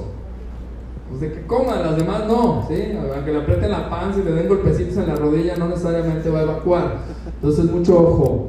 Pues 1.08 1.20
de 1.20 1.32
que 1.32 1.46
coman, 1.46 1.82
las 1.82 1.96
demás 1.96 2.26
no, 2.26 2.66
¿sí? 2.68 2.92
Aunque 3.14 3.32
le 3.32 3.38
aprieten 3.38 3.70
la 3.70 3.88
panza 3.88 4.20
y 4.20 4.24
le 4.24 4.32
den 4.32 4.48
golpecitos 4.48 4.96
en 4.98 5.06
la 5.06 5.14
rodilla, 5.14 5.56
no 5.56 5.68
necesariamente 5.68 6.28
va 6.28 6.40
a 6.40 6.42
evacuar. 6.42 6.98
Entonces, 7.36 7.64
mucho 7.70 7.98
ojo. 7.98 8.48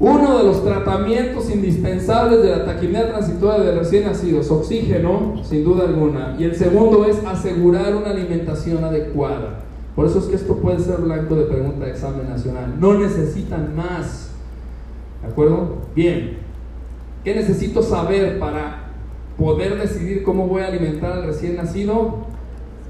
Uno 0.00 0.38
de 0.38 0.44
los 0.44 0.64
tratamientos 0.64 1.48
indispensables 1.50 2.42
de 2.42 2.50
la 2.50 2.64
taquimia 2.64 3.08
transitoria 3.08 3.64
de 3.64 3.78
recién 3.78 4.04
nacidos, 4.04 4.50
oxígeno, 4.50 5.40
sin 5.44 5.62
duda 5.62 5.84
alguna. 5.84 6.34
Y 6.38 6.44
el 6.44 6.56
segundo 6.56 7.04
es 7.04 7.24
asegurar 7.24 7.94
una 7.94 8.10
alimentación 8.10 8.82
adecuada. 8.82 9.60
Por 9.94 10.06
eso 10.06 10.18
es 10.18 10.24
que 10.24 10.34
esto 10.34 10.56
puede 10.56 10.80
ser 10.80 10.96
blanco 10.96 11.36
de 11.36 11.44
pregunta 11.44 11.84
de 11.84 11.92
examen 11.92 12.28
nacional. 12.28 12.74
No 12.80 12.94
necesitan 12.94 13.76
más. 13.76 14.30
¿De 15.22 15.28
acuerdo? 15.28 15.76
Bien. 15.94 16.38
¿Qué 17.22 17.34
necesito 17.34 17.80
saber 17.80 18.40
para 18.40 18.90
poder 19.38 19.80
decidir 19.80 20.24
cómo 20.24 20.48
voy 20.48 20.62
a 20.62 20.66
alimentar 20.66 21.12
al 21.12 21.24
recién 21.24 21.56
nacido? 21.56 22.24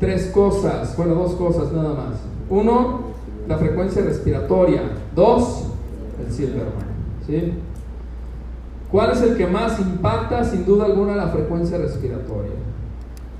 Tres 0.00 0.30
cosas. 0.32 0.96
Bueno, 0.96 1.14
dos 1.14 1.34
cosas 1.34 1.70
nada 1.72 1.92
más. 1.92 2.20
Uno, 2.48 3.00
la 3.46 3.58
frecuencia 3.58 4.02
respiratoria. 4.02 4.82
Dos, 5.14 5.66
el 6.26 6.32
Silverman. 6.32 6.83
¿Sí? 7.26 7.52
¿Cuál 8.90 9.12
es 9.12 9.22
el 9.22 9.36
que 9.36 9.46
más 9.46 9.80
impacta? 9.80 10.44
Sin 10.44 10.64
duda 10.64 10.86
alguna 10.86 11.16
la 11.16 11.28
frecuencia 11.28 11.78
respiratoria. 11.78 12.52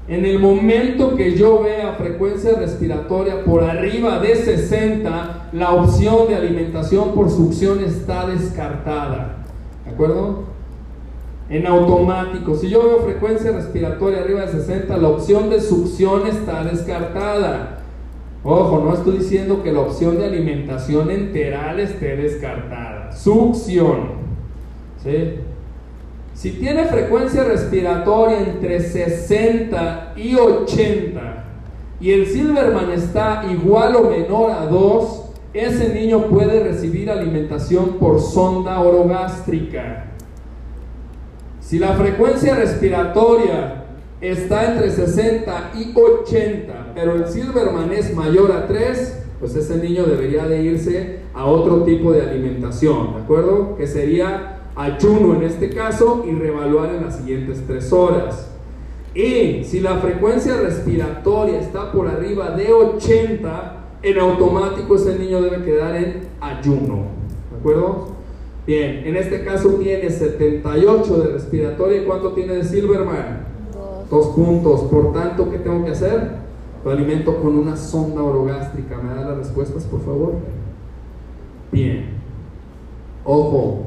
En 0.06 0.26
el 0.26 0.38
momento 0.38 1.16
que 1.16 1.34
yo 1.34 1.62
vea 1.62 1.94
frecuencia 1.94 2.58
respiratoria 2.58 3.44
por 3.44 3.64
arriba 3.64 4.18
de 4.18 4.36
60, 4.36 5.50
la 5.52 5.70
opción 5.72 6.28
de 6.28 6.34
alimentación 6.34 7.14
por 7.14 7.30
succión 7.30 7.82
está 7.82 8.26
descartada. 8.26 9.36
¿De 9.84 9.92
acuerdo? 9.92 10.54
En 11.48 11.66
automático, 11.66 12.54
si 12.54 12.68
yo 12.68 12.82
veo 12.82 12.98
frecuencia 13.00 13.52
respiratoria 13.52 14.20
arriba 14.20 14.42
de 14.42 14.52
60, 14.52 14.96
la 14.96 15.08
opción 15.08 15.50
de 15.50 15.60
succión 15.60 16.26
está 16.26 16.64
descartada. 16.64 17.78
Ojo, 18.42 18.82
no 18.84 18.92
estoy 18.92 19.18
diciendo 19.18 19.62
que 19.62 19.72
la 19.72 19.80
opción 19.80 20.18
de 20.18 20.26
alimentación 20.26 21.10
enteral 21.10 21.80
esté 21.80 22.16
descartada. 22.16 23.03
Succión. 23.16 24.24
Si 26.34 26.50
tiene 26.52 26.86
frecuencia 26.86 27.44
respiratoria 27.44 28.40
entre 28.40 28.80
60 28.80 30.14
y 30.16 30.34
80 30.34 31.44
y 32.00 32.10
el 32.10 32.26
Silverman 32.26 32.90
está 32.90 33.44
igual 33.50 33.96
o 33.96 34.10
menor 34.10 34.50
a 34.50 34.66
2, 34.66 35.24
ese 35.52 35.94
niño 35.94 36.26
puede 36.26 36.64
recibir 36.64 37.10
alimentación 37.10 37.98
por 37.98 38.20
sonda 38.20 38.80
orogástrica. 38.80 40.06
Si 41.60 41.78
la 41.78 41.92
frecuencia 41.94 42.56
respiratoria 42.56 43.84
está 44.20 44.72
entre 44.72 44.90
60 44.90 45.72
y 45.76 45.92
80, 45.96 46.92
pero 46.94 47.14
el 47.14 47.28
Silverman 47.28 47.92
es 47.92 48.14
mayor 48.14 48.52
a 48.52 48.66
3, 48.66 49.22
pues 49.38 49.54
ese 49.54 49.76
niño 49.76 50.04
debería 50.04 50.46
de 50.46 50.62
irse 50.62 51.23
a 51.34 51.46
otro 51.46 51.82
tipo 51.82 52.12
de 52.12 52.22
alimentación, 52.22 53.14
¿de 53.14 53.22
acuerdo? 53.22 53.76
Que 53.76 53.86
sería 53.86 54.62
ayuno 54.76 55.34
en 55.34 55.42
este 55.42 55.70
caso 55.70 56.24
y 56.26 56.32
reevaluar 56.32 56.94
en 56.94 57.04
las 57.04 57.16
siguientes 57.16 57.62
3 57.66 57.92
horas. 57.92 58.50
Y 59.14 59.64
si 59.64 59.80
la 59.80 59.98
frecuencia 59.98 60.56
respiratoria 60.56 61.60
está 61.60 61.92
por 61.92 62.08
arriba 62.08 62.50
de 62.50 62.72
80, 62.72 63.76
en 64.02 64.18
automático 64.18 64.96
ese 64.96 65.18
niño 65.18 65.40
debe 65.40 65.64
quedar 65.64 65.96
en 65.96 66.28
ayuno, 66.40 67.06
¿de 67.50 67.58
acuerdo? 67.58 68.08
Bien, 68.66 69.02
en 69.04 69.16
este 69.16 69.44
caso 69.44 69.70
tiene 69.74 70.08
78 70.10 71.18
de 71.18 71.32
respiratoria 71.32 72.02
y 72.02 72.04
¿cuánto 72.04 72.32
tiene 72.32 72.54
de 72.54 72.64
Silverman? 72.64 73.46
Dos 74.10 74.28
puntos. 74.28 74.82
Por 74.82 75.12
tanto, 75.12 75.50
¿qué 75.50 75.58
tengo 75.58 75.84
que 75.84 75.90
hacer? 75.90 76.30
Lo 76.84 76.90
alimento 76.90 77.36
con 77.40 77.58
una 77.58 77.76
sonda 77.76 78.22
orogástrica. 78.22 78.98
¿Me 78.98 79.14
da 79.14 79.28
las 79.28 79.38
respuestas, 79.38 79.84
por 79.84 80.00
favor? 80.00 80.34
Bien. 81.74 82.04
Ojo. 83.24 83.86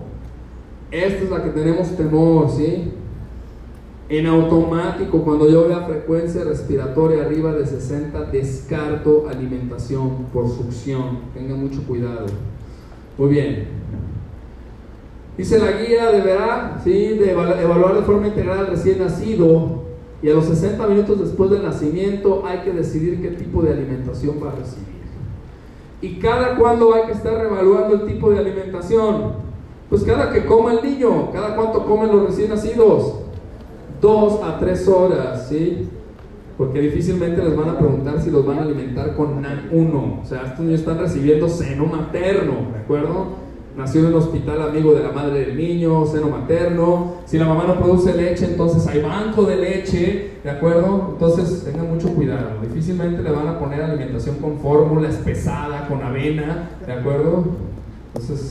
Esta 0.91 1.23
es 1.23 1.29
la 1.29 1.41
que 1.41 1.51
tenemos 1.51 1.95
temor, 1.95 2.49
¿sí? 2.49 2.91
En 4.09 4.25
automático, 4.25 5.23
cuando 5.23 5.49
yo 5.49 5.69
vea 5.69 5.85
frecuencia 5.85 6.43
respiratoria 6.43 7.23
arriba 7.23 7.53
de 7.53 7.65
60, 7.65 8.25
descarto 8.25 9.29
alimentación 9.29 10.25
por 10.33 10.49
succión. 10.49 11.19
Tengan 11.33 11.61
mucho 11.61 11.81
cuidado. 11.83 12.25
Muy 13.17 13.29
bien. 13.29 13.67
Dice 15.37 15.57
la 15.57 15.71
guía, 15.71 16.11
deberá 16.11 16.81
¿sí? 16.83 16.91
de 16.91 17.31
evaluar 17.31 17.95
de 17.95 18.01
forma 18.01 18.27
integral 18.27 18.59
al 18.59 18.67
recién 18.67 18.99
nacido 18.99 19.83
y 20.21 20.29
a 20.29 20.33
los 20.33 20.45
60 20.45 20.85
minutos 20.87 21.19
después 21.21 21.49
del 21.51 21.63
nacimiento 21.63 22.43
hay 22.45 22.59
que 22.59 22.73
decidir 22.73 23.21
qué 23.21 23.29
tipo 23.29 23.61
de 23.61 23.71
alimentación 23.71 24.43
va 24.43 24.51
a 24.51 24.55
recibir. 24.55 24.96
¿Y 26.01 26.19
cada 26.19 26.55
cuándo 26.55 26.93
hay 26.93 27.03
que 27.03 27.13
estar 27.13 27.33
reevaluando 27.33 27.95
el 27.95 28.05
tipo 28.05 28.29
de 28.29 28.39
alimentación? 28.39 29.33
Pues 29.89 30.03
cada 30.03 30.31
que 30.31 30.45
coma 30.45 30.73
el 30.73 30.83
niño, 30.83 31.31
cada 31.31 31.55
cuánto 31.55 31.85
comen 31.85 32.11
los 32.11 32.27
recién 32.27 32.49
nacidos. 32.49 33.15
Dos 34.01 34.41
a 34.43 34.59
tres 34.59 34.87
horas, 34.87 35.47
¿sí? 35.47 35.89
Porque 36.57 36.81
difícilmente 36.81 37.43
les 37.43 37.55
van 37.55 37.69
a 37.69 37.79
preguntar 37.79 38.21
si 38.21 38.29
los 38.29 38.45
van 38.45 38.59
a 38.59 38.63
alimentar 38.63 39.15
con 39.15 39.41
NAN 39.41 39.69
1. 39.71 40.19
O 40.21 40.25
sea, 40.25 40.43
estos 40.43 40.59
niños 40.59 40.81
están 40.81 40.99
recibiendo 40.99 41.47
seno 41.47 41.85
materno, 41.85 42.71
¿de 42.73 42.79
acuerdo? 42.79 43.46
Nació 43.77 44.01
en 44.01 44.07
un 44.07 44.15
hospital 44.15 44.61
amigo 44.63 44.93
de 44.93 45.03
la 45.03 45.11
madre 45.11 45.45
del 45.45 45.55
niño, 45.55 46.05
seno 46.07 46.29
materno. 46.29 47.13
Si 47.25 47.37
la 47.37 47.45
mamá 47.45 47.65
no 47.67 47.77
produce 47.77 48.13
leche, 48.13 48.45
entonces 48.45 48.87
hay 48.87 49.01
banco 49.01 49.43
de 49.43 49.55
leche, 49.57 50.31
¿de 50.43 50.49
acuerdo? 50.49 51.11
Entonces 51.13 51.63
tengan 51.63 51.87
mucho 51.87 52.09
cuidado. 52.09 52.59
Difícilmente 52.61 53.21
le 53.21 53.31
van 53.31 53.47
a 53.47 53.59
poner 53.59 53.83
alimentación 53.83 54.37
con 54.37 54.57
fórmula 54.57 55.09
pesada, 55.23 55.87
con 55.87 56.01
avena, 56.01 56.71
¿de 56.85 56.91
acuerdo? 56.91 57.45
Entonces, 58.15 58.49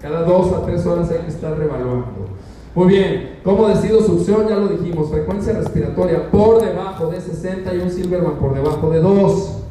cada 0.00 0.22
dos 0.22 0.52
a 0.52 0.64
tres 0.64 0.86
horas 0.86 1.10
hay 1.10 1.18
que 1.18 1.28
estar 1.28 1.58
revaluando. 1.58 2.28
Muy 2.74 2.86
bien, 2.86 3.38
¿cómo 3.42 3.66
decido 3.66 4.00
succión? 4.00 4.46
Ya 4.48 4.56
lo 4.56 4.68
dijimos, 4.68 5.10
frecuencia 5.10 5.54
respiratoria 5.54 6.30
por 6.30 6.62
debajo 6.62 7.08
de 7.08 7.20
60 7.20 7.74
y 7.74 7.78
un 7.78 7.90
Silverman 7.90 8.34
por 8.34 8.54
debajo 8.54 8.90
de 8.90 9.00
2. 9.00 9.62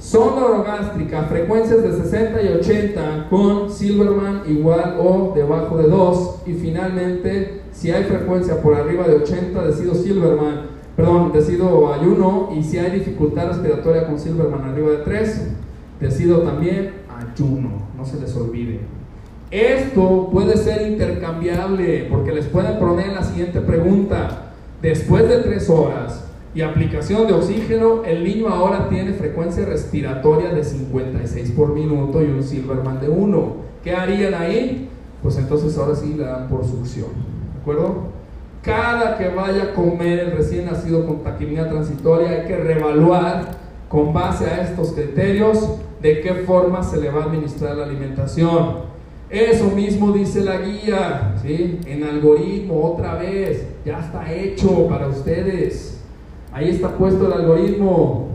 Sonda 0.00 0.46
orogástrica, 0.46 1.24
frecuencias 1.24 1.82
de 1.82 1.92
60 1.92 2.42
y 2.42 2.48
80 2.48 3.26
con 3.28 3.70
Silverman 3.70 4.44
igual 4.48 4.96
o 4.98 5.32
debajo 5.34 5.76
de 5.76 5.88
2 5.88 6.36
y 6.46 6.54
finalmente 6.54 7.60
si 7.70 7.90
hay 7.90 8.04
frecuencia 8.04 8.62
por 8.62 8.74
arriba 8.74 9.06
de 9.06 9.16
80 9.16 9.62
decido 9.62 9.94
Silverman, 9.94 10.68
perdón, 10.96 11.32
decido 11.32 11.92
ayuno 11.92 12.48
y 12.56 12.62
si 12.62 12.78
hay 12.78 12.92
dificultad 12.92 13.48
respiratoria 13.48 14.06
con 14.06 14.18
Silverman 14.18 14.64
arriba 14.64 14.90
de 14.92 14.98
3 14.98 15.48
decido 16.00 16.38
también 16.38 16.92
ayuno, 17.14 17.70
no 17.94 18.06
se 18.06 18.18
les 18.18 18.34
olvide. 18.34 18.80
Esto 19.50 20.30
puede 20.32 20.56
ser 20.56 20.90
intercambiable 20.90 22.06
porque 22.10 22.32
les 22.32 22.46
pueden 22.46 22.78
poner 22.78 23.12
la 23.12 23.22
siguiente 23.22 23.60
pregunta. 23.60 24.52
Después 24.80 25.28
de 25.28 25.38
3 25.40 25.68
horas, 25.68 26.29
y 26.54 26.62
aplicación 26.62 27.28
de 27.28 27.34
oxígeno, 27.34 28.02
el 28.04 28.24
niño 28.24 28.48
ahora 28.48 28.88
tiene 28.88 29.12
frecuencia 29.12 29.64
respiratoria 29.64 30.50
de 30.50 30.64
56 30.64 31.52
por 31.52 31.72
minuto 31.72 32.22
y 32.22 32.26
un 32.26 32.42
Silverman 32.42 33.00
de 33.00 33.08
1. 33.08 33.52
¿Qué 33.84 33.94
harían 33.94 34.34
ahí? 34.34 34.88
Pues 35.22 35.36
entonces 35.38 35.76
ahora 35.78 35.94
sí 35.94 36.14
le 36.16 36.24
dan 36.24 36.48
por 36.48 36.64
succión. 36.64 37.08
¿De 37.54 37.60
acuerdo? 37.60 38.10
Cada 38.62 39.16
que 39.16 39.28
vaya 39.28 39.62
a 39.64 39.74
comer 39.74 40.18
el 40.18 40.32
recién 40.32 40.66
nacido 40.66 41.06
con 41.06 41.22
taquimia 41.22 41.68
transitoria 41.68 42.30
hay 42.30 42.46
que 42.46 42.56
reevaluar 42.56 43.58
con 43.88 44.12
base 44.12 44.44
a 44.46 44.62
estos 44.62 44.92
criterios 44.92 45.76
de 46.02 46.20
qué 46.20 46.34
forma 46.46 46.82
se 46.82 47.00
le 47.00 47.10
va 47.10 47.22
a 47.22 47.24
administrar 47.26 47.76
la 47.76 47.84
alimentación. 47.84 48.90
Eso 49.30 49.70
mismo 49.70 50.10
dice 50.10 50.40
la 50.40 50.58
guía, 50.58 51.36
¿sí? 51.40 51.78
En 51.86 52.02
algoritmo, 52.02 52.92
otra 52.92 53.14
vez, 53.14 53.66
ya 53.84 54.00
está 54.00 54.30
hecho 54.32 54.88
para 54.88 55.06
ustedes. 55.06 55.99
Ahí 56.52 56.70
está 56.70 56.96
puesto 56.96 57.26
el 57.26 57.32
algoritmo. 57.32 58.28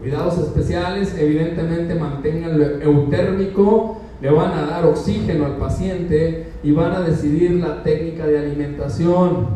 Cuidados 0.00 0.38
especiales, 0.38 1.14
evidentemente 1.18 1.94
manténganlo 1.94 2.80
eutérmico, 2.80 4.00
le 4.22 4.30
van 4.30 4.52
a 4.52 4.66
dar 4.66 4.86
oxígeno 4.86 5.44
al 5.44 5.56
paciente 5.56 6.52
y 6.62 6.72
van 6.72 6.92
a 6.92 7.00
decidir 7.00 7.52
la 7.52 7.82
técnica 7.82 8.26
de 8.26 8.38
alimentación. 8.38 9.48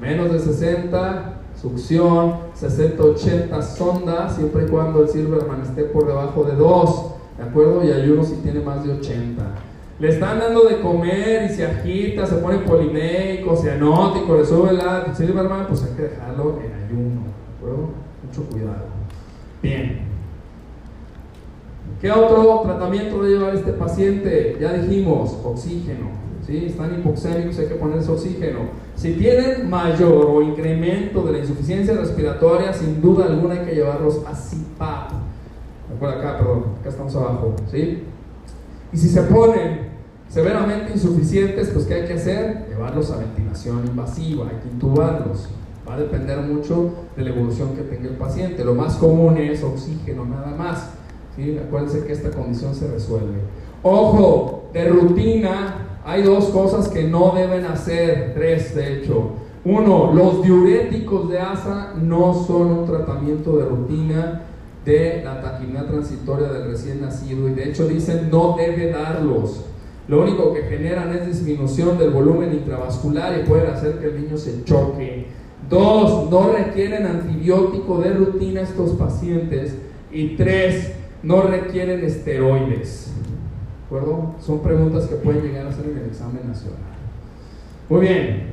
Menos 0.00 0.32
de 0.32 0.40
60, 0.40 1.40
succión, 1.60 2.34
60-80 2.60 3.62
sonda, 3.62 4.28
siempre 4.28 4.64
y 4.64 4.68
cuando 4.68 5.02
el 5.02 5.08
Silverman 5.08 5.62
esté 5.62 5.84
por 5.84 6.06
debajo 6.06 6.44
de 6.44 6.56
2, 6.56 7.06
¿de 7.38 7.44
acuerdo? 7.44 7.84
Y 7.84 7.92
ayuno 7.92 8.24
si 8.24 8.34
tiene 8.36 8.60
más 8.60 8.84
de 8.84 8.92
80. 8.92 9.42
Le 10.00 10.08
están 10.08 10.40
dando 10.40 10.64
de 10.64 10.80
comer 10.80 11.48
y 11.50 11.54
se 11.54 11.64
agita, 11.64 12.26
se 12.26 12.36
pone 12.36 12.58
polinéico, 12.58 13.56
cianótico, 13.56 14.36
le 14.36 14.44
sube 14.44 14.72
la 14.72 15.14
Silverman, 15.14 15.66
pues 15.68 15.84
hay 15.84 15.94
que 15.96 16.02
dejarlo 16.02 16.58
en 16.60 16.81
ayuno, 16.92 17.22
¿de 17.22 17.56
acuerdo? 17.56 17.88
Mucho 18.26 18.44
cuidado. 18.50 18.84
Bien. 19.62 20.00
¿Qué 22.00 22.10
otro 22.10 22.62
tratamiento 22.64 23.22
debe 23.22 23.38
llevar 23.38 23.54
este 23.54 23.72
paciente? 23.72 24.56
Ya 24.60 24.72
dijimos, 24.72 25.38
oxígeno. 25.44 26.10
¿sí? 26.46 26.66
Están 26.66 26.98
hipoxémicos, 26.98 27.58
hay 27.58 27.66
que 27.66 27.74
ponerse 27.74 28.10
oxígeno. 28.10 28.60
Si 28.96 29.12
tienen 29.14 29.68
mayor 29.70 30.26
o 30.26 30.42
incremento 30.42 31.22
de 31.22 31.32
la 31.32 31.38
insuficiencia 31.38 31.94
respiratoria, 31.94 32.72
sin 32.72 33.00
duda 33.00 33.26
alguna 33.26 33.54
hay 33.54 33.66
que 33.66 33.74
llevarlos 33.74 34.20
a 34.26 34.32
CPAP. 34.32 35.12
Acuerda 35.94 36.18
acá, 36.18 36.38
perdón, 36.38 36.64
acá 36.80 36.88
estamos 36.88 37.14
abajo. 37.16 37.54
¿sí? 37.70 38.04
Y 38.92 38.96
si 38.96 39.08
se 39.08 39.22
ponen 39.22 39.92
severamente 40.28 40.92
insuficientes, 40.92 41.70
pues 41.70 41.86
¿qué 41.86 41.94
hay 41.94 42.04
que 42.06 42.14
hacer? 42.14 42.66
Llevarlos 42.68 43.10
a 43.10 43.18
ventilación 43.18 43.86
invasiva, 43.86 44.48
hay 44.48 44.56
que 44.56 44.68
intubarlos. 44.68 45.48
Va 45.88 45.94
a 45.94 45.98
depender 45.98 46.38
mucho 46.38 46.92
de 47.16 47.24
la 47.24 47.30
evolución 47.30 47.74
que 47.74 47.82
tenga 47.82 48.08
el 48.08 48.16
paciente. 48.16 48.64
Lo 48.64 48.74
más 48.74 48.96
común 48.96 49.36
es 49.36 49.62
oxígeno, 49.62 50.24
nada 50.24 50.54
más. 50.56 50.90
¿sí? 51.34 51.58
Acuérdense 51.58 52.04
que 52.06 52.12
esta 52.12 52.30
condición 52.30 52.74
se 52.74 52.88
resuelve. 52.88 53.38
Ojo, 53.82 54.70
de 54.72 54.88
rutina, 54.88 55.98
hay 56.04 56.22
dos 56.22 56.46
cosas 56.46 56.88
que 56.88 57.04
no 57.04 57.32
deben 57.34 57.64
hacer, 57.64 58.32
tres 58.34 58.74
de 58.74 58.98
hecho. 58.98 59.32
Uno, 59.64 60.12
los 60.12 60.42
diuréticos 60.42 61.28
de 61.30 61.38
asa 61.38 61.94
no 62.00 62.34
son 62.34 62.78
un 62.78 62.86
tratamiento 62.86 63.56
de 63.56 63.64
rutina 63.64 64.42
de 64.84 65.22
la 65.24 65.40
taquimia 65.40 65.86
transitoria 65.86 66.48
del 66.48 66.68
recién 66.68 67.00
nacido 67.00 67.48
y 67.48 67.54
de 67.54 67.70
hecho 67.70 67.86
dicen 67.86 68.28
no 68.30 68.56
debe 68.56 68.90
darlos. 68.90 69.64
Lo 70.08 70.22
único 70.22 70.52
que 70.52 70.62
generan 70.62 71.12
es 71.14 71.26
disminución 71.26 71.96
del 71.96 72.10
volumen 72.10 72.52
intravascular 72.52 73.38
y 73.38 73.48
pueden 73.48 73.70
hacer 73.70 73.98
que 74.00 74.06
el 74.06 74.20
niño 74.20 74.36
se 74.36 74.64
choque. 74.64 75.28
Dos, 75.72 76.30
no 76.30 76.52
requieren 76.52 77.06
antibiótico 77.06 77.98
de 78.02 78.12
rutina 78.12 78.60
estos 78.60 78.90
pacientes. 78.90 79.78
Y 80.12 80.36
tres, 80.36 80.92
no 81.22 81.40
requieren 81.40 82.04
esteroides. 82.04 83.10
¿De 83.16 83.86
acuerdo? 83.86 84.34
Son 84.38 84.60
preguntas 84.60 85.06
que 85.06 85.14
pueden 85.14 85.42
llegar 85.42 85.66
a 85.66 85.70
hacer 85.70 85.86
en 85.86 85.96
el 85.96 86.04
examen 86.04 86.46
nacional. 86.46 86.78
Muy 87.88 88.00
bien. 88.02 88.52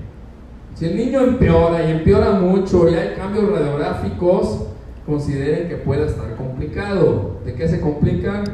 Si 0.75 0.85
el 0.85 0.95
niño 0.95 1.19
empeora 1.19 1.85
y 1.85 1.91
empeora 1.91 2.31
mucho 2.39 2.87
y 2.89 2.93
hay 2.93 3.15
cambios 3.15 3.51
radiográficos, 3.51 4.67
consideren 5.05 5.67
que 5.67 5.75
pueda 5.75 6.05
estar 6.05 6.37
complicado. 6.37 7.41
¿De 7.43 7.53
qué 7.53 7.67
se 7.67 7.81
complican? 7.81 8.45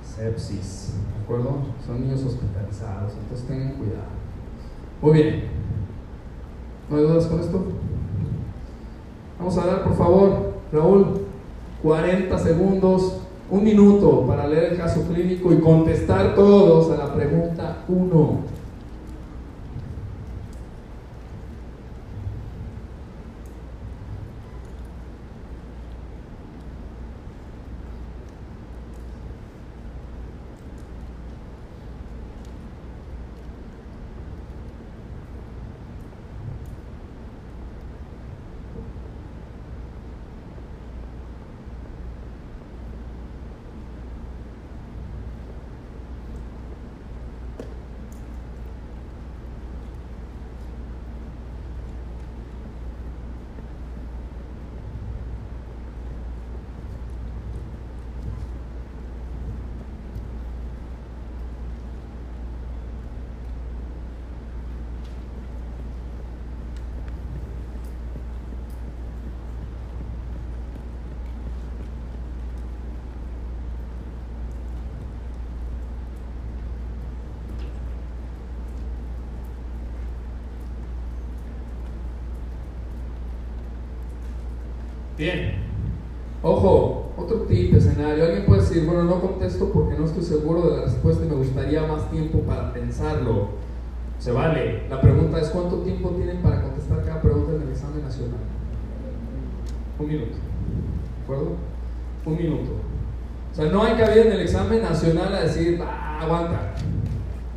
Sepsis. 0.00 0.94
¿De 1.16 1.24
acuerdo? 1.24 1.56
Son 1.84 2.00
niños 2.00 2.22
hospitalizados, 2.24 3.14
entonces 3.20 3.48
tengan 3.48 3.72
cuidado. 3.72 4.10
Muy 5.02 5.12
bien. 5.12 5.59
¿No 6.90 6.96
hay 6.96 7.04
dudas 7.04 7.26
con 7.26 7.38
esto? 7.38 7.62
Vamos 9.38 9.56
a 9.56 9.66
dar, 9.66 9.84
por 9.84 9.96
favor, 9.96 10.52
Raúl, 10.72 11.20
40 11.84 12.36
segundos, 12.38 13.18
un 13.48 13.62
minuto 13.62 14.26
para 14.26 14.48
leer 14.48 14.72
el 14.72 14.78
caso 14.78 15.06
clínico 15.08 15.52
y 15.52 15.60
contestar 15.60 16.34
todos 16.34 16.90
a 16.90 16.96
la 16.96 17.14
pregunta 17.14 17.84
1. 17.88 18.38
Bien. 85.20 85.52
Ojo, 86.42 87.12
otro 87.18 87.40
tip, 87.40 87.74
escenario. 87.74 88.24
Alguien 88.24 88.46
puede 88.46 88.62
decir, 88.62 88.86
bueno, 88.86 89.04
no 89.04 89.20
contesto 89.20 89.70
porque 89.70 89.98
no 89.98 90.06
estoy 90.06 90.22
seguro 90.22 90.70
de 90.70 90.78
la 90.78 90.84
respuesta 90.84 91.26
y 91.26 91.28
me 91.28 91.34
gustaría 91.34 91.86
más 91.86 92.10
tiempo 92.10 92.38
para 92.38 92.72
pensarlo. 92.72 93.50
Se 94.18 94.32
vale. 94.32 94.88
La 94.88 94.98
pregunta 94.98 95.38
es, 95.38 95.50
¿cuánto 95.50 95.80
tiempo 95.80 96.08
tienen 96.16 96.38
para 96.38 96.62
contestar 96.62 97.04
cada 97.04 97.20
pregunta 97.20 97.52
en 97.54 97.62
el 97.62 97.68
examen 97.68 98.02
nacional? 98.02 98.38
Un 99.98 100.08
minuto. 100.08 100.32
¿De 100.32 101.22
acuerdo? 101.24 101.52
Un 102.24 102.36
minuto. 102.38 102.70
O 103.52 103.54
sea, 103.54 103.66
no 103.66 103.82
hay 103.82 103.92
ir 103.92 104.26
en 104.26 104.32
el 104.32 104.40
examen 104.40 104.80
nacional 104.80 105.34
a 105.34 105.42
decir, 105.42 105.82
ah, 105.82 106.20
aguanta. 106.22 106.72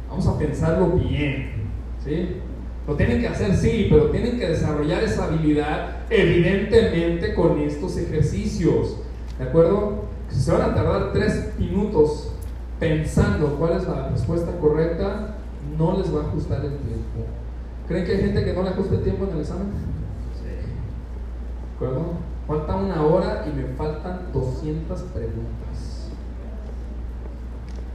Vamos 0.10 0.28
a 0.28 0.38
pensarlo 0.38 0.88
bien. 0.88 1.70
¿Sí? 2.04 2.42
Lo 2.88 2.96
tienen 2.96 3.22
que 3.22 3.28
hacer, 3.30 3.56
sí, 3.56 3.88
pero 3.90 4.10
tienen 4.10 4.38
que 4.38 4.48
desarrollar 4.48 5.04
esa 5.04 5.26
habilidad 5.26 6.04
evidentemente 6.10 7.34
con 7.34 7.60
estos 7.60 7.98
ejercicios. 7.98 8.98
¿De 9.38 9.46
acuerdo? 9.46 10.04
Si 10.30 10.42
se 10.42 10.52
van 10.52 10.72
a 10.72 10.76
tardar 10.76 11.14
tres 11.14 11.54
minutos 11.58 12.32
pensando 12.80 13.56
cuál 13.58 13.78
es 13.78 13.88
la 13.88 14.10
respuesta 14.10 14.52
correcta, 14.60 15.36
no 15.78 15.98
les 15.98 16.14
va 16.14 16.24
a 16.24 16.28
ajustar 16.28 16.60
el 16.66 16.78
tiempo. 16.78 17.26
¿Creen 17.88 18.06
que 18.06 18.12
hay 18.12 18.22
gente 18.22 18.44
que 18.44 18.54
no 18.54 18.64
le 18.64 18.70
ajusta 18.70 18.96
el 18.96 19.04
tiempo 19.04 19.26
en 19.26 19.32
el 19.32 19.40
examen? 19.40 19.68
Sí. 20.34 20.50
¿De 20.50 21.76
acuerdo? 21.76 22.14
Falta 22.48 22.76
una 22.76 23.02
hora 23.02 23.46
y 23.48 23.56
me 23.56 23.64
faltan 23.76 24.28
200 24.34 25.02
preguntas. 25.04 26.10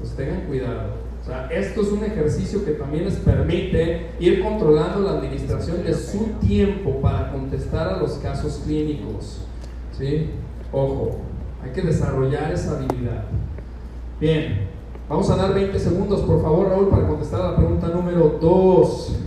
Pues 0.00 0.16
tengan 0.16 0.46
cuidado 0.46 1.07
esto 1.50 1.82
es 1.82 1.88
un 1.88 2.04
ejercicio 2.04 2.64
que 2.64 2.72
también 2.72 3.04
les 3.04 3.16
permite 3.16 4.10
ir 4.18 4.42
controlando 4.42 5.00
la 5.00 5.18
administración 5.18 5.82
de 5.84 5.94
su 5.94 6.26
tiempo 6.40 7.00
para 7.00 7.32
contestar 7.32 7.88
a 7.88 7.98
los 7.98 8.12
casos 8.14 8.62
clínicos. 8.64 9.42
¿Sí? 9.96 10.30
Ojo, 10.72 11.16
hay 11.62 11.70
que 11.70 11.82
desarrollar 11.82 12.52
esa 12.52 12.76
habilidad. 12.76 13.24
Bien, 14.20 14.68
vamos 15.08 15.28
a 15.30 15.36
dar 15.36 15.54
20 15.54 15.78
segundos, 15.78 16.20
por 16.22 16.42
favor, 16.42 16.68
Raúl, 16.68 16.88
para 16.88 17.06
contestar 17.06 17.40
a 17.40 17.50
la 17.50 17.56
pregunta 17.56 17.88
número 17.88 18.38
2. 18.40 19.18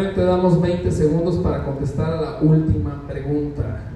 Damos 0.00 0.58
20 0.60 0.90
segundos 0.90 1.36
para 1.38 1.62
contestar 1.62 2.14
a 2.14 2.20
la 2.20 2.38
última 2.40 3.02
pregunta. 3.06 3.90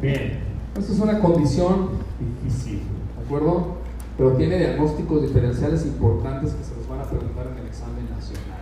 Bien, 0.00 0.38
esta 0.78 0.92
es 0.92 1.00
condición 1.20 1.90
difícil, 2.18 2.80
¿de 3.18 3.24
acuerdo? 3.24 3.76
Pero 4.16 4.32
tiene 4.32 4.58
diagnósticos 4.58 5.22
diferenciales 5.22 5.86
importantes 5.86 6.52
que 6.52 6.64
se 6.64 6.76
los 6.76 6.88
van 6.88 7.00
a 7.00 7.04
preguntar 7.04 7.46
en 7.52 7.58
el 7.58 7.66
examen 7.66 8.08
nacional. 8.10 8.60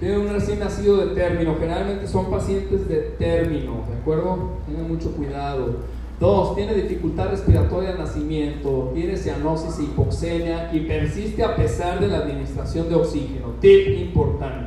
Tiene 0.00 0.18
un 0.18 0.28
recién 0.28 0.60
nacido 0.60 0.98
de 0.98 1.14
término, 1.14 1.56
generalmente 1.58 2.06
son 2.06 2.30
pacientes 2.30 2.88
de 2.88 2.96
término, 3.18 3.84
¿de 3.88 3.98
acuerdo? 4.00 4.58
Tengan 4.66 4.88
mucho 4.88 5.10
cuidado. 5.12 5.76
Dos, 6.20 6.56
tiene 6.56 6.74
dificultad 6.74 7.30
respiratoria 7.30 7.90
al 7.90 7.98
nacimiento, 7.98 8.90
tiene 8.92 9.16
cianosis 9.16 9.78
e 9.78 9.84
hipoxemia 9.84 10.70
y 10.72 10.80
persiste 10.80 11.44
a 11.44 11.54
pesar 11.54 12.00
de 12.00 12.08
la 12.08 12.18
administración 12.18 12.88
de 12.88 12.96
oxígeno. 12.96 13.54
Tip 13.60 13.88
importante. 13.88 14.57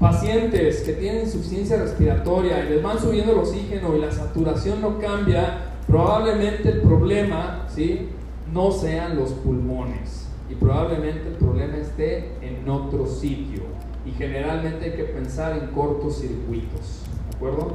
Pacientes 0.00 0.80
que 0.80 0.94
tienen 0.94 1.26
insuficiencia 1.26 1.76
respiratoria 1.76 2.64
y 2.64 2.70
les 2.70 2.82
van 2.82 2.98
subiendo 2.98 3.32
el 3.32 3.38
oxígeno 3.40 3.94
y 3.94 4.00
la 4.00 4.10
saturación 4.10 4.80
no 4.80 4.98
cambia, 4.98 5.74
probablemente 5.86 6.70
el 6.70 6.80
problema 6.80 7.66
¿sí? 7.68 8.08
no 8.50 8.72
sean 8.72 9.16
los 9.16 9.32
pulmones 9.32 10.26
y 10.50 10.54
probablemente 10.54 11.28
el 11.28 11.34
problema 11.34 11.76
esté 11.76 12.30
en 12.40 12.66
otro 12.66 13.06
sitio. 13.06 13.60
Y 14.06 14.12
generalmente 14.12 14.86
hay 14.86 14.92
que 14.92 15.04
pensar 15.04 15.58
en 15.58 15.66
cortocircuitos. 15.68 17.02
¿De 17.30 17.36
acuerdo? 17.36 17.74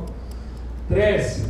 Tres, 0.90 1.46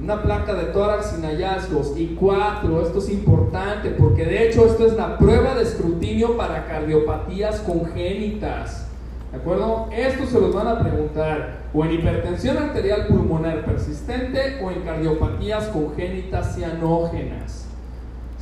una 0.00 0.22
placa 0.22 0.54
de 0.54 0.64
tórax 0.72 1.10
sin 1.10 1.22
hallazgos. 1.22 1.92
Y 1.98 2.16
cuatro, 2.18 2.80
esto 2.80 2.98
es 2.98 3.10
importante 3.10 3.90
porque 3.90 4.24
de 4.24 4.48
hecho 4.48 4.64
esto 4.64 4.86
es 4.86 4.94
la 4.94 5.18
prueba 5.18 5.54
de 5.54 5.64
escrutinio 5.64 6.36
para 6.38 6.66
cardiopatías 6.66 7.60
congénitas. 7.60 8.88
¿De 9.32 9.38
acuerdo? 9.38 9.88
Esto 9.90 10.26
se 10.26 10.40
los 10.40 10.54
van 10.54 10.68
a 10.68 10.78
preguntar 10.78 11.62
o 11.74 11.84
en 11.84 11.92
hipertensión 11.92 12.58
arterial 12.58 13.06
pulmonar 13.08 13.64
persistente 13.64 14.60
o 14.62 14.70
en 14.70 14.82
cardiopatías 14.82 15.68
congénitas 15.68 16.54
cianógenas. 16.54 17.66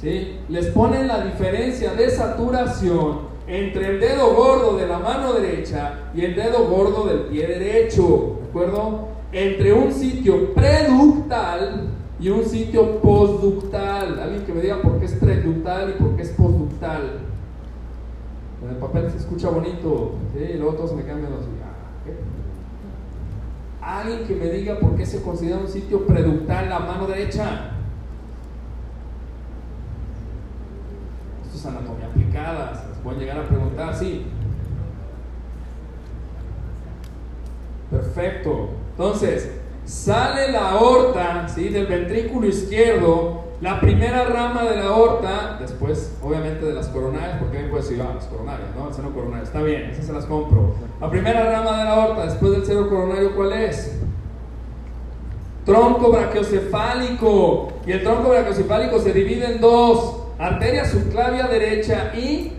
¿Sí? 0.00 0.40
Les 0.48 0.66
ponen 0.66 1.08
la 1.08 1.24
diferencia 1.24 1.94
de 1.94 2.10
saturación 2.10 3.30
entre 3.46 3.86
el 3.86 4.00
dedo 4.00 4.34
gordo 4.34 4.76
de 4.76 4.86
la 4.86 4.98
mano 4.98 5.32
derecha 5.32 6.10
y 6.14 6.24
el 6.24 6.34
dedo 6.34 6.66
gordo 6.66 7.06
del 7.06 7.20
pie 7.20 7.46
derecho. 7.46 8.38
¿De 8.42 8.48
acuerdo? 8.48 9.10
entre 9.32 9.72
un 9.72 9.92
sitio 9.92 10.52
preductal 10.54 11.88
y 12.18 12.28
un 12.28 12.44
sitio 12.44 13.00
postductal. 13.00 14.18
Alguien 14.18 14.44
que 14.44 14.52
me 14.52 14.60
diga 14.60 14.82
por 14.82 14.98
qué 14.98 15.06
es 15.06 15.12
preductal 15.12 15.94
y 15.94 16.02
por 16.02 16.16
qué 16.16 16.22
es 16.22 16.30
postductal. 16.30 17.29
En 18.62 18.70
el 18.70 18.76
papel 18.76 19.10
se 19.10 19.16
escucha 19.18 19.48
bonito, 19.48 20.16
y 20.34 20.54
luego 20.54 20.74
todos 20.74 20.94
me 20.94 21.04
cambian 21.04 21.32
así. 21.32 21.48
Ah, 23.82 24.00
Alguien 24.00 24.26
que 24.26 24.34
me 24.34 24.50
diga 24.50 24.78
por 24.78 24.94
qué 24.96 25.06
se 25.06 25.22
considera 25.22 25.58
un 25.58 25.68
sitio 25.68 26.06
preductal 26.06 26.68
la 26.68 26.80
mano 26.80 27.06
derecha. 27.06 27.72
Esto 31.44 31.56
es 31.56 31.66
anatomía 31.66 32.06
aplicada, 32.06 32.74
se 32.74 33.00
pueden 33.02 33.20
llegar 33.20 33.38
a 33.38 33.48
preguntar, 33.48 33.94
sí. 33.94 34.26
Perfecto. 37.90 38.68
Entonces, 38.92 39.50
sale 39.84 40.52
la 40.52 40.70
aorta 40.72 41.48
¿sí? 41.48 41.70
del 41.70 41.86
ventrículo 41.86 42.46
izquierdo, 42.46 43.44
la 43.60 43.78
primera 43.78 44.24
rama 44.24 44.64
de 44.64 44.76
la 44.76 44.86
aorta, 44.86 45.58
después 45.60 46.16
obviamente 46.22 46.64
de 46.64 46.72
las 46.72 46.88
coronarias, 46.88 47.38
porque 47.38 47.58
me 47.58 47.68
puede 47.68 47.82
decir, 47.82 48.00
ah, 48.02 48.14
las 48.14 48.24
coronarias, 48.24 48.68
¿no? 48.74 48.88
El 48.88 48.94
seno 48.94 49.12
coronario, 49.12 49.44
está 49.44 49.62
bien, 49.62 49.82
esas 49.90 50.06
se 50.06 50.12
las 50.14 50.24
compro. 50.24 50.74
La 50.98 51.10
primera 51.10 51.44
rama 51.44 51.78
de 51.78 51.84
la 51.84 51.92
aorta, 51.92 52.24
después 52.24 52.52
del 52.52 52.64
seno 52.64 52.88
coronario, 52.88 53.34
¿cuál 53.36 53.52
es? 53.52 54.00
Tronco 55.66 56.10
brachiocefálico. 56.10 57.68
Y 57.86 57.92
el 57.92 58.02
tronco 58.02 58.30
brachiocefálico 58.30 58.98
se 58.98 59.12
divide 59.12 59.52
en 59.52 59.60
dos, 59.60 60.22
arteria 60.38 60.86
subclavia 60.86 61.46
derecha 61.46 62.12
y 62.14 62.52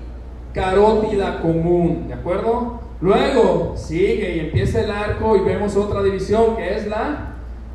carótida 0.54 1.42
común, 1.42 2.10
¿de 2.10 2.14
acuerdo? 2.14 2.80
Luego 3.02 3.74
sigue 3.76 4.36
y 4.36 4.40
empieza 4.40 4.82
el 4.82 4.92
arco 4.92 5.36
y 5.36 5.40
vemos 5.40 5.76
otra 5.76 6.04
división 6.04 6.56
que 6.58 6.76
es 6.76 6.86
la 6.86 7.31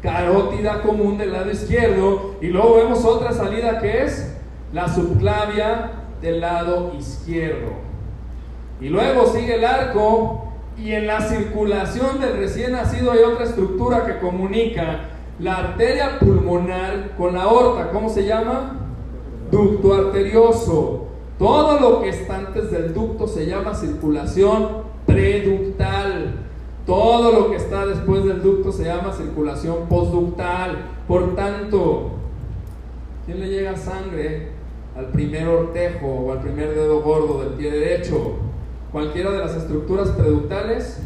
carótida 0.07 0.83
común 0.83 1.19
del 1.19 1.33
lado 1.33 1.51
izquierdo 1.51 2.37
y 2.41 2.47
luego 2.47 2.77
vemos 2.77 3.05
otra 3.05 3.33
salida 3.33 3.81
que 3.81 4.05
es 4.05 4.37
la 4.73 4.89
subclavia 4.89 5.91
del 6.23 6.41
lado 6.41 6.93
izquierdo. 6.97 7.73
Y 8.81 8.89
luego 8.89 9.27
sigue 9.27 9.57
el 9.57 9.65
arco 9.65 10.53
y 10.79 10.93
en 10.93 11.09
la 11.09 11.23
circulación 11.23 12.21
del 12.21 12.37
recién 12.37 12.73
nacido 12.73 13.11
hay 13.11 13.19
otra 13.21 13.47
estructura 13.47 14.07
que 14.07 14.19
comunica 14.19 15.09
la 15.41 15.57
arteria 15.57 16.21
pulmonar 16.21 17.17
con 17.19 17.35
la 17.35 17.43
aorta. 17.43 17.91
¿Cómo 17.91 18.09
se 18.09 18.27
llama? 18.27 18.77
Ducto 19.51 19.93
arterioso. 19.93 21.07
Todo 21.37 21.81
lo 21.81 22.01
que 22.01 22.11
está 22.11 22.39
antes 22.39 22.71
del 22.71 22.95
ducto 22.95 23.27
se 23.27 23.47
llama 23.47 23.75
circulación 23.75 24.69
preductal. 25.05 25.96
Todo 26.87 27.33
lo 27.33 27.51
que 27.51 27.57
está 27.57 27.85
después 27.85 28.25
del 28.25 28.43
ducto 28.43 28.71
se 28.71 28.85
llama 28.85 29.13
circulación 29.13 29.89
postductal. 29.89 30.87
Por 31.09 31.35
tanto, 31.35 32.13
¿quién 33.27 33.41
le 33.41 33.49
llega 33.49 33.77
sangre 33.77 34.51
al 34.97 35.07
primer 35.07 35.49
ortejo 35.49 36.07
o 36.07 36.33
al 36.33 36.41
primer 36.41 36.75
dedo 36.75 37.03
gordo 37.03 37.41
del 37.41 37.55
pie 37.55 37.73
derecho? 37.73 38.35
Cualquiera 38.93 39.33
de 39.33 39.39
las 39.39 39.57
estructuras 39.57 40.11
preductales. 40.11 41.01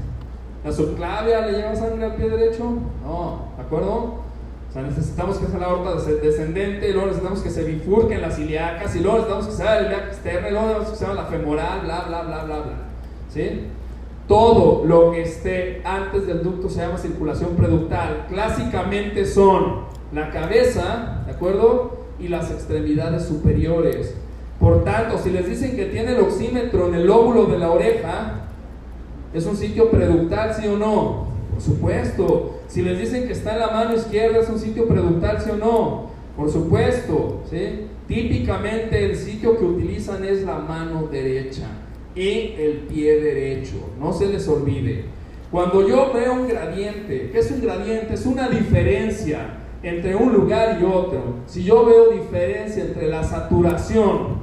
¿La 0.62 0.70
subclavia 0.70 1.46
le 1.46 1.52
lleva 1.52 1.74
sangre 1.74 2.04
al 2.04 2.14
pie 2.16 2.28
derecho? 2.28 2.64
No, 3.02 3.48
¿de 3.56 3.62
acuerdo? 3.62 4.20
O 4.68 4.72
sea, 4.72 4.82
necesitamos 4.82 5.38
que 5.38 5.46
sea 5.46 5.58
la 5.58 5.66
aorta 5.66 5.94
descendente, 5.94 6.90
y 6.90 6.92
luego 6.92 7.06
necesitamos 7.06 7.40
que 7.40 7.50
se 7.50 7.64
bifurquen 7.64 8.20
las 8.20 8.38
ilíacas, 8.38 8.94
y 8.94 9.00
luego 9.00 9.16
necesitamos 9.16 9.46
que 9.46 9.52
sea 9.54 9.80
la 9.80 9.86
ilíaca 9.86 10.06
externa, 10.08 10.48
y 10.48 10.52
luego 10.52 10.66
necesitamos 10.66 10.98
que 10.98 11.04
sea 11.06 11.14
la 11.14 11.24
femoral, 11.24 11.80
bla, 11.84 12.04
bla, 12.06 12.22
bla, 12.22 12.44
bla, 12.44 12.56
bla. 12.58 12.74
¿Sí? 13.30 13.66
Todo 14.30 14.84
lo 14.86 15.10
que 15.10 15.22
esté 15.22 15.82
antes 15.84 16.24
del 16.24 16.44
ducto 16.44 16.70
se 16.70 16.78
llama 16.78 16.98
circulación 16.98 17.56
preductal. 17.56 18.26
Clásicamente 18.28 19.26
son 19.26 19.86
la 20.12 20.30
cabeza, 20.30 21.24
¿de 21.26 21.32
acuerdo? 21.32 22.04
Y 22.20 22.28
las 22.28 22.48
extremidades 22.52 23.24
superiores. 23.24 24.14
Por 24.60 24.84
tanto, 24.84 25.18
si 25.18 25.30
les 25.30 25.48
dicen 25.48 25.74
que 25.74 25.86
tiene 25.86 26.12
el 26.12 26.20
oxímetro 26.20 26.86
en 26.86 26.94
el 26.94 27.08
lóbulo 27.08 27.46
de 27.46 27.58
la 27.58 27.72
oreja, 27.72 28.42
¿es 29.34 29.46
un 29.46 29.56
sitio 29.56 29.90
preductal, 29.90 30.54
sí 30.54 30.68
o 30.68 30.76
no? 30.76 31.26
Por 31.50 31.60
supuesto. 31.60 32.60
Si 32.68 32.82
les 32.82 33.00
dicen 33.00 33.26
que 33.26 33.32
está 33.32 33.54
en 33.54 33.58
la 33.58 33.70
mano 33.72 33.96
izquierda, 33.96 34.38
¿es 34.38 34.48
un 34.48 34.60
sitio 34.60 34.86
preductal, 34.86 35.40
sí 35.40 35.50
o 35.50 35.56
no? 35.56 36.10
Por 36.36 36.48
supuesto. 36.48 37.40
¿sí? 37.50 37.86
Típicamente 38.06 39.06
el 39.06 39.16
sitio 39.16 39.58
que 39.58 39.64
utilizan 39.64 40.24
es 40.24 40.44
la 40.44 40.60
mano 40.60 41.08
derecha 41.10 41.66
y 42.14 42.54
el 42.58 42.86
pie 42.88 43.20
derecho. 43.20 43.90
No 43.98 44.12
se 44.12 44.26
les 44.26 44.46
olvide. 44.48 45.04
Cuando 45.50 45.86
yo 45.86 46.12
veo 46.12 46.34
un 46.34 46.48
gradiente, 46.48 47.30
¿qué 47.32 47.38
es 47.38 47.50
un 47.50 47.60
gradiente? 47.60 48.14
Es 48.14 48.24
una 48.24 48.48
diferencia 48.48 49.56
entre 49.82 50.14
un 50.14 50.32
lugar 50.32 50.78
y 50.80 50.84
otro. 50.84 51.36
Si 51.46 51.64
yo 51.64 51.84
veo 51.84 52.10
diferencia 52.10 52.84
entre 52.84 53.08
la 53.08 53.24
saturación 53.24 54.38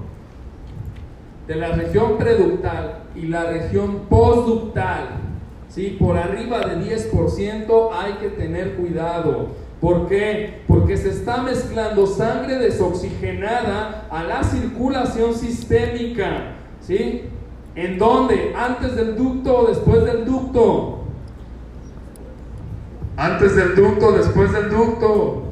de 1.48 1.56
la 1.56 1.70
región 1.70 2.18
preductal 2.18 3.04
y 3.16 3.28
la 3.28 3.46
región 3.46 4.02
postductal, 4.10 5.22
¿sí? 5.70 5.96
por 5.98 6.18
arriba 6.18 6.60
de 6.60 6.96
10% 6.96 7.90
hay 7.94 8.14
que 8.14 8.30
tener 8.30 8.76
cuidado. 8.76 9.48
¿Por 9.80 10.10
qué? 10.10 10.62
Porque 10.68 10.98
se 10.98 11.10
está 11.10 11.44
mezclando 11.44 12.08
sangre 12.08 12.58
desoxigenada 12.58 14.08
a 14.10 14.24
la 14.24 14.44
circulación 14.44 15.36
sistémica. 15.36 16.56
¿sí? 16.82 17.24
¿En 17.78 18.00
dónde? 18.00 18.56
¿Antes 18.58 18.96
del 18.96 19.16
ducto 19.16 19.60
o 19.60 19.68
después 19.68 20.04
del 20.04 20.26
ducto? 20.26 21.04
Antes 23.16 23.56
del 23.56 23.76
ducto, 23.76 24.14
después 24.14 24.52
del 24.52 24.70
ducto. 24.72 25.44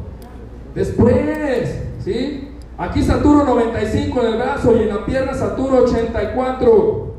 Después, 0.74 1.82
¿sí? 2.04 2.50
Aquí 2.80 3.04
saturo 3.04 3.46
95 3.46 4.22
en 4.22 4.28
el 4.28 4.38
brazo 4.40 4.76
y 4.76 4.82
en 4.82 4.90
la 4.90 5.06
pierna 5.06 5.36
saturo 5.36 5.84
84. 5.84 7.14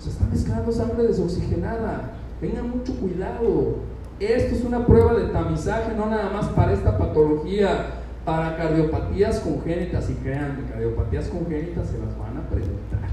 Se 0.00 0.10
está 0.10 0.24
mezclando 0.24 0.72
sangre 0.72 1.04
desoxigenada. 1.04 2.14
Tengan 2.40 2.68
mucho 2.68 2.94
cuidado. 2.96 3.76
Esto 4.18 4.56
es 4.56 4.64
una 4.64 4.84
prueba 4.84 5.14
de 5.14 5.26
tamizaje, 5.26 5.94
no 5.96 6.06
nada 6.06 6.30
más 6.30 6.46
para 6.46 6.72
esta 6.72 6.98
patología, 6.98 7.86
para 8.24 8.56
cardiopatías 8.56 9.38
congénitas. 9.38 10.10
Y 10.10 10.14
crean, 10.14 10.66
cardiopatías 10.68 11.28
congénitas 11.28 11.86
se 11.86 11.98
las 11.98 12.18
van 12.18 12.38
a 12.38 12.50
preguntar. 12.50 13.07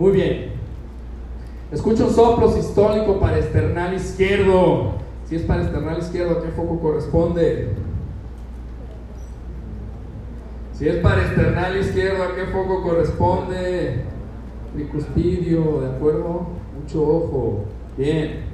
Muy 0.00 0.12
bien. 0.12 0.52
Escucha 1.70 2.04
un 2.04 2.10
soplo 2.10 2.50
sistólico 2.50 3.20
para 3.20 3.36
esternal 3.36 3.92
izquierdo. 3.92 4.92
Si 5.28 5.36
es 5.36 5.42
para 5.42 5.62
esternal 5.62 5.98
izquierdo, 5.98 6.38
¿a 6.38 6.42
qué 6.42 6.48
foco 6.52 6.80
corresponde? 6.80 7.68
Si 10.72 10.88
es 10.88 10.96
para 10.96 11.22
esternal 11.22 11.78
izquierdo, 11.78 12.22
¿a 12.22 12.34
qué 12.34 12.46
foco 12.46 12.82
corresponde? 12.82 14.04
Tricuspidio, 14.72 15.82
¿de 15.82 15.88
acuerdo? 15.88 16.46
Mucho 16.80 17.02
ojo. 17.02 17.64
Bien. 17.98 18.44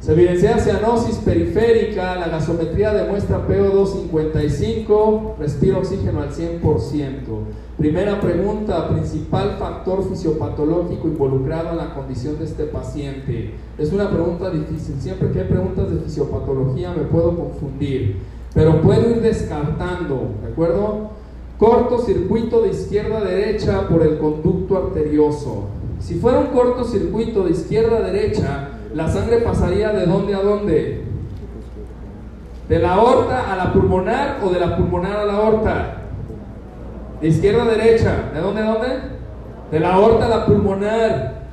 Se 0.00 0.12
evidencia 0.12 0.58
cianosis 0.58 1.16
periférica, 1.16 2.16
la 2.16 2.28
gasometría 2.28 2.94
demuestra 2.94 3.46
PO255, 3.46 5.36
respiro 5.38 5.80
oxígeno 5.80 6.22
al 6.22 6.30
100%. 6.30 7.10
Primera 7.78 8.20
pregunta, 8.20 8.88
principal 8.88 9.56
factor 9.58 10.08
fisiopatológico 10.08 11.08
involucrado 11.08 11.70
en 11.70 11.78
la 11.78 11.92
condición 11.92 12.38
de 12.38 12.44
este 12.44 12.64
paciente. 12.64 13.54
Es 13.76 13.92
una 13.92 14.08
pregunta 14.10 14.48
difícil, 14.50 14.94
siempre 15.00 15.32
que 15.32 15.40
hay 15.40 15.48
preguntas 15.48 15.90
de 15.90 15.98
fisiopatología 15.98 16.92
me 16.92 17.02
puedo 17.02 17.36
confundir, 17.36 18.18
pero 18.54 18.80
puedo 18.80 19.10
ir 19.10 19.20
descartando, 19.22 20.34
¿de 20.42 20.52
acuerdo? 20.52 21.10
Cortocircuito 21.58 22.62
de 22.62 22.70
izquierda 22.70 23.18
a 23.18 23.24
derecha 23.24 23.88
por 23.88 24.02
el 24.02 24.18
conducto 24.18 24.76
arterioso. 24.76 25.64
Si 25.98 26.14
fuera 26.14 26.38
un 26.38 26.46
cortocircuito 26.48 27.42
de 27.42 27.50
izquierda 27.50 27.96
a 27.96 28.02
derecha, 28.02 28.68
la 28.94 29.08
sangre 29.08 29.38
pasaría 29.38 29.92
de 29.92 30.06
dónde 30.06 30.34
a 30.36 30.42
dónde? 30.42 31.02
¿De 32.68 32.78
la 32.78 32.94
aorta 32.94 33.52
a 33.52 33.56
la 33.56 33.72
pulmonar 33.72 34.38
o 34.44 34.50
de 34.50 34.60
la 34.60 34.76
pulmonar 34.76 35.16
a 35.16 35.24
la 35.24 35.32
aorta? 35.34 36.03
Izquierda 37.28 37.62
a 37.62 37.66
derecha. 37.66 38.30
¿De 38.32 38.40
dónde 38.40 38.62
dónde? 38.62 38.88
De 39.70 39.80
la 39.80 39.94
aorta 39.94 40.26
a 40.26 40.28
la 40.28 40.46
pulmonar. 40.46 41.44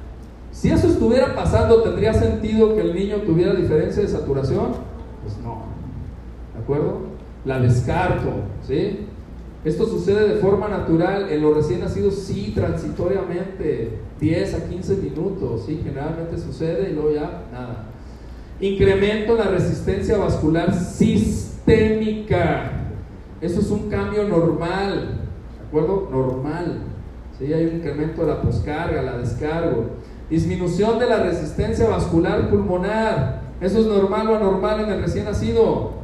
Si 0.51 0.69
eso 0.69 0.87
estuviera 0.87 1.33
pasando, 1.33 1.81
¿tendría 1.81 2.13
sentido 2.13 2.75
que 2.75 2.81
el 2.81 2.93
niño 2.93 3.17
tuviera 3.17 3.53
diferencia 3.53 4.01
de 4.01 4.09
saturación? 4.09 4.73
Pues 5.23 5.37
no. 5.43 5.63
¿De 6.53 6.61
acuerdo? 6.61 6.99
La 7.45 7.59
descarto. 7.59 8.31
¿Sí? 8.67 9.07
Esto 9.63 9.85
sucede 9.85 10.27
de 10.27 10.35
forma 10.39 10.67
natural 10.67 11.29
en 11.29 11.43
los 11.43 11.55
recién 11.55 11.81
nacidos, 11.81 12.15
sí, 12.15 12.51
transitoriamente, 12.55 13.99
10 14.19 14.53
a 14.55 14.65
15 14.67 14.95
minutos, 14.95 15.65
sí, 15.67 15.81
generalmente 15.83 16.39
sucede 16.39 16.89
y 16.89 16.93
luego 16.93 17.11
ya 17.13 17.43
nada. 17.51 17.85
Incremento 18.59 19.33
en 19.33 19.37
la 19.37 19.51
resistencia 19.51 20.17
vascular 20.17 20.73
sistémica. 20.73 22.71
Eso 23.39 23.59
es 23.59 23.69
un 23.69 23.87
cambio 23.87 24.27
normal, 24.27 25.20
¿de 25.20 25.20
acuerdo? 25.71 26.09
Normal. 26.11 26.79
¿sí? 27.37 27.53
Hay 27.53 27.65
un 27.65 27.77
incremento 27.77 28.21
de 28.21 28.27
la 28.27 28.41
poscarga, 28.41 29.01
la 29.01 29.17
descargo. 29.17 29.85
Disminución 30.29 30.99
de 30.99 31.07
la 31.07 31.23
resistencia 31.23 31.87
vascular 31.87 32.49
pulmonar. 32.49 33.41
¿Eso 33.61 33.79
es 33.79 33.85
normal 33.85 34.29
o 34.29 34.35
anormal 34.35 34.81
en 34.81 34.89
el 34.91 35.01
recién 35.01 35.25
nacido? 35.25 36.01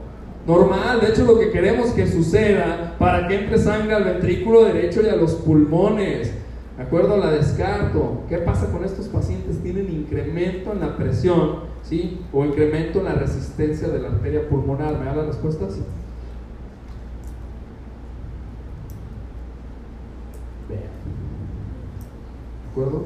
normal. 0.47 1.01
De 1.01 1.09
hecho, 1.09 1.25
lo 1.25 1.37
que 1.37 1.51
queremos 1.51 1.91
que 1.91 2.07
suceda 2.07 2.95
para 2.97 3.27
que 3.27 3.35
entre 3.35 3.59
sangre 3.59 3.93
al 3.93 4.05
ventrículo 4.05 4.63
derecho 4.63 5.01
y 5.03 5.09
a 5.09 5.15
los 5.15 5.33
pulmones. 5.33 6.31
¿De 6.77 6.83
acuerdo? 6.83 7.17
La 7.17 7.31
descarto. 7.31 8.21
¿Qué 8.29 8.37
pasa 8.37 8.71
con 8.71 8.85
estos 8.85 9.07
pacientes? 9.07 9.61
Tienen 9.61 9.91
incremento 9.91 10.71
en 10.71 10.79
la 10.79 10.95
presión, 10.95 11.59
¿sí? 11.83 12.21
O 12.31 12.45
incremento 12.45 12.99
en 12.99 13.05
la 13.05 13.13
resistencia 13.13 13.89
de 13.89 13.99
la 13.99 14.09
arteria 14.09 14.47
pulmonar. 14.47 14.97
¿Me 14.97 15.05
da 15.05 15.15
las 15.15 15.27
respuestas? 15.27 15.79
Acuerdo? 22.77 23.05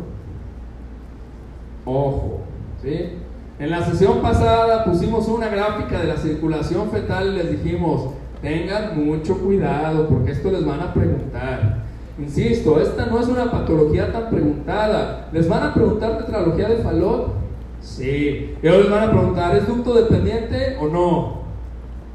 Ojo, 1.85 2.41
¿sí? 2.81 3.17
En 3.59 3.69
la 3.69 3.85
sesión 3.85 4.21
pasada 4.21 4.83
pusimos 4.83 5.27
una 5.27 5.47
gráfica 5.47 5.99
de 5.99 6.07
la 6.07 6.17
circulación 6.17 6.89
fetal 6.89 7.27
y 7.27 7.37
les 7.37 7.51
dijimos, 7.51 8.11
tengan 8.41 9.05
mucho 9.05 9.37
cuidado 9.37 10.07
porque 10.07 10.31
esto 10.31 10.51
les 10.51 10.65
van 10.65 10.81
a 10.81 10.93
preguntar. 10.93 11.83
Insisto, 12.19 12.81
esta 12.81 13.05
no 13.05 13.19
es 13.19 13.27
una 13.27 13.49
patología 13.49 14.11
tan 14.11 14.29
preguntada. 14.29 15.29
¿Les 15.31 15.47
van 15.47 15.63
a 15.63 15.73
preguntar 15.73 16.17
tetralogía 16.17 16.67
de 16.67 16.77
Fallot? 16.77 17.33
Sí. 17.81 18.55
Y 18.61 18.67
luego 18.67 18.83
les 18.83 18.91
van 18.91 19.09
a 19.09 19.11
preguntar, 19.11 19.55
¿es 19.55 19.67
ducto 19.67 19.93
dependiente 19.93 20.77
o 20.79 20.87
no? 20.87 21.41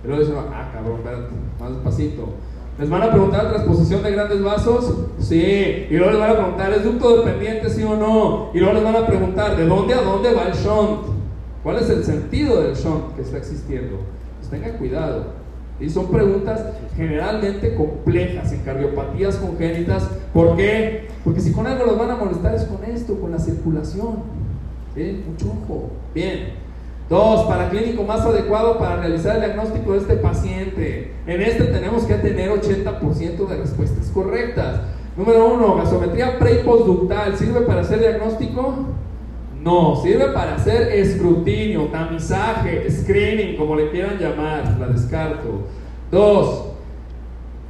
Y 0.04 0.08
luego 0.08 0.22
dicen, 0.22 0.36
ah, 0.52 0.70
cabrón, 0.72 0.98
espérate, 0.98 1.34
más 1.58 1.70
despacito. 1.70 2.28
¿Les 2.78 2.90
van 2.90 3.03
a 3.03 3.11
preguntar 3.11 3.48
transposición 3.48 4.03
de 4.03 4.11
grandes 4.11 4.43
vasos? 4.43 4.94
Sí. 5.19 5.86
Y 5.89 5.94
luego 5.97 6.11
les 6.11 6.20
van 6.20 6.31
a 6.31 6.35
preguntar, 6.35 6.73
¿es 6.73 6.85
ducto 6.85 7.16
dependiente, 7.16 7.70
sí 7.70 7.82
o 7.82 7.97
no? 7.97 8.51
Y 8.53 8.59
luego 8.59 8.74
les 8.74 8.85
van 8.85 8.97
a 8.97 9.07
preguntar, 9.07 9.57
¿de 9.57 9.66
dónde 9.66 9.94
a 9.94 10.03
dónde 10.03 10.35
va 10.35 10.48
el 10.48 10.53
shunt? 10.53 11.07
¿Cuál 11.62 11.77
es 11.77 11.89
el 11.89 12.05
sentido 12.05 12.61
del 12.61 12.74
shunt 12.74 13.15
que 13.16 13.23
está 13.23 13.39
existiendo? 13.39 13.98
Pues 14.39 14.51
tengan 14.51 14.77
cuidado. 14.77 15.24
Y 15.81 15.89
son 15.89 16.11
preguntas 16.11 16.65
generalmente 16.97 17.74
complejas 17.74 18.53
en 18.53 18.61
cardiopatías 18.61 19.36
congénitas. 19.36 20.09
¿Por 20.35 20.57
qué? 20.57 21.09
Porque 21.24 21.40
si 21.40 21.53
con 21.53 21.66
algo 21.66 21.86
los 21.86 21.98
van 21.98 22.11
a 22.11 22.16
molestar 22.16 22.55
es 22.55 22.65
con 22.65 22.85
esto, 22.85 23.19
con 23.19 23.31
la 23.31 23.39
circulación. 23.39 24.16
¿Sí? 24.94 25.24
Mucho 25.27 25.47
ojo. 25.47 25.90
Bien. 26.15 26.65
Dos, 27.08 27.46
para 27.46 27.70
clínico 27.70 28.02
más 28.02 28.20
adecuado 28.22 28.78
para 28.78 28.96
realizar 28.96 29.36
el 29.36 29.42
diagnóstico 29.42 29.92
de 29.92 29.98
este 29.98 30.16
paciente. 30.16 31.12
En 31.26 31.40
este 31.40 31.64
tenemos 31.64 32.04
que 32.04 32.14
tener 32.14 32.50
80% 32.50 33.46
de 33.46 33.56
respuestas 33.56 34.08
correctas. 34.08 34.80
Número 35.16 35.54
uno, 35.54 35.76
gasometría 35.76 36.36
pre. 36.38 36.64
¿Sirve 37.36 37.60
para 37.60 37.82
hacer 37.82 38.00
diagnóstico? 38.00 38.74
No, 39.62 39.96
sirve 40.02 40.26
para 40.28 40.56
hacer 40.56 40.92
escrutinio, 40.92 41.86
tamizaje, 41.86 42.90
screening, 42.90 43.56
como 43.56 43.76
le 43.76 43.90
quieran 43.90 44.18
llamar, 44.18 44.76
la 44.78 44.88
descarto. 44.88 45.62
Dos, 46.10 46.66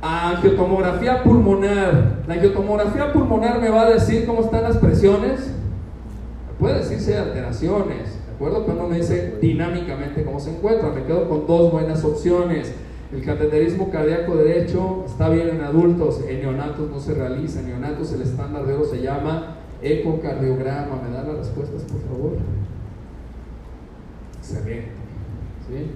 angiotomografía 0.01 1.23
pulmonar. 1.23 2.23
La 2.27 2.35
angiotomografía 2.35 3.13
pulmonar 3.13 3.61
me 3.61 3.69
va 3.69 3.83
a 3.83 3.91
decir 3.91 4.27
cómo 4.27 4.41
están 4.41 4.63
las 4.63 4.79
presiones. 4.79 5.53
Puede 6.59 6.79
decirse 6.79 7.17
alteraciones, 7.19 7.97
¿de 7.99 8.16
acuerdo? 8.37 8.65
Pero 8.65 8.79
no 8.83 8.89
me 8.89 8.99
dice 8.99 9.39
dinámicamente 9.41 10.23
cómo 10.23 10.39
se 10.39 10.51
encuentra. 10.51 10.91
Me 10.91 11.05
quedo 11.05 11.29
con 11.29 11.47
dos 11.47 11.73
buenas 11.73 12.05
opciones. 12.05 12.73
El 13.13 13.25
cateterismo 13.25 13.91
cardíaco 13.91 14.37
derecho 14.37 15.05
está 15.07 15.29
bien 15.29 15.49
en 15.49 15.61
adultos, 15.63 16.21
en 16.29 16.41
neonatos 16.41 16.91
no 16.91 17.01
se 17.01 17.15
realiza. 17.15 17.61
En 17.61 17.69
neonatos 17.69 18.13
el 18.13 18.23
estándar 18.23 18.67
de 18.67 18.85
se 18.85 19.03
llama 19.03 19.57
ecocardiograma. 19.83 21.01
¿Me 21.03 21.15
dan 21.15 21.29
las 21.29 21.39
respuestas, 21.39 21.83
por 21.83 22.01
favor? 22.03 22.33
Excelente. 24.39 24.89
¿Sí? 25.69 25.91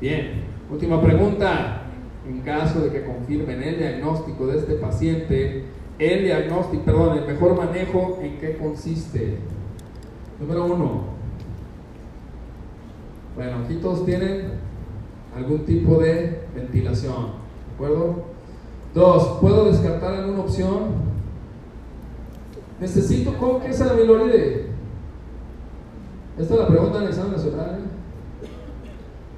Bien. 0.00 0.44
Última 0.70 1.00
pregunta. 1.00 1.82
En 2.28 2.40
caso 2.42 2.80
de 2.80 2.90
que 2.90 3.04
confirmen 3.04 3.62
el 3.62 3.78
diagnóstico 3.78 4.48
de 4.48 4.58
este 4.58 4.74
paciente, 4.74 5.64
el 5.98 6.24
diagnóstico, 6.24 6.82
perdón, 6.84 7.16
el 7.16 7.26
mejor 7.26 7.56
manejo, 7.56 8.18
¿en 8.20 8.36
qué 8.38 8.58
consiste? 8.58 9.38
Número 10.38 10.66
uno. 10.66 11.17
Bueno, 13.38 13.58
aquí 13.64 13.76
todos 13.76 14.04
tienen 14.04 14.50
algún 15.32 15.64
tipo 15.64 16.00
de 16.00 16.40
ventilación. 16.56 17.14
¿De 17.68 17.74
acuerdo? 17.76 18.24
Dos, 18.92 19.38
¿puedo 19.40 19.66
descartar 19.66 20.12
alguna 20.12 20.40
opción? 20.40 21.08
Necesito 22.80 23.32
¿cómo 23.38 23.60
que 23.60 23.68
es 23.68 23.78
la 23.78 23.92
amiloride. 23.92 24.66
Esta 26.36 26.54
es 26.54 26.60
la 26.60 26.66
pregunta 26.66 26.98
del 26.98 27.10
examen 27.10 27.30
nacional. 27.30 27.78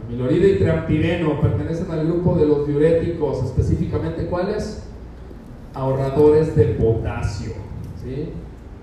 Amiloride 0.07 0.49
y 0.49 0.57
triampireno 0.57 1.39
pertenecen 1.39 1.91
al 1.91 2.07
grupo 2.07 2.37
de 2.37 2.47
los 2.47 2.67
diuréticos, 2.67 3.45
específicamente 3.45 4.25
cuáles? 4.29 4.83
Ahorradores 5.75 6.57
de 6.57 6.65
potasio. 6.65 7.53
¿sí? 8.03 8.31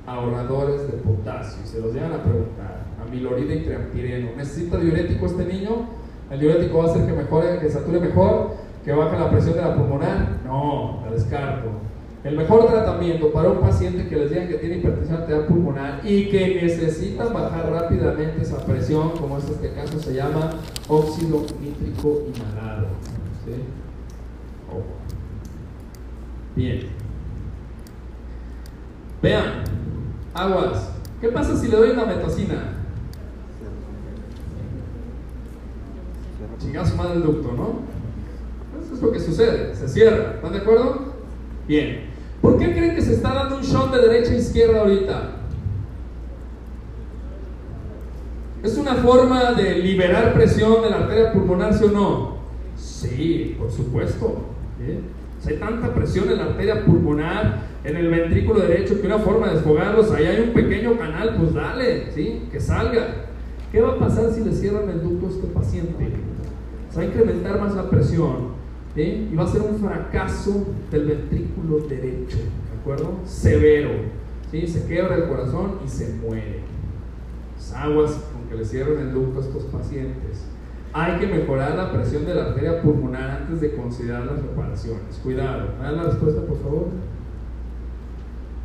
Ahorradores 0.06 0.85
de 0.91 0.94
potasio. 0.99 1.65
Se 1.65 1.81
los 1.81 1.91
llegan 1.91 2.14
a 2.14 2.22
preguntar. 2.22 2.86
Amiloride 3.07 3.55
y 3.55 3.63
triampireno. 3.63 4.29
¿Necesita 4.35 4.77
diurético 4.77 5.25
este 5.25 5.45
niño? 5.45 5.88
¿El 6.29 6.39
diurético 6.39 6.79
va 6.79 6.85
a 6.85 6.88
hacer 6.88 7.05
que 7.05 7.13
mejore, 7.13 7.59
que 7.59 7.69
sature 7.69 7.99
mejor? 7.99 8.55
¿Que 8.84 8.91
baje 8.91 9.17
la 9.17 9.29
presión 9.29 9.55
de 9.55 9.61
la 9.61 9.75
pulmonar? 9.75 10.39
No, 10.45 11.03
la 11.05 11.11
descarto. 11.11 11.69
El 12.23 12.35
mejor 12.35 12.67
tratamiento 12.67 13.31
para 13.31 13.49
un 13.49 13.59
paciente 13.59 14.07
que 14.07 14.15
les 14.15 14.29
digan 14.29 14.47
que 14.47 14.55
tiene 14.55 14.77
hipertensión 14.77 15.21
arterial 15.21 15.45
pulmonar 15.45 16.01
y 16.03 16.29
que 16.29 16.59
necesitan 16.61 17.34
bajar 17.34 17.69
rápidamente 17.71 18.41
esa 18.41 18.65
presión, 18.65 19.11
como 19.11 19.38
es 19.38 19.45
este 19.49 19.71
caso, 19.71 19.99
se 19.99 20.13
llama 20.13 20.49
óxido 20.88 21.45
nítrico 21.61 22.23
inhalado. 22.27 22.88
Bien. 26.55 26.79
Vean, 29.21 29.63
aguas. 30.34 30.91
¿Qué 31.21 31.29
pasa 31.29 31.55
si 31.55 31.67
le 31.67 31.77
doy 31.77 31.91
una 31.91 32.05
metacina? 32.05 32.76
El 36.73 37.23
ducto, 37.23 37.53
¿no? 37.53 37.80
Eso 38.84 38.95
es 38.95 39.02
lo 39.02 39.11
que 39.11 39.19
sucede, 39.19 39.73
se 39.76 39.88
cierra. 39.88 40.34
¿Están 40.35 40.52
de 40.52 40.60
acuerdo? 40.60 41.14
Bien. 41.68 42.02
¿Por 42.41 42.57
qué 42.60 42.72
creen 42.72 42.95
que 42.95 43.02
se 43.02 43.14
está 43.14 43.34
dando 43.34 43.57
un 43.57 43.64
shot 43.64 43.91
de 43.91 44.07
derecha 44.07 44.31
a 44.34 44.38
izquierda 44.38 44.81
ahorita? 44.81 45.31
¿Es 48.64 48.77
una 48.77 48.95
forma 48.95 49.53
de 49.53 49.80
liberar 49.80 50.34
presión 50.34 50.81
de 50.81 50.89
la 50.89 50.98
arteria 50.98 51.31
pulmonar, 51.31 51.73
sí 51.73 51.85
o 51.85 51.91
no? 51.91 52.38
Sí, 52.76 53.56
por 53.57 53.72
supuesto. 53.72 54.45
hay 55.48 55.56
tanta 55.57 55.94
presión 55.94 56.30
en 56.30 56.38
la 56.38 56.45
arteria 56.45 56.85
pulmonar, 56.85 57.61
en 57.84 57.95
el 57.95 58.10
ventrículo 58.10 58.60
derecho, 58.60 58.99
que 58.99 59.07
una 59.07 59.19
forma 59.19 59.48
de 59.48 59.56
desfogarlos, 59.56 60.11
ahí 60.11 60.26
hay 60.26 60.41
un 60.41 60.53
pequeño 60.53 60.98
canal, 60.98 61.35
pues 61.39 61.53
dale, 61.53 62.11
¿sí? 62.14 62.44
que 62.52 62.60
salga. 62.60 63.26
¿Qué 63.72 63.81
va 63.81 63.94
a 63.94 63.99
pasar 63.99 64.31
si 64.31 64.44
le 64.44 64.52
cierran 64.52 64.89
el 64.89 65.02
ducto 65.02 65.27
a 65.27 65.30
este 65.30 65.48
paciente? 65.48 66.26
Va 66.97 67.01
a 67.01 67.05
incrementar 67.05 67.59
más 67.59 67.75
la 67.75 67.89
presión 67.89 68.57
y 68.97 69.35
va 69.35 69.43
a 69.43 69.47
ser 69.47 69.61
un 69.61 69.77
fracaso 69.77 70.65
del 70.89 71.05
ventrículo 71.05 71.79
derecho, 71.87 72.37
¿de 72.37 72.79
acuerdo? 72.81 73.19
Severo. 73.25 73.91
¿sí? 74.49 74.65
Se 74.65 74.87
quebra 74.87 75.15
el 75.15 75.27
corazón 75.27 75.79
y 75.85 75.87
se 75.87 76.15
muere. 76.15 76.61
aguas 77.75 78.11
con 78.33 78.49
que 78.49 78.55
le 78.55 78.65
cierren 78.65 78.99
el 78.99 79.13
ducto 79.13 79.39
a 79.39 79.43
estos 79.43 79.63
pacientes. 79.65 80.45
Hay 80.93 81.19
que 81.19 81.27
mejorar 81.27 81.75
la 81.75 81.91
presión 81.91 82.25
de 82.25 82.33
la 82.33 82.45
arteria 82.45 82.81
pulmonar 82.81 83.41
antes 83.41 83.61
de 83.61 83.75
considerar 83.75 84.25
las 84.25 84.41
reparaciones. 84.41 85.19
Cuidado. 85.21 85.69
¿Me 85.79 85.91
la 85.91 86.03
respuesta, 86.03 86.41
por 86.41 86.59
favor? 86.59 86.87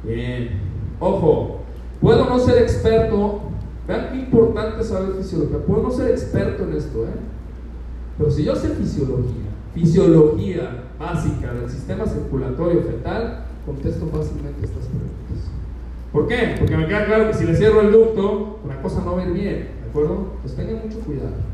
Bien. 0.03 0.61
Ojo, 0.99 1.61
puedo 2.01 2.25
no 2.25 2.39
ser 2.39 2.63
experto. 2.63 3.43
Vean 3.87 4.09
qué 4.13 4.19
importante 4.21 4.83
saber 4.83 5.17
fisiología. 5.17 5.59
Puedo 5.59 5.83
no 5.83 5.91
ser 5.91 6.11
experto 6.13 6.63
en 6.63 6.73
esto, 6.75 7.05
¿eh? 7.05 7.32
Pero 8.19 8.31
si 8.31 8.45
yo 8.45 8.55
sé 8.55 8.71
fisiología, 8.71 9.51
fisiología 9.75 10.85
básica 10.99 11.53
del 11.53 11.71
sistema 11.71 12.07
circulatorio 12.07 12.83
fetal, 12.83 13.45
contesto 13.65 14.07
fácilmente 14.07 14.65
estas 14.65 14.87
preguntas. 14.87 15.51
¿Por 16.13 16.29
qué? 16.29 16.57
Porque 16.59 16.77
me 16.77 16.87
queda 16.87 17.07
claro 17.07 17.29
que 17.29 17.35
si 17.35 17.45
le 17.45 17.57
cierro 17.57 17.81
el 17.81 17.93
ducto, 17.93 18.61
la 18.69 18.81
cosa 18.83 19.03
no 19.05 19.17
va 19.17 19.23
a 19.23 19.27
ir 19.27 19.33
bien, 19.33 19.69
¿de 19.83 19.89
acuerdo? 19.89 20.35
Pues 20.43 20.55
tengan 20.55 20.83
mucho 20.85 21.01
cuidado. 21.01 21.53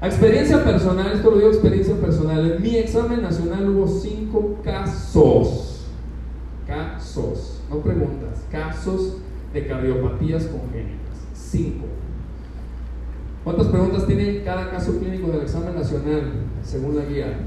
A 0.00 0.06
experiencia 0.06 0.62
personal, 0.62 1.12
esto 1.12 1.30
lo 1.30 1.38
digo 1.38 1.48
experiencia 1.48 1.94
personal, 1.96 2.52
en 2.52 2.62
mi 2.62 2.76
examen 2.76 3.22
nacional 3.22 3.68
hubo 3.70 3.88
cinco 3.88 4.56
casos, 4.62 5.86
casos, 6.66 7.60
no 7.68 7.78
preguntas, 7.78 8.44
casos 8.50 9.16
de 9.52 9.66
cardiopatías 9.66 10.44
congénitas, 10.44 11.18
cinco. 11.34 11.86
¿Cuántas 13.44 13.68
preguntas 13.68 14.06
tiene 14.06 14.42
cada 14.42 14.70
caso 14.70 14.98
clínico 14.98 15.28
del 15.28 15.42
examen 15.42 15.74
nacional 15.74 16.32
según 16.62 16.96
la 16.96 17.04
guía? 17.04 17.38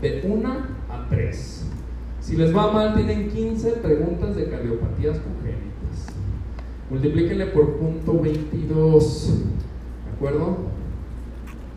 De 0.00 0.22
una 0.26 0.68
a 0.88 1.06
tres. 1.08 1.66
Si 2.20 2.36
les 2.36 2.54
va 2.54 2.72
mal, 2.72 2.94
tienen 2.94 3.28
15 3.30 3.72
preguntas 3.72 4.36
de 4.36 4.48
cardiopatías 4.48 5.18
congénitas. 5.18 6.14
Multiplíquenle 6.88 7.46
por 7.46 7.76
punto 7.76 8.20
22. 8.20 9.28
¿De 10.04 10.16
acuerdo? 10.16 10.72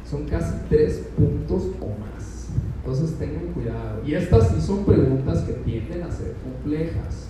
son 0.10 0.26
casi 0.26 0.54
tres 0.70 1.08
puntos 1.18 1.64
o 1.82 1.88
más. 1.88 2.50
Entonces 2.78 3.18
tengan 3.18 3.48
cuidado. 3.54 4.02
Y 4.06 4.14
estas 4.14 4.50
sí 4.50 4.62
son 4.62 4.86
preguntas 4.86 5.42
que 5.42 5.54
tienden 5.54 6.04
a 6.04 6.12
ser 6.12 6.36
complejas. 6.44 7.28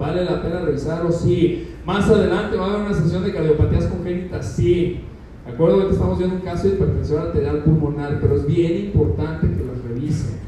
¿Vale 0.00 0.24
la 0.24 0.40
pena 0.40 0.60
revisarlo? 0.60 1.12
Sí. 1.12 1.74
Más 1.84 2.08
adelante 2.08 2.56
va 2.56 2.64
a 2.64 2.68
haber 2.70 2.86
una 2.86 2.94
sesión 2.94 3.22
de 3.22 3.34
cardiopatías 3.34 3.84
congénitas, 3.84 4.54
sí. 4.56 5.02
¿De 5.44 5.52
acuerdo? 5.52 5.86
que 5.86 5.92
estamos 5.92 6.18
viendo 6.18 6.36
un 6.36 6.42
caso 6.42 6.68
de 6.68 6.74
hipertensión 6.74 7.20
arterial 7.20 7.58
pulmonar, 7.58 8.18
pero 8.18 8.36
es 8.36 8.46
bien 8.46 8.86
importante 8.86 9.46
que 9.46 9.62
los 9.62 9.84
revisen. 9.84 10.40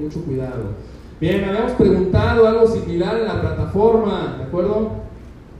Mucho 0.00 0.24
cuidado. 0.24 0.74
Bien, 1.20 1.44
habíamos 1.44 1.72
preguntado 1.72 2.46
algo 2.46 2.66
similar 2.68 3.18
en 3.18 3.26
la 3.26 3.40
plataforma, 3.40 4.36
¿de 4.38 4.44
acuerdo? 4.44 4.90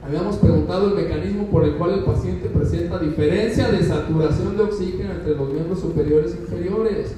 Habíamos 0.06 0.36
preguntado 0.36 0.88
el 0.88 0.94
mecanismo 0.94 1.46
por 1.46 1.64
el 1.64 1.74
cual 1.74 1.94
el 1.94 2.04
paciente 2.04 2.48
presenta 2.48 3.00
diferencia 3.00 3.72
de 3.72 3.82
saturación 3.82 4.56
de 4.56 4.62
oxígeno 4.62 5.14
entre 5.14 5.34
los 5.34 5.52
miembros 5.52 5.80
superiores 5.80 6.36
e 6.36 6.42
inferiores. 6.42 7.16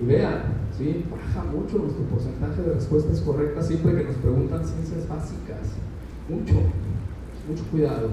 Y 0.00 0.06
vean, 0.06 0.42
¿sí? 0.76 1.04
baja 1.10 1.44
mucho 1.44 1.78
nuestro 1.78 2.04
porcentaje 2.04 2.62
de 2.62 2.74
respuestas 2.74 3.20
correctas 3.20 3.66
siempre 3.66 3.96
que 3.96 4.04
nos 4.04 4.16
preguntan 4.16 4.64
ciencias 4.64 5.08
básicas. 5.08 5.58
Mucho, 6.28 6.54
mucho 7.48 7.64
cuidado. 7.70 8.10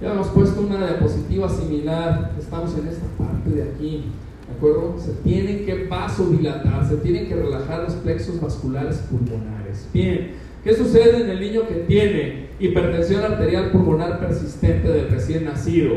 Ya 0.00 0.12
hemos 0.12 0.28
puesto 0.28 0.60
una 0.60 0.86
diapositiva 0.86 1.48
similar, 1.48 2.32
estamos 2.38 2.76
en 2.78 2.88
esta 2.88 3.06
parte 3.16 3.50
de 3.50 3.62
aquí. 3.62 4.04
¿De 4.46 4.56
acuerdo? 4.56 4.96
Se 4.98 5.12
tienen 5.22 5.64
que 5.64 5.86
vasodilatar, 5.86 6.86
se 6.86 6.96
tienen 6.98 7.28
que 7.28 7.36
relajar 7.36 7.84
los 7.84 7.94
plexos 7.94 8.40
vasculares 8.40 8.98
pulmonares. 9.10 9.88
Bien, 9.94 10.32
¿qué 10.62 10.74
sucede 10.74 11.22
en 11.22 11.30
el 11.30 11.40
niño 11.40 11.66
que 11.66 11.76
tiene 11.86 12.44
hipertensión 12.58 13.22
arterial 13.22 13.70
pulmonar 13.70 14.20
persistente 14.20 14.88
del 14.88 15.08
recién 15.08 15.44
nacido. 15.44 15.94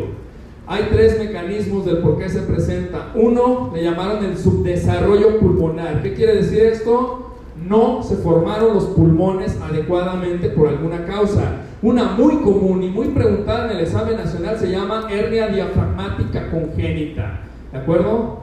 Hay 0.70 0.90
tres 0.92 1.18
mecanismos 1.18 1.86
del 1.86 2.00
por 2.00 2.18
qué 2.18 2.28
se 2.28 2.42
presenta. 2.42 3.12
Uno, 3.16 3.72
le 3.74 3.84
llamaron 3.84 4.24
el 4.26 4.38
subdesarrollo 4.38 5.40
pulmonar. 5.40 6.02
¿Qué 6.02 6.14
quiere 6.14 6.36
decir 6.36 6.60
esto? 6.64 7.38
No 7.66 8.04
se 8.04 8.18
formaron 8.18 8.74
los 8.74 8.84
pulmones 8.88 9.58
adecuadamente 9.62 10.50
por 10.50 10.68
alguna 10.68 11.06
causa. 11.06 11.62
Una 11.82 12.12
muy 12.12 12.38
común 12.38 12.84
y 12.84 12.90
muy 12.90 13.08
preguntada 13.10 13.72
en 13.72 13.78
el 13.78 13.84
examen 13.84 14.18
nacional 14.18 14.60
se 14.60 14.70
llama 14.70 15.08
hernia 15.10 15.48
diafragmática 15.48 16.52
congénita. 16.52 17.40
¿De 17.72 17.78
acuerdo? 17.78 18.40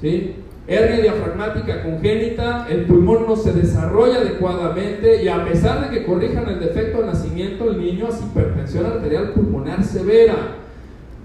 ¿Sí? 0.00 0.36
hernia 0.68 1.00
diafragmática 1.00 1.82
congénita, 1.84 2.66
el 2.68 2.86
pulmón 2.86 3.24
no 3.26 3.36
se 3.36 3.52
desarrolla 3.52 4.16
adecuadamente 4.16 5.22
y 5.22 5.28
a 5.28 5.44
pesar 5.44 5.88
de 5.88 5.96
que 5.96 6.04
corrijan 6.04 6.48
el 6.48 6.58
defecto 6.58 7.00
de 7.00 7.06
nacimiento, 7.06 7.70
el 7.70 7.78
niño 7.78 8.08
hace 8.08 8.24
hipertensión 8.24 8.86
arterial 8.86 9.30
pulmonar 9.30 9.84
severa. 9.84 10.65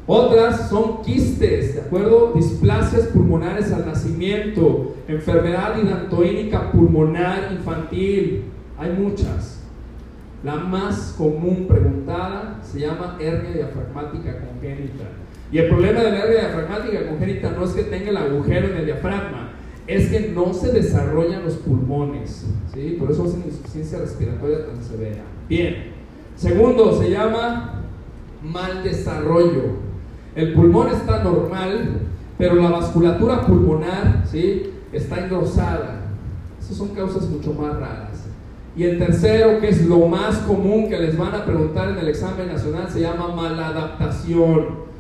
Otras 0.08 0.70
son 0.70 1.02
quistes, 1.04 1.76
¿de 1.76 1.82
acuerdo? 1.82 2.34
Displasias 2.34 3.08
pulmonares 3.08 3.72
al 3.72 3.86
nacimiento, 3.86 4.96
enfermedad 5.08 5.78
hidantoínica 5.82 6.72
pulmonar 6.72 7.52
infantil. 7.52 8.46
Hay 8.78 8.92
muchas. 8.94 9.60
La 10.44 10.56
más 10.56 11.14
común 11.18 11.66
preguntada 11.68 12.60
se 12.64 12.80
llama 12.80 13.18
hernia 13.20 13.52
diafragmática 13.52 14.40
congénita. 14.40 15.04
Y 15.52 15.60
el 15.60 15.70
problema 15.70 16.00
de 16.02 16.12
la 16.12 16.24
hernia 16.24 16.40
diafragmática 16.42 17.08
congénita 17.08 17.52
no 17.52 17.66
es 17.66 17.72
que 17.72 17.84
tenga 17.84 18.10
el 18.10 18.18
agujero 18.18 18.70
en 18.70 18.78
el 18.78 18.86
diafragma, 18.86 19.50
es 19.86 20.10
que 20.10 20.32
no 20.32 20.54
se 20.54 20.72
desarrollan 20.72 21.44
los 21.44 21.56
pulmones. 21.58 22.48
¿sí? 22.74 22.98
Por 23.00 23.12
eso 23.12 23.26
hacen 23.26 23.44
insuficiencia 23.46 24.00
respiratoria 24.00 24.66
tan 24.66 24.84
severa. 24.84 25.22
Bien. 25.48 25.92
Segundo, 26.36 27.00
se 27.00 27.12
llama 27.12 27.84
mal 28.42 28.84
desarrollo. 28.84 29.91
El 30.36 30.54
pulmón 30.54 30.90
está 30.90 31.24
normal, 31.24 32.00
pero 32.38 32.56
la 32.56 32.70
vasculatura 32.70 33.42
pulmonar 33.42 34.24
¿sí? 34.26 34.72
está 34.94 35.26
engrosada. 35.26 36.02
Esas 36.60 36.78
son 36.78 36.90
causas 36.90 37.24
mucho 37.30 37.54
más 37.54 37.74
raras. 37.78 38.28
Y 38.76 38.84
el 38.84 38.98
tercero, 38.98 39.60
que 39.60 39.70
es 39.70 39.86
lo 39.86 40.08
más 40.08 40.38
común 40.40 40.90
que 40.90 40.98
les 40.98 41.18
van 41.18 41.36
a 41.36 41.44
preguntar 41.44 41.90
en 41.90 41.98
el 41.98 42.08
examen 42.08 42.48
nacional, 42.48 42.88
se 42.90 43.02
llama 43.02 43.36
maladaptación. 43.36 44.92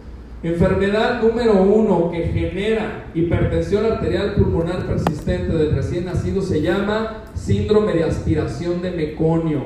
Enfermedad 0.44 1.22
número 1.22 1.62
uno 1.62 2.12
que 2.12 2.28
genera 2.28 3.06
hipertensión 3.14 3.86
arterial 3.86 4.34
pulmonar 4.34 4.86
persistente 4.86 5.54
del 5.54 5.76
recién 5.76 6.06
nacido 6.06 6.42
se 6.42 6.62
llama 6.62 7.24
síndrome 7.36 7.94
de 7.94 8.04
aspiración 8.04 8.82
de 8.82 8.92
meconio. 8.92 9.62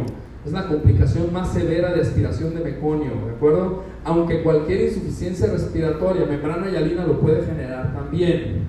Es 0.46 0.52
la 0.52 0.68
complicación 0.68 1.34
más 1.34 1.54
severa 1.54 1.92
de 1.92 2.02
aspiración 2.02 2.54
de 2.54 2.60
meconio, 2.60 3.12
¿de 3.26 3.32
acuerdo? 3.32 3.84
Aunque 4.06 4.44
cualquier 4.44 4.82
insuficiencia 4.82 5.48
respiratoria, 5.48 6.26
membrana 6.26 6.69
hialina 6.69 7.06
lo 7.06 7.19
puede 7.19 7.44
generar 7.44 7.91
también. 7.91 8.65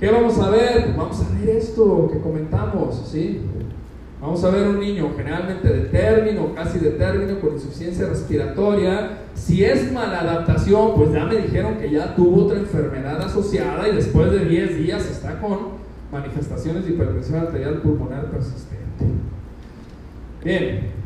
¿Qué 0.00 0.10
vamos 0.10 0.38
a 0.38 0.48
ver? 0.48 0.94
Vamos 0.96 1.20
a 1.20 1.38
ver 1.38 1.56
esto 1.56 2.08
que 2.10 2.18
comentamos, 2.20 3.06
¿sí? 3.06 3.42
Vamos 4.18 4.42
a 4.42 4.50
ver 4.50 4.68
un 4.68 4.80
niño 4.80 5.10
generalmente 5.14 5.68
de 5.68 5.80
término, 5.88 6.54
casi 6.54 6.78
de 6.78 6.92
término, 6.92 7.38
con 7.38 7.52
insuficiencia 7.52 8.06
respiratoria. 8.06 9.18
Si 9.34 9.62
es 9.62 9.92
mala 9.92 10.20
adaptación, 10.20 10.94
pues 10.94 11.12
ya 11.12 11.26
me 11.26 11.36
dijeron 11.36 11.76
que 11.76 11.90
ya 11.90 12.14
tuvo 12.14 12.46
otra 12.46 12.58
enfermedad 12.58 13.20
asociada 13.20 13.88
y 13.88 13.96
después 13.96 14.30
de 14.30 14.46
10 14.46 14.78
días 14.78 15.06
está 15.10 15.38
con 15.38 15.80
manifestaciones 16.10 16.86
de 16.86 16.92
hipertensión 16.92 17.40
arterial 17.40 17.82
pulmonar 17.82 18.30
persistente. 18.30 19.04
Bien, 20.42 20.99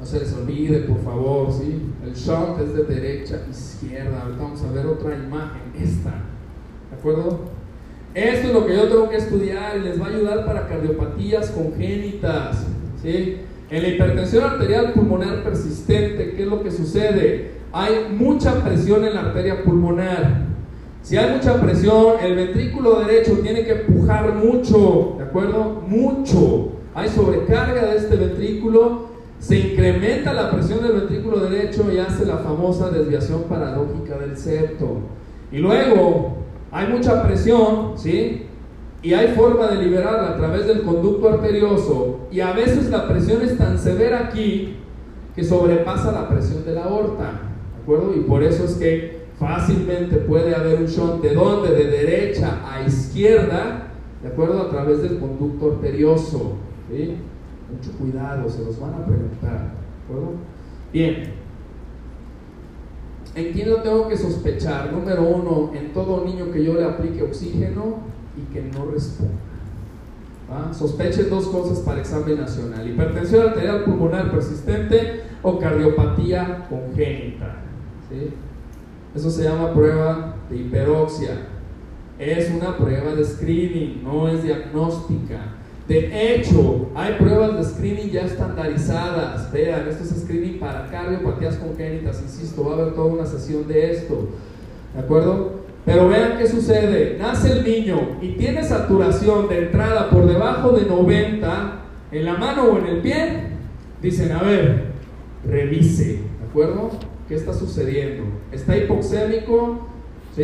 no 0.00 0.06
se 0.06 0.20
les 0.20 0.32
olvide, 0.32 0.80
por 0.80 1.02
favor, 1.02 1.52
¿sí? 1.52 1.82
El 2.04 2.14
shot 2.14 2.60
es 2.60 2.74
de 2.74 2.84
derecha 2.84 3.40
a 3.44 3.50
izquierda. 3.50 4.22
Ahorita 4.22 4.42
vamos 4.42 4.62
a 4.62 4.72
ver 4.72 4.86
otra 4.86 5.16
imagen, 5.16 5.62
esta. 5.76 6.10
¿De 6.90 6.96
acuerdo? 6.96 7.40
Esto 8.14 8.48
es 8.48 8.54
lo 8.54 8.66
que 8.66 8.76
yo 8.76 8.88
tengo 8.88 9.10
que 9.10 9.16
estudiar 9.16 9.76
y 9.76 9.80
les 9.80 10.00
va 10.00 10.06
a 10.06 10.08
ayudar 10.10 10.46
para 10.46 10.68
cardiopatías 10.68 11.50
congénitas. 11.50 12.66
¿sí? 13.02 13.38
En 13.70 13.82
la 13.82 13.88
hipertensión 13.88 14.44
arterial 14.44 14.92
pulmonar 14.92 15.42
persistente, 15.42 16.32
¿qué 16.34 16.42
es 16.42 16.48
lo 16.48 16.62
que 16.62 16.70
sucede? 16.70 17.58
Hay 17.72 18.06
mucha 18.16 18.64
presión 18.64 19.04
en 19.04 19.14
la 19.14 19.20
arteria 19.20 19.62
pulmonar. 19.62 20.46
Si 21.02 21.16
hay 21.16 21.34
mucha 21.34 21.60
presión, 21.60 22.14
el 22.22 22.34
ventrículo 22.34 23.00
derecho 23.00 23.38
tiene 23.40 23.64
que 23.64 23.72
empujar 23.82 24.34
mucho, 24.34 25.14
¿de 25.18 25.24
acuerdo? 25.24 25.82
Mucho. 25.86 26.72
Hay 26.94 27.08
sobrecarga 27.08 27.86
de 27.86 27.96
este 27.98 28.16
ventrículo, 28.16 29.07
se 29.38 29.58
incrementa 29.58 30.32
la 30.32 30.50
presión 30.50 30.82
del 30.82 30.92
ventrículo 30.92 31.40
derecho 31.40 31.90
y 31.92 31.98
hace 31.98 32.26
la 32.26 32.38
famosa 32.38 32.90
desviación 32.90 33.44
paradójica 33.44 34.18
del 34.18 34.36
septo. 34.36 34.98
Y 35.52 35.58
luego, 35.58 36.38
hay 36.70 36.88
mucha 36.88 37.22
presión, 37.22 37.92
¿sí? 37.96 38.46
Y 39.00 39.14
hay 39.14 39.28
forma 39.28 39.68
de 39.68 39.84
liberarla 39.84 40.30
a 40.30 40.36
través 40.36 40.66
del 40.66 40.82
conducto 40.82 41.28
arterioso. 41.28 42.20
Y 42.32 42.40
a 42.40 42.52
veces 42.52 42.90
la 42.90 43.06
presión 43.06 43.42
es 43.42 43.56
tan 43.56 43.78
severa 43.78 44.26
aquí 44.28 44.76
que 45.36 45.44
sobrepasa 45.44 46.10
la 46.10 46.28
presión 46.28 46.64
de 46.64 46.74
la 46.74 46.84
aorta. 46.84 47.40
¿De 47.76 47.82
acuerdo? 47.82 48.12
Y 48.16 48.20
por 48.20 48.42
eso 48.42 48.64
es 48.64 48.74
que 48.74 49.28
fácilmente 49.38 50.16
puede 50.16 50.54
haber 50.54 50.80
un 50.80 50.86
shunt 50.86 51.22
de 51.22 51.32
dónde, 51.32 51.70
de 51.70 51.84
derecha 51.84 52.58
a 52.68 52.84
izquierda, 52.84 53.92
¿de 54.20 54.28
acuerdo? 54.28 54.62
A 54.62 54.70
través 54.70 55.00
del 55.00 55.20
conducto 55.20 55.74
arterioso, 55.74 56.54
¿sí? 56.90 57.14
Mucho 57.70 57.92
cuidado, 57.98 58.48
se 58.48 58.64
los 58.64 58.80
van 58.80 58.94
a 58.94 59.04
preguntar, 59.04 59.52
¿de 59.52 60.04
acuerdo? 60.04 60.32
Bien. 60.92 61.34
¿En 63.34 63.52
quién 63.52 63.70
lo 63.70 63.82
tengo 63.82 64.08
que 64.08 64.16
sospechar? 64.16 64.92
Número 64.92 65.22
uno, 65.22 65.72
en 65.74 65.92
todo 65.92 66.24
niño 66.24 66.50
que 66.50 66.64
yo 66.64 66.74
le 66.74 66.84
aplique 66.84 67.22
oxígeno 67.22 67.98
y 68.36 68.52
que 68.52 68.62
no 68.62 68.86
responda. 68.86 69.34
Sospechen 70.72 71.28
dos 71.28 71.48
cosas 71.48 71.80
para 71.80 72.00
examen 72.00 72.40
nacional: 72.40 72.88
hipertensión 72.88 73.48
arterial 73.48 73.84
pulmonar 73.84 74.30
persistente 74.30 75.24
o 75.42 75.58
cardiopatía 75.58 76.66
congénita. 76.70 77.56
Eso 79.14 79.30
se 79.30 79.44
llama 79.44 79.74
prueba 79.74 80.36
de 80.48 80.56
hiperoxia. 80.56 81.32
Es 82.18 82.50
una 82.50 82.78
prueba 82.78 83.14
de 83.14 83.24
screening, 83.26 84.02
no 84.02 84.26
es 84.26 84.42
diagnóstica. 84.42 85.57
De 85.88 86.34
hecho, 86.34 86.90
hay 86.94 87.14
pruebas 87.14 87.56
de 87.56 87.64
screening 87.64 88.10
ya 88.10 88.26
estandarizadas. 88.26 89.50
Vean, 89.50 89.88
esto 89.88 90.04
es 90.04 90.22
screening 90.22 90.58
para 90.58 90.86
cardiopatías 90.90 91.56
congénitas. 91.56 92.20
Insisto, 92.20 92.62
va 92.62 92.72
a 92.72 92.74
haber 92.74 92.94
toda 92.94 93.06
una 93.06 93.24
sesión 93.24 93.66
de 93.66 93.92
esto. 93.92 94.28
¿De 94.94 95.00
acuerdo? 95.00 95.62
Pero 95.86 96.08
vean 96.08 96.36
qué 96.36 96.46
sucede. 96.46 97.16
Nace 97.18 97.52
el 97.52 97.64
niño 97.64 98.18
y 98.20 98.32
tiene 98.32 98.62
saturación 98.62 99.48
de 99.48 99.60
entrada 99.60 100.10
por 100.10 100.26
debajo 100.26 100.72
de 100.72 100.84
90 100.84 101.80
en 102.12 102.24
la 102.26 102.34
mano 102.34 102.64
o 102.64 102.78
en 102.78 102.86
el 102.86 103.00
pie. 103.00 103.44
Dicen, 104.02 104.32
a 104.32 104.42
ver, 104.42 104.88
revise. 105.46 106.16
¿De 106.16 106.46
acuerdo? 106.50 106.90
¿Qué 107.26 107.34
está 107.34 107.54
sucediendo? 107.54 108.24
Está 108.52 108.76
hipoxémico 108.76 109.87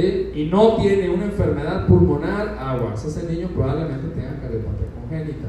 y 0.01 0.49
no 0.51 0.77
tiene 0.77 1.09
una 1.09 1.25
enfermedad 1.25 1.87
pulmonar, 1.87 2.57
aguas. 2.59 3.05
Ese 3.05 3.31
niño 3.31 3.49
probablemente 3.49 4.09
tenga 4.09 4.41
cardiopatía 4.41 4.87
congénita. 5.01 5.49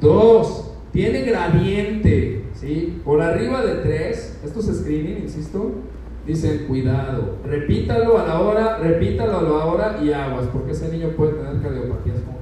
Dos, 0.00 0.72
tiene 0.92 1.22
gradiente, 1.22 2.44
¿sí? 2.54 3.00
Por 3.04 3.20
arriba 3.20 3.62
de 3.64 3.76
tres, 3.76 4.40
esto 4.44 4.60
es 4.60 4.78
screening, 4.78 5.22
insisto, 5.22 5.72
dicen 6.26 6.64
cuidado, 6.66 7.36
repítalo 7.44 8.18
a 8.18 8.26
la 8.26 8.40
hora, 8.40 8.78
repítalo 8.78 9.38
a 9.38 9.42
la 9.42 9.66
hora 9.66 9.98
y 10.02 10.12
aguas, 10.12 10.46
porque 10.52 10.72
ese 10.72 10.90
niño 10.90 11.10
puede 11.10 11.32
tener 11.32 11.60
cardiopatías 11.60 12.16
congénitas. 12.20 12.35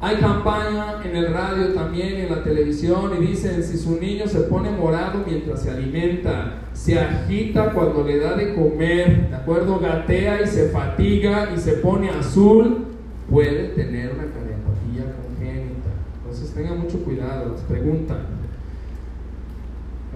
Hay 0.00 0.16
campaña 0.16 1.02
en 1.04 1.16
el 1.16 1.32
radio 1.32 1.72
también, 1.72 2.16
en 2.16 2.30
la 2.30 2.42
televisión, 2.42 3.12
y 3.18 3.26
dicen, 3.26 3.62
si 3.62 3.78
su 3.78 3.98
niño 3.98 4.26
se 4.26 4.40
pone 4.40 4.70
morado 4.70 5.24
mientras 5.26 5.62
se 5.62 5.70
alimenta, 5.70 6.58
se 6.74 6.98
agita 6.98 7.72
cuando 7.72 8.04
le 8.04 8.18
da 8.18 8.36
de 8.36 8.54
comer, 8.54 9.30
¿de 9.30 9.36
acuerdo? 9.36 9.78
Gatea 9.78 10.42
y 10.42 10.46
se 10.46 10.68
fatiga 10.68 11.50
y 11.54 11.58
se 11.58 11.72
pone 11.74 12.10
azul, 12.10 12.86
puede 13.30 13.68
tener 13.68 14.12
una 14.12 14.24
cardiopatía 14.24 15.16
congénita. 15.16 15.90
Entonces 16.18 16.54
tenga 16.54 16.74
mucho 16.74 17.02
cuidado, 17.02 17.52
las 17.52 17.62
preguntan 17.62 18.36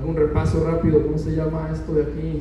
un 0.05 0.17
repaso 0.17 0.65
rápido, 0.65 1.03
¿cómo 1.03 1.19
se 1.19 1.33
llama 1.33 1.69
esto 1.73 1.95
de 1.95 2.03
aquí? 2.03 2.41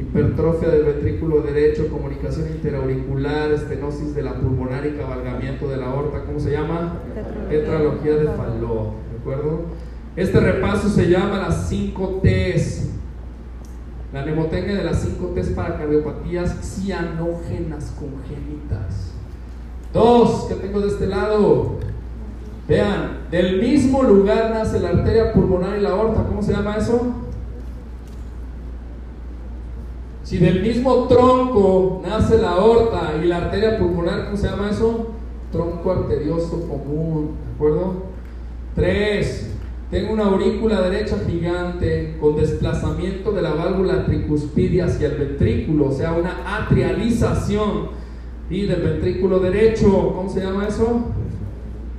Hipertrofia 0.00 0.70
del 0.70 0.84
ventrículo 0.84 1.42
derecho, 1.42 1.88
comunicación 1.88 2.48
interauricular, 2.48 3.52
estenosis 3.52 4.14
de 4.14 4.22
la 4.22 4.34
pulmonar 4.34 4.86
y 4.86 4.92
cabalgamiento 4.92 5.68
de 5.68 5.76
la 5.76 5.86
aorta, 5.86 6.24
¿cómo 6.24 6.40
se 6.40 6.52
llama? 6.52 7.00
Tetralogía 7.50 8.14
de 8.14 8.26
Fallot, 8.28 8.94
¿de 9.12 9.18
acuerdo? 9.20 9.60
Este 10.16 10.40
repaso 10.40 10.88
se 10.88 11.08
llama 11.10 11.38
las 11.38 11.68
5 11.68 12.20
T's. 12.22 12.88
La 14.12 14.22
mnemotecnia 14.22 14.76
de 14.76 14.84
las 14.84 15.02
5 15.02 15.32
T's 15.34 15.50
para 15.50 15.76
cardiopatías 15.76 16.56
cianógenas 16.62 17.92
congénitas. 17.98 19.12
Dos, 19.92 20.46
¿qué 20.48 20.54
tengo 20.54 20.80
de 20.80 20.88
este 20.88 21.06
lado? 21.08 21.78
Vean, 22.66 23.26
del 23.30 23.60
mismo 23.60 24.02
lugar 24.02 24.50
nace 24.50 24.80
la 24.80 24.90
arteria 24.90 25.32
pulmonar 25.34 25.76
y 25.76 25.82
la 25.82 25.90
aorta. 25.90 26.24
¿Cómo 26.24 26.42
se 26.42 26.52
llama 26.52 26.76
eso? 26.76 27.19
Si 30.30 30.38
del 30.38 30.62
mismo 30.62 31.08
tronco 31.08 32.02
nace 32.06 32.38
la 32.38 32.50
aorta 32.50 33.14
y 33.20 33.26
la 33.26 33.38
arteria 33.38 33.80
pulmonar, 33.80 34.26
¿cómo 34.26 34.36
se 34.36 34.46
llama 34.46 34.70
eso? 34.70 35.08
Tronco 35.50 35.90
arterioso 35.90 36.68
común, 36.68 37.32
¿de 37.44 37.54
acuerdo? 37.56 37.94
Tres, 38.76 39.50
tengo 39.90 40.12
una 40.12 40.26
aurícula 40.26 40.82
derecha 40.82 41.16
gigante 41.28 42.16
con 42.20 42.36
desplazamiento 42.36 43.32
de 43.32 43.42
la 43.42 43.54
válvula 43.54 44.04
tricuspidia 44.04 44.84
hacia 44.84 45.08
el 45.08 45.16
ventrículo, 45.16 45.88
o 45.88 45.92
sea, 45.92 46.12
una 46.12 46.62
atrialización 46.62 47.88
y 48.48 48.66
del 48.66 48.82
ventrículo 48.82 49.40
derecho, 49.40 50.12
¿cómo 50.14 50.30
se 50.30 50.42
llama 50.42 50.68
eso? 50.68 51.06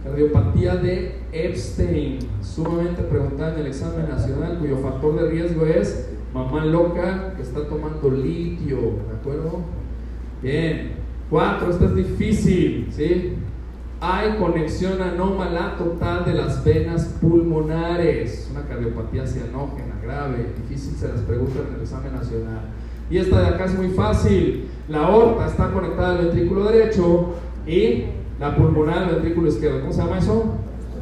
Cardiopatía 0.06 0.78
de 0.78 1.18
Epstein, 1.34 2.20
sumamente 2.42 3.02
preguntada 3.02 3.56
en 3.56 3.60
el 3.60 3.68
examen 3.68 4.08
nacional, 4.08 4.58
cuyo 4.58 4.78
factor 4.78 5.22
de 5.22 5.30
riesgo 5.30 5.66
es 5.66 6.11
mamá 6.34 6.66
loca 6.66 7.34
que 7.36 7.42
está 7.42 7.68
tomando 7.68 8.10
litio, 8.10 8.78
¿de 8.78 9.16
acuerdo? 9.20 9.60
Bien. 10.42 11.02
Cuatro, 11.30 11.72
esto 11.72 11.86
es 11.86 11.96
difícil, 11.96 12.90
¿sí? 12.92 13.36
Hay 14.02 14.36
conexión 14.38 15.02
anómala 15.02 15.78
total 15.78 16.26
de 16.26 16.34
las 16.34 16.64
venas 16.66 17.06
pulmonares, 17.22 18.50
una 18.52 18.64
cardiopatía 18.64 19.26
cianógena 19.26 19.96
grave, 20.04 20.54
difícil 20.58 20.98
se 20.98 21.08
las 21.08 21.22
preguntan 21.22 21.68
en 21.70 21.76
el 21.76 21.82
examen 21.82 22.14
nacional. 22.14 22.62
Y 23.10 23.18
esta 23.18 23.40
de 23.40 23.48
acá 23.48 23.66
es 23.66 23.78
muy 23.78 23.90
fácil, 23.90 24.68
la 24.90 25.06
aorta 25.06 25.48
está 25.48 25.72
conectada 25.72 26.18
al 26.18 26.26
ventrículo 26.26 26.66
derecho 26.66 27.36
y 27.66 28.06
la 28.40 28.56
pulmonar, 28.56 29.04
el 29.04 29.16
ventrículo 29.16 29.48
izquierdo. 29.48 29.82
¿Cómo 29.82 29.94
se 29.94 30.02
llama 30.02 30.18
eso? 30.18 30.56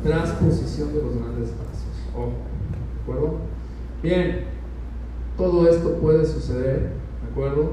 Transposición 0.04 0.94
de 0.94 1.02
los 1.02 1.16
grandes 1.16 1.52
vasos. 1.58 1.94
¿De 2.14 3.02
acuerdo? 3.02 3.38
Bien, 4.04 4.44
todo 5.40 5.70
esto 5.70 5.94
puede 5.94 6.26
suceder, 6.26 6.92
¿de 7.24 7.32
acuerdo? 7.32 7.72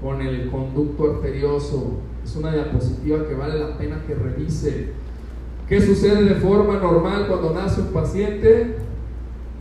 Con 0.00 0.22
el 0.22 0.48
conducto 0.48 1.16
arterioso. 1.16 1.94
Es 2.24 2.36
una 2.36 2.54
diapositiva 2.54 3.26
que 3.26 3.34
vale 3.34 3.58
la 3.58 3.76
pena 3.76 4.04
que 4.06 4.14
revise. 4.14 4.90
¿Qué 5.68 5.80
sucede 5.80 6.22
de 6.22 6.36
forma 6.36 6.78
normal 6.78 7.26
cuando 7.26 7.52
nace 7.52 7.80
un 7.80 7.88
paciente? 7.88 8.76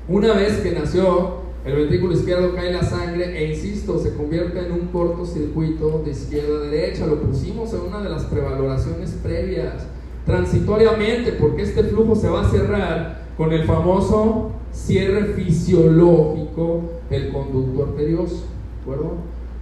Una 0.07 0.33
vez 0.33 0.59
que 0.59 0.73
nació, 0.73 1.37
el 1.65 1.75
ventrículo 1.75 2.13
izquierdo 2.13 2.53
cae 2.53 2.71
la 2.71 2.83
sangre 2.83 3.35
e 3.35 3.51
insisto, 3.51 3.97
se 3.97 4.13
convierte 4.13 4.59
en 4.59 4.71
un 4.71 4.87
cortocircuito 4.89 6.03
de 6.05 6.11
izquierda 6.11 6.57
a 6.57 6.69
derecha. 6.69 7.07
Lo 7.07 7.19
pusimos 7.19 7.73
en 7.73 7.81
una 7.81 8.01
de 8.01 8.09
las 8.09 8.25
prevaloraciones 8.25 9.17
previas, 9.23 9.87
transitoriamente, 10.23 11.31
porque 11.31 11.63
este 11.63 11.83
flujo 11.83 12.15
se 12.15 12.29
va 12.29 12.41
a 12.41 12.49
cerrar 12.51 13.23
con 13.35 13.51
el 13.51 13.63
famoso 13.63 14.51
cierre 14.71 15.33
fisiológico 15.33 16.81
del 17.13 17.31
conducto 17.31 17.83
arterioso. 17.83 18.45
¿De 18.77 18.81
acuerdo? 18.81 19.15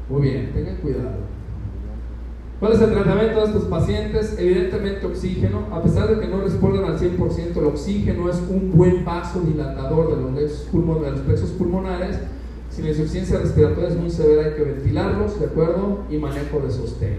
Muy 0.10 0.22
bien, 0.22 0.52
tengan 0.54 0.78
cuidado. 0.78 1.32
¿Cuál 2.60 2.74
es 2.74 2.82
el 2.82 2.92
tratamiento 2.92 3.40
de 3.40 3.46
estos 3.48 3.64
pacientes? 3.64 4.36
Evidentemente 4.38 5.06
oxígeno, 5.06 5.66
a 5.72 5.82
pesar 5.82 6.10
de 6.10 6.20
que 6.20 6.28
no 6.28 6.42
responden 6.42 6.84
al 6.86 7.00
100%, 7.00 7.58
el 7.58 7.66
oxígeno 7.66 8.30
es 8.30 8.38
un 8.50 8.72
buen 8.72 9.04
vasodilatador 9.04 10.16
de 10.16 10.22
los 10.22 10.32
plexos, 10.32 10.68
pulmonares, 10.72 11.12
de 11.12 11.18
los 11.18 11.26
plexos 11.26 11.50
pulmonares. 11.52 12.20
Si 12.70 12.84
la 12.84 12.90
insuficiencia 12.90 13.40
respiratoria 13.40 13.90
es 13.90 13.98
muy 13.98 14.12
severa 14.12 14.46
hay 14.46 14.54
que 14.54 14.62
ventilarlos, 14.62 15.40
¿de 15.40 15.48
acuerdo? 15.48 16.04
Y 16.10 16.18
manejo 16.18 16.60
de 16.60 16.72
sostén. 16.72 17.18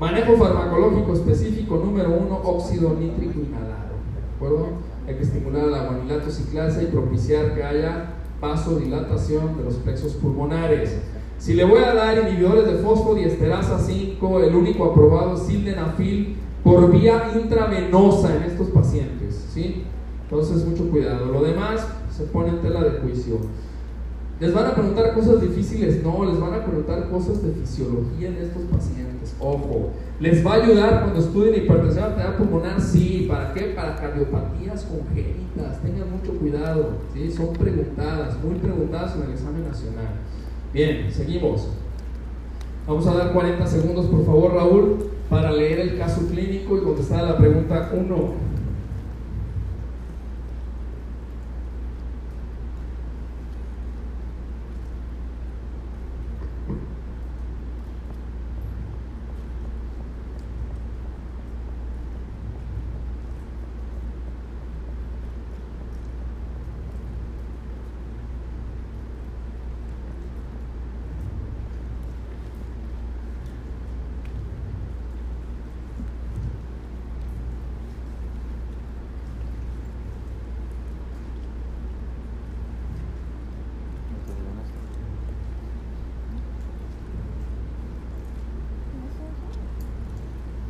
Manejo 0.00 0.36
farmacológico 0.36 1.12
específico 1.12 1.76
número 1.84 2.10
uno, 2.10 2.40
óxido 2.42 2.94
nítrico 2.94 3.40
inhalado, 3.40 3.92
¿de 4.14 4.36
acuerdo? 4.36 4.68
Hay 5.06 5.16
que 5.16 5.22
estimular 5.22 5.66
la 5.66 5.84
guanilato 5.84 6.30
ciclasa 6.30 6.82
y 6.82 6.86
propiciar 6.86 7.54
que 7.54 7.62
haya 7.62 8.14
vasodilatación 8.40 9.56
de 9.56 9.64
los 9.64 9.74
plexos 9.74 10.14
pulmonares. 10.14 10.96
Si 11.38 11.54
le 11.54 11.64
voy 11.64 11.82
a 11.82 11.94
dar 11.94 12.28
inhibidores 12.28 12.66
de 12.66 12.78
fosfodiesterasa 12.78 13.78
5, 13.78 14.40
el 14.40 14.54
único 14.54 14.84
aprobado 14.84 15.34
es 15.34 15.42
sildenafil 15.42 16.36
por 16.64 16.90
vía 16.90 17.30
intravenosa 17.34 18.36
en 18.36 18.42
estos 18.42 18.68
pacientes, 18.68 19.46
¿sí? 19.52 19.84
Entonces, 20.24 20.66
mucho 20.66 20.90
cuidado. 20.90 21.26
Lo 21.26 21.42
demás 21.42 21.86
se 22.14 22.24
pone 22.24 22.50
en 22.50 22.60
tela 22.60 22.82
de 22.82 22.98
juicio. 23.00 23.36
¿Les 24.40 24.52
van 24.52 24.66
a 24.66 24.74
preguntar 24.74 25.14
cosas 25.14 25.40
difíciles? 25.40 26.02
No, 26.02 26.24
les 26.24 26.38
van 26.38 26.54
a 26.54 26.64
preguntar 26.64 27.08
cosas 27.08 27.42
de 27.42 27.52
fisiología 27.52 28.28
en 28.28 28.36
estos 28.36 28.62
pacientes. 28.64 29.17
Ojo, 29.40 29.90
¿les 30.18 30.44
va 30.44 30.54
a 30.54 30.62
ayudar 30.64 31.02
cuando 31.02 31.20
estudien 31.20 31.62
hipertensión 31.62 32.04
arterial 32.04 32.36
pulmonar? 32.36 32.80
Sí, 32.80 33.26
¿para 33.28 33.52
qué? 33.52 33.72
Para 33.74 33.94
cardiopatías 33.94 34.84
congénitas. 34.84 35.80
Tengan 35.80 36.10
mucho 36.10 36.32
cuidado, 36.38 36.96
¿sí? 37.14 37.30
Son 37.30 37.52
preguntadas, 37.52 38.36
muy 38.42 38.56
preguntadas 38.56 39.14
en 39.14 39.22
el 39.22 39.30
examen 39.30 39.64
nacional. 39.68 40.08
Bien, 40.72 41.06
seguimos. 41.12 41.68
Vamos 42.86 43.06
a 43.06 43.14
dar 43.14 43.32
40 43.32 43.66
segundos, 43.66 44.06
por 44.06 44.26
favor, 44.26 44.54
Raúl, 44.54 45.10
para 45.30 45.52
leer 45.52 45.80
el 45.80 45.98
caso 45.98 46.26
clínico 46.26 46.76
y 46.76 46.80
contestar 46.80 47.20
a 47.20 47.30
la 47.30 47.38
pregunta 47.38 47.90
1. 47.94 48.48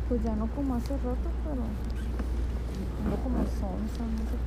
Pues 0.09 0.23
ya 0.79 0.95
no 0.95 1.01
como 1.01 1.11
hace 1.11 1.23
rato, 1.23 1.29
pero 1.43 1.61
no 3.09 3.15
como 3.23 3.37
sonsa, 3.39 4.03
no 4.03 4.17
sé 4.17 4.37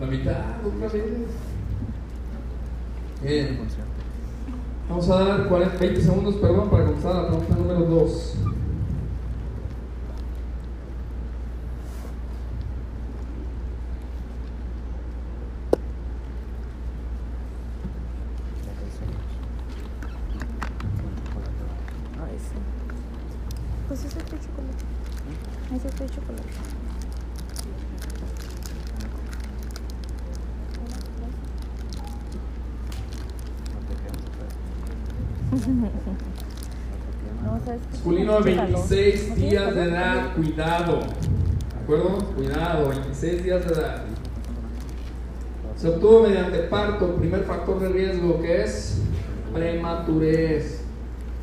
La 0.00 0.06
mitad, 0.06 0.66
otra 0.66 0.88
vez. 0.88 1.04
Bien. 3.22 3.58
Vamos 4.88 5.10
a 5.10 5.24
dar 5.24 5.48
40, 5.48 5.76
20 5.78 6.00
segundos, 6.00 6.36
perdón, 6.36 6.70
para 6.70 6.86
comenzar 6.86 7.14
la 7.14 7.26
pregunta 7.28 7.54
número 7.54 7.80
2. 7.80 8.36
26 38.38 39.34
días 39.34 39.74
de 39.74 39.82
edad, 39.82 40.34
cuidado. 40.36 41.00
¿De 41.00 41.82
acuerdo? 41.82 42.18
Cuidado, 42.36 42.88
26 42.88 43.42
días 43.42 43.66
de 43.66 43.72
edad. 43.74 44.04
Se 45.76 45.88
obtuvo 45.88 46.22
mediante 46.22 46.58
parto, 46.58 47.16
primer 47.16 47.42
factor 47.42 47.80
de 47.80 47.88
riesgo 47.88 48.40
que 48.40 48.62
es 48.62 49.00
prematurez. 49.52 50.80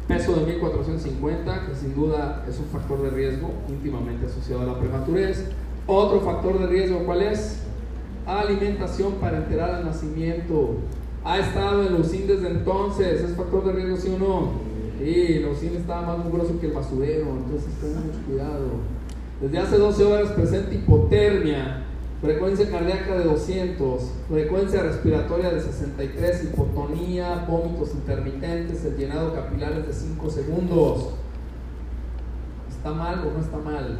Peso 0.07 0.35
de 0.35 0.45
1450, 0.53 1.65
que 1.67 1.75
sin 1.75 1.93
duda 1.93 2.45
es 2.47 2.57
un 2.59 2.67
factor 2.67 3.01
de 3.01 3.09
riesgo 3.09 3.51
íntimamente 3.67 4.27
asociado 4.27 4.61
a 4.61 4.65
la 4.65 4.79
prematurez. 4.79 5.49
Otro 5.85 6.21
factor 6.21 6.59
de 6.59 6.67
riesgo, 6.67 6.99
¿cuál 6.99 7.23
es? 7.23 7.63
Alimentación 8.25 9.15
para 9.15 9.37
enterar 9.37 9.75
al 9.75 9.85
nacimiento. 9.85 10.75
Ha 11.25 11.39
estado 11.39 11.85
en 11.85 11.93
los 11.93 12.11
desde 12.11 12.47
entonces, 12.47 13.21
¿es 13.21 13.35
factor 13.35 13.65
de 13.65 13.73
riesgo 13.73 13.97
sí 13.97 14.15
o 14.15 14.19
no? 14.19 14.76
Sí, 14.97 15.39
Lucín 15.39 15.75
estaba 15.77 16.01
más 16.15 16.25
mugroso 16.25 16.59
que 16.59 16.67
el 16.67 16.73
basurero, 16.73 17.27
entonces 17.37 17.69
tengan 17.79 18.07
mucho 18.07 18.19
cuidado. 18.27 18.65
Desde 19.41 19.57
hace 19.59 19.77
12 19.77 20.03
horas 20.03 20.31
presenta 20.31 20.73
hipotermia, 20.73 21.83
frecuencia 22.21 22.69
cardíaca 22.71 23.15
de 23.17 23.25
200, 23.25 24.01
frecuencia 24.27 24.81
respiratoria 24.81 25.51
de 25.51 25.61
63, 25.61 26.45
hipotonía, 26.45 27.45
vómitos 27.47 27.91
intermitentes, 27.93 28.83
el 28.85 28.97
llenado 28.97 29.33
capilar 29.35 29.73
es 29.73 29.87
de 29.87 29.93
5 29.93 30.29
segundos. 30.31 31.09
¿Está 32.69 32.91
mal 32.93 33.19
o 33.19 33.31
no 33.37 33.39
está 33.39 33.57
mal? 33.57 33.99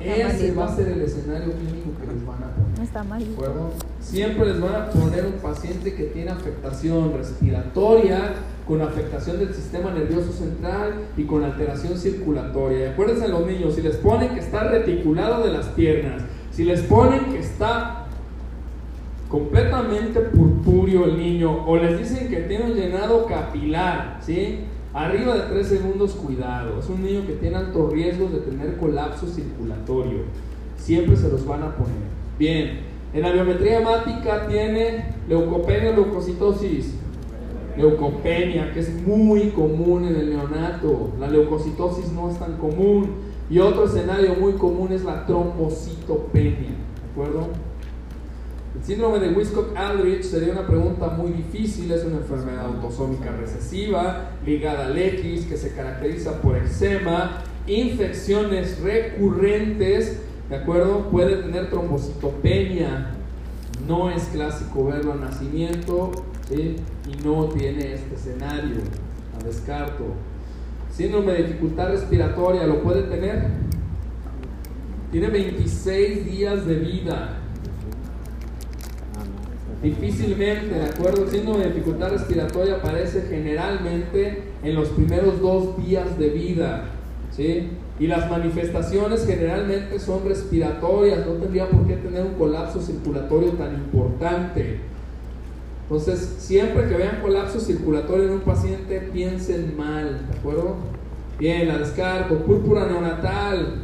Está 0.00 0.28
Ese 0.28 0.52
va 0.52 0.66
a 0.66 0.76
ser 0.76 0.88
el 0.88 1.00
escenario 1.00 1.52
clínico 1.52 1.90
que 1.98 2.12
les 2.12 2.26
van 2.26 2.42
a 2.42 2.50
poner. 2.54 2.82
Está 2.82 3.02
¿De 3.02 3.08
malito. 3.08 3.32
acuerdo? 3.32 3.70
Siempre 4.00 4.46
les 4.46 4.60
van 4.60 4.74
a 4.74 4.90
poner 4.90 5.24
un 5.24 5.32
paciente 5.34 5.94
que 5.94 6.04
tiene 6.04 6.30
afectación 6.30 7.14
respiratoria, 7.16 8.34
con 8.66 8.80
afectación 8.80 9.38
del 9.38 9.52
sistema 9.52 9.90
nervioso 9.90 10.32
central 10.32 10.94
y 11.16 11.24
con 11.24 11.44
alteración 11.44 11.98
circulatoria. 11.98 12.92
Acuérdense 12.92 13.28
los 13.28 13.46
niños, 13.46 13.74
si 13.74 13.82
les 13.82 13.96
ponen 13.96 14.30
que 14.30 14.40
está 14.40 14.64
reticulado 14.64 15.44
de 15.44 15.52
las 15.52 15.66
piernas, 15.66 16.22
si 16.50 16.64
les 16.64 16.80
ponen 16.82 17.26
que 17.26 17.40
está 17.40 18.06
completamente 19.28 20.20
purpúreo 20.20 21.04
el 21.06 21.18
niño, 21.18 21.66
o 21.66 21.76
les 21.76 21.98
dicen 21.98 22.28
que 22.28 22.42
tiene 22.42 22.64
un 22.66 22.74
llenado 22.74 23.26
capilar, 23.26 24.18
¿sí? 24.22 24.60
Arriba 24.94 25.34
de 25.34 25.42
3 25.52 25.66
segundos, 25.66 26.12
cuidado. 26.12 26.78
Es 26.78 26.88
un 26.88 27.02
niño 27.02 27.26
que 27.26 27.32
tiene 27.32 27.56
altos 27.56 27.92
riesgos 27.92 28.32
de 28.32 28.38
tener 28.38 28.76
colapso 28.76 29.26
circulatorio. 29.26 30.20
Siempre 30.76 31.16
se 31.16 31.28
los 31.28 31.44
van 31.44 31.64
a 31.64 31.74
poner. 31.74 32.14
Bien, 32.38 32.80
en 33.12 33.22
la 33.22 33.32
biometría 33.32 33.80
hemática 33.80 34.46
tiene 34.46 35.06
leucopenia 35.28 35.92
leucocitosis. 35.92 36.94
Leucopenia, 37.76 38.72
que 38.72 38.80
es 38.80 38.92
muy 39.02 39.50
común 39.50 40.04
en 40.04 40.16
el 40.16 40.30
neonato. 40.30 41.12
La 41.18 41.28
leucocitosis 41.28 42.12
no 42.12 42.30
es 42.30 42.38
tan 42.38 42.56
común. 42.56 43.10
Y 43.50 43.58
otro 43.58 43.84
escenario 43.84 44.34
muy 44.34 44.54
común 44.54 44.92
es 44.92 45.04
la 45.04 45.26
trombocitopenia. 45.26 46.70
¿De 46.70 47.10
acuerdo? 47.12 47.48
El 48.76 48.84
síndrome 48.84 49.20
de 49.20 49.30
Wiskott-Aldrich 49.34 50.22
sería 50.22 50.52
una 50.52 50.66
pregunta 50.66 51.08
muy 51.10 51.32
difícil, 51.32 51.90
es 51.92 52.04
una 52.04 52.16
enfermedad 52.16 52.66
autosómica 52.66 53.30
recesiva 53.30 54.30
ligada 54.44 54.86
al 54.86 54.98
X 54.98 55.46
que 55.46 55.56
se 55.56 55.72
caracteriza 55.74 56.40
por 56.40 56.56
eczema, 56.56 57.44
infecciones 57.68 58.80
recurrentes, 58.80 60.20
¿de 60.50 60.56
acuerdo? 60.56 61.08
Puede 61.10 61.36
tener 61.36 61.70
trombocitopenia, 61.70 63.14
no 63.86 64.10
es 64.10 64.24
clásico 64.24 64.86
verlo 64.86 65.12
al 65.12 65.20
nacimiento 65.20 66.10
¿sí? 66.48 66.76
Y 67.06 67.24
no 67.24 67.46
tiene 67.46 67.94
este 67.94 68.14
escenario, 68.14 68.76
la 69.36 69.44
descarto. 69.44 70.04
Síndrome 70.90 71.32
de 71.32 71.42
dificultad 71.44 71.88
respiratoria, 71.88 72.66
¿lo 72.66 72.82
puede 72.82 73.02
tener? 73.02 73.48
Tiene 75.10 75.28
26 75.28 76.24
días 76.24 76.66
de 76.66 76.74
vida. 76.76 77.38
Difícilmente, 79.82 80.74
¿de 80.74 80.86
acuerdo? 80.86 81.24
El 81.24 81.30
síndrome 81.30 81.64
de 81.64 81.72
dificultad 81.72 82.10
respiratoria 82.10 82.76
aparece 82.76 83.26
generalmente 83.28 84.44
en 84.62 84.74
los 84.74 84.88
primeros 84.88 85.40
dos 85.42 85.76
días 85.84 86.18
de 86.18 86.30
vida, 86.30 86.86
¿sí? 87.30 87.70
Y 87.98 88.06
las 88.06 88.30
manifestaciones 88.30 89.26
generalmente 89.26 90.00
son 90.00 90.24
respiratorias, 90.26 91.26
no 91.26 91.34
tendría 91.34 91.68
por 91.68 91.86
qué 91.86 91.96
tener 91.96 92.24
un 92.24 92.34
colapso 92.34 92.80
circulatorio 92.80 93.50
tan 93.50 93.74
importante. 93.74 94.93
Entonces, 95.84 96.36
siempre 96.38 96.88
que 96.88 96.96
vean 96.96 97.20
colapso 97.20 97.60
circulatorio 97.60 98.24
en 98.24 98.30
un 98.32 98.40
paciente, 98.40 99.00
piensen 99.12 99.76
mal, 99.76 100.26
¿de 100.30 100.38
acuerdo? 100.38 100.76
Bien, 101.38 101.68
la 101.68 101.78
descarto. 101.78 102.38
Púrpura 102.38 102.86
neonatal. 102.86 103.82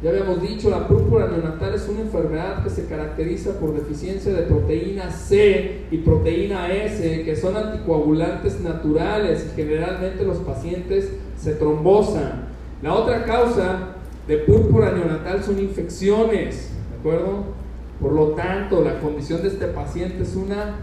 Ya 0.00 0.10
habíamos 0.10 0.40
dicho, 0.40 0.70
la 0.70 0.86
púrpura 0.86 1.26
neonatal 1.26 1.74
es 1.74 1.88
una 1.88 2.02
enfermedad 2.02 2.62
que 2.62 2.70
se 2.70 2.86
caracteriza 2.86 3.58
por 3.58 3.74
deficiencia 3.74 4.32
de 4.32 4.42
proteína 4.42 5.10
C 5.10 5.86
y 5.90 5.98
proteína 5.98 6.72
S, 6.72 7.24
que 7.24 7.34
son 7.34 7.56
anticoagulantes 7.56 8.60
naturales 8.60 9.44
y 9.50 9.56
generalmente 9.56 10.24
los 10.24 10.36
pacientes 10.38 11.10
se 11.36 11.54
trombosan. 11.54 12.46
La 12.80 12.94
otra 12.94 13.24
causa 13.24 13.96
de 14.28 14.36
púrpura 14.38 14.92
neonatal 14.92 15.42
son 15.42 15.58
infecciones, 15.58 16.70
¿de 16.92 16.98
acuerdo? 17.00 17.58
Por 18.00 18.12
lo 18.12 18.28
tanto, 18.28 18.84
la 18.84 19.00
condición 19.00 19.42
de 19.42 19.48
este 19.48 19.66
paciente 19.66 20.22
es 20.22 20.36
una 20.36 20.76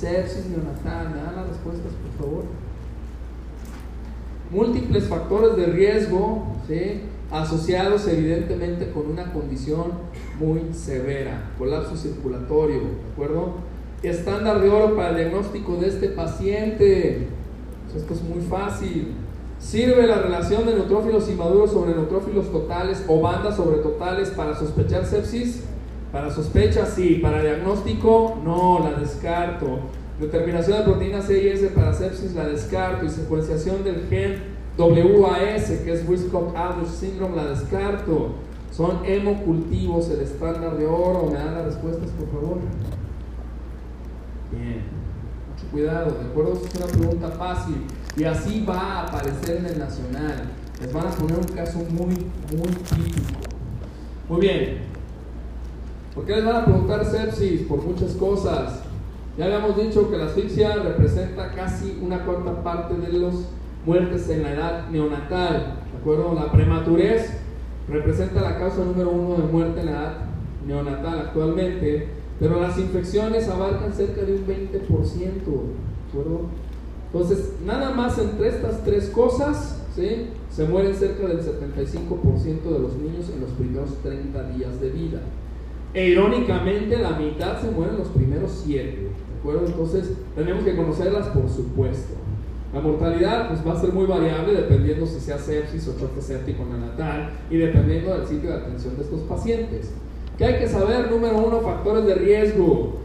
sepsis 0.00 0.46
neonatal. 0.46 1.10
¿Me 1.10 1.22
dan 1.22 1.36
las 1.36 1.48
respuestas, 1.48 1.92
por 1.92 2.26
favor? 2.26 2.44
Múltiples 4.50 5.04
factores 5.04 5.56
de 5.56 5.66
riesgo, 5.66 6.56
¿sí? 6.66 7.02
asociados 7.30 8.08
evidentemente 8.08 8.90
con 8.90 9.08
una 9.08 9.32
condición 9.32 9.92
muy 10.40 10.72
severa, 10.72 11.52
colapso 11.58 11.96
circulatorio, 11.96 12.78
¿de 12.78 13.12
acuerdo? 13.12 13.54
Estándar 14.02 14.60
de 14.60 14.68
oro 14.68 14.96
para 14.96 15.10
el 15.10 15.16
diagnóstico 15.16 15.76
de 15.76 15.88
este 15.88 16.08
paciente. 16.08 17.28
Pues 17.84 18.02
esto 18.02 18.14
es 18.14 18.22
muy 18.22 18.40
fácil. 18.42 19.14
¿Sirve 19.60 20.06
la 20.06 20.18
relación 20.22 20.64
de 20.64 20.74
neutrófilos 20.74 21.28
inmaduros 21.28 21.70
sobre 21.70 21.92
neutrófilos 21.92 22.50
totales 22.50 23.04
o 23.06 23.20
bandas 23.20 23.56
sobre 23.56 23.78
totales 23.78 24.30
para 24.30 24.58
sospechar 24.58 25.04
sepsis? 25.04 25.64
Para 26.12 26.30
sospecha 26.30 26.86
sí, 26.86 27.20
para 27.22 27.42
diagnóstico 27.42 28.38
no, 28.44 28.80
la 28.80 28.98
descarto. 28.98 29.78
Determinación 30.20 30.78
de 30.78 30.84
proteína 30.84 31.22
C 31.22 31.42
y 31.42 31.48
S 31.48 31.68
para 31.68 31.94
sepsis 31.94 32.34
la 32.34 32.46
descarto 32.46 33.06
y 33.06 33.08
secuenciación 33.08 33.84
del 33.84 34.06
gen 34.08 34.50
WAS, 34.76 35.70
que 35.84 35.92
es 35.92 36.08
Wiskott-Aldrich 36.08 36.88
Syndrome, 36.88 37.36
la 37.36 37.46
descarto. 37.48 38.34
Son 38.70 39.00
hemocultivos, 39.04 40.10
el 40.10 40.20
estándar 40.20 40.76
de 40.76 40.86
oro. 40.86 41.28
¿Me 41.30 41.38
dan 41.38 41.54
las 41.54 41.64
respuestas, 41.66 42.10
por 42.10 42.28
favor? 42.30 42.58
Bien, 44.50 44.82
mucho 45.50 45.70
cuidado, 45.70 46.16
¿de 46.18 46.28
acuerdo? 46.28 46.54
Es 46.54 46.74
una 46.76 46.86
pregunta 46.86 47.28
fácil 47.28 47.76
y 48.16 48.24
así 48.24 48.64
va 48.68 48.78
a 48.78 49.06
aparecer 49.06 49.58
en 49.58 49.66
el 49.66 49.78
nacional. 49.78 50.50
Les 50.80 50.92
van 50.92 51.06
a 51.06 51.10
poner 51.10 51.38
un 51.38 51.44
caso 51.44 51.78
muy, 51.90 52.14
muy 52.56 52.72
típico. 52.88 53.40
Muy 54.28 54.40
bien. 54.40 54.90
¿Por 56.20 56.26
qué 56.26 56.36
les 56.36 56.44
van 56.44 56.56
a 56.56 56.64
preguntar 56.66 57.02
sepsis? 57.02 57.62
Por 57.62 57.82
muchas 57.82 58.12
cosas. 58.12 58.82
Ya 59.38 59.46
habíamos 59.46 59.74
dicho 59.74 60.10
que 60.10 60.18
la 60.18 60.26
asfixia 60.26 60.76
representa 60.76 61.50
casi 61.52 61.98
una 62.02 62.26
cuarta 62.26 62.62
parte 62.62 62.94
de 62.94 63.10
las 63.10 63.34
muertes 63.86 64.28
en 64.28 64.42
la 64.42 64.52
edad 64.52 64.88
neonatal. 64.90 65.78
¿De 65.90 65.98
acuerdo? 65.98 66.34
La 66.34 66.52
prematurez 66.52 67.38
representa 67.88 68.42
la 68.42 68.58
causa 68.58 68.84
número 68.84 69.08
uno 69.08 69.36
de 69.36 69.50
muerte 69.50 69.80
en 69.80 69.86
la 69.86 69.92
edad 69.92 70.12
neonatal 70.66 71.20
actualmente, 71.20 72.08
pero 72.38 72.60
las 72.60 72.76
infecciones 72.76 73.48
abarcan 73.48 73.90
cerca 73.90 74.20
de 74.20 74.34
un 74.34 74.46
20%. 74.46 74.78
¿De 74.82 76.10
acuerdo? 76.10 76.40
Entonces, 77.10 77.54
nada 77.64 77.92
más 77.92 78.18
entre 78.18 78.48
estas 78.48 78.84
tres 78.84 79.08
cosas, 79.08 79.86
¿sí? 79.96 80.26
se 80.50 80.64
mueren 80.64 80.94
cerca 80.94 81.26
del 81.26 81.40
75% 81.40 82.62
de 82.62 82.78
los 82.78 82.94
niños 82.96 83.30
en 83.34 83.40
los 83.40 83.52
primeros 83.52 83.96
30 84.02 84.50
días 84.50 84.78
de 84.82 84.90
vida. 84.90 85.20
E 85.92 86.08
irónicamente, 86.08 86.96
la 86.98 87.10
mitad 87.10 87.60
se 87.60 87.70
mueren 87.70 87.98
los 87.98 88.08
primeros 88.08 88.62
7. 88.64 88.84
¿De 88.84 89.38
acuerdo? 89.40 89.66
Entonces, 89.66 90.12
tenemos 90.36 90.64
que 90.64 90.76
conocerlas 90.76 91.28
por 91.28 91.48
supuesto. 91.48 92.14
La 92.72 92.80
mortalidad 92.80 93.48
pues, 93.48 93.66
va 93.66 93.72
a 93.72 93.80
ser 93.80 93.92
muy 93.92 94.06
variable 94.06 94.54
dependiendo 94.54 95.04
si 95.04 95.18
sea 95.18 95.38
sepsis 95.38 95.88
o 95.88 95.98
choque 95.98 96.20
séptico 96.20 96.64
neonatal 96.64 97.30
y 97.50 97.56
dependiendo 97.56 98.16
del 98.16 98.26
sitio 98.28 98.50
de 98.50 98.56
atención 98.58 98.96
de 98.96 99.02
estos 99.02 99.20
pacientes. 99.22 99.90
¿Qué 100.38 100.44
hay 100.44 100.60
que 100.60 100.68
saber? 100.68 101.10
Número 101.10 101.36
uno, 101.38 101.60
factores 101.60 102.06
de 102.06 102.14
riesgo. 102.14 103.00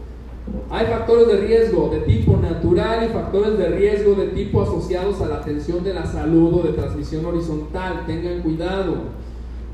Hay 0.70 0.86
factores 0.86 1.26
de 1.26 1.36
riesgo 1.38 1.88
de 1.88 2.00
tipo 2.00 2.36
natural 2.36 3.04
y 3.04 3.12
factores 3.12 3.58
de 3.58 3.68
riesgo 3.68 4.14
de 4.14 4.28
tipo 4.28 4.62
asociados 4.62 5.20
a 5.20 5.26
la 5.26 5.36
atención 5.38 5.82
de 5.82 5.92
la 5.92 6.06
salud 6.06 6.60
o 6.60 6.62
de 6.62 6.72
transmisión 6.72 7.26
horizontal. 7.26 8.04
Tengan 8.06 8.42
cuidado. 8.42 8.94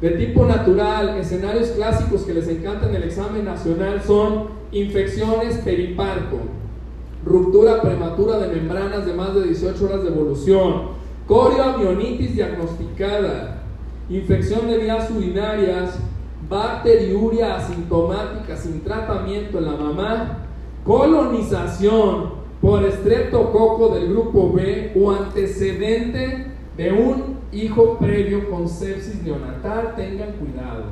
De 0.02 0.10
tipo 0.10 0.44
natural, 0.44 1.16
escenarios 1.20 1.68
clásicos 1.70 2.22
que 2.22 2.34
les 2.34 2.48
encantan 2.48 2.90
en 2.90 2.96
el 2.96 3.04
examen 3.04 3.44
nacional 3.44 4.02
son 4.04 4.48
infecciones 4.72 5.58
periparto, 5.58 6.38
ruptura 7.24 7.80
prematura 7.80 8.38
de 8.38 8.48
membranas 8.52 9.06
de 9.06 9.12
más 9.12 9.32
de 9.32 9.44
18 9.44 9.84
horas 9.84 10.02
de 10.02 10.08
evolución, 10.08 10.88
corioamionitis 11.28 12.34
diagnosticada, 12.34 13.62
infección 14.10 14.66
de 14.66 14.78
vías 14.78 15.08
urinarias, 15.08 15.96
bacteriuria 16.48 17.58
asintomática 17.58 18.56
sin 18.56 18.80
tratamiento 18.80 19.58
en 19.58 19.64
la 19.66 19.76
mamá, 19.76 20.38
colonización 20.84 22.42
por 22.60 22.82
estreptococo 22.82 23.94
del 23.94 24.08
grupo 24.08 24.52
B 24.52 24.94
o 24.96 25.12
antecedente 25.12 26.48
de 26.76 26.92
un 26.92 27.41
hijo 27.52 27.98
previo 27.98 28.50
con 28.50 28.68
sepsis 28.68 29.22
neonatal, 29.22 29.94
tengan 29.94 30.32
cuidado. 30.32 30.84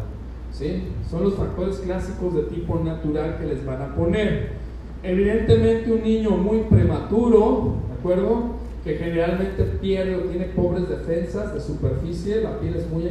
¿sí? 0.52 0.84
Son 1.10 1.24
los 1.24 1.34
factores 1.34 1.76
clásicos 1.78 2.34
de 2.34 2.42
tipo 2.42 2.78
natural 2.78 3.38
que 3.38 3.46
les 3.46 3.64
van 3.64 3.82
a 3.82 3.94
poner. 3.94 4.60
Evidentemente 5.02 5.90
un 5.90 6.02
niño 6.02 6.30
muy 6.32 6.60
prematuro, 6.60 7.76
¿de 7.88 7.94
acuerdo? 7.98 8.60
Que 8.84 8.96
generalmente 8.96 9.62
pierde 9.80 10.16
o 10.16 10.20
tiene 10.20 10.46
pobres 10.46 10.88
defensas 10.88 11.54
de 11.54 11.60
superficie, 11.60 12.42
la 12.42 12.58
piel 12.60 12.76
es 12.76 12.88
muy, 12.90 13.04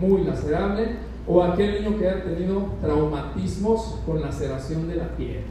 muy 0.00 0.24
lacerable, 0.24 0.88
o 1.28 1.42
aquel 1.42 1.82
niño 1.82 1.98
que 1.98 2.08
haya 2.08 2.24
tenido 2.24 2.66
traumatismos 2.80 4.00
con 4.04 4.20
laceración 4.20 4.88
de 4.88 4.96
la 4.96 5.08
piel. 5.16 5.42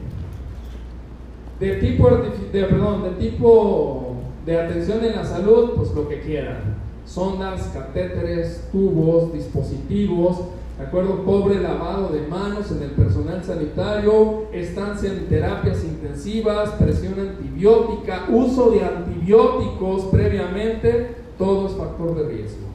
De 1.60 1.76
tipo, 1.76 2.10
de, 2.10 2.64
perdón, 2.64 3.02
de 3.02 3.10
tipo 3.10 4.16
de 4.44 4.60
atención 4.60 5.02
en 5.02 5.16
la 5.16 5.24
salud, 5.24 5.72
pues 5.76 5.92
lo 5.92 6.06
que 6.08 6.20
quieran. 6.20 6.85
Sondas, 7.06 7.70
catéteres, 7.72 8.68
tubos, 8.72 9.32
dispositivos, 9.32 10.38
¿de 10.76 10.84
acuerdo? 10.84 11.24
Pobre 11.24 11.60
lavado 11.60 12.08
de 12.08 12.26
manos 12.26 12.70
en 12.72 12.82
el 12.82 12.90
personal 12.90 13.42
sanitario, 13.44 14.48
estancia 14.52 15.12
en 15.12 15.28
terapias 15.28 15.84
intensivas, 15.84 16.70
presión 16.70 17.18
antibiótica, 17.18 18.26
uso 18.28 18.72
de 18.72 18.84
antibióticos 18.84 20.06
previamente, 20.06 21.14
todo 21.38 21.68
es 21.68 21.74
factor 21.74 22.16
de 22.16 22.28
riesgo. 22.28 22.66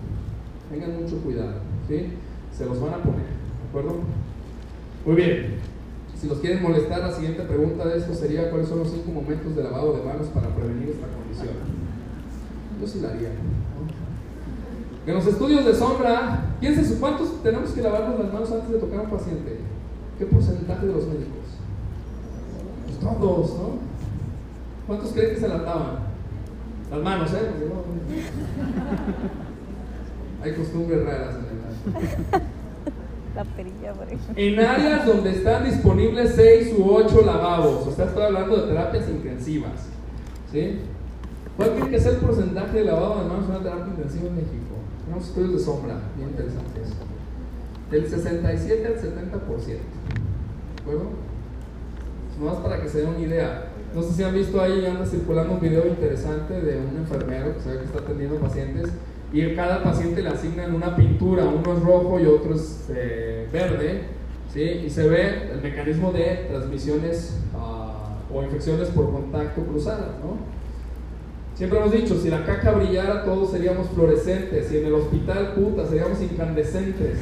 Tengan 0.72 1.04
mucho 1.04 1.18
cuidado, 1.18 1.56
¿sí? 1.88 2.14
Se 2.58 2.66
los 2.66 2.80
van 2.80 2.94
a 2.94 3.04
poner, 3.04 3.20
¿de 3.20 3.70
acuerdo? 3.70 4.00
Muy 5.06 5.16
bien. 5.16 5.56
Si 6.20 6.28
los 6.28 6.38
quieren 6.38 6.62
molestar, 6.62 7.00
la 7.00 7.12
siguiente 7.12 7.42
pregunta 7.44 7.86
de 7.86 7.98
esto 7.98 8.14
sería 8.14 8.50
cuáles 8.50 8.70
son 8.70 8.80
los 8.80 8.92
cinco 8.92 9.12
momentos 9.12 9.56
de 9.56 9.64
lavado 9.64 9.94
de 9.94 10.04
manos 10.04 10.28
para 10.28 10.48
prevenir 10.56 10.90
esta 10.90 11.08
condición. 11.08 11.56
Yo 12.80 12.88
sí 12.88 13.00
la 13.02 13.10
haría. 13.10 13.30
En 15.08 15.16
los 15.16 15.26
estudios 15.26 15.66
de 15.66 15.74
sombra, 15.74 16.46
piensen 16.60 17.00
cuántos 17.00 17.42
tenemos 17.42 17.72
que 17.72 17.82
lavarnos 17.82 18.20
las 18.20 18.32
manos 18.32 18.52
antes 18.52 18.70
de 18.70 18.78
tocar 18.78 19.00
a 19.00 19.04
un 19.04 19.10
paciente. 19.10 19.58
¿Qué 20.20 20.26
porcentaje 20.26 20.86
de 20.86 20.94
los 20.94 21.08
médicos? 21.08 21.58
Pues 22.86 23.00
todos, 23.00 23.50
¿no? 23.58 23.70
¿Cuántos 24.86 25.12
creen 25.12 25.34
que 25.34 25.40
se 25.40 25.48
lavaban? 25.48 26.12
Las 26.92 27.02
manos, 27.02 27.32
¿eh? 27.34 27.50
Hay 30.44 30.54
costumbres 30.54 31.06
raras 31.06 31.36
en 31.36 31.46
el 31.46 31.62
la 33.36 33.46
perilla, 33.46 33.94
por 33.94 34.08
ejemplo. 34.08 34.34
En 34.36 34.60
áreas 34.60 35.06
donde 35.06 35.32
están 35.32 35.64
disponibles 35.64 36.34
6 36.36 36.74
u 36.78 36.90
8 36.92 37.22
lavabos, 37.26 37.88
o 37.88 37.92
sea, 37.92 38.06
estoy 38.06 38.24
hablando 38.24 38.58
de 38.58 38.68
terapias 38.68 39.08
intensivas. 39.10 39.88
¿Sí? 40.52 40.80
¿Cuál 41.56 41.74
tiene 41.74 41.90
que 41.90 42.00
ser 42.00 42.16
el 42.16 42.20
porcentaje 42.20 42.80
de 42.80 42.86
lavado 42.86 43.24
de 43.24 43.30
manos 43.30 43.46
en 43.46 43.52
una 43.52 43.64
terapia 43.64 43.88
intensiva 43.88 44.28
en 44.28 44.36
México? 44.36 44.71
Tenemos 45.12 45.28
estudios 45.28 45.52
de 45.52 45.60
sombra, 45.60 46.00
bien 46.16 46.30
interesantes. 46.30 46.88
Del 47.92 48.08
67 48.08 48.88
al 48.88 48.94
70%. 48.94 49.66
¿De 49.66 49.82
acuerdo? 50.80 51.04
Nomás 52.40 52.58
para 52.60 52.82
que 52.82 52.88
se 52.88 53.00
den 53.00 53.10
una 53.10 53.20
idea. 53.20 53.74
No 53.94 54.02
sé 54.02 54.14
si 54.14 54.24
han 54.24 54.34
visto 54.34 54.62
ahí, 54.62 54.86
anda 54.86 55.06
circulando 55.06 55.56
un 55.56 55.60
video 55.60 55.86
interesante 55.86 56.62
de 56.62 56.78
un 56.78 56.96
enfermero 56.96 57.54
que 57.54 57.60
sabe 57.60 57.80
que 57.80 57.84
está 57.84 58.00
atendiendo 58.00 58.38
pacientes 58.38 58.88
y 59.34 59.54
cada 59.54 59.84
paciente 59.84 60.22
le 60.22 60.30
asignan 60.30 60.74
una 60.74 60.96
pintura, 60.96 61.44
uno 61.44 61.74
es 61.74 61.84
rojo 61.84 62.18
y 62.18 62.26
otro 62.28 62.56
es 62.56 62.86
eh, 62.96 63.50
verde, 63.52 64.04
¿sí? 64.54 64.62
y 64.62 64.90
se 64.90 65.10
ve 65.10 65.52
el 65.52 65.62
mecanismo 65.62 66.14
de 66.14 66.48
transmisiones 66.50 67.38
ah, 67.54 68.16
o 68.34 68.44
infecciones 68.44 68.88
por 68.88 69.12
contacto 69.12 69.62
cruzadas. 69.64 70.12
¿no? 70.24 70.61
Siempre 71.56 71.80
hemos 71.80 71.92
dicho, 71.92 72.18
si 72.20 72.30
la 72.30 72.46
caca 72.46 72.72
brillara 72.72 73.24
todos 73.24 73.52
seríamos 73.52 73.88
fluorescentes, 73.90 74.72
y 74.72 74.78
en 74.78 74.86
el 74.88 74.94
hospital, 74.96 75.54
puta, 75.54 75.88
seríamos 75.88 76.22
incandescentes. 76.22 77.20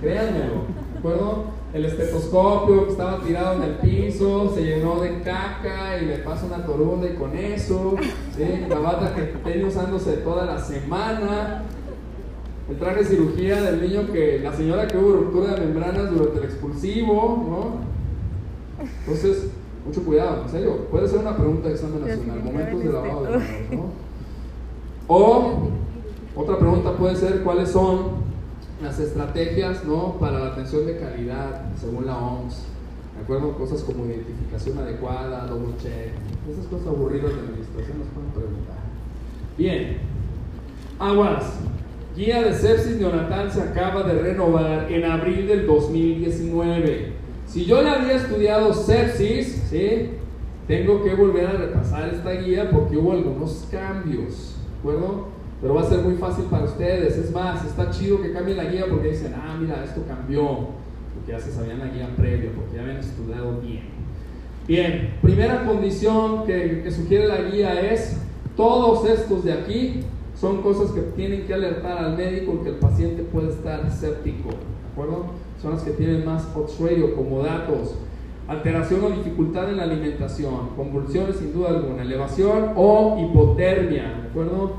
Créanmelo, 0.00 0.66
¿de 0.92 0.98
acuerdo? 0.98 1.56
el 1.76 1.84
estetoscopio 1.84 2.86
que 2.86 2.92
estaba 2.92 3.22
tirado 3.22 3.62
en 3.62 3.62
el 3.62 3.74
piso, 3.76 4.52
se 4.54 4.62
llenó 4.62 5.00
de 5.00 5.20
caca 5.20 5.98
y 6.00 6.06
le 6.06 6.18
pasa 6.18 6.46
una 6.46 6.64
torunda 6.64 7.06
y 7.06 7.14
con 7.14 7.36
eso, 7.36 7.96
la 8.68 8.78
bata 8.78 9.14
que 9.14 9.22
tiene 9.44 9.64
usándose 9.66 10.12
toda 10.18 10.46
la 10.46 10.58
semana, 10.58 11.64
el 12.70 12.78
traje 12.78 13.00
de 13.00 13.04
cirugía 13.04 13.60
del 13.60 13.82
niño 13.82 14.10
que, 14.10 14.40
la 14.42 14.54
señora 14.54 14.86
que 14.86 14.96
hubo 14.96 15.12
ruptura 15.12 15.54
de 15.54 15.66
membranas 15.66 16.10
durante 16.10 16.38
el 16.38 16.44
expulsivo, 16.44 17.44
¿no? 17.46 18.84
Entonces, 19.00 19.48
mucho 19.86 20.02
cuidado, 20.02 20.42
en 20.42 20.48
serio, 20.48 20.86
puede 20.90 21.08
ser 21.08 21.20
una 21.20 21.36
pregunta 21.36 21.68
de 21.68 21.74
examen 21.74 22.00
nacional, 22.00 22.42
momentos 22.42 22.80
de 22.80 22.92
lavado 22.92 23.24
de 23.24 23.30
manos, 23.30 23.44
¿no? 23.70 24.06
O, 25.08 25.68
otra 26.34 26.58
pregunta 26.58 26.92
puede 26.96 27.14
ser, 27.14 27.42
¿cuáles 27.42 27.70
son 27.70 28.26
las 28.82 28.98
estrategias 28.98 29.84
¿no? 29.84 30.16
para 30.18 30.38
la 30.38 30.46
atención 30.48 30.84
de 30.86 30.98
calidad, 30.98 31.72
según 31.80 32.06
la 32.06 32.16
OMS, 32.16 32.64
¿de 33.16 33.22
acuerdo? 33.22 33.56
Cosas 33.56 33.82
como 33.82 34.04
identificación 34.04 34.78
adecuada, 34.78 35.46
double 35.46 35.74
check, 35.78 36.12
esas 36.50 36.66
cosas 36.66 36.88
aburridas 36.88 37.32
de 37.32 37.40
administración 37.40 37.98
nos 38.00 38.08
pueden 38.08 38.30
preguntar. 38.30 38.76
Bien, 39.56 39.98
aguas. 40.98 41.52
Guía 42.16 42.42
de 42.42 42.54
sepsis 42.54 42.98
neonatal 42.98 43.52
se 43.52 43.60
acaba 43.60 44.02
de 44.02 44.14
renovar 44.14 44.90
en 44.90 45.04
abril 45.04 45.46
del 45.46 45.66
2019. 45.66 47.12
Si 47.56 47.64
yo 47.64 47.82
ya 47.82 47.94
había 47.94 48.16
estudiado 48.16 48.74
sepsis, 48.74 49.62
¿sí? 49.70 50.10
tengo 50.68 51.02
que 51.02 51.14
volver 51.14 51.46
a 51.46 51.52
repasar 51.52 52.10
esta 52.12 52.32
guía 52.32 52.68
porque 52.70 52.98
hubo 52.98 53.12
algunos 53.12 53.66
cambios, 53.70 54.56
¿de 54.74 54.78
acuerdo? 54.78 55.28
pero 55.62 55.72
va 55.72 55.80
a 55.80 55.88
ser 55.88 56.00
muy 56.00 56.16
fácil 56.16 56.44
para 56.50 56.64
ustedes. 56.64 57.16
Es 57.16 57.32
más, 57.32 57.64
está 57.64 57.88
chido 57.90 58.20
que 58.20 58.30
cambien 58.30 58.58
la 58.58 58.64
guía 58.64 58.84
porque 58.90 59.08
dicen, 59.08 59.34
ah, 59.34 59.56
mira, 59.58 59.82
esto 59.82 60.02
cambió, 60.06 60.68
porque 61.14 61.32
ya 61.32 61.40
se 61.40 61.50
sabían 61.50 61.78
la 61.78 61.86
guía 61.86 62.10
previa, 62.14 62.50
porque 62.54 62.76
ya 62.76 62.82
habían 62.82 62.98
estudiado 62.98 63.58
bien. 63.62 63.84
Bien, 64.68 65.14
primera 65.22 65.64
condición 65.64 66.44
que, 66.44 66.82
que 66.82 66.90
sugiere 66.90 67.26
la 67.26 67.40
guía 67.40 67.80
es, 67.90 68.20
todos 68.54 69.08
estos 69.08 69.44
de 69.44 69.54
aquí 69.54 70.00
son 70.38 70.60
cosas 70.60 70.90
que 70.90 71.00
tienen 71.00 71.46
que 71.46 71.54
alertar 71.54 72.04
al 72.04 72.18
médico 72.18 72.62
que 72.62 72.68
el 72.68 72.76
paciente 72.76 73.22
puede 73.22 73.48
estar 73.48 73.90
séptico, 73.90 74.50
¿de 74.50 74.92
acuerdo? 74.92 75.45
Son 75.66 75.74
las 75.74 75.82
que 75.82 75.90
tienen 75.90 76.24
más 76.24 76.46
Ox 76.54 76.76
como 77.16 77.42
datos. 77.42 77.96
Alteración 78.46 79.02
o 79.02 79.10
dificultad 79.10 79.68
en 79.68 79.78
la 79.78 79.82
alimentación, 79.82 80.76
convulsiones 80.76 81.38
sin 81.38 81.52
duda 81.52 81.70
alguna, 81.70 82.02
elevación 82.02 82.70
o 82.76 83.18
hipotermia, 83.18 84.04
¿de 84.04 84.28
acuerdo? 84.28 84.74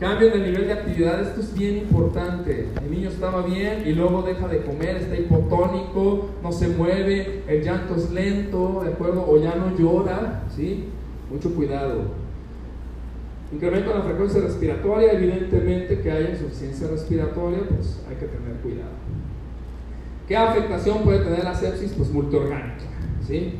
Cambio 0.00 0.34
en 0.34 0.40
el 0.40 0.50
nivel 0.50 0.66
de 0.66 0.72
actividad, 0.72 1.22
esto 1.22 1.42
es 1.42 1.54
bien 1.54 1.76
importante. 1.76 2.66
El 2.82 2.90
niño 2.90 3.10
estaba 3.10 3.42
bien 3.42 3.84
y 3.86 3.92
luego 3.92 4.22
deja 4.22 4.48
de 4.48 4.64
comer, 4.64 4.96
está 4.96 5.14
hipotónico, 5.14 6.30
no 6.42 6.50
se 6.50 6.66
mueve, 6.66 7.44
el 7.46 7.62
llanto 7.62 7.94
es 7.94 8.10
lento, 8.10 8.80
¿de 8.82 8.90
acuerdo? 8.90 9.24
O 9.28 9.40
ya 9.40 9.54
no 9.54 9.78
llora, 9.78 10.42
¿sí? 10.56 10.86
Mucho 11.30 11.54
cuidado. 11.54 12.00
Incremento 13.52 13.92
en 13.92 13.98
la 13.98 14.04
frecuencia 14.04 14.40
respiratoria, 14.40 15.12
evidentemente 15.12 16.00
que 16.00 16.10
haya 16.10 16.30
insuficiencia 16.30 16.88
respiratoria, 16.88 17.60
pues 17.68 18.02
hay 18.10 18.16
que 18.16 18.26
tener 18.26 18.54
cuidado. 18.60 19.11
¿Qué 20.28 20.36
afectación 20.36 21.02
puede 21.02 21.20
tener 21.20 21.44
la 21.44 21.54
sepsis? 21.54 21.92
Pues 21.92 22.10
multiorgánica, 22.10 22.84
¿sí? 23.26 23.54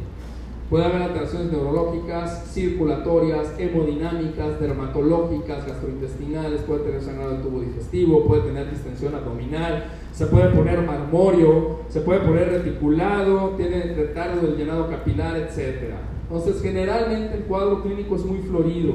Puede 0.71 0.87
haber 0.87 1.03
alteraciones 1.03 1.53
neurológicas, 1.53 2.51
circulatorias, 2.51 3.53
hemodinámicas, 3.59 4.59
dermatológicas, 4.59 5.67
gastrointestinales, 5.67 6.63
puede 6.63 6.85
tener 6.85 7.03
sangrado 7.03 7.33
del 7.33 7.43
tubo 7.43 7.61
digestivo, 7.61 8.25
puede 8.25 8.43
tener 8.43 8.71
distensión 8.71 9.15
abdominal, 9.15 9.85
se 10.15 10.27
puede 10.27 10.49
poner 10.49 10.81
marmorio, 10.81 11.81
se 11.91 12.01
puede 12.01 12.21
poner 12.21 12.49
reticulado, 12.49 13.51
tiene 13.51 13.83
retardo 13.95 14.47
del 14.47 14.57
llenado 14.57 14.89
capilar, 14.89 15.37
etc. 15.37 15.93
Entonces, 16.23 16.63
generalmente 16.63 17.37
el 17.37 17.43
cuadro 17.43 17.83
clínico 17.83 18.17
es 18.17 18.25
muy 18.25 18.39
florido 18.39 18.95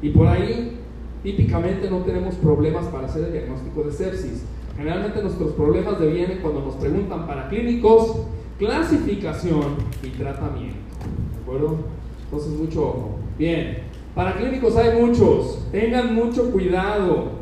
y 0.00 0.08
por 0.08 0.28
ahí 0.28 0.78
típicamente 1.22 1.90
no 1.90 1.98
tenemos 1.98 2.36
problemas 2.36 2.86
para 2.86 3.06
hacer 3.06 3.24
el 3.24 3.32
diagnóstico 3.32 3.82
de 3.82 3.92
sepsis. 3.92 4.44
Generalmente 4.78 5.20
nuestros 5.22 5.52
problemas 5.54 5.98
devienen 5.98 6.38
cuando 6.38 6.60
nos 6.60 6.74
preguntan 6.76 7.26
para 7.26 7.48
clínicos, 7.48 8.26
clasificación 8.60 9.74
y 10.04 10.10
tratamiento. 10.10 10.78
¿De 11.34 11.42
acuerdo? 11.42 11.78
Entonces, 12.24 12.52
mucho 12.52 12.82
ojo. 12.82 13.18
Bien, 13.36 13.78
para 14.14 14.36
clínicos 14.36 14.76
hay 14.76 15.00
muchos. 15.00 15.66
Tengan 15.72 16.14
mucho 16.14 16.52
cuidado. 16.52 17.32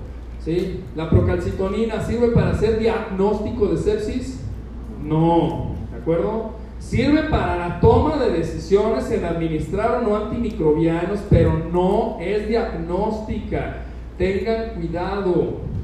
¿sí? 0.42 0.80
¿La 0.94 1.10
procalcitonina 1.10 2.00
sirve 2.02 2.28
para 2.28 2.52
hacer 2.52 2.78
diagnóstico 2.78 3.66
de 3.66 3.76
sepsis? 3.76 4.40
No. 5.04 5.72
¿De 5.92 5.98
acuerdo? 5.98 6.52
Sirve 6.78 7.24
para 7.24 7.56
la 7.56 7.80
toma 7.80 8.16
de 8.16 8.30
decisiones 8.30 9.10
en 9.10 9.26
administrar 9.26 9.96
o 9.96 10.08
no 10.08 10.16
antimicrobianos, 10.16 11.20
pero 11.28 11.52
no 11.70 12.16
es 12.18 12.48
diagnóstica. 12.48 13.82
Tengan 14.16 14.74
cuidado. 14.76 15.75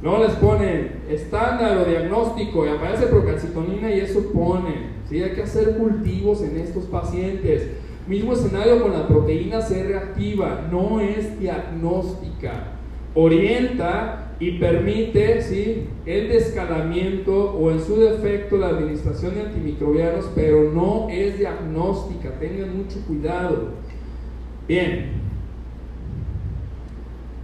No 0.00 0.22
les 0.22 0.32
ponen 0.34 1.02
estándar 1.08 1.78
o 1.78 1.84
diagnóstico 1.84 2.64
y 2.64 2.68
aparece 2.68 3.06
procalcitonina 3.06 3.90
y 3.90 4.00
eso 4.00 4.30
pone. 4.32 4.90
¿sí? 5.08 5.22
Hay 5.22 5.32
que 5.32 5.42
hacer 5.42 5.76
cultivos 5.76 6.42
en 6.42 6.56
estos 6.56 6.84
pacientes. 6.84 7.68
Mismo 8.06 8.32
escenario 8.32 8.80
con 8.80 8.92
la 8.92 9.08
proteína 9.08 9.60
C 9.60 9.82
reactiva, 9.82 10.68
no 10.70 11.00
es 11.00 11.38
diagnóstica. 11.40 12.74
Orienta 13.14 14.34
y 14.38 14.52
permite 14.58 15.42
¿sí? 15.42 15.88
el 16.06 16.28
descalamiento 16.28 17.56
o 17.58 17.72
en 17.72 17.80
su 17.80 17.98
defecto 17.98 18.56
la 18.56 18.68
administración 18.68 19.34
de 19.34 19.42
antimicrobianos, 19.42 20.30
pero 20.34 20.70
no 20.72 21.08
es 21.10 21.38
diagnóstica. 21.38 22.30
Tengan 22.38 22.76
mucho 22.76 23.00
cuidado. 23.04 23.70
Bien, 24.68 25.27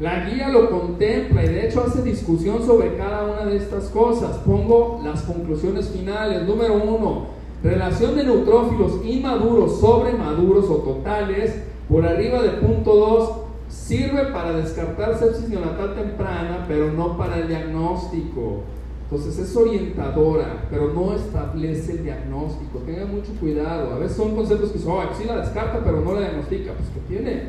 la 0.00 0.28
guía 0.28 0.48
lo 0.48 0.70
contempla 0.70 1.44
y 1.44 1.48
de 1.48 1.68
hecho 1.68 1.84
hace 1.86 2.02
discusión 2.02 2.64
sobre 2.64 2.96
cada 2.96 3.24
una 3.24 3.44
de 3.44 3.56
estas 3.56 3.84
cosas. 3.84 4.38
Pongo 4.38 5.00
las 5.04 5.22
conclusiones 5.22 5.88
finales. 5.88 6.42
Número 6.42 6.74
uno, 6.74 7.26
relación 7.62 8.16
de 8.16 8.24
neutrófilos 8.24 9.04
inmaduros 9.04 9.78
sobre 9.78 10.12
maduros 10.14 10.64
o 10.68 10.76
totales 10.78 11.54
por 11.88 12.04
arriba 12.04 12.42
de 12.42 12.50
punto 12.50 12.94
2 12.94 13.30
sirve 13.68 14.26
para 14.26 14.52
descartar 14.52 15.16
sepsis 15.16 15.48
neonatal 15.48 15.94
temprana, 15.94 16.64
pero 16.66 16.92
no 16.92 17.16
para 17.16 17.38
el 17.38 17.48
diagnóstico. 17.48 18.62
Entonces 19.04 19.38
es 19.38 19.56
orientadora, 19.56 20.66
pero 20.70 20.92
no 20.92 21.14
establece 21.14 21.92
el 21.92 22.04
diagnóstico. 22.04 22.78
Tengan 22.80 23.14
mucho 23.14 23.32
cuidado. 23.38 23.92
A 23.92 23.98
veces 23.98 24.16
son 24.16 24.34
conceptos 24.34 24.70
que 24.70 24.78
dicen, 24.78 24.92
oh, 24.92 25.02
sí 25.16 25.24
la 25.24 25.36
descarta, 25.36 25.80
pero 25.84 26.00
no 26.00 26.14
la 26.14 26.20
diagnostica. 26.20 26.72
Pues 26.72 26.88
que 26.88 27.14
tiene, 27.14 27.42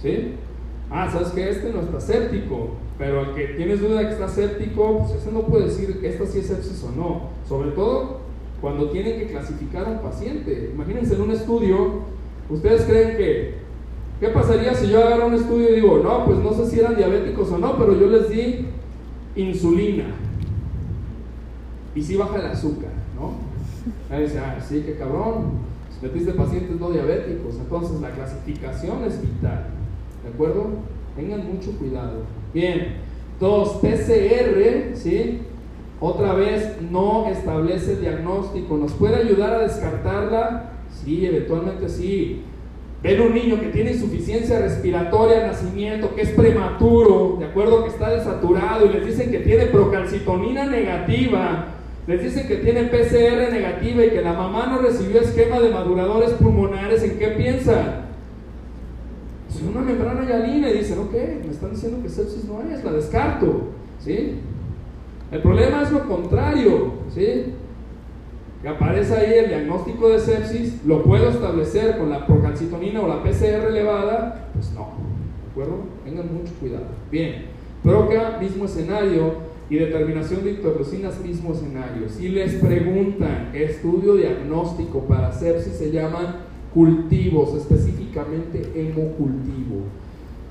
¿sí? 0.00 0.36
Ah, 0.92 1.10
sabes 1.10 1.28
que 1.28 1.48
este 1.48 1.72
no 1.72 1.80
está 1.80 2.00
séptico, 2.00 2.70
pero 2.98 3.20
al 3.20 3.34
que 3.34 3.46
tienes 3.56 3.80
duda 3.80 4.00
de 4.00 4.06
que 4.06 4.12
está 4.12 4.28
séptico, 4.28 4.98
pues 4.98 5.20
ese 5.20 5.32
no 5.32 5.40
puede 5.42 5.66
decir 5.66 6.00
que 6.00 6.08
esta 6.08 6.26
sí 6.26 6.40
es 6.40 6.46
sepsis 6.46 6.84
o 6.84 6.92
no. 6.92 7.22
Sobre 7.48 7.70
todo 7.70 8.20
cuando 8.60 8.90
tienen 8.90 9.18
que 9.18 9.26
clasificar 9.26 9.86
a 9.86 9.90
un 9.90 9.98
paciente. 9.98 10.70
Imagínense 10.72 11.14
en 11.14 11.22
un 11.22 11.32
estudio, 11.32 12.02
ustedes 12.48 12.82
creen 12.82 13.16
que, 13.16 13.54
¿qué 14.20 14.28
pasaría 14.28 14.72
si 14.74 14.88
yo 14.88 15.04
agarro 15.04 15.26
un 15.26 15.34
estudio 15.34 15.70
y 15.70 15.74
digo, 15.74 15.98
no, 15.98 16.24
pues 16.24 16.38
no 16.38 16.52
sé 16.52 16.70
si 16.70 16.78
eran 16.78 16.94
diabéticos 16.94 17.50
o 17.50 17.58
no, 17.58 17.76
pero 17.76 17.98
yo 17.98 18.06
les 18.06 18.28
di 18.28 18.66
insulina 19.34 20.04
y 21.94 22.02
sí 22.02 22.16
baja 22.16 22.38
el 22.38 22.46
azúcar, 22.46 22.92
¿no? 23.16 23.32
Ahí 24.14 24.24
dice, 24.24 24.38
ah, 24.38 24.58
sí, 24.66 24.84
qué 24.86 24.94
cabrón, 24.94 25.72
metiste 26.00 26.32
pacientes 26.32 26.78
no 26.78 26.90
diabéticos, 26.90 27.56
entonces 27.56 28.00
la 28.00 28.10
clasificación 28.10 29.04
es 29.04 29.20
vital. 29.20 29.66
¿De 30.32 30.34
acuerdo? 30.34 30.66
Tengan 31.14 31.46
mucho 31.46 31.72
cuidado. 31.72 32.22
Bien. 32.54 32.96
Dos, 33.38 33.80
PCR, 33.82 34.94
¿sí? 34.94 35.40
Otra 36.00 36.32
vez 36.32 36.78
no 36.90 37.28
establece 37.28 37.96
diagnóstico. 37.96 38.78
¿Nos 38.78 38.92
puede 38.92 39.16
ayudar 39.16 39.52
a 39.52 39.58
descartarla? 39.58 40.70
Sí, 40.88 41.26
eventualmente 41.26 41.88
sí. 41.88 42.44
Ven 43.02 43.20
un 43.20 43.34
niño 43.34 43.60
que 43.60 43.66
tiene 43.66 43.92
insuficiencia 43.92 44.58
respiratoria 44.60 45.42
al 45.42 45.46
nacimiento, 45.48 46.14
que 46.14 46.22
es 46.22 46.30
prematuro, 46.30 47.36
de 47.38 47.46
acuerdo 47.46 47.82
que 47.82 47.90
está 47.90 48.10
desaturado, 48.10 48.86
y 48.86 48.90
les 48.90 49.04
dicen 49.04 49.30
que 49.30 49.40
tiene 49.40 49.66
procalcitonina 49.66 50.66
negativa, 50.66 51.66
les 52.06 52.22
dicen 52.22 52.46
que 52.46 52.56
tiene 52.56 52.84
PCR 52.84 53.52
negativa 53.52 54.04
y 54.04 54.10
que 54.10 54.22
la 54.22 54.32
mamá 54.32 54.66
no 54.66 54.78
recibió 54.78 55.20
esquema 55.20 55.58
de 55.58 55.70
maduradores 55.70 56.30
pulmonares, 56.30 57.02
¿en 57.02 57.18
qué 57.18 57.28
piensan? 59.62 59.82
una 59.82 59.92
membrana 59.92 60.24
hialina 60.24 60.70
y 60.70 60.78
dicen, 60.78 60.98
ok, 60.98 61.12
me 61.44 61.50
están 61.50 61.70
diciendo 61.70 62.02
que 62.02 62.08
sepsis 62.08 62.44
no 62.44 62.62
es, 62.62 62.84
la 62.84 62.92
descarto, 62.92 63.68
¿sí? 63.98 64.40
El 65.30 65.40
problema 65.40 65.82
es 65.82 65.92
lo 65.92 66.06
contrario, 66.06 66.92
¿sí? 67.14 67.54
Que 68.60 68.68
aparece 68.68 69.14
ahí 69.14 69.32
el 69.38 69.48
diagnóstico 69.48 70.08
de 70.08 70.18
sepsis, 70.18 70.84
lo 70.84 71.02
puedo 71.02 71.28
establecer 71.28 71.98
con 71.98 72.10
la 72.10 72.26
procalcitonina 72.26 73.00
o 73.00 73.08
la 73.08 73.22
PCR 73.22 73.68
elevada, 73.68 74.48
pues 74.52 74.72
no, 74.72 74.88
¿de 75.44 75.50
acuerdo? 75.50 75.84
Tengan 76.04 76.32
mucho 76.32 76.52
cuidado. 76.60 76.86
Bien, 77.10 77.46
PROCA, 77.82 78.38
mismo 78.40 78.66
escenario, 78.66 79.52
y 79.72 79.76
determinación 79.76 80.44
de 80.44 80.50
interleucinas, 80.50 81.18
mismo 81.20 81.54
escenario. 81.54 82.06
Si 82.06 82.28
les 82.28 82.56
preguntan 82.56 83.52
estudio 83.54 84.16
diagnóstico 84.16 85.00
para 85.06 85.32
sepsis, 85.32 85.72
se 85.72 85.90
llaman 85.90 86.51
cultivos, 86.74 87.54
específicamente 87.54 88.72
hemocultivo. 88.74 89.82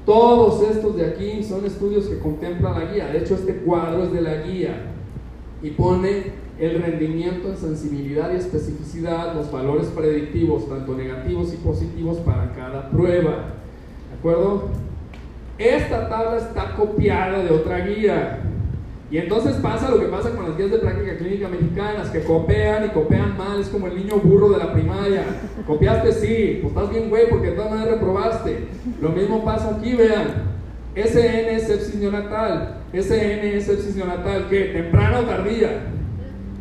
Todos 0.06 0.62
estos 0.64 0.96
de 0.98 1.06
aquí 1.06 1.44
son 1.44 1.66
estudios 1.66 2.06
que 2.06 2.20
contempla 2.20 2.72
la 2.72 2.92
guía. 2.92 3.08
De 3.08 3.20
hecho, 3.20 3.36
este 3.36 3.58
cuadro 3.58 4.04
es 4.04 4.12
de 4.12 4.22
la 4.22 4.42
guía 4.42 4.88
y 5.62 5.70
pone 5.72 6.42
el 6.60 6.82
rendimiento 6.82 7.50
en 7.50 7.58
sensibilidad 7.58 8.32
y 8.34 8.38
especificidad, 8.38 9.36
los 9.36 9.52
valores 9.52 9.88
predictivos, 9.88 10.68
tanto 10.68 10.96
negativos 10.96 11.54
y 11.54 11.58
positivos 11.58 12.18
para 12.18 12.54
cada 12.54 12.90
prueba. 12.90 13.54
¿De 14.10 14.18
acuerdo? 14.20 14.70
Esta 15.58 16.10
tabla 16.10 16.38
está 16.38 16.76
copiada 16.76 17.44
de 17.44 17.52
otra 17.52 17.86
guía. 17.86 18.40
Y 19.12 19.18
entonces 19.18 19.58
pasa 19.58 19.92
lo 19.92 20.00
que 20.00 20.06
pasa 20.06 20.30
con 20.32 20.48
las 20.48 20.58
guías 20.58 20.72
de 20.72 20.78
práctica 20.78 21.18
clínica 21.18 21.50
mexicanas, 21.50 22.10
que 22.10 22.24
copian 22.24 22.86
y 22.86 22.90
copian 22.90 23.38
mal, 23.38 23.60
es 23.60 23.68
como 23.68 23.88
el 23.88 23.96
niño 23.96 24.16
burro 24.16 24.50
de 24.50 24.58
la 24.58 24.72
primaria. 24.72 25.26
Copiaste 25.68 26.14
sí, 26.14 26.60
pues 26.62 26.74
estás 26.74 26.90
bien 26.90 27.10
güey 27.10 27.30
porque 27.30 27.48
de 27.48 27.58
todas 27.58 27.72
maneras 27.72 27.96
reprobaste. 27.96 28.68
Lo 29.02 29.10
mismo 29.10 29.44
pasa 29.44 29.76
aquí, 29.78 29.96
vean. 29.96 30.50
SN 30.96 31.50
es 31.50 31.68
sepsis 31.68 31.96
neonatal. 31.96 32.78
SN 32.94 33.48
es 33.48 33.66
sepsis 33.66 33.98
neonatal, 33.98 34.48
¿qué? 34.50 34.66
¿Temprana 34.66 35.20
o 35.20 35.24
tardía? 35.24 35.88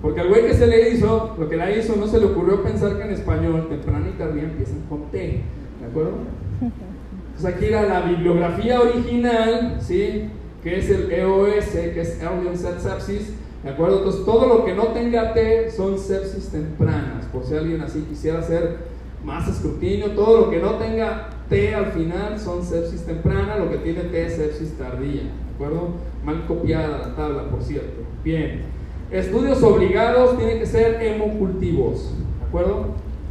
Porque 0.02 0.20
al 0.20 0.28
güey 0.28 0.47
que 0.47 0.55
se 0.55 0.66
le 0.66 0.90
hizo, 0.90 1.36
lo 1.39 1.48
que 1.48 1.56
la 1.56 1.70
hizo, 1.70 1.94
no 1.94 2.09
se 2.09 2.18
le 2.18 2.27
ocurrió 2.27 2.64
pensar 2.64 2.97
que 2.97 3.05
en 3.05 3.10
español 3.12 3.68
temprana 3.68 4.09
y 4.09 4.18
tardía 4.18 4.43
empiezan 4.43 4.81
con 4.89 5.09
T. 5.12 5.18
¿De 5.18 5.86
acuerdo? 5.89 6.14
Entonces 6.60 7.44
aquí 7.44 7.66
era 7.66 7.82
la 7.82 8.01
bibliografía 8.01 8.81
original, 8.81 9.77
¿sí? 9.81 10.31
Que 10.62 10.78
es 10.78 10.90
el 10.90 11.10
EOS, 11.10 11.64
que 11.70 12.00
es 12.00 12.20
Early 12.22 12.48
Onset 12.48 12.80
Sepsis, 12.80 13.32
¿de 13.62 13.70
acuerdo? 13.70 13.98
Entonces, 13.98 14.24
todo 14.24 14.46
lo 14.46 14.64
que 14.64 14.74
no 14.74 14.88
tenga 14.88 15.32
T 15.32 15.70
son 15.70 15.98
sepsis 15.98 16.48
tempranas, 16.48 17.26
por 17.26 17.44
si 17.44 17.54
alguien 17.54 17.80
así 17.80 18.00
quisiera 18.02 18.40
hacer 18.40 18.78
más 19.24 19.48
escrutinio, 19.48 20.12
todo 20.12 20.42
lo 20.42 20.50
que 20.50 20.58
no 20.58 20.74
tenga 20.74 21.30
T 21.48 21.74
al 21.74 21.92
final 21.92 22.38
son 22.38 22.62
sepsis 22.62 23.02
temprana, 23.02 23.56
lo 23.56 23.70
que 23.70 23.78
tiene 23.78 24.00
T 24.00 24.26
es 24.26 24.36
sepsis 24.36 24.76
tardía, 24.76 25.22
¿de 25.22 25.54
acuerdo? 25.54 25.94
Mal 26.24 26.46
copiada 26.46 26.98
la 26.98 27.16
tabla, 27.16 27.48
por 27.50 27.62
cierto. 27.62 28.02
Bien, 28.22 28.62
estudios 29.10 29.62
obligados 29.62 30.36
tienen 30.36 30.58
que 30.58 30.66
ser 30.66 31.02
hemocultivos, 31.02 32.12
¿de 32.38 32.46
acuerdo? 32.46 32.88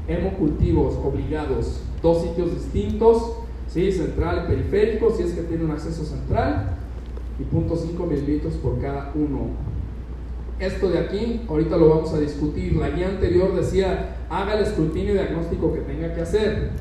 Hemocultivos 0.07 0.95
obligados, 0.95 1.81
dos 2.01 2.23
sitios 2.23 2.55
distintos, 2.55 3.33
¿sí? 3.67 3.91
Central 3.91 4.45
y 4.45 4.47
periférico, 4.49 5.11
si 5.11 5.23
es 5.23 5.33
que 5.33 5.43
tiene 5.43 5.65
un 5.65 5.71
acceso 5.71 6.03
central 6.03 6.77
y 7.39 7.43
0.5 7.43 8.07
mililitros 8.07 8.55
por 8.55 8.79
cada 8.79 9.11
uno. 9.15 9.51
Esto 10.59 10.89
de 10.89 10.99
aquí, 10.99 11.41
ahorita 11.47 11.77
lo 11.77 11.89
vamos 11.89 12.13
a 12.13 12.19
discutir. 12.19 12.75
La 12.75 12.89
guía 12.89 13.07
anterior 13.07 13.55
decía, 13.55 14.17
haga 14.29 14.55
el 14.55 14.63
escrutinio 14.65 15.13
diagnóstico 15.13 15.73
que 15.73 15.79
tenga 15.81 16.13
que 16.13 16.21
hacer. 16.21 16.71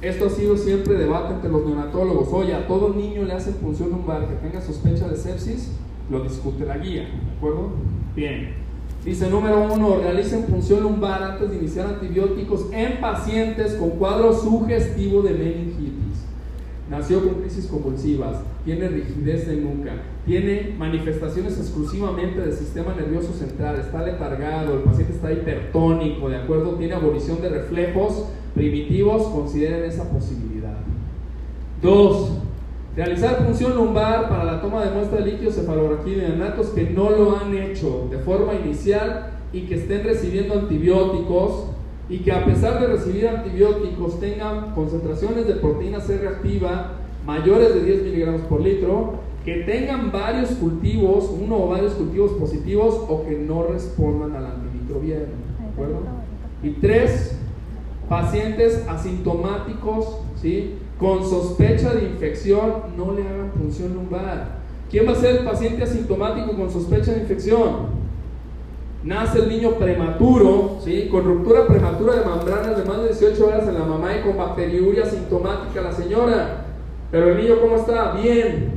Esto 0.00 0.26
ha 0.26 0.30
sido 0.30 0.56
siempre 0.56 0.94
debate 0.94 1.34
entre 1.34 1.48
los 1.48 1.64
neonatólogos. 1.64 2.28
Oye, 2.32 2.52
a 2.54 2.66
todo 2.66 2.92
niño 2.92 3.22
le 3.22 3.34
hacen 3.34 3.54
función 3.54 3.90
lumbar 3.90 4.26
que 4.26 4.34
tenga 4.34 4.60
sospecha 4.60 5.06
de 5.06 5.16
sepsis, 5.16 5.70
lo 6.10 6.24
discute 6.24 6.66
la 6.66 6.78
guía, 6.78 7.02
¿de 7.02 7.36
acuerdo? 7.36 7.70
Bien. 8.16 8.54
Dice 9.04 9.30
número 9.30 9.72
uno, 9.72 9.98
realicen 9.98 10.44
función 10.44 10.82
lumbar 10.82 11.22
antes 11.22 11.50
de 11.50 11.56
iniciar 11.56 11.86
antibióticos 11.86 12.66
en 12.72 13.00
pacientes 13.00 13.74
con 13.74 13.90
cuadro 13.90 14.32
sugestivo 14.32 15.22
de 15.22 15.30
meningitis. 15.30 16.24
Nació 16.90 17.24
con 17.24 17.40
crisis 17.40 17.66
convulsivas, 17.66 18.38
tiene 18.64 18.88
rigidez 18.88 19.48
de 19.48 19.56
nuca, 19.56 19.92
tiene 20.24 20.74
manifestaciones 20.78 21.58
exclusivamente 21.58 22.40
del 22.40 22.52
sistema 22.52 22.94
nervioso 22.94 23.32
central, 23.32 23.76
está 23.80 24.04
letargado, 24.04 24.74
el 24.74 24.80
paciente 24.80 25.14
está 25.14 25.32
hipertónico, 25.32 26.28
¿de 26.28 26.36
acuerdo? 26.36 26.76
Tiene 26.76 26.94
abolición 26.94 27.40
de 27.42 27.48
reflejos 27.48 28.26
primitivos, 28.54 29.24
consideren 29.28 29.84
esa 29.84 30.08
posibilidad. 30.10 30.76
Dos, 31.80 32.38
realizar 32.94 33.44
función 33.44 33.74
lumbar 33.74 34.28
para 34.28 34.44
la 34.44 34.60
toma 34.60 34.84
de 34.84 34.92
muestra 34.92 35.18
de 35.18 35.32
líquidos 35.32 35.56
cefalorraquídeos 35.56 36.28
neonatos 36.28 36.68
que 36.68 36.90
no 36.90 37.10
lo 37.10 37.36
han 37.36 37.54
hecho 37.54 38.06
de 38.10 38.18
forma 38.18 38.54
inicial 38.54 39.30
y 39.52 39.62
que 39.62 39.74
estén 39.74 40.04
recibiendo 40.04 40.54
antibióticos 40.54 41.66
y 42.08 42.18
que 42.18 42.30
a 42.30 42.44
pesar 42.44 42.80
de 42.80 42.86
recibir 42.88 43.26
antibióticos 43.26 44.20
tengan 44.20 44.72
concentraciones 44.74 45.48
de 45.48 45.54
proteína 45.54 46.00
C 46.00 46.18
reactiva 46.18 47.01
mayores 47.26 47.74
de 47.74 47.82
10 47.82 48.02
miligramos 48.02 48.42
por 48.42 48.60
litro, 48.60 49.14
que 49.44 49.58
tengan 49.58 50.12
varios 50.12 50.50
cultivos, 50.50 51.30
uno 51.30 51.64
o 51.64 51.68
varios 51.68 51.94
cultivos 51.94 52.32
positivos 52.32 52.94
o 53.08 53.24
que 53.24 53.38
no 53.38 53.64
respondan 53.64 54.36
al 54.36 54.46
antimicrobiano. 54.46 55.26
¿De 55.58 55.68
acuerdo? 55.72 56.00
Y 56.62 56.70
tres, 56.70 57.36
pacientes 58.08 58.86
asintomáticos, 58.88 60.18
¿sí? 60.40 60.74
Con 60.98 61.24
sospecha 61.24 61.94
de 61.94 62.04
infección, 62.04 62.72
no 62.96 63.12
le 63.12 63.26
hagan 63.26 63.50
punción 63.50 63.94
lumbar. 63.94 64.60
¿Quién 64.90 65.08
va 65.08 65.12
a 65.12 65.16
ser 65.16 65.36
el 65.38 65.44
paciente 65.44 65.82
asintomático 65.82 66.54
con 66.54 66.70
sospecha 66.70 67.12
de 67.12 67.22
infección? 67.22 68.02
Nace 69.02 69.40
el 69.40 69.48
niño 69.48 69.72
prematuro, 69.78 70.78
¿sí? 70.84 71.08
con 71.10 71.24
ruptura 71.24 71.66
prematura 71.66 72.16
de 72.16 72.24
membranas 72.24 72.76
de 72.76 72.84
más 72.84 72.98
de 72.98 73.08
18 73.08 73.46
horas 73.46 73.66
en 73.66 73.74
la 73.74 73.84
mamá 73.84 74.16
y 74.16 74.20
con 74.20 74.36
bacteriuria 74.36 75.04
asintomática 75.04 75.80
la 75.80 75.92
señora. 75.92 76.66
Pero 77.12 77.28
el 77.28 77.36
niño, 77.36 77.60
¿cómo 77.60 77.76
está? 77.76 78.12
Bien. 78.12 78.72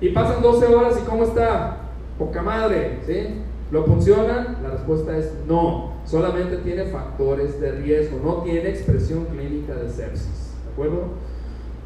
Y 0.00 0.08
pasan 0.08 0.42
12 0.42 0.66
horas 0.66 0.98
y 1.00 1.08
¿cómo 1.08 1.22
está? 1.22 1.76
Poca 2.18 2.42
madre, 2.42 2.98
¿sí? 3.06 3.42
¿Lo 3.70 3.84
funciona? 3.84 4.58
La 4.62 4.70
respuesta 4.70 5.16
es 5.16 5.32
no. 5.46 5.92
Solamente 6.04 6.56
tiene 6.56 6.86
factores 6.86 7.60
de 7.60 7.72
riesgo, 7.72 8.18
no 8.24 8.42
tiene 8.42 8.70
expresión 8.70 9.26
clínica 9.26 9.74
de 9.74 9.88
sepsis. 9.88 10.54
¿De 10.64 10.72
acuerdo? 10.72 11.04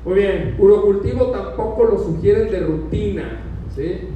Muy 0.05 0.15
bien, 0.15 0.57
urocultivo 0.59 1.27
tampoco 1.27 1.85
lo 1.85 1.98
sugieren 1.98 2.51
de 2.51 2.61
rutina, 2.61 3.40
¿sí? 3.74 4.09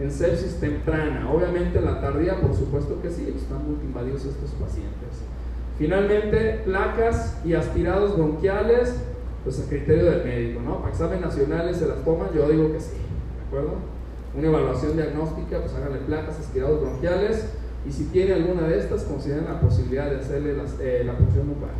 En 0.00 0.10
sepsis 0.10 0.60
temprana. 0.60 1.28
Obviamente 1.30 1.80
la 1.80 2.00
tardía, 2.00 2.40
por 2.40 2.54
supuesto 2.54 3.02
que 3.02 3.10
sí, 3.10 3.34
están 3.36 3.66
muy 3.66 3.84
invadidos 3.84 4.24
estos 4.24 4.50
pacientes. 4.52 5.24
Finalmente, 5.76 6.62
placas 6.64 7.40
y 7.44 7.54
aspirados 7.54 8.16
bronquiales, 8.16 9.02
pues 9.46 9.60
a 9.60 9.68
criterio 9.68 10.10
del 10.10 10.24
médico, 10.24 10.60
¿no? 10.60 10.78
Para 10.78 10.90
examen 10.90 11.20
nacionales 11.20 11.76
se 11.76 11.86
las 11.86 12.04
toman, 12.04 12.30
yo 12.34 12.48
digo 12.48 12.72
que 12.72 12.80
sí, 12.80 12.96
¿de 12.96 13.46
acuerdo? 13.46 13.76
Una 14.36 14.48
evaluación 14.48 14.96
diagnóstica, 14.96 15.60
pues 15.60 15.72
háganle 15.72 15.98
placas, 15.98 16.40
aspirados 16.40 16.80
bronquiales, 16.80 17.50
y 17.88 17.92
si 17.92 18.06
tiene 18.06 18.34
alguna 18.34 18.66
de 18.66 18.76
estas, 18.76 19.04
consideren 19.04 19.44
la 19.44 19.60
posibilidad 19.60 20.10
de 20.10 20.16
hacerle 20.16 20.56
eh, 20.80 21.04
la 21.06 21.16
punción 21.16 21.46
lumbar. 21.46 21.70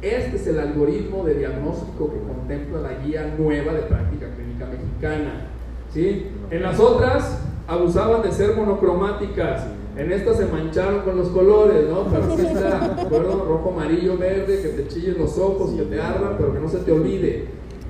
Este 0.00 0.36
es 0.36 0.46
el 0.46 0.58
algoritmo 0.58 1.22
de 1.22 1.34
diagnóstico 1.34 2.10
que 2.10 2.20
contempla 2.20 2.80
la 2.80 2.94
guía 3.04 3.34
nueva 3.38 3.74
de 3.74 3.82
práctica 3.82 4.26
clínica 4.34 4.64
mexicana. 4.64 5.48
¿sí? 5.92 6.28
En 6.50 6.62
las 6.62 6.80
otras 6.80 7.40
abusaban 7.68 8.22
de 8.22 8.32
ser 8.32 8.56
monocromáticas. 8.56 9.66
En 9.96 10.10
estas 10.10 10.38
se 10.38 10.46
mancharon 10.46 11.00
con 11.02 11.18
los 11.18 11.28
colores, 11.28 11.88
¿no? 11.88 12.06
Pero 12.06 12.36
sí 12.36 12.46
está, 12.46 12.88
¿de 12.96 13.02
acuerdo? 13.02 13.44
Rojo, 13.44 13.70
amarillo, 13.70 14.16
verde, 14.16 14.62
que 14.62 14.68
te 14.68 14.88
chillen 14.88 15.18
los 15.18 15.36
ojos, 15.38 15.72
que 15.72 15.82
te 15.82 16.00
ardan, 16.00 16.36
pero 16.38 16.54
que 16.54 16.60
no 16.60 16.68
se 16.68 16.78
te 16.78 16.92
olvide. 16.92 17.48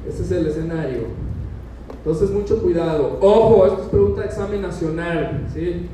Ese 0.09 0.23
es 0.23 0.31
el 0.33 0.47
escenario. 0.47 1.03
Entonces, 1.99 2.31
mucho 2.31 2.61
cuidado. 2.61 3.19
Ojo, 3.21 3.67
esto 3.67 3.83
es 3.83 3.89
pregunta 3.89 4.23
de 4.23 4.27
examen 4.27 4.63
nacional, 4.63 5.47
¿sí? 5.55 5.89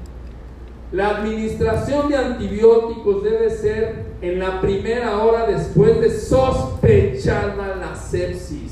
La 0.90 1.18
administración 1.18 2.08
de 2.08 2.16
antibióticos 2.16 3.22
debe 3.22 3.50
ser 3.50 4.06
en 4.22 4.38
la 4.38 4.62
primera 4.62 5.22
hora 5.22 5.46
después 5.46 6.00
de 6.00 6.10
sospechada 6.10 7.76
la 7.76 7.94
sepsis. 7.94 8.67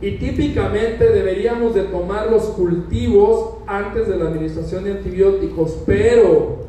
Y 0.00 0.12
típicamente 0.12 1.10
deberíamos 1.10 1.74
de 1.74 1.82
tomar 1.82 2.30
los 2.30 2.44
cultivos 2.44 3.56
antes 3.66 4.08
de 4.08 4.16
la 4.16 4.28
administración 4.28 4.84
de 4.84 4.92
antibióticos, 4.92 5.82
pero 5.84 6.60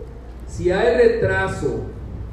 si 0.47 0.69
hay 0.69 0.97
retraso 0.97 1.81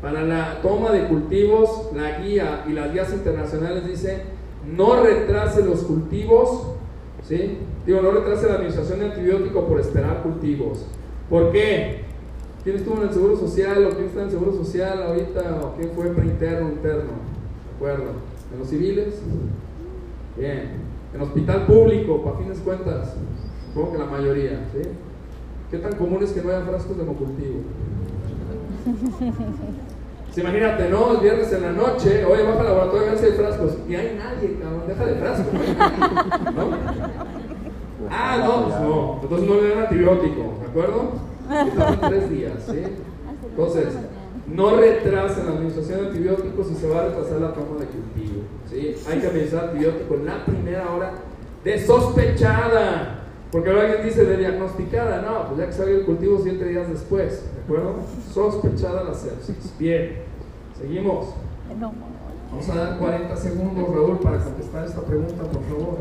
para 0.02 0.22
la 0.22 0.60
toma 0.60 0.90
de 0.90 1.06
cultivos, 1.06 1.90
la 1.94 2.18
guía 2.18 2.64
y 2.68 2.72
las 2.72 2.92
guías 2.92 3.12
internacionales 3.12 3.86
dicen 3.86 4.22
no 4.76 5.02
retrase 5.02 5.64
los 5.64 5.82
cultivos, 5.82 6.66
¿sí? 7.26 7.58
Digo, 7.86 8.02
no 8.02 8.10
retrase 8.10 8.48
la 8.48 8.54
administración 8.54 8.98
de 8.98 9.06
antibióticos 9.06 9.64
por 9.64 9.80
esperar 9.80 10.22
cultivos. 10.22 10.84
¿Por 11.30 11.52
qué? 11.52 12.02
¿Quién 12.64 12.76
estuvo 12.76 12.96
en 12.96 13.08
el 13.08 13.14
Seguro 13.14 13.36
Social 13.36 13.86
o 13.86 13.90
quién 13.90 14.06
está 14.06 14.20
en 14.20 14.26
el 14.26 14.32
Seguro 14.32 14.52
Social 14.52 15.02
ahorita 15.02 15.60
o 15.62 15.76
quién 15.76 15.90
fue 15.92 16.06
preinterno 16.08 16.68
interno? 16.68 17.12
¿De 17.12 17.76
acuerdo? 17.76 18.12
¿En 18.52 18.58
los 18.58 18.68
civiles? 18.68 19.14
Bien. 20.36 20.87
En 21.14 21.22
hospital 21.22 21.66
público, 21.66 22.22
para 22.22 22.38
fines 22.38 22.58
cuentas, 22.58 23.14
supongo 23.66 23.92
que 23.92 23.98
la 23.98 24.04
mayoría, 24.06 24.68
¿sí? 24.72 24.88
¿Qué 25.70 25.78
tan 25.78 25.94
común 25.94 26.22
es 26.22 26.32
que 26.32 26.42
no 26.42 26.50
haya 26.50 26.62
frascos 26.62 26.96
de 26.96 27.02
hemocultivo? 27.02 27.60
Si 30.32 30.40
imagínate, 30.42 30.88
¿no? 30.90 31.12
El 31.12 31.20
viernes 31.20 31.52
en 31.52 31.62
la 31.62 31.72
noche, 31.72 32.24
oye, 32.24 32.42
baja 32.42 32.60
al 32.60 32.66
laboratorio 32.66 33.06
a 33.06 33.10
ver 33.10 33.18
si 33.18 33.26
hay 33.26 33.32
frascos. 33.32 33.72
Y 33.88 33.94
hay 33.94 34.18
nadie, 34.18 34.58
cabrón, 34.60 34.82
deja 34.86 35.06
de 35.06 35.14
frascos. 35.14 35.54
¿No? 36.54 36.68
Ah, 38.10 38.38
no, 38.42 38.64
pues 38.64 38.80
no. 38.80 39.20
Entonces 39.22 39.48
no 39.48 39.54
le 39.56 39.68
dan 39.68 39.78
antibiótico, 39.84 40.54
¿de 40.60 40.66
acuerdo? 40.68 41.12
Estamos 41.66 42.00
tres 42.08 42.30
días, 42.30 42.54
¿sí? 42.66 42.82
Entonces, 43.50 43.88
no 44.52 44.76
retrasen 44.76 45.46
la 45.46 45.52
administración 45.52 46.00
de 46.00 46.06
antibióticos 46.08 46.70
y 46.70 46.74
se 46.74 46.88
va 46.88 47.00
a 47.00 47.04
retrasar 47.06 47.40
la 47.40 47.52
toma 47.52 47.80
de 47.80 47.86
cultivo. 47.86 48.42
¿sí? 48.68 48.96
Hay 49.08 49.20
que 49.20 49.26
administrar 49.26 49.64
antibiótico 49.64 50.14
en 50.14 50.26
la 50.26 50.44
primera 50.44 50.90
hora 50.92 51.12
de 51.64 51.78
sospechada. 51.86 53.14
Porque 53.50 53.70
ahora 53.70 53.82
alguien 53.82 54.04
dice 54.04 54.24
de 54.24 54.36
diagnosticada, 54.36 55.22
no, 55.22 55.46
pues 55.48 55.58
ya 55.58 55.66
que 55.66 55.72
salga 55.72 55.92
el 55.92 56.04
cultivo 56.04 56.38
siete 56.42 56.66
días 56.66 56.88
después, 56.88 57.44
¿de 57.54 57.62
acuerdo? 57.62 57.94
Sospechada 58.32 59.04
la 59.04 59.14
sepsis. 59.14 59.74
Bien, 59.78 60.18
seguimos. 60.78 61.28
Vamos 62.50 62.68
a 62.68 62.74
dar 62.74 62.98
40 62.98 63.36
segundos, 63.36 63.88
Raúl, 63.88 64.18
para 64.18 64.38
contestar 64.38 64.84
esta 64.84 65.00
pregunta, 65.00 65.44
por 65.44 65.62
favor. 65.62 65.98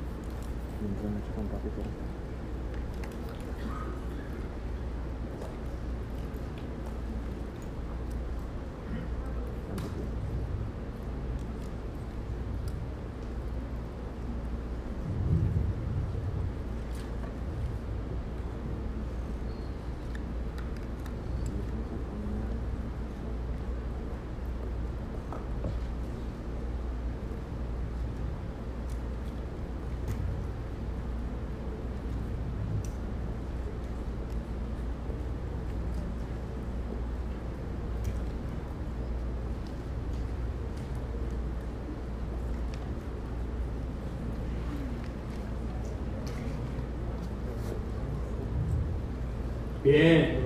Bien. 49.93 50.39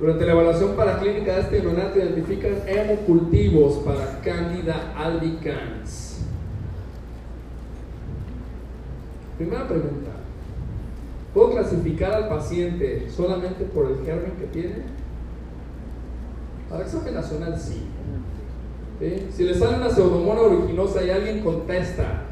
Durante 0.00 0.24
la 0.24 0.32
evaluación 0.32 0.74
paraclínica 0.74 1.34
de 1.34 1.40
este 1.42 1.60
neonato 1.60 1.98
identifican 1.98 2.54
hemocultivos 2.66 3.74
para 3.84 4.22
Candida 4.22 4.94
albicans. 4.96 6.22
Primera 9.36 9.68
pregunta. 9.68 10.12
¿Puedo 11.34 11.50
clasificar 11.50 12.14
al 12.14 12.28
paciente 12.30 13.06
solamente 13.14 13.64
por 13.66 13.90
el 13.90 14.02
germen 14.06 14.32
que 14.38 14.46
tiene? 14.46 14.76
Para 16.70 16.84
examen 16.84 17.12
nacional 17.12 17.60
sí. 17.60 17.82
¿Sí? 18.98 19.26
Si 19.30 19.44
le 19.44 19.54
sale 19.54 19.76
una 19.76 19.90
pseudomonas 19.90 20.44
originosa 20.44 21.04
y 21.04 21.10
alguien 21.10 21.44
contesta, 21.44 22.22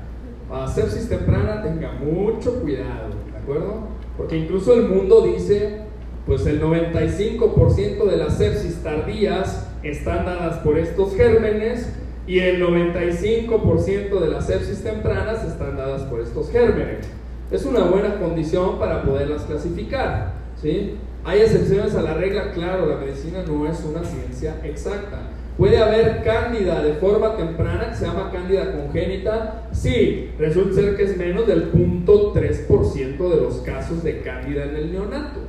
para 0.49 0.67
sepsis 0.67 1.11
temprana 1.11 1.63
tenga 1.63 1.93
mucho 1.93 2.63
cuidado, 2.63 3.11
¿de 3.31 3.39
acuerdo? 3.39 3.94
Porque 4.17 4.37
incluso 4.37 4.75
el 4.75 4.89
mundo 4.89 5.23
dice, 5.23 5.81
pues 6.27 6.47
el 6.47 6.63
95% 6.63 8.05
de 8.05 8.17
las 8.17 8.39
sepsis 8.39 8.83
tardías 8.83 9.69
están 9.83 10.25
dadas 10.25 10.59
por 10.59 10.79
estos 10.79 11.15
gérmenes 11.17 11.93
y 12.27 12.39
el 12.39 12.63
95% 12.63 14.21
de 14.21 14.29
las 14.29 14.47
sepsis 14.47 14.83
tempranas 14.83 15.45
están 15.45 15.77
dadas 15.77 16.03
por 16.03 16.21
estos 16.21 16.51
gérmenes. 16.51 17.07
Es 17.51 17.67
una 17.67 17.85
buena 17.85 18.19
condición 18.19 18.79
para 18.79 19.03
poderlas 19.03 19.43
clasificar, 19.43 20.33
¿sí? 20.61 20.97
Hay 21.25 21.41
excepciones 21.41 21.95
a 21.95 22.03
la 22.03 22.15
regla, 22.15 22.53
claro, 22.53 22.87
la 22.87 22.97
medicina 22.97 23.45
no 23.47 23.67
es 23.67 23.83
una 23.85 24.05
ciencia 24.05 24.61
exacta. 24.65 25.34
Puede 25.57 25.79
haber 25.79 26.25
cándida 26.25 26.83
de 26.83 26.95
forma 26.95 27.37
temprana, 27.37 27.91
que 27.91 27.97
se 27.97 28.07
llama 28.07 28.31
cándida 28.33 28.73
congénita. 28.73 29.69
Sí, 29.73 30.31
resulta 30.37 30.75
ser 30.75 30.97
que 30.97 31.05
es 31.05 31.17
menos 31.17 31.47
del 31.47 31.73
0.3% 31.73 33.29
de 33.31 33.37
los 33.41 33.59
casos 33.59 34.03
de 34.03 34.21
cándida 34.21 34.65
en 34.65 34.77
el 34.77 34.93
neonato. 34.93 35.41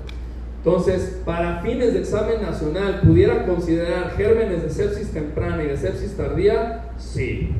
Entonces, 0.57 1.21
para 1.25 1.61
fines 1.61 1.93
de 1.93 1.99
examen 1.99 2.41
nacional, 2.41 3.01
¿pudiera 3.01 3.45
considerar 3.45 4.11
gérmenes 4.17 4.63
de 4.63 4.69
sepsis 4.69 5.11
temprana 5.11 5.63
y 5.63 5.67
de 5.67 5.77
sepsis 5.77 6.15
tardía? 6.15 6.89
Sí. 6.97 7.51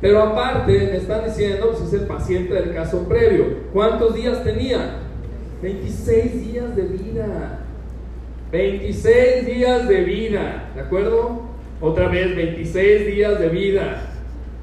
Pero 0.00 0.22
aparte, 0.22 0.72
me 0.72 0.96
están 0.96 1.24
diciendo, 1.24 1.72
pues 1.72 1.88
es 1.88 2.00
el 2.00 2.06
paciente 2.06 2.52
del 2.52 2.74
caso 2.74 3.08
previo. 3.08 3.44
¿Cuántos 3.72 4.14
días 4.14 4.44
tenía? 4.44 4.96
26 5.62 6.52
días 6.52 6.76
de 6.76 6.82
vida. 6.82 7.60
26 8.52 9.46
días 9.46 9.88
de 9.88 10.04
vida, 10.04 10.70
¿de 10.74 10.80
acuerdo? 10.80 11.45
Otra 11.80 12.08
vez, 12.08 12.34
26 12.34 13.06
días 13.06 13.38
de 13.38 13.48
vida. 13.48 14.02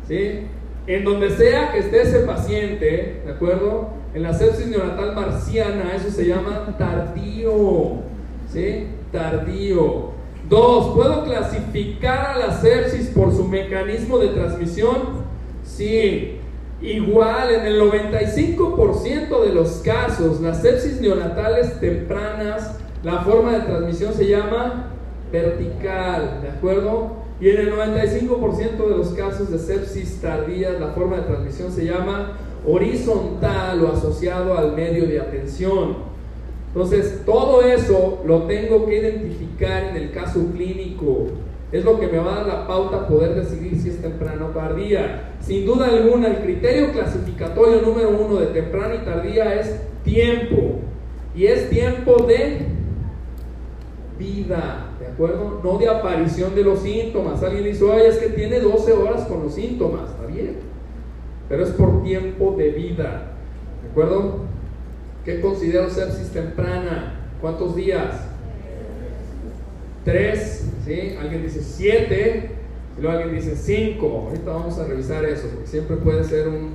¿Sí? 0.07 0.47
En 0.87 1.03
donde 1.05 1.29
sea 1.29 1.71
que 1.71 1.79
esté 1.79 2.01
ese 2.01 2.19
paciente, 2.19 3.21
¿de 3.25 3.31
acuerdo? 3.31 3.89
En 4.13 4.23
la 4.23 4.33
sepsis 4.33 4.67
neonatal 4.67 5.15
marciana, 5.15 5.93
eso 5.95 6.09
se 6.09 6.25
llama 6.25 6.75
tardío. 6.77 8.01
¿Sí? 8.51 8.87
Tardío. 9.11 10.11
Dos, 10.49 10.93
¿puedo 10.93 11.23
clasificar 11.23 12.35
a 12.35 12.37
la 12.37 12.53
sepsis 12.53 13.09
por 13.09 13.31
su 13.31 13.47
mecanismo 13.47 14.17
de 14.17 14.29
transmisión? 14.29 15.23
Sí. 15.63 16.39
Igual, 16.81 17.53
en 17.53 17.65
el 17.65 17.81
95% 17.81 19.41
de 19.45 19.53
los 19.53 19.81
casos, 19.85 20.41
las 20.41 20.61
sepsis 20.61 20.99
neonatales 20.99 21.79
tempranas, 21.79 22.77
la 23.03 23.21
forma 23.21 23.53
de 23.53 23.59
transmisión 23.61 24.13
se 24.13 24.27
llama 24.27 24.92
vertical, 25.33 26.41
¿de 26.43 26.49
acuerdo? 26.49 27.23
Y 27.41 27.49
en 27.49 27.57
el 27.57 27.73
95% 27.73 28.77
de 28.77 28.97
los 28.97 29.09
casos 29.09 29.51
de 29.51 29.57
sepsis 29.57 30.21
tardías, 30.21 30.79
la 30.79 30.89
forma 30.89 31.17
de 31.17 31.23
transmisión 31.23 31.71
se 31.71 31.85
llama 31.85 32.37
horizontal 32.65 33.83
o 33.83 33.91
asociado 33.91 34.55
al 34.57 34.75
medio 34.75 35.07
de 35.07 35.19
atención. 35.19 36.13
Entonces, 36.67 37.23
todo 37.25 37.63
eso 37.63 38.21
lo 38.25 38.43
tengo 38.43 38.85
que 38.85 38.99
identificar 38.99 39.83
en 39.85 39.95
el 39.97 40.11
caso 40.11 40.39
clínico. 40.53 41.27
Es 41.71 41.83
lo 41.83 41.99
que 41.99 42.07
me 42.07 42.19
va 42.19 42.33
a 42.33 42.35
dar 42.35 42.47
la 42.47 42.67
pauta 42.67 43.07
poder 43.07 43.33
decidir 43.33 43.75
si 43.81 43.89
es 43.89 44.01
temprano 44.01 44.47
o 44.47 44.49
tardía. 44.49 45.33
Sin 45.41 45.65
duda 45.65 45.87
alguna, 45.87 46.27
el 46.27 46.37
criterio 46.43 46.91
clasificatorio 46.91 47.81
número 47.81 48.09
uno 48.11 48.35
de 48.35 48.47
temprano 48.47 48.93
y 48.95 48.99
tardía 48.99 49.59
es 49.59 49.81
tiempo. 50.03 50.79
Y 51.35 51.47
es 51.47 51.69
tiempo 51.71 52.23
de 52.27 52.67
vida, 54.17 54.91
¿de 54.92 54.92
acuerdo? 55.13 55.61
No 55.63 55.77
de 55.77 55.89
aparición 55.89 56.53
de 56.53 56.63
los 56.63 56.79
síntomas. 56.79 57.41
Alguien 57.41 57.63
dice, 57.63 57.83
oye, 57.83 58.07
es 58.07 58.17
que 58.17 58.29
tiene 58.29 58.59
12 58.59 58.93
horas 58.93 59.23
con 59.23 59.43
los 59.43 59.55
síntomas, 59.55 60.09
está 60.09 60.25
bien 60.25 60.73
pero 61.53 61.65
es 61.65 61.71
por 61.71 62.03
tiempo 62.03 62.55
de 62.57 62.71
vida. 62.71 63.33
¿De 63.83 63.89
acuerdo? 63.91 64.39
¿Qué 65.25 65.39
considero 65.41 65.89
sepsis 65.89 66.29
temprana? 66.29 67.19
¿Cuántos 67.41 67.75
días? 67.75 68.21
Tres, 70.03 70.67
¿sí? 70.85 71.15
Alguien 71.19 71.43
dice 71.43 71.61
siete, 71.61 72.49
y 72.97 73.01
luego 73.01 73.17
alguien 73.17 73.35
dice 73.35 73.55
cinco. 73.55 74.25
Ahorita 74.29 74.51
vamos 74.51 74.77
a 74.79 74.87
revisar 74.87 75.23
eso, 75.25 75.47
porque 75.49 75.67
siempre 75.67 75.97
puede 75.97 76.23
ser 76.23 76.47
un 76.47 76.73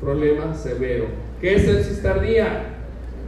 problema 0.00 0.54
severo. 0.54 1.06
¿Qué 1.40 1.56
es 1.56 1.64
sepsis 1.64 2.02
tardía? 2.02 2.76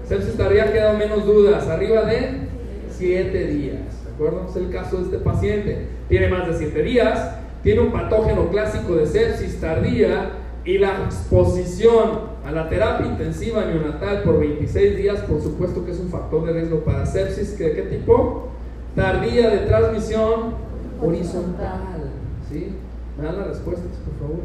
Sepsis 0.09 0.37
tardía 0.37 0.73
queda 0.73 0.93
menos 0.93 1.27
dudas, 1.27 1.67
arriba 1.69 2.03
de 2.05 2.43
siete 2.91 3.47
días. 3.47 4.02
¿De 4.13 4.27
acuerdo? 4.27 4.47
Es 4.49 4.57
el 4.57 4.71
caso 4.71 4.99
de 4.99 5.05
este 5.05 5.19
paciente. 5.19 5.87
Tiene 6.09 6.29
más 6.29 6.47
de 6.47 6.55
siete 6.55 6.83
días, 6.83 7.37
tiene 7.63 7.81
un 7.81 7.93
patógeno 7.93 8.49
clásico 8.51 8.95
de 8.95 9.07
sepsis 9.07 9.59
tardía 9.61 10.33
y 10.65 10.79
la 10.79 11.05
exposición 11.05 12.33
a 12.45 12.53
la 12.53 12.69
terapia 12.69 13.07
intensiva 13.07 13.65
neonatal 13.65 14.23
por 14.23 14.39
26 14.39 14.97
días, 14.97 15.21
por 15.21 15.41
supuesto 15.41 15.85
que 15.85 15.93
es 15.93 16.01
un 16.01 16.09
factor 16.09 16.45
de 16.45 16.53
riesgo 16.53 16.81
para 16.81 17.07
sepsis. 17.07 17.59
¿De 17.59 17.73
qué 17.73 17.83
tipo? 17.83 18.49
Tardía 18.95 19.49
de 19.49 19.59
transmisión 19.67 20.55
horizontal. 21.01 22.11
¿Sí? 22.51 22.75
¿Me 23.17 23.25
dan 23.25 23.39
las 23.39 23.47
respuestas, 23.49 23.97
por 24.05 24.15
favor? 24.19 24.43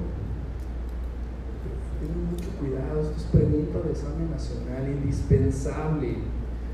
Tengan 1.99 2.31
mucho 2.31 2.49
cuidado, 2.59 3.01
esto 3.01 3.13
es 3.17 3.23
pregunta 3.23 3.79
de 3.83 3.91
examen 3.91 4.31
nacional, 4.31 4.87
indispensable. 4.87 6.15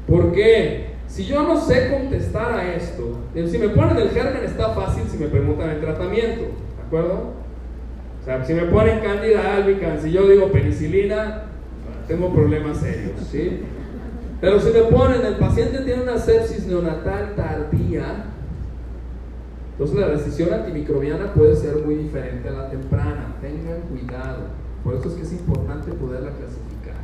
¿Por 0.08 0.32
qué? 0.32 0.93
Si 1.14 1.26
yo 1.26 1.44
no 1.44 1.62
sé 1.62 1.92
contestar 1.92 2.54
a 2.54 2.74
esto, 2.74 3.20
si 3.36 3.60
me 3.60 3.70
ponen 3.70 3.98
el 3.98 4.10
germen 4.10 4.44
está 4.46 4.70
fácil 4.70 5.04
si 5.08 5.18
me 5.20 5.28
preguntan 5.28 5.70
el 5.70 5.80
tratamiento, 5.80 6.42
¿de 6.42 6.84
acuerdo? 6.88 7.34
O 8.20 8.26
sea, 8.26 8.44
si 8.44 8.56
me 8.56 8.64
ponen 8.64 9.00
Candida 9.02 9.58
albicans 9.58 10.02
si 10.02 10.12
yo 10.12 10.28
digo 10.28 10.52
penicilina, 10.52 11.44
tengo 12.08 12.34
problemas 12.34 12.78
serios, 12.78 13.20
¿sí? 13.32 13.60
Pero 14.42 14.60
si 14.60 14.72
me 14.72 14.82
ponen, 14.86 15.24
el 15.24 15.36
paciente 15.36 15.84
tiene 15.84 16.02
una 16.02 16.18
sepsis 16.18 16.66
neonatal 16.66 17.36
tardía, 17.36 18.26
entonces 19.74 19.96
la 19.96 20.08
decisión 20.08 20.52
antimicrobiana 20.52 21.32
puede 21.36 21.56
ser 21.56 21.76
muy 21.86 21.94
diferente 21.94 22.50
a 22.50 22.54
la 22.54 22.70
temprana. 22.72 23.36
Tengan 23.40 23.82
cuidado. 23.82 24.46
Por 24.84 24.96
eso 24.96 25.10
es 25.10 25.14
que 25.14 25.22
es 25.22 25.34
importante 25.34 25.92
poderla 25.92 26.32
clasificar. 26.32 26.96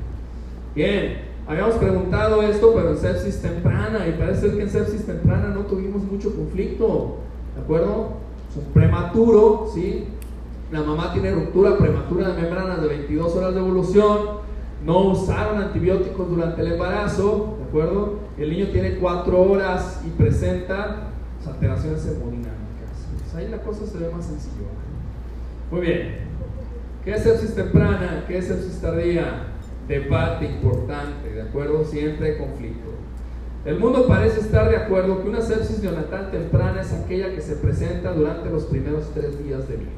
Bien, 0.74 1.29
habíamos 1.50 1.76
preguntado 1.76 2.44
esto, 2.44 2.72
pero 2.74 2.92
en 2.92 2.98
sepsis 2.98 3.42
temprana, 3.42 4.08
y 4.08 4.12
parece 4.12 4.42
ser 4.42 4.56
que 4.56 4.64
en 4.64 4.70
sepsis 4.70 5.06
temprana 5.06 5.50
no 5.50 5.62
tuvimos 5.62 6.04
mucho 6.04 6.34
conflicto, 6.34 7.18
¿de 7.56 7.62
acuerdo? 7.62 8.20
Un 8.56 8.74
prematuro, 8.74 9.70
¿sí? 9.74 10.06
la 10.72 10.84
mamá 10.84 11.12
tiene 11.12 11.32
ruptura 11.32 11.78
prematura 11.78 12.30
de 12.30 12.42
membranas 12.42 12.82
de 12.82 12.88
22 12.88 13.36
horas 13.36 13.54
de 13.56 13.60
evolución, 13.60 14.20
no 14.86 15.00
usaron 15.12 15.58
antibióticos 15.58 16.30
durante 16.30 16.62
el 16.62 16.74
embarazo, 16.74 17.58
¿de 17.58 17.64
acuerdo? 17.66 18.20
El 18.38 18.52
niño 18.52 18.68
tiene 18.68 18.98
4 18.98 19.42
horas 19.42 20.02
y 20.06 20.10
presenta 20.12 21.10
alteraciones 21.46 22.06
hemodinámicas. 22.06 23.08
Pues 23.20 23.36
ahí 23.36 23.50
la 23.50 23.58
cosa 23.64 23.86
se 23.86 23.98
ve 23.98 24.12
más 24.14 24.26
sencilla. 24.26 24.68
Muy 25.72 25.82
bien. 25.82 26.30
¿Qué 27.04 27.14
es 27.14 27.24
sepsis 27.24 27.56
temprana? 27.56 28.24
¿Qué 28.28 28.38
es 28.38 28.48
sepsis 28.48 28.80
tardía? 28.80 29.48
Debate 29.90 30.46
importante, 30.46 31.34
¿de 31.34 31.42
acuerdo? 31.42 31.84
Siempre 31.84 32.28
hay 32.28 32.38
conflicto. 32.38 32.92
El 33.66 33.80
mundo 33.80 34.08
parece 34.08 34.40
estar 34.40 34.70
de 34.70 34.78
acuerdo 34.78 35.24
que 35.24 35.30
una 35.30 35.42
sepsis 35.42 35.82
neonatal 35.82 36.30
temprana 36.30 36.82
es 36.82 36.94
aquella 36.94 37.34
que 37.34 37.42
se 37.42 37.56
presenta 37.56 38.14
durante 38.14 38.52
los 38.52 38.66
primeros 38.66 39.10
tres 39.16 39.44
días 39.44 39.68
de 39.68 39.78
vida. 39.78 39.90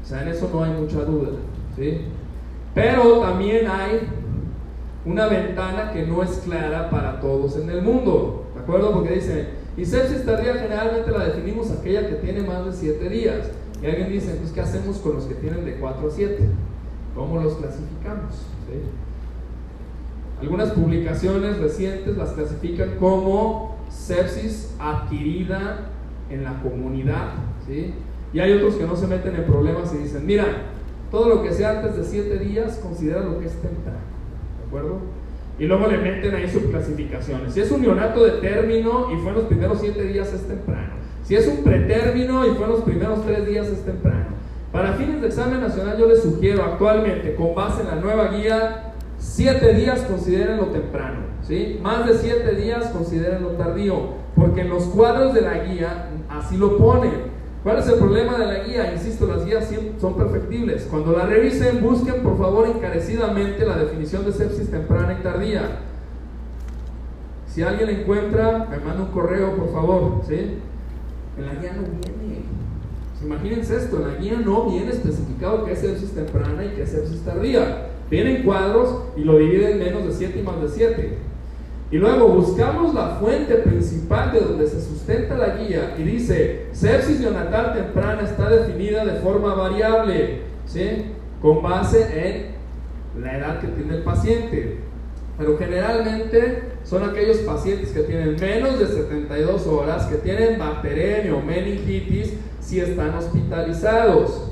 O 0.00 0.06
sea, 0.06 0.22
en 0.22 0.28
eso 0.28 0.48
no 0.52 0.62
hay 0.62 0.70
mucha 0.70 1.00
duda. 1.04 1.30
¿sí? 1.74 2.02
Pero 2.76 3.18
también 3.18 3.66
hay 3.66 4.08
una 5.04 5.26
ventana 5.26 5.92
que 5.92 6.06
no 6.06 6.22
es 6.22 6.30
clara 6.44 6.88
para 6.88 7.20
todos 7.20 7.56
en 7.56 7.70
el 7.70 7.82
mundo. 7.82 8.46
¿De 8.54 8.60
acuerdo? 8.60 8.92
Porque 8.92 9.14
dice, 9.14 9.48
y 9.76 9.84
sepsis 9.84 10.24
tardía 10.24 10.54
generalmente 10.54 11.10
la 11.10 11.24
definimos 11.24 11.72
aquella 11.72 12.08
que 12.08 12.14
tiene 12.14 12.42
más 12.42 12.64
de 12.66 12.72
7 12.72 13.08
días. 13.08 13.50
Y 13.82 13.86
alguien 13.86 14.12
dice, 14.12 14.36
pues 14.36 14.52
¿qué 14.52 14.60
hacemos 14.60 14.98
con 14.98 15.14
los 15.14 15.24
que 15.24 15.34
tienen 15.34 15.64
de 15.64 15.74
4 15.74 16.06
a 16.06 16.10
7? 16.10 16.48
¿Cómo 17.16 17.40
los 17.40 17.54
clasificamos? 17.54 18.51
Algunas 20.40 20.70
publicaciones 20.70 21.58
recientes 21.58 22.16
las 22.16 22.30
clasifican 22.30 22.96
como 22.98 23.76
sepsis 23.88 24.74
adquirida 24.78 25.90
en 26.30 26.44
la 26.44 26.60
comunidad. 26.62 27.34
¿sí? 27.66 27.94
Y 28.32 28.40
hay 28.40 28.52
otros 28.52 28.74
que 28.74 28.84
no 28.84 28.96
se 28.96 29.06
meten 29.06 29.36
en 29.36 29.44
problemas 29.44 29.94
y 29.94 29.98
dicen, 29.98 30.26
mira, 30.26 30.46
todo 31.10 31.28
lo 31.28 31.42
que 31.42 31.52
sea 31.52 31.78
antes 31.78 31.96
de 31.96 32.04
siete 32.04 32.38
días, 32.38 32.78
considera 32.82 33.20
lo 33.20 33.38
que 33.38 33.46
es 33.46 33.52
temprano. 33.52 33.98
¿De 34.58 34.66
acuerdo? 34.66 34.98
Y 35.58 35.66
luego 35.66 35.86
le 35.86 35.98
meten 35.98 36.34
ahí 36.34 36.48
subclasificaciones. 36.48 37.52
Si 37.52 37.60
es 37.60 37.70
un 37.70 37.82
neonato 37.82 38.24
de 38.24 38.40
término 38.40 39.12
y 39.12 39.18
fue 39.18 39.28
en 39.28 39.34
los 39.36 39.44
primeros 39.44 39.80
siete 39.80 40.04
días, 40.04 40.32
es 40.32 40.42
temprano. 40.48 40.94
Si 41.24 41.36
es 41.36 41.46
un 41.46 41.62
pretérmino 41.62 42.46
y 42.46 42.54
fue 42.54 42.64
en 42.64 42.72
los 42.72 42.80
primeros 42.80 43.24
tres 43.24 43.46
días, 43.46 43.68
es 43.68 43.84
temprano. 43.84 44.41
Para 44.72 44.94
fines 44.94 45.20
de 45.20 45.28
examen 45.28 45.60
nacional, 45.60 45.98
yo 45.98 46.06
les 46.06 46.22
sugiero 46.22 46.64
actualmente, 46.64 47.34
con 47.34 47.54
base 47.54 47.82
en 47.82 47.88
la 47.88 47.96
nueva 47.96 48.28
guía, 48.28 48.94
siete 49.18 49.74
días 49.74 50.00
consideren 50.00 50.56
lo 50.56 50.66
temprano. 50.66 51.20
¿sí? 51.46 51.78
Más 51.82 52.06
de 52.06 52.14
siete 52.14 52.54
días 52.54 52.86
consideren 52.86 53.42
lo 53.42 53.50
tardío. 53.50 54.22
Porque 54.34 54.62
en 54.62 54.70
los 54.70 54.84
cuadros 54.84 55.34
de 55.34 55.42
la 55.42 55.58
guía 55.58 56.08
así 56.30 56.56
lo 56.56 56.78
ponen 56.78 57.32
¿Cuál 57.62 57.78
es 57.78 57.86
el 57.86 57.94
problema 57.94 58.36
de 58.38 58.46
la 58.46 58.64
guía? 58.64 58.92
Insisto, 58.92 59.26
las 59.28 59.44
guías 59.44 59.70
son 60.00 60.16
perfectibles. 60.16 60.88
Cuando 60.90 61.12
la 61.12 61.26
revisen, 61.26 61.80
busquen 61.80 62.22
por 62.22 62.36
favor 62.36 62.66
encarecidamente 62.66 63.64
la 63.64 63.76
definición 63.76 64.24
de 64.24 64.32
sepsis 64.32 64.68
temprana 64.68 65.16
y 65.18 65.22
tardía. 65.22 65.78
Si 67.46 67.62
alguien 67.62 67.86
la 67.86 68.00
encuentra, 68.00 68.66
me 68.68 68.78
manda 68.78 69.02
un 69.02 69.12
correo, 69.12 69.54
por 69.54 69.72
favor. 69.72 70.22
¿sí? 70.26 70.58
En 71.38 71.46
la 71.46 71.54
guía 71.54 71.74
no 71.74 71.82
viene. 71.82 72.21
Imagínense 73.24 73.76
esto, 73.76 73.96
en 73.96 74.08
la 74.08 74.14
guía 74.18 74.40
no 74.44 74.70
viene 74.70 74.90
especificado 74.90 75.64
qué 75.64 75.76
sepsis 75.76 76.12
temprana 76.12 76.64
y 76.64 76.70
qué 76.70 76.86
sepsis 76.86 77.24
tardía. 77.24 77.88
Vienen 78.10 78.42
cuadros 78.42 79.04
y 79.16 79.20
lo 79.22 79.38
dividen 79.38 79.72
en 79.72 79.78
menos 79.78 80.04
de 80.06 80.12
7 80.12 80.38
y 80.38 80.42
más 80.42 80.60
de 80.60 80.68
7. 80.68 81.18
Y 81.92 81.98
luego 81.98 82.28
buscamos 82.28 82.94
la 82.94 83.18
fuente 83.20 83.54
principal 83.56 84.32
de 84.32 84.40
donde 84.40 84.66
se 84.66 84.80
sustenta 84.80 85.36
la 85.36 85.56
guía 85.56 85.94
y 85.98 86.02
dice, 86.02 86.66
sepsis 86.72 87.20
neonatal 87.20 87.74
temprana 87.74 88.22
está 88.22 88.48
definida 88.48 89.04
de 89.04 89.20
forma 89.20 89.54
variable, 89.54 90.40
¿sí? 90.66 91.04
con 91.40 91.62
base 91.62 92.54
en 93.14 93.22
la 93.22 93.36
edad 93.36 93.60
que 93.60 93.68
tiene 93.68 93.96
el 93.96 94.02
paciente. 94.02 94.78
Pero 95.36 95.58
generalmente 95.58 96.62
son 96.84 97.08
aquellos 97.08 97.38
pacientes 97.38 97.90
que 97.90 98.00
tienen 98.00 98.36
menos 98.40 98.78
de 98.78 98.86
72 98.86 99.66
horas, 99.66 100.06
que 100.06 100.16
tienen 100.16 100.58
bacteremia 100.58 101.34
o 101.34 101.42
meningitis 101.42 102.34
si 102.62 102.80
están 102.80 103.14
hospitalizados. 103.14 104.50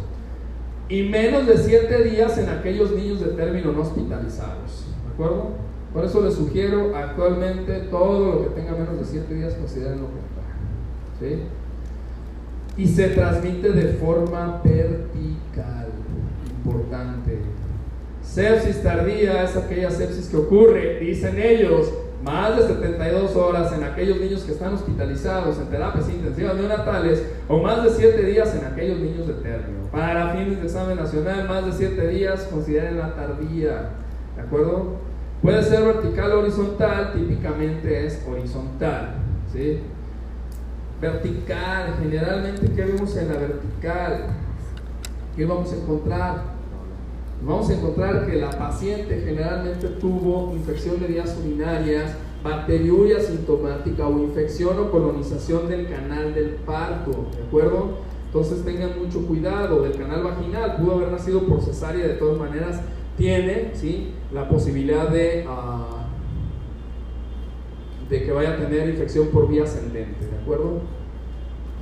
Y 0.88 1.04
menos 1.04 1.46
de 1.46 1.56
7 1.56 2.02
días 2.02 2.36
en 2.36 2.48
aquellos 2.48 2.90
niños 2.90 3.20
de 3.20 3.28
término 3.28 3.72
no 3.72 3.82
hospitalizados. 3.82 4.86
¿De 5.06 5.12
acuerdo? 5.14 5.50
Por 5.94 6.04
eso 6.04 6.20
les 6.20 6.34
sugiero 6.34 6.96
actualmente 6.96 7.72
todo 7.90 8.32
lo 8.32 8.42
que 8.42 8.60
tenga 8.60 8.72
menos 8.72 8.98
de 8.98 9.04
7 9.04 9.34
días 9.34 9.54
consideren 9.54 10.00
lo 10.00 10.08
¿sí? 11.20 11.42
Y 12.76 12.86
se 12.86 13.08
transmite 13.08 13.70
de 13.72 13.94
forma 13.94 14.60
vertical, 14.64 15.89
importante. 16.48 17.40
Sepsis 18.22 18.82
tardía 18.82 19.44
es 19.44 19.56
aquella 19.56 19.90
sepsis 19.90 20.28
que 20.28 20.36
ocurre, 20.36 21.00
dicen 21.00 21.39
ellos, 21.39 21.92
más 22.23 22.57
de 22.57 22.66
72 22.66 23.34
horas 23.34 23.73
en 23.73 23.82
aquellos 23.82 24.20
niños 24.20 24.42
que 24.42 24.52
están 24.52 24.74
hospitalizados 24.74 25.58
en 25.58 25.66
terapias 25.68 26.08
intensivas 26.10 26.55
neonatales 26.55 27.24
o 27.49 27.58
más 27.58 27.82
de 27.82 27.90
7 27.90 28.23
días 28.24 28.55
en 28.55 28.66
aquellos 28.66 28.99
niños 28.99 29.26
de 29.26 29.34
término. 29.34 29.84
Para 29.90 30.32
fines 30.32 30.58
de 30.58 30.65
examen 30.65 30.97
nacional, 30.97 31.49
más 31.49 31.66
de 31.66 31.73
7 31.73 32.08
días 32.08 32.42
consideren 32.50 32.99
la 32.99 33.15
tardía. 33.15 33.90
¿De 34.36 34.42
acuerdo? 34.42 34.97
Puede 35.42 35.62
ser 35.62 35.82
vertical 35.82 36.32
o 36.32 36.40
horizontal, 36.40 37.12
típicamente 37.15 38.07
es 38.07 38.23
horizontal. 38.28 39.15
¿sí? 39.50 39.81
Vertical, 41.00 41.94
generalmente, 42.02 42.70
¿qué 42.74 42.84
vemos 42.84 43.16
en 43.16 43.28
la 43.28 43.39
vertical? 43.39 44.26
¿Qué 45.34 45.47
vamos 45.47 45.73
a 45.73 45.76
encontrar? 45.76 46.59
Vamos 47.43 47.70
a 47.70 47.75
encontrar 47.75 48.27
que 48.27 48.36
la 48.36 48.51
paciente 48.51 49.23
generalmente 49.25 49.89
tuvo 49.89 50.52
infección 50.55 51.01
de 51.01 51.07
vías 51.07 51.39
urinarias, 51.43 52.15
bacteriuria 52.44 53.19
sintomática 53.19 54.07
o 54.07 54.19
infección 54.19 54.78
o 54.78 54.91
colonización 54.91 55.67
del 55.69 55.89
canal 55.89 56.35
del 56.35 56.51
parto, 56.67 57.28
¿de 57.35 57.43
acuerdo? 57.43 57.99
Entonces 58.27 58.62
tengan 58.62 58.99
mucho 58.99 59.27
cuidado 59.27 59.83
del 59.83 59.97
canal 59.97 60.23
vaginal, 60.23 60.77
pudo 60.77 60.97
haber 60.97 61.10
nacido 61.10 61.47
por 61.47 61.62
cesárea 61.62 62.07
de 62.07 62.15
todas 62.15 62.39
maneras, 62.39 62.83
tiene 63.17 63.70
¿sí? 63.75 64.12
la 64.33 64.47
posibilidad 64.47 65.09
de, 65.09 65.47
ah, 65.49 66.07
de 68.09 68.23
que 68.23 68.33
vaya 68.33 68.52
a 68.52 68.57
tener 68.57 68.91
infección 68.91 69.28
por 69.28 69.49
vía 69.49 69.65
ascendente, 69.65 70.27
¿de 70.27 70.36
acuerdo? 70.43 70.99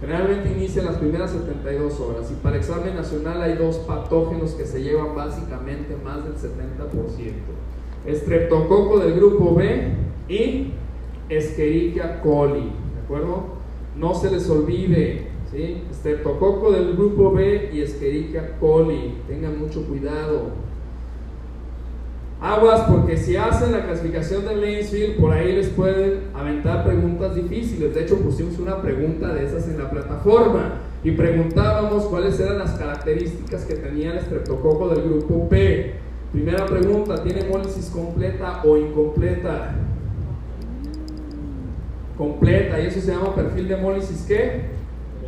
Generalmente 0.00 0.52
inicia 0.52 0.80
en 0.80 0.86
las 0.86 0.96
primeras 0.96 1.32
72 1.32 1.98
horas 2.00 2.30
y 2.30 2.34
para 2.34 2.56
examen 2.56 2.94
nacional 2.94 3.42
hay 3.42 3.56
dos 3.56 3.78
patógenos 3.78 4.52
que 4.52 4.64
se 4.64 4.82
llevan 4.82 5.14
básicamente 5.16 5.96
más 6.04 6.22
del 6.24 6.34
70%. 6.34 7.32
Estreptococo 8.06 9.00
del 9.00 9.14
grupo 9.14 9.56
B 9.56 9.92
y 10.28 10.72
Escherichia 11.28 12.20
coli, 12.22 12.70
¿de 12.94 13.00
acuerdo? 13.04 13.58
No 13.96 14.14
se 14.14 14.30
les 14.30 14.48
olvide, 14.48 15.26
¿sí? 15.50 15.82
Estreptococo 15.90 16.70
del 16.70 16.94
grupo 16.94 17.32
B 17.32 17.70
y 17.72 17.80
Escherichia 17.80 18.56
coli, 18.60 19.14
tengan 19.26 19.58
mucho 19.58 19.84
cuidado. 19.84 20.67
Aguas, 22.40 22.82
porque 22.88 23.16
si 23.16 23.36
hacen 23.36 23.72
la 23.72 23.84
clasificación 23.84 24.44
de 24.46 24.54
Lainsfield, 24.54 25.20
por 25.20 25.32
ahí 25.32 25.56
les 25.56 25.68
pueden 25.70 26.20
aventar 26.34 26.84
preguntas 26.84 27.34
difíciles. 27.34 27.92
De 27.92 28.02
hecho, 28.02 28.16
pusimos 28.20 28.60
una 28.60 28.80
pregunta 28.80 29.34
de 29.34 29.44
esas 29.44 29.66
en 29.66 29.78
la 29.78 29.90
plataforma 29.90 30.74
y 31.02 31.10
preguntábamos 31.12 32.04
cuáles 32.04 32.38
eran 32.38 32.58
las 32.58 32.72
características 32.72 33.64
que 33.64 33.74
tenía 33.74 34.12
el 34.12 34.18
estreptococo 34.18 34.88
del 34.88 35.02
grupo 35.02 35.48
P. 35.48 35.94
Primera 36.30 36.64
pregunta, 36.66 37.20
¿tiene 37.24 37.40
hemólisis 37.40 37.90
completa 37.90 38.62
o 38.64 38.76
incompleta? 38.76 39.74
Completa, 42.16 42.80
y 42.80 42.86
eso 42.86 43.00
se 43.00 43.12
llama 43.12 43.34
perfil 43.34 43.66
de 43.66 43.74
hemólisis 43.74 44.24
¿qué? 44.28 44.62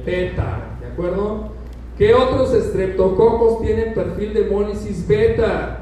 Beta, 0.06 0.76
¿de 0.80 0.86
acuerdo? 0.86 1.50
¿Qué 1.98 2.14
otros 2.14 2.54
estreptococos 2.54 3.62
tienen 3.62 3.94
perfil 3.94 4.32
de 4.32 4.46
hemólisis 4.46 5.06
beta? 5.08 5.79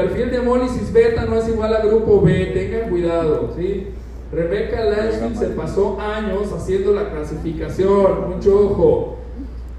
Perfil 0.00 0.30
de 0.30 0.36
hemólisis 0.38 0.90
beta 0.94 1.26
no 1.26 1.36
es 1.36 1.46
igual 1.46 1.74
a 1.74 1.84
grupo 1.84 2.22
B, 2.22 2.52
tengan 2.54 2.88
cuidado, 2.88 3.50
¿sí? 3.54 3.88
Rebecca 4.32 4.82
Lanchfield 4.82 5.38
se 5.38 5.48
pasó 5.48 6.00
años 6.00 6.50
haciendo 6.56 6.94
la 6.94 7.10
clasificación, 7.10 8.30
mucho 8.30 8.60
ojo. 8.64 9.16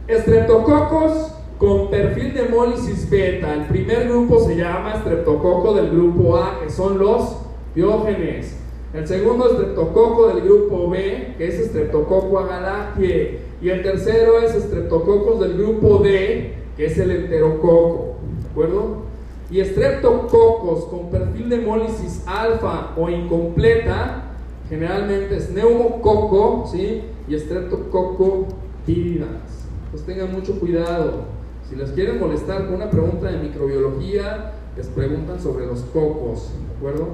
Estreptococos 0.08 1.34
con 1.58 1.90
perfil 1.90 2.36
de 2.36 2.42
hemólisis 2.42 3.10
beta. 3.10 3.52
El 3.52 3.66
primer 3.66 4.10
grupo 4.10 4.40
se 4.42 4.58
llama 4.58 4.94
estreptococo 4.98 5.74
del 5.74 5.90
grupo 5.90 6.38
A, 6.38 6.60
que 6.64 6.70
son 6.70 7.00
los 7.00 7.38
biógenes. 7.74 8.58
El 8.94 9.08
segundo 9.08 9.50
estreptococo 9.50 10.28
del 10.28 10.42
grupo 10.42 10.88
B, 10.88 11.34
que 11.40 11.48
es 11.48 11.56
estreptococo 11.56 12.38
agalactiae. 12.38 13.40
Y 13.60 13.70
el 13.70 13.82
tercero 13.82 14.40
es 14.40 14.54
estreptococos 14.54 15.40
del 15.40 15.58
grupo 15.58 15.98
D, 15.98 16.54
que 16.78 16.86
es 16.86 16.98
el 17.00 17.10
enterococo. 17.10 18.18
¿De 18.44 18.50
acuerdo? 18.52 19.11
y 19.52 19.60
estreptococos 19.60 20.86
con 20.86 21.10
perfil 21.12 21.50
de 21.50 21.58
hemólisis 21.58 22.24
alfa 22.26 22.94
o 22.96 23.10
incompleta, 23.10 24.24
generalmente 24.70 25.36
es 25.36 25.50
neumococo 25.52 26.66
¿sí? 26.72 27.02
y 27.28 27.36
estreptococo 27.36 28.48
tibidans. 28.86 29.68
Pues 29.92 30.06
tengan 30.06 30.32
mucho 30.32 30.58
cuidado. 30.58 31.26
Si 31.70 31.76
les 31.76 31.92
quieren 31.92 32.20
molestar 32.20 32.66
con 32.66 32.76
una 32.76 32.90
pregunta 32.90 33.30
de 33.30 33.40
microbiología, 33.40 34.54
les 34.78 34.88
preguntan 34.88 35.40
sobre 35.42 35.66
los 35.66 35.82
cocos, 35.82 36.52
¿de 36.70 36.78
acuerdo? 36.78 37.08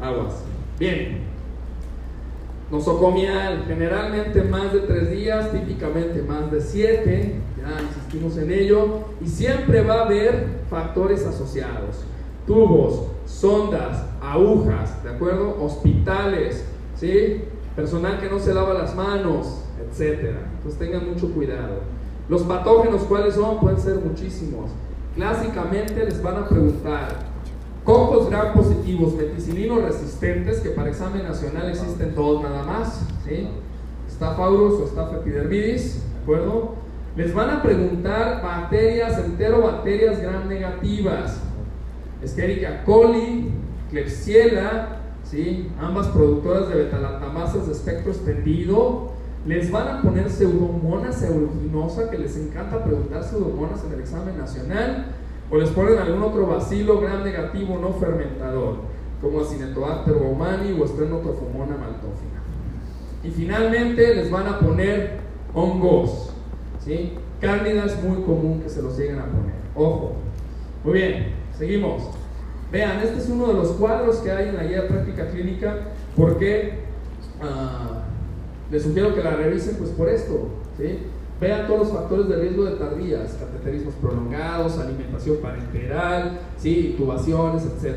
Aguas. 0.00 0.42
Bien. 0.78 1.18
Nosocomial, 2.70 3.64
generalmente 3.66 4.42
más 4.42 4.72
de 4.72 4.80
tres 4.80 5.10
días, 5.10 5.52
típicamente 5.52 6.22
más 6.22 6.50
de 6.50 6.60
siete. 6.62 7.34
Insistimos 7.82 8.36
en 8.36 8.50
ello. 8.50 8.86
Y 9.20 9.28
siempre 9.28 9.82
va 9.82 10.00
a 10.00 10.04
haber 10.04 10.60
factores 10.70 11.26
asociados. 11.26 12.04
Tubos, 12.46 13.08
sondas, 13.26 14.04
agujas, 14.22 15.02
¿de 15.02 15.10
acuerdo? 15.10 15.56
Hospitales, 15.60 16.64
¿sí? 16.96 17.42
Personal 17.76 18.20
que 18.20 18.28
no 18.28 18.38
se 18.38 18.54
lava 18.54 18.74
las 18.74 18.94
manos, 18.94 19.62
etc. 19.78 20.34
Entonces 20.56 20.78
tengan 20.78 21.08
mucho 21.08 21.30
cuidado. 21.32 21.80
Los 22.28 22.42
patógenos, 22.42 23.02
¿cuáles 23.02 23.34
son? 23.34 23.60
Pueden 23.60 23.78
ser 23.78 23.96
muchísimos. 23.96 24.70
Clásicamente 25.14 26.04
les 26.04 26.22
van 26.22 26.36
a 26.36 26.48
preguntar, 26.48 27.28
Cocos 27.88 28.28
gran 28.28 28.52
positivos, 28.52 29.14
meticilinos 29.14 29.82
resistentes, 29.82 30.60
que 30.60 30.68
para 30.68 30.90
examen 30.90 31.22
nacional 31.22 31.70
existen 31.70 32.14
todos 32.14 32.42
nada 32.42 32.62
más, 32.62 33.00
¿sí? 33.26 33.48
Estafaurus 34.06 34.80
o 34.80 34.84
estafa 34.84 35.16
epidermidis, 35.16 35.94
¿de 35.94 36.22
acuerdo? 36.22 36.74
Les 37.18 37.34
van 37.34 37.50
a 37.50 37.60
preguntar 37.60 38.40
bacterias, 38.40 39.18
enterobacterias 39.18 40.20
gram 40.20 40.48
negativas, 40.48 41.40
Escherichia 42.22 42.84
coli, 42.84 43.50
Klebsiella, 43.90 45.00
¿sí? 45.24 45.68
Ambas 45.80 46.06
productoras 46.06 46.68
de 46.68 46.76
betalactamasas 46.76 47.66
de 47.66 47.72
espectro 47.72 48.12
extendido. 48.12 49.10
Les 49.46 49.68
van 49.72 49.88
a 49.88 50.00
poner 50.00 50.30
pseudomonas 50.30 51.20
aeruginosa, 51.24 52.08
que 52.08 52.18
les 52.18 52.36
encanta 52.36 52.84
preguntar 52.84 53.24
pseudomonas 53.24 53.82
en 53.84 53.94
el 53.94 54.00
examen 54.00 54.38
nacional 54.38 55.06
o 55.50 55.56
les 55.56 55.70
ponen 55.70 55.98
algún 55.98 56.22
otro 56.22 56.46
bacilo 56.46 57.00
gran 57.00 57.24
negativo 57.24 57.80
no 57.80 57.94
fermentador, 57.94 58.76
como 59.20 59.40
Acinetobacter 59.40 60.14
baumani 60.14 60.80
o 60.80 60.86
Strenotrophomonas 60.86 61.80
maltófila. 61.80 62.42
Y 63.24 63.30
finalmente 63.30 64.14
les 64.14 64.30
van 64.30 64.46
a 64.46 64.60
poner 64.60 65.18
hongos, 65.52 66.32
¿sí? 66.84 67.12
Cándida 67.40 67.84
es 67.84 68.02
muy 68.02 68.22
común 68.22 68.60
que 68.62 68.68
se 68.68 68.82
los 68.82 68.98
lleguen 68.98 69.18
a 69.18 69.26
poner. 69.26 69.54
Ojo. 69.74 70.14
Muy 70.84 70.94
bien, 70.94 71.34
seguimos. 71.56 72.02
Vean, 72.70 73.00
este 73.00 73.18
es 73.18 73.28
uno 73.28 73.48
de 73.48 73.54
los 73.54 73.68
cuadros 73.72 74.16
que 74.18 74.30
hay 74.30 74.48
en 74.48 74.56
la 74.56 74.64
guía 74.64 74.86
práctica 74.86 75.28
clínica 75.28 75.88
porque 76.16 76.80
uh, 77.40 78.72
les 78.72 78.82
sugiero 78.82 79.14
que 79.14 79.22
la 79.22 79.36
revisen 79.36 79.76
pues 79.76 79.90
por 79.90 80.08
esto. 80.08 80.48
¿sí? 80.76 80.98
Vean 81.40 81.66
todos 81.66 81.88
los 81.88 81.92
factores 81.92 82.28
de 82.28 82.36
riesgo 82.36 82.64
de 82.64 82.76
tardías, 82.76 83.34
cateterismos 83.34 83.94
prolongados, 83.94 84.78
alimentación 84.78 85.38
parenteral, 85.38 86.40
¿sí? 86.58 86.90
intubaciones, 86.92 87.64
etc. 87.64 87.96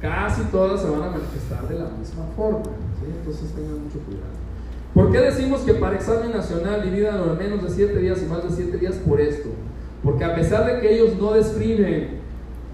Casi 0.00 0.42
todas 0.44 0.80
se 0.80 0.90
van 0.90 1.02
a 1.02 1.10
manifestar 1.10 1.68
de 1.68 1.78
la 1.78 1.90
misma 1.90 2.24
forma, 2.36 2.62
¿sí? 2.62 3.12
entonces 3.18 3.50
tengan 3.54 3.84
mucho 3.84 3.98
cuidado. 4.00 4.45
¿Por 4.96 5.12
qué 5.12 5.18
decimos 5.20 5.60
que 5.60 5.74
para 5.74 5.96
examen 5.96 6.32
nacional 6.32 6.82
dividan 6.82 7.20
en 7.22 7.36
menos 7.36 7.62
de 7.62 7.68
7 7.68 7.98
días 7.98 8.22
y 8.22 8.24
más 8.24 8.42
de 8.42 8.50
7 8.50 8.78
días 8.78 8.94
por 8.94 9.20
esto? 9.20 9.50
Porque 10.02 10.24
a 10.24 10.34
pesar 10.34 10.64
de 10.64 10.80
que 10.80 10.94
ellos 10.94 11.18
no 11.20 11.34
describen 11.34 12.16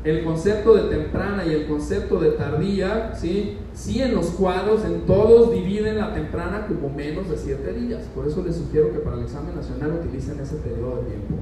el 0.05 0.23
concepto 0.23 0.75
de 0.75 0.83
temprana 0.97 1.45
y 1.45 1.53
el 1.53 1.67
concepto 1.67 2.21
de 2.21 2.31
tardía, 2.31 3.13
¿sí? 3.17 3.59
sí 3.75 4.01
en 4.01 4.15
los 4.15 4.27
cuadros, 4.27 4.85
en 4.85 5.01
todos 5.01 5.51
dividen 5.51 5.99
la 5.99 6.15
temprana 6.15 6.69
como 6.69 6.95
menos 6.95 7.29
de 7.29 7.37
7 7.37 7.73
días. 7.73 8.05
Por 8.15 8.29
eso 8.29 8.41
les 8.45 8.55
sugiero 8.55 8.93
que 8.93 9.01
para 9.01 9.17
el 9.17 9.25
examen 9.25 9.57
nacional 9.57 9.91
utilicen 10.01 10.39
ese 10.39 10.55
periodo 10.59 11.03
de 11.03 11.11
tiempo. 11.11 11.35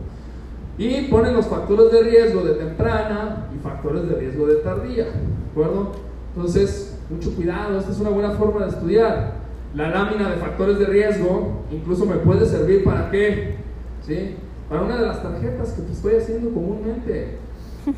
Y 0.79 1.11
ponen 1.11 1.35
los 1.35 1.47
factores 1.47 1.93
de 1.93 2.05
riesgo 2.05 2.41
de 2.41 2.55
temprana 2.55 3.51
y 3.55 3.63
factores 3.63 4.09
de 4.09 4.15
riesgo 4.15 4.47
de 4.47 4.55
tardía. 4.55 5.05
¿De 5.05 5.51
acuerdo? 5.51 5.93
Entonces, 6.35 6.97
mucho 7.11 7.35
cuidado, 7.35 7.79
esta 7.79 7.93
es 7.93 8.01
una 8.01 8.09
buena 8.09 8.31
forma 8.31 8.65
de 8.65 8.71
estudiar. 8.71 9.40
La 9.75 9.89
lámina 9.89 10.31
de 10.31 10.37
factores 10.37 10.79
de 10.79 10.87
riesgo 10.87 11.63
incluso 11.71 12.05
me 12.05 12.17
puede 12.17 12.47
servir 12.47 12.83
para 12.83 13.11
qué? 13.11 13.55
¿Sí? 14.05 14.37
Para 14.69 14.83
una 14.83 14.97
de 14.97 15.07
las 15.07 15.23
tarjetas 15.23 15.73
que 15.73 15.83
te 15.83 15.93
estoy 15.93 16.15
haciendo 16.17 16.51
comúnmente. 16.51 17.39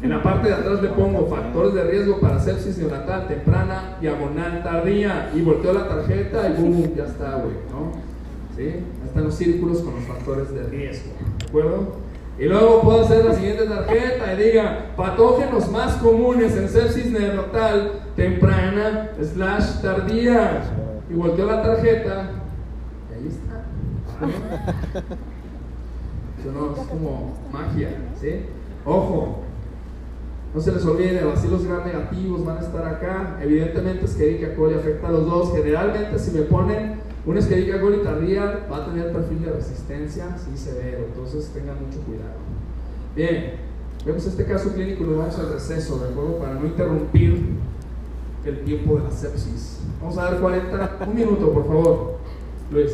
En 0.02 0.10
la 0.10 0.23
parte 0.23 0.49
de 0.49 0.55
atrás 0.55 0.81
le 0.83 0.89
pongo 0.91 1.26
factores 1.26 1.75
de 1.75 1.84
riesgo 1.84 2.20
para 2.20 2.39
sepsis 2.39 2.78
neonatal 2.78 3.26
temprana, 3.26 3.97
diagonal 4.01 4.62
tardía, 4.62 5.31
y 5.34 5.42
volteo 5.42 5.73
la 5.73 5.89
tarjeta 5.89 6.49
y 6.49 6.60
boom, 6.60 6.94
ya 6.94 7.05
está, 7.05 7.36
güey, 7.36 7.57
¿no? 7.70 7.92
¿Sí? 8.57 8.76
Están 9.05 9.25
los 9.25 9.34
círculos 9.34 9.81
con 9.81 9.94
los 9.94 10.05
factores 10.05 10.55
de 10.55 10.62
riesgo, 10.65 11.12
¿de 11.39 11.47
acuerdo? 11.47 11.97
Y 12.39 12.44
luego 12.44 12.83
puedo 12.83 13.02
hacer 13.02 13.25
la 13.25 13.34
siguiente 13.34 13.67
tarjeta 13.67 14.33
y 14.33 14.42
diga 14.42 14.92
patógenos 14.97 15.70
más 15.70 15.97
comunes 15.97 16.57
en 16.57 16.68
sepsis 16.68 17.10
neonatal 17.10 17.92
temprana 18.15 19.10
slash 19.20 19.81
tardía. 19.83 20.62
Y 21.12 21.15
volteo 21.15 21.47
la 21.47 21.62
tarjeta 21.62 22.31
y 23.10 23.15
ahí 23.15 23.28
está. 23.28 23.66
Eso 26.41 26.52
no 26.52 26.73
es 26.73 26.89
como 26.89 27.34
magia, 27.52 27.91
¿sí? 28.18 28.47
Ojo, 28.86 29.42
no 30.55 30.60
se 30.60 30.73
les 30.73 30.84
olvide, 30.86 31.23
vacilos 31.24 31.66
gram 31.66 31.84
negativos 31.84 32.44
van 32.47 32.57
a 32.58 32.60
estar 32.60 32.86
acá. 32.86 33.39
Evidentemente, 33.42 34.07
Escherichia 34.07 34.57
coli 34.57 34.74
afecta 34.74 35.08
a 35.08 35.10
los 35.12 35.26
dos. 35.26 35.52
Generalmente, 35.52 36.18
si 36.18 36.31
me 36.31 36.42
ponen 36.42 37.00
un 37.26 37.36
Escherichia 37.36 37.81
coli 37.81 37.99
tardía, 37.99 38.66
va 38.70 38.78
a 38.78 38.86
tener 38.86 39.12
perfil 39.12 39.44
de 39.44 39.52
resistencia, 39.52 40.36
sí 40.39 40.57
severo. 40.57 41.05
Entonces, 41.08 41.50
tengan 41.52 41.76
mucho 41.84 42.00
cuidado. 42.00 42.41
Bien, 43.15 43.52
vemos 44.07 44.26
este 44.26 44.47
caso 44.47 44.73
clínico 44.73 45.05
y 45.05 45.07
lo 45.08 45.18
vamos 45.18 45.39
al 45.39 45.52
receso, 45.52 45.99
¿de 45.99 46.08
acuerdo? 46.08 46.39
Para 46.39 46.55
no 46.55 46.66
interrumpir 46.66 47.44
el 48.44 48.64
tiempo 48.64 48.96
de 48.96 49.04
la 49.04 49.10
sepsis. 49.10 49.80
Vamos 50.00 50.18
a 50.18 50.24
dar 50.24 50.40
40, 50.40 50.98
un 51.06 51.14
minuto, 51.14 51.52
por 51.52 51.66
favor. 51.66 52.18
Luis. 52.70 52.92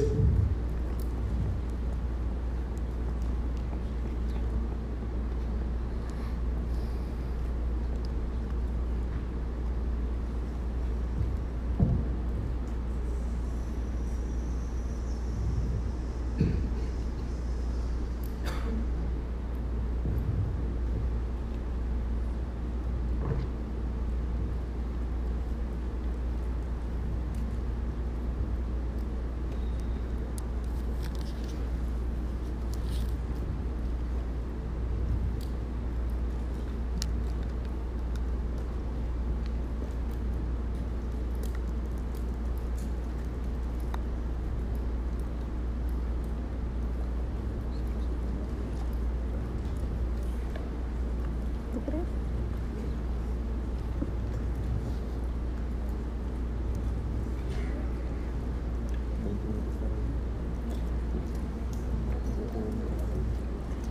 ¿Tú 51.72 51.80
crees? 51.84 52.04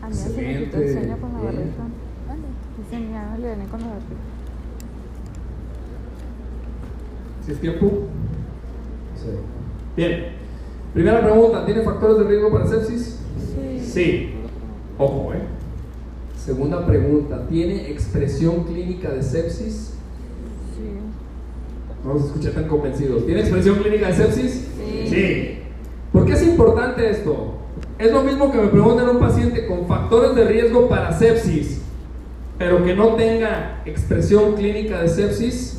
A 0.02 0.10
mí 0.10 0.16
se 0.16 0.30
me 0.30 0.36
quitó 0.36 0.78
el 0.78 0.84
Excelente. 0.84 0.94
sueño 0.94 1.18
con 1.18 1.34
la 1.34 1.40
Bien. 1.40 1.56
barriga. 1.56 1.84
Vale. 2.28 2.42
Dice 2.78 3.00
mi 3.00 3.14
mamá 3.14 3.38
le 3.38 3.48
gané 3.50 3.66
con 3.66 3.80
la 3.82 3.88
barriga. 3.88 4.22
¿Si 7.46 7.52
es 7.52 7.62
tiempo? 7.62 7.92
Sí. 9.16 9.30
Bien. 9.96 10.26
Primera 10.94 11.22
pregunta, 11.22 11.57
¿tiene 11.68 11.82
factores 11.82 12.18
de 12.18 12.24
riesgo 12.24 12.52
para 12.52 12.66
sepsis? 12.66 13.20
Sí. 13.38 13.80
Sí. 13.86 14.30
Ojo, 14.98 15.34
¿eh? 15.34 15.42
Segunda 16.44 16.86
pregunta, 16.88 17.46
¿tiene 17.50 17.92
expresión 17.92 18.64
clínica 18.64 19.10
de 19.10 19.22
sepsis? 19.22 19.94
Sí. 20.76 20.90
No 22.06 22.14
los 22.14 22.26
escuché 22.26 22.50
tan 22.52 22.70
convencidos. 22.70 23.26
¿Tiene 23.26 23.42
expresión 23.42 23.76
clínica 23.76 24.08
de 24.08 24.14
sepsis? 24.14 24.68
Sí. 25.10 25.60
¿Por 26.14 26.26
qué 26.26 26.34
es 26.34 26.44
importante 26.48 27.10
esto? 27.10 27.58
Es 28.00 28.12
lo 28.14 28.24
mismo 28.24 28.50
que 28.52 28.60
me 28.60 28.68
pregunten 28.68 29.08
a 29.08 29.12
un 29.12 29.20
paciente 29.20 29.68
con 29.68 29.88
factores 29.88 30.36
de 30.36 30.46
riesgo 30.46 30.88
para 30.88 31.12
sepsis, 31.12 31.82
pero 32.58 32.84
que 32.84 32.96
no 32.96 33.16
tenga 33.16 33.82
expresión 33.86 34.56
clínica 34.56 35.02
de 35.02 35.10
sepsis, 35.10 35.77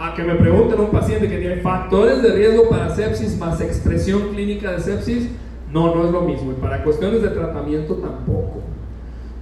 a 0.00 0.14
que 0.14 0.22
me 0.22 0.34
pregunten 0.34 0.78
a 0.78 0.82
un 0.82 0.90
paciente 0.90 1.28
que 1.28 1.36
tiene 1.36 1.56
factores 1.56 2.22
de 2.22 2.32
riesgo 2.32 2.70
para 2.70 2.88
sepsis 2.88 3.36
más 3.36 3.60
expresión 3.60 4.30
clínica 4.30 4.72
de 4.72 4.80
sepsis. 4.80 5.28
No, 5.70 5.94
no 5.94 6.06
es 6.06 6.10
lo 6.10 6.22
mismo. 6.22 6.52
Y 6.52 6.54
para 6.54 6.82
cuestiones 6.82 7.20
de 7.20 7.28
tratamiento 7.28 7.96
tampoco. 7.96 8.62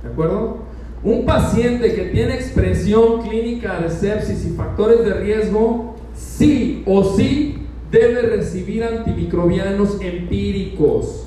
¿De 0.02 0.10
acuerdo? 0.10 0.58
Un 1.04 1.24
paciente 1.24 1.94
que 1.94 2.06
tiene 2.06 2.34
expresión 2.34 3.22
clínica 3.22 3.78
de 3.78 3.88
sepsis 3.88 4.44
y 4.46 4.50
factores 4.50 5.04
de 5.04 5.14
riesgo, 5.14 5.94
sí 6.16 6.82
o 6.86 7.04
sí 7.04 7.62
debe 7.92 8.22
recibir 8.22 8.82
antimicrobianos 8.82 10.00
empíricos. 10.00 11.26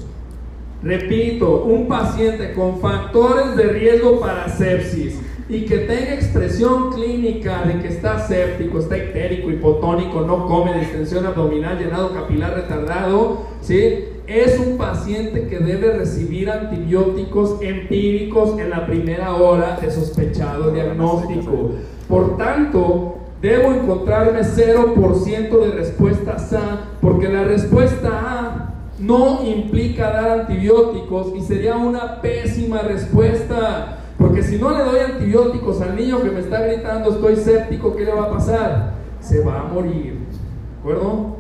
Repito, 0.84 1.64
un 1.64 1.88
paciente 1.88 2.51
con 2.51 2.82
factores 2.82 3.56
de 3.56 3.64
riesgo 3.64 4.19
para 4.19 4.50
sepsis 4.50 5.22
y 5.51 5.65
que 5.65 5.80
tenga 5.80 6.13
expresión 6.13 6.93
clínica 6.93 7.63
de 7.63 7.81
que 7.81 7.89
está 7.89 8.25
séptico, 8.25 8.80
está 8.80 8.97
ictérico, 8.97 9.51
hipotónico, 9.51 10.21
no 10.21 10.47
come, 10.47 10.80
distensión 10.80 11.25
abdominal, 11.25 11.77
llenado 11.77 12.13
capilar 12.13 12.53
retardado, 12.53 13.47
¿sí? 13.59 14.05
Es 14.27 14.57
un 14.57 14.77
paciente 14.77 15.47
que 15.47 15.59
debe 15.59 15.91
recibir 15.91 16.49
antibióticos 16.49 17.61
empíricos 17.61 18.57
en 18.57 18.69
la 18.69 18.85
primera 18.85 19.35
hora 19.35 19.77
de 19.81 19.91
sospechado 19.91 20.71
diagnóstico. 20.71 21.71
Por 22.07 22.38
tanto, 22.38 23.17
debo 23.41 23.73
encontrarme 23.73 24.39
0% 24.43 25.59
de 25.65 25.71
respuesta 25.71 26.38
A, 26.38 26.97
porque 27.01 27.27
la 27.27 27.43
respuesta 27.43 28.09
A 28.09 28.73
no 28.99 29.41
implica 29.43 30.11
dar 30.11 30.39
antibióticos 30.39 31.35
y 31.35 31.41
sería 31.41 31.75
una 31.75 32.21
pésima 32.21 32.83
respuesta. 32.83 33.97
Porque 34.22 34.43
si 34.43 34.58
no 34.58 34.69
le 34.69 34.83
doy 34.83 35.00
antibióticos 35.00 35.82
al 35.82 35.95
niño 35.95 36.22
que 36.22 36.30
me 36.30 36.41
está 36.41 36.61
gritando 36.61 37.09
estoy 37.09 37.35
séptico, 37.35 37.95
¿qué 37.95 38.06
le 38.06 38.14
va 38.14 38.25
a 38.25 38.30
pasar? 38.30 38.93
Se 39.19 39.43
va 39.43 39.61
a 39.61 39.64
morir. 39.64 40.14
¿De 40.14 40.80
acuerdo? 40.80 41.38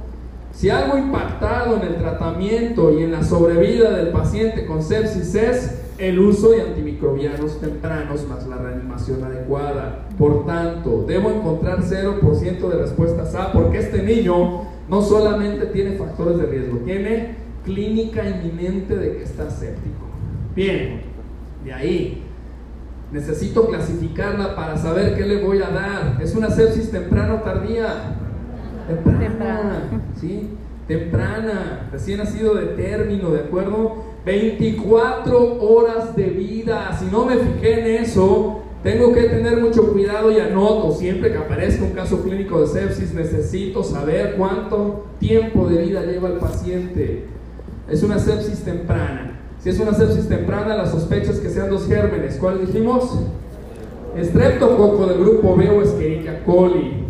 Si 0.51 0.69
algo 0.69 0.97
impactado 0.97 1.77
en 1.77 1.83
el 1.83 1.95
tratamiento 1.97 2.91
y 2.91 3.03
en 3.03 3.11
la 3.11 3.23
sobrevida 3.23 3.91
del 3.91 4.09
paciente 4.09 4.65
con 4.65 4.81
sepsis 4.81 5.35
es 5.35 5.79
el 5.97 6.19
uso 6.19 6.49
de 6.49 6.63
antimicrobianos 6.63 7.61
tempranos 7.61 8.27
más 8.27 8.47
la 8.47 8.57
reanimación 8.57 9.23
adecuada. 9.23 10.07
Por 10.17 10.47
tanto, 10.47 11.05
debo 11.07 11.29
encontrar 11.29 11.83
0% 11.83 12.69
de 12.69 12.77
respuestas 12.77 13.35
A 13.35 13.53
porque 13.53 13.77
este 13.77 14.01
niño 14.01 14.63
no 14.89 15.01
solamente 15.03 15.67
tiene 15.67 15.97
factores 15.97 16.37
de 16.37 16.47
riesgo, 16.47 16.77
tiene 16.79 17.35
clínica 17.63 18.27
inminente 18.27 18.97
de 18.97 19.17
que 19.17 19.23
está 19.23 19.51
séptico. 19.51 20.07
Bien, 20.55 21.01
de 21.63 21.73
ahí 21.73 22.23
necesito 23.11 23.67
clasificarla 23.67 24.55
para 24.55 24.77
saber 24.77 25.15
qué 25.15 25.25
le 25.25 25.43
voy 25.43 25.61
a 25.61 25.69
dar. 25.69 26.17
¿Es 26.21 26.35
una 26.35 26.49
sepsis 26.49 26.91
temprana 26.91 27.35
o 27.35 27.37
tardía? 27.37 28.15
Temprana, 28.87 29.19
Temprana. 29.19 30.03
¿sí? 30.19 30.49
Temprana, 30.87 31.89
recién 31.91 32.17
nacido 32.17 32.55
de 32.55 32.67
término, 32.67 33.29
¿de 33.29 33.41
acuerdo? 33.41 34.03
24 34.25 35.61
horas 35.61 36.15
de 36.15 36.23
vida. 36.23 36.95
Si 36.99 37.05
no 37.05 37.25
me 37.25 37.37
fijé 37.37 37.79
en 37.79 38.03
eso, 38.03 38.61
tengo 38.83 39.13
que 39.13 39.23
tener 39.23 39.61
mucho 39.61 39.91
cuidado 39.91 40.31
y 40.31 40.39
anoto. 40.39 40.91
Siempre 40.91 41.31
que 41.31 41.37
aparezca 41.37 41.83
un 41.83 41.91
caso 41.91 42.23
clínico 42.23 42.61
de 42.61 42.67
sepsis, 42.67 43.13
necesito 43.13 43.83
saber 43.83 44.35
cuánto 44.37 45.05
tiempo 45.19 45.67
de 45.67 45.83
vida 45.83 46.03
lleva 46.03 46.29
el 46.29 46.37
paciente. 46.37 47.25
Es 47.89 48.03
una 48.03 48.19
sepsis 48.19 48.61
temprana. 48.61 49.30
Si 49.63 49.69
es 49.69 49.79
una 49.79 49.93
sepsis 49.93 50.27
temprana, 50.27 50.75
la 50.75 50.87
sospecha 50.87 51.31
es 51.31 51.39
que 51.39 51.49
sean 51.49 51.69
dos 51.69 51.87
gérmenes. 51.87 52.37
¿Cuáles 52.37 52.67
dijimos? 52.67 53.19
Estreptococo 54.17 55.05
del 55.05 55.19
grupo 55.19 55.55
B 55.55 55.69
o 55.69 55.83
Escherichia 55.83 56.43
coli. 56.43 57.05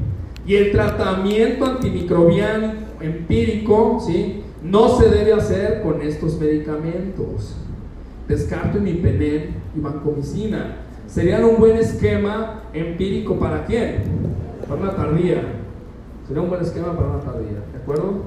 Y 0.46 0.56
el 0.56 0.72
tratamiento 0.74 1.66
antimicrobiano 1.66 2.74
empírico, 3.00 4.02
¿sí? 4.06 4.44
No 4.62 5.00
se 5.00 5.10
debe 5.10 5.34
hacer 5.34 5.82
con 5.82 6.02
estos 6.02 6.38
medicamentos. 6.40 7.56
Descarto 8.28 8.80
imipenem 8.80 9.44
y 9.76 9.80
vancomicina. 9.80 10.76
Serían 11.08 11.46
un 11.46 11.58
buen 11.58 11.78
esquema 11.78 12.64
empírico 12.74 13.40
para 13.40 13.66
quién? 13.66 14.04
Para 14.68 14.82
una 14.82 14.96
tardía. 14.96 15.42
Sería 16.28 16.44
un 16.44 16.50
buen 16.50 16.62
esquema 16.62 16.98
para 16.98 17.12
una 17.12 17.20
tardía, 17.22 17.64
¿de 17.72 17.78
acuerdo? 17.82 18.24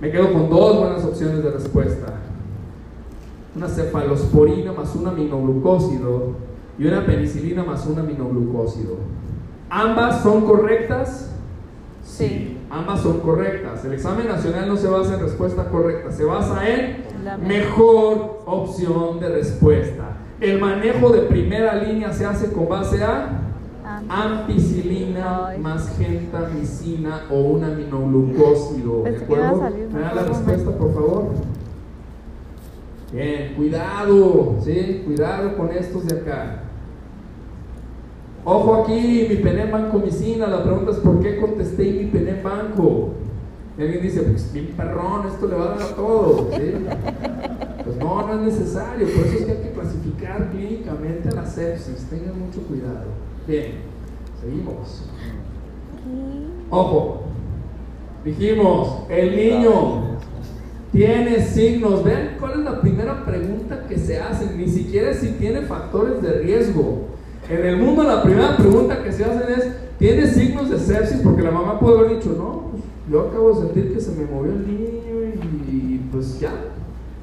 Me 0.00 0.10
quedo 0.10 0.32
con 0.32 0.50
dos 0.50 0.80
buenas 0.80 1.04
opciones 1.04 1.44
de 1.44 1.50
respuesta. 1.50 2.06
Una 3.58 3.66
cefalosporina 3.66 4.70
más 4.70 4.94
un 4.94 5.08
aminoglucósido 5.08 6.28
y 6.78 6.86
una 6.86 7.04
penicilina 7.04 7.64
más 7.64 7.84
un 7.86 7.98
aminoglucósido. 7.98 8.98
¿Ambas 9.68 10.22
son 10.22 10.42
correctas? 10.42 11.32
Sí. 12.04 12.56
Ambas 12.70 13.00
son 13.00 13.18
correctas. 13.18 13.84
El 13.84 13.94
examen 13.94 14.28
nacional 14.28 14.68
no 14.68 14.76
se 14.76 14.86
basa 14.86 15.14
en 15.14 15.20
respuesta 15.22 15.68
correcta, 15.70 16.12
se 16.12 16.22
basa 16.22 16.68
en 16.68 17.02
mejor 17.48 18.42
opción 18.46 19.18
de 19.18 19.28
respuesta. 19.28 20.04
El 20.40 20.60
manejo 20.60 21.10
de 21.10 21.22
primera 21.22 21.82
línea 21.82 22.12
se 22.12 22.26
hace 22.26 22.52
con 22.52 22.68
base 22.68 23.02
a 23.02 23.40
ampicilina 24.08 25.54
más 25.60 25.96
gentamicina 25.98 27.22
o 27.28 27.40
un 27.40 27.64
aminoglucósido. 27.64 29.02
¿De 29.02 29.16
acuerdo? 29.16 29.68
¿Me 29.92 30.00
da 30.00 30.14
la 30.14 30.22
respuesta, 30.22 30.70
por 30.70 30.94
favor? 30.94 31.24
Bien, 33.12 33.54
cuidado, 33.56 34.56
¿sí? 34.62 35.02
Cuidado 35.06 35.56
con 35.56 35.70
estos 35.70 36.06
de 36.06 36.20
acá. 36.20 36.64
Ojo 38.44 38.82
aquí, 38.82 39.26
mi 39.28 39.36
pené 39.36 39.70
vancomicina. 39.70 40.46
La 40.46 40.62
pregunta 40.62 40.90
es: 40.90 40.98
¿por 40.98 41.20
qué 41.20 41.40
contesté 41.40 41.84
mi 41.84 42.04
pené 42.04 42.42
banco? 42.42 43.10
Y 43.78 43.82
alguien 43.82 44.02
dice: 44.02 44.22
Pues 44.22 44.52
bien 44.52 44.74
perrón, 44.76 45.26
esto 45.26 45.46
le 45.46 45.54
va 45.54 45.64
a 45.64 45.68
dar 45.70 45.82
a 45.82 45.94
todo. 45.94 46.50
¿sí? 46.52 46.74
Pues 47.84 47.96
no, 47.96 48.26
no 48.26 48.34
es 48.34 48.40
necesario. 48.40 49.06
Por 49.06 49.26
eso 49.26 49.38
es 49.38 49.44
que 49.46 49.52
hay 49.52 49.62
que 49.62 49.70
clasificar 49.70 50.50
clínicamente 50.50 51.30
la 51.34 51.46
sepsis. 51.46 52.06
Tengan 52.10 52.38
mucho 52.38 52.60
cuidado. 52.62 53.06
Bien, 53.46 53.72
seguimos. 54.40 55.10
Ojo, 56.70 57.22
dijimos: 58.22 59.04
el 59.08 59.34
niño 59.34 60.17
tiene 60.92 61.44
signos. 61.44 62.04
Vean 62.04 62.36
cuál 62.38 62.52
es 62.52 62.58
la 62.58 62.80
primera 62.80 63.24
pregunta 63.24 63.84
que 63.88 63.98
se 63.98 64.18
hace. 64.18 64.54
Ni 64.56 64.68
siquiera 64.68 65.12
si 65.14 65.32
tiene 65.32 65.62
factores 65.62 66.22
de 66.22 66.32
riesgo. 66.40 67.08
En 67.50 67.64
el 67.64 67.76
mundo 67.78 68.02
la 68.02 68.22
primera 68.22 68.56
pregunta 68.56 69.02
que 69.02 69.10
se 69.10 69.24
hacen 69.24 69.52
es, 69.58 69.68
¿tiene 69.98 70.26
signos 70.26 70.68
de 70.68 70.78
sepsis? 70.78 71.20
Porque 71.22 71.42
la 71.42 71.50
mamá 71.50 71.80
puede 71.80 71.98
haber 71.98 72.16
dicho, 72.16 72.34
no, 72.36 72.70
pues 72.70 72.82
yo 73.10 73.20
acabo 73.22 73.54
de 73.54 73.66
sentir 73.66 73.94
que 73.94 74.00
se 74.00 74.12
me 74.12 74.26
movió 74.26 74.52
el 74.52 74.66
niño 74.66 74.88
y, 75.70 76.00
pues 76.12 76.38
ya, 76.40 76.52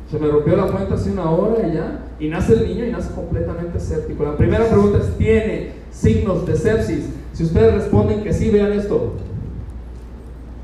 se 0.10 0.18
me 0.18 0.28
rompió 0.28 0.56
la 0.56 0.68
cuenta 0.68 0.96
hace 0.96 1.12
una 1.12 1.30
hora 1.30 1.68
y 1.68 1.74
ya, 1.74 2.06
y 2.20 2.28
nace 2.30 2.54
el 2.54 2.68
niño 2.68 2.86
y 2.86 2.92
nace 2.92 3.14
completamente 3.14 3.80
séptico. 3.80 4.24
La 4.24 4.36
primera 4.36 4.66
pregunta 4.66 4.98
es, 4.98 5.16
¿tiene 5.18 5.74
signos 5.92 6.48
de 6.48 6.56
sepsis? 6.56 7.06
Si 7.34 7.44
ustedes 7.44 7.76
responden 7.76 8.24
que 8.24 8.34
sí, 8.34 8.50
vean 8.50 8.74
esto. 8.74 9.14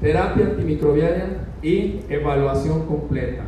Terapia 0.01 0.47
antimicrobiana 0.47 1.50
y 1.61 2.01
evaluación 2.09 2.85
completa. 2.85 3.43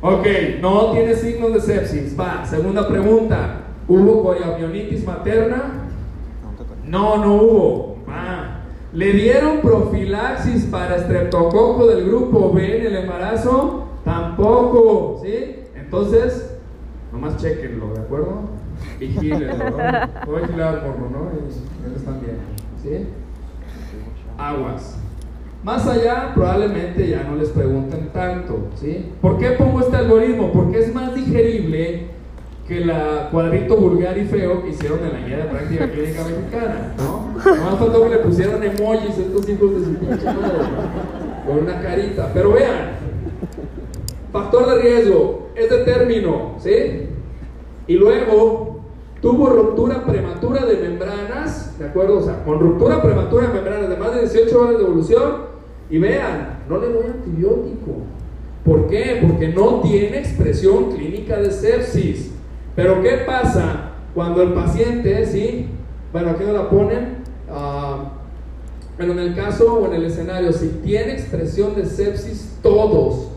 Ok, 0.00 0.26
no 0.60 0.92
tiene 0.92 1.14
signos 1.14 1.54
de 1.54 1.60
sepsis. 1.60 2.18
Va, 2.18 2.44
segunda 2.44 2.86
pregunta. 2.86 3.62
¿Hubo 3.88 4.22
coriamionitis 4.22 5.04
materna? 5.04 5.88
No, 6.84 7.16
no 7.16 7.34
hubo. 7.34 7.96
Ah. 8.08 8.60
¿Le 8.92 9.12
dieron 9.12 9.60
profilaxis 9.60 10.64
para 10.66 10.96
estreptococo 10.96 11.86
del 11.86 12.06
grupo 12.06 12.52
B 12.52 12.78
en 12.78 12.86
el 12.86 12.96
embarazo? 12.96 13.88
Tampoco, 14.04 15.20
¿sí? 15.22 15.56
Entonces, 15.74 16.56
nomás 17.12 17.36
chequenlo, 17.36 17.92
¿de 17.94 18.00
acuerdo? 18.00 18.40
Vigílenlo, 19.00 19.70
¿no? 19.70 19.76
Voy 20.26 20.42
a 20.42 20.46
vigilar 20.46 20.74
al 20.76 20.82
morro, 20.86 21.10
¿no? 21.10 21.30
Ellos 21.32 22.04
también, 22.04 22.38
¿sí? 22.82 23.06
Aguas. 24.38 24.98
Más 25.66 25.84
allá, 25.88 26.30
probablemente 26.32 27.08
ya 27.08 27.24
no 27.24 27.34
les 27.34 27.48
pregunten 27.48 28.10
tanto, 28.12 28.68
¿sí? 28.76 29.04
¿Por 29.20 29.36
qué 29.36 29.50
pongo 29.50 29.80
este 29.80 29.96
algoritmo? 29.96 30.52
Porque 30.52 30.78
es 30.78 30.94
más 30.94 31.12
digerible 31.12 32.06
que 32.68 32.84
la 32.84 33.30
cuadrito 33.32 33.76
vulgar 33.76 34.16
y 34.16 34.26
feo 34.26 34.62
que 34.62 34.68
hicieron 34.68 35.00
en 35.00 35.12
la 35.12 35.26
guía 35.26 35.38
de 35.38 35.44
práctica 35.46 35.90
clínica 35.90 36.22
mexicana, 36.22 36.94
¿no? 36.96 37.32
más 37.34 37.78
faltó 37.80 38.04
que 38.04 38.10
le 38.10 38.18
pusieran 38.18 38.62
emojis 38.62 39.18
a 39.18 39.22
estos 39.22 39.48
hijos 39.48 39.74
de 39.74 39.84
su 39.86 39.94
pinche 39.96 40.26
con 41.44 41.58
una 41.58 41.80
carita. 41.82 42.30
Pero 42.32 42.52
vean, 42.52 42.90
factor 44.32 44.70
de 44.70 44.82
riesgo 44.82 45.48
es 45.56 45.68
de 45.68 45.78
término, 45.78 46.54
¿sí? 46.60 47.08
Y 47.88 47.94
luego 47.94 48.82
tuvo 49.20 49.48
ruptura 49.48 50.04
prematura 50.06 50.64
de 50.64 50.76
membranas, 50.76 51.76
¿de 51.76 51.86
acuerdo? 51.86 52.18
O 52.18 52.22
sea, 52.22 52.44
con 52.44 52.60
ruptura 52.60 53.02
prematura 53.02 53.48
de 53.48 53.54
membranas 53.54 53.88
de 53.88 53.96
más 53.96 54.14
de 54.14 54.20
18 54.20 54.60
horas 54.60 54.78
de 54.78 54.84
evolución, 54.84 55.55
y 55.90 55.98
vean, 55.98 56.60
no 56.68 56.78
le 56.78 56.88
doy 56.88 57.06
antibiótico. 57.06 58.02
¿Por 58.64 58.88
qué? 58.88 59.24
Porque 59.26 59.48
no 59.48 59.80
tiene 59.80 60.18
expresión 60.18 60.92
clínica 60.92 61.36
de 61.36 61.50
sepsis. 61.50 62.32
Pero 62.74 63.02
¿qué 63.02 63.18
pasa 63.26 63.92
cuando 64.14 64.42
el 64.42 64.52
paciente, 64.52 65.24
sí? 65.26 65.68
Bueno, 66.12 66.30
aquí 66.30 66.44
no 66.44 66.52
la 66.52 66.68
ponen. 66.68 67.18
Uh, 67.48 68.08
pero 68.96 69.12
en 69.12 69.18
el 69.20 69.34
caso 69.34 69.74
o 69.74 69.86
en 69.86 69.94
el 69.94 70.04
escenario, 70.04 70.52
si 70.52 70.68
tiene 70.82 71.12
expresión 71.12 71.76
de 71.76 71.86
sepsis, 71.86 72.58
todos, 72.62 73.28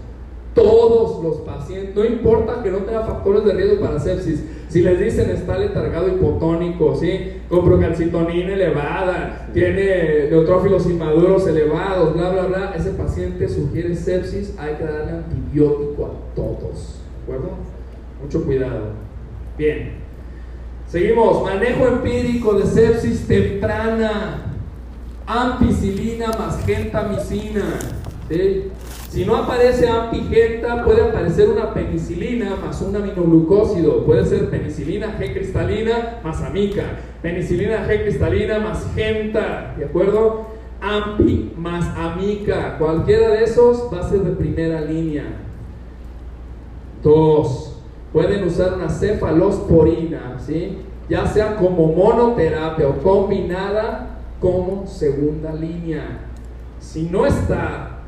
todos 0.61 1.23
los 1.23 1.37
pacientes, 1.37 1.95
no 1.95 2.05
importa 2.05 2.61
que 2.61 2.71
no 2.71 2.79
tenga 2.79 3.03
factores 3.03 3.45
de 3.45 3.53
riesgo 3.53 3.79
para 3.79 3.99
sepsis, 3.99 4.43
si 4.67 4.81
les 4.81 4.99
dicen 4.99 5.29
está 5.29 5.57
letargado 5.57 6.07
hipotónico, 6.07 6.95
¿sí? 6.95 7.41
con 7.49 7.65
procalcitonina 7.65 8.53
elevada, 8.53 9.49
tiene 9.53 10.27
neutrófilos 10.29 10.85
inmaduros 10.85 11.47
elevados, 11.47 12.13
bla, 12.13 12.29
bla, 12.29 12.45
bla, 12.45 12.73
ese 12.77 12.91
paciente 12.91 13.47
sugiere 13.47 13.95
sepsis, 13.95 14.55
hay 14.59 14.75
que 14.75 14.83
darle 14.83 15.11
antibiótico 15.11 16.05
a 16.05 16.35
todos, 16.35 17.01
¿de 17.27 17.33
acuerdo? 17.33 17.55
Mucho 18.21 18.43
cuidado. 18.43 18.91
Bien. 19.57 19.93
Seguimos. 20.87 21.43
Manejo 21.43 21.87
empírico 21.87 22.53
de 22.53 22.65
sepsis 22.65 23.27
temprana. 23.27 24.55
Ampicilina 25.27 26.29
más 26.29 26.65
gentamicina. 26.65 27.79
Si 29.09 29.25
no 29.25 29.35
aparece 29.35 29.87
ampigenta, 29.87 30.85
puede 30.85 31.01
aparecer 31.01 31.49
una 31.49 31.73
penicilina 31.73 32.55
más 32.55 32.79
un 32.81 32.95
aminoglucósido. 32.95 34.05
Puede 34.05 34.23
ser 34.23 34.51
penicilina 34.51 35.17
G 35.19 35.33
cristalina 35.33 36.19
más 36.23 36.41
amica. 36.43 36.83
Penicilina 37.23 37.87
G 37.87 38.03
cristalina 38.03 38.59
más 38.59 38.85
genta. 38.93 39.73
¿De 39.77 39.85
acuerdo? 39.85 40.45
Ampi 40.79 41.53
más 41.57 41.85
amica. 41.97 42.77
Cualquiera 42.77 43.29
de 43.29 43.45
esos 43.45 43.89
va 43.91 44.01
a 44.01 44.09
ser 44.09 44.19
de 44.19 44.31
primera 44.31 44.81
línea. 44.81 45.25
Dos 47.01 47.81
pueden 48.13 48.43
usar 48.43 48.75
una 48.75 48.89
cefalosporina, 48.89 50.37
¿sí? 50.39 50.77
ya 51.09 51.25
sea 51.25 51.55
como 51.55 51.91
monoterapia 51.93 52.87
o 52.87 52.99
combinada 52.99 54.19
como 54.39 54.85
segunda 54.85 55.51
línea. 55.51 56.19
Si 56.79 57.03
no 57.03 57.25
está 57.25 57.98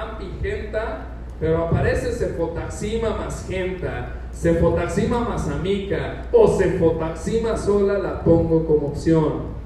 ampigenta, 0.00 1.06
pero 1.40 1.66
aparece 1.66 2.12
cefotaxima 2.12 3.10
más 3.10 3.46
genta, 3.48 4.14
cefotaxima 4.32 5.20
más 5.20 5.48
amica 5.48 6.26
o 6.32 6.48
cefotaxima 6.48 7.56
sola, 7.56 7.98
la 7.98 8.24
pongo 8.24 8.66
como 8.66 8.88
opción. 8.88 9.58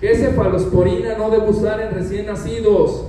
¿Qué 0.00 0.14
cefalosporina 0.14 1.16
no 1.16 1.30
debe 1.30 1.48
usar 1.48 1.80
en 1.80 1.92
recién 1.92 2.26
nacidos? 2.26 3.06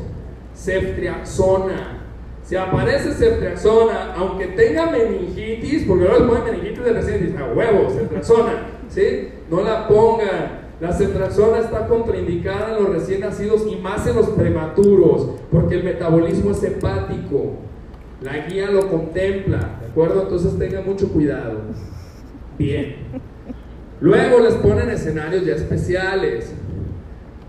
Ceftriaxona. 0.55 2.01
Si 2.43 2.55
aparece 2.55 3.13
ceftriaxona, 3.13 4.13
aunque 4.15 4.47
tenga 4.47 4.85
meningitis, 4.85 5.83
porque 5.85 6.05
ahora 6.05 6.19
les 6.19 6.27
ponen 6.27 6.43
meningitis 6.45 6.83
de 6.83 6.93
recién, 6.93 7.37
a 7.37 7.53
huevo, 7.53 7.89
ceftriaxona, 7.89 8.67
¿sí? 8.89 9.29
No 9.49 9.61
la 9.61 9.87
pongan. 9.87 10.66
La 10.79 10.93
ceftriaxona 10.93 11.59
está 11.59 11.87
contraindicada 11.87 12.77
en 12.77 12.83
los 12.83 12.93
recién 12.93 13.21
nacidos 13.21 13.65
y 13.67 13.77
más 13.77 14.05
en 14.05 14.15
los 14.15 14.29
prematuros, 14.29 15.29
porque 15.51 15.75
el 15.75 15.83
metabolismo 15.83 16.51
es 16.51 16.63
hepático. 16.63 17.53
La 18.21 18.45
guía 18.47 18.69
lo 18.69 18.87
contempla, 18.87 19.79
¿de 19.81 19.87
acuerdo? 19.87 20.23
Entonces 20.23 20.57
tengan 20.57 20.85
mucho 20.85 21.11
cuidado. 21.11 21.61
Bien. 22.57 22.95
Luego 23.99 24.39
les 24.39 24.53
ponen 24.55 24.89
escenarios 24.89 25.45
ya 25.45 25.55
especiales. 25.55 26.53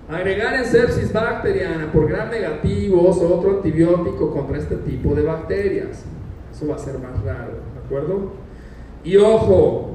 Agregar 0.08 0.54
en 0.54 0.64
sepsis 0.64 1.12
bacteriana 1.12 1.92
por 1.92 2.08
gram 2.08 2.30
negativos 2.30 3.18
otro 3.18 3.56
antibiótico 3.56 4.32
contra 4.32 4.56
este 4.56 4.76
tipo 4.76 5.14
de 5.14 5.22
bacterias. 5.22 6.04
Eso 6.50 6.66
va 6.66 6.76
a 6.76 6.78
ser 6.78 6.98
más 6.98 7.22
raro, 7.22 7.52
¿de 7.74 7.84
acuerdo? 7.84 8.32
Y 9.04 9.16
ojo, 9.18 9.87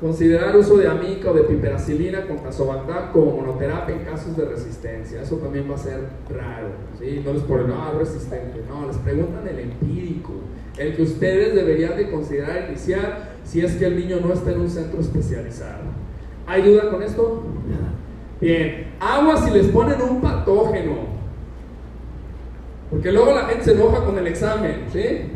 considerar 0.00 0.56
uso 0.56 0.78
de 0.78 0.88
amica 0.88 1.30
o 1.30 1.34
de 1.34 1.42
piperacilina 1.42 2.26
con 2.26 2.38
tazobactam 2.38 3.12
como 3.12 3.36
monoterapia 3.36 3.94
en 3.94 4.02
casos 4.02 4.36
de 4.36 4.46
resistencia. 4.46 5.20
Eso 5.20 5.36
también 5.36 5.70
va 5.70 5.74
a 5.74 5.78
ser 5.78 6.00
raro, 6.30 6.68
¿sí? 6.98 7.22
No 7.24 7.34
les 7.34 7.42
ponen, 7.42 7.68
no, 7.68 7.98
resistente, 7.98 8.62
no, 8.66 8.86
les 8.86 8.96
preguntan 8.96 9.46
el 9.46 9.58
empírico, 9.60 10.32
el 10.78 10.96
que 10.96 11.02
ustedes 11.02 11.54
deberían 11.54 11.96
de 11.96 12.10
considerar 12.10 12.68
iniciar 12.68 13.30
si 13.44 13.60
es 13.60 13.72
que 13.74 13.86
el 13.86 13.96
niño 13.96 14.20
no 14.20 14.32
está 14.32 14.52
en 14.52 14.60
un 14.60 14.70
centro 14.70 15.00
especializado. 15.00 15.82
¿Hay 16.46 16.62
duda 16.62 16.90
con 16.90 17.02
esto? 17.02 17.42
Bien, 18.40 18.92
agua 18.98 19.36
si 19.36 19.50
les 19.50 19.66
ponen 19.66 20.00
un 20.00 20.20
patógeno. 20.22 21.20
Porque 22.90 23.12
luego 23.12 23.34
la 23.34 23.44
gente 23.44 23.64
se 23.64 23.72
enoja 23.72 24.04
con 24.04 24.18
el 24.18 24.26
examen, 24.26 24.86
¿sí? 24.90 25.30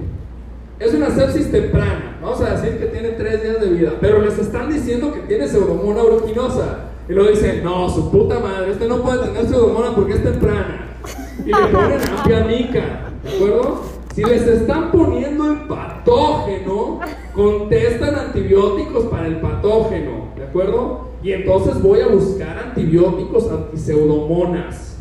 Es 0.81 0.93
una 0.93 1.09
sepsis 1.11 1.53
temprana, 1.53 2.19
vamos 2.21 2.41
a 2.41 2.57
decir 2.57 2.79
que 2.79 2.87
tiene 2.87 3.11
tres 3.11 3.43
días 3.43 3.61
de 3.61 3.71
vida, 3.71 3.93
pero 4.01 4.21
les 4.21 4.37
están 4.39 4.73
diciendo 4.73 5.13
que 5.13 5.21
tiene 5.21 5.47
pseudomonas 5.47 6.05
aeruginosa. 6.05 6.91
Y 7.09 7.13
luego 7.13 7.31
dicen, 7.31 7.63
no, 7.63 7.89
su 7.89 8.11
puta 8.11 8.41
madre, 8.41 8.73
este 8.73 8.89
no 8.89 9.01
puede 9.03 9.27
tener 9.27 9.47
pseudomonas 9.47 9.95
porque 9.95 10.15
es 10.15 10.25
temprana. 10.25 10.99
Y 11.45 11.49
le 11.49 11.67
ponen 11.71 12.01
ampiamica, 12.01 13.13
¿de 13.23 13.37
acuerdo? 13.37 13.83
Si 14.15 14.25
les 14.25 14.47
están 14.47 14.91
poniendo 14.91 15.53
el 15.53 15.59
patógeno, 15.69 17.01
contestan 17.35 18.15
antibióticos 18.17 19.05
para 19.05 19.27
el 19.29 19.41
patógeno, 19.41 20.33
¿de 20.37 20.45
acuerdo? 20.45 21.11
Y 21.23 21.33
entonces 21.33 21.81
voy 21.81 22.01
a 22.01 22.09
buscar 22.09 22.59
antibióticos 22.59 23.51
antiseudomonas. 23.51 24.97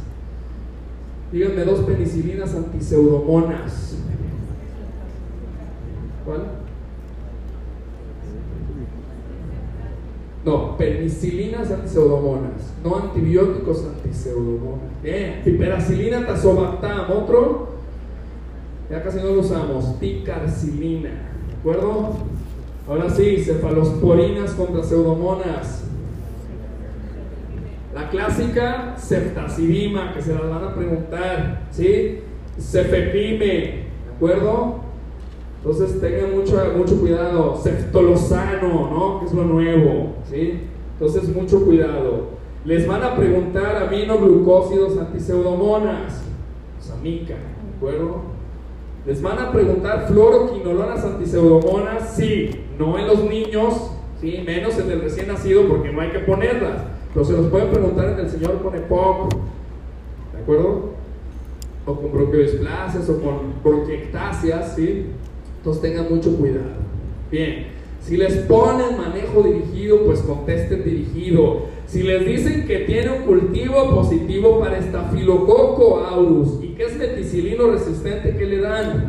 Díganme 1.32 1.64
dos 1.64 1.80
penicilinas 1.80 2.54
antiseudomonas. 2.54 3.98
¿Cuál? 6.26 6.42
No, 10.46 10.78
penicilinas 10.78 11.72
antiseudomonas, 11.72 12.74
no 12.84 12.98
antibióticos 12.98 13.86
antiseudomonas. 13.86 15.02
Bien, 15.02 15.42
piperacilina, 15.44 16.26
tazobactam, 16.26 17.12
otro. 17.12 17.70
Ya 18.90 19.02
casi 19.02 19.18
no 19.18 19.36
lo 19.36 19.40
usamos. 19.40 20.00
Ticarcilina, 20.00 21.10
¿de 21.10 21.56
acuerdo? 21.60 22.10
Ahora 22.88 23.10
sí, 23.10 23.38
cefalosporinas 23.38 24.52
contra 24.52 24.84
pseudomonas. 24.84 25.86
La 27.94 28.10
clásica 28.10 28.96
ceftazidima, 28.98 30.14
que 30.14 30.22
se 30.22 30.34
las 30.34 30.50
van 30.50 30.64
a 30.64 30.76
preguntar, 30.76 31.62
¿sí? 31.72 32.20
Cefepime, 32.60 33.46
¿de 33.46 34.16
acuerdo? 34.16 34.82
Entonces 35.66 36.02
tengan 36.02 36.36
mucho, 36.36 36.62
mucho 36.78 37.00
cuidado. 37.00 37.56
Ceftolosano, 37.56 38.90
¿no? 38.90 39.20
Que 39.20 39.28
es 39.28 39.34
lo 39.34 39.46
nuevo, 39.46 40.16
¿sí? 40.30 40.60
Entonces 41.00 41.34
mucho 41.34 41.64
cuidado. 41.64 42.34
Les 42.66 42.86
van 42.86 43.02
a 43.02 43.16
preguntar 43.16 43.78
aminoglucósidos 43.88 44.98
antiseudomonas, 44.98 46.24
amica, 46.98 47.36
¿de 47.36 47.78
acuerdo? 47.78 48.22
Les 49.06 49.22
van 49.22 49.40
a 49.40 49.52
preguntar 49.52 50.08
fluoroquinolonas 50.08 51.04
antiseudomonas, 51.04 52.14
sí, 52.14 52.52
no 52.78 52.98
en 52.98 53.08
los 53.08 53.24
niños, 53.24 53.92
sí, 54.20 54.44
menos 54.46 54.78
en 54.80 54.92
el 54.92 55.02
recién 55.02 55.28
nacido 55.28 55.68
porque 55.68 55.92
no 55.92 56.02
hay 56.02 56.12
que 56.12 56.20
ponerlas. 56.20 56.84
Pero 57.14 57.26
se 57.26 57.34
los 57.34 57.48
pueden 57.48 57.70
preguntar 57.70 58.10
en 58.10 58.20
el 58.20 58.30
señor 58.30 58.62
con 58.62 58.76
EPOC, 58.76 59.34
¿de 60.34 60.42
acuerdo? 60.42 60.90
O 61.86 61.96
con 61.96 62.12
bronquiodisplasias 62.14 63.10
o 63.10 63.22
con 63.22 63.54
bronquiectasias, 63.64 64.76
¿sí? 64.76 65.08
Entonces 65.64 65.82
tengan 65.82 66.14
mucho 66.14 66.36
cuidado. 66.36 66.74
Bien, 67.32 67.68
si 68.02 68.18
les 68.18 68.34
ponen 68.40 68.98
manejo 68.98 69.44
dirigido, 69.44 70.04
pues 70.06 70.20
contesten 70.20 70.84
dirigido. 70.84 71.68
Si 71.88 72.04
les 72.04 72.26
dicen 72.26 72.68
que 72.68 72.80
tiene 72.80 73.12
un 73.12 73.24
cultivo 73.24 73.96
positivo 73.96 74.60
para 74.60 74.78
estafilococo 74.78 76.00
aureus 76.00 76.60
y 76.62 76.74
que 76.74 76.84
es 76.84 76.98
meticilino 76.98 77.72
resistente, 77.72 78.36
¿qué 78.38 78.46
le 78.46 78.58
dan? 78.60 79.08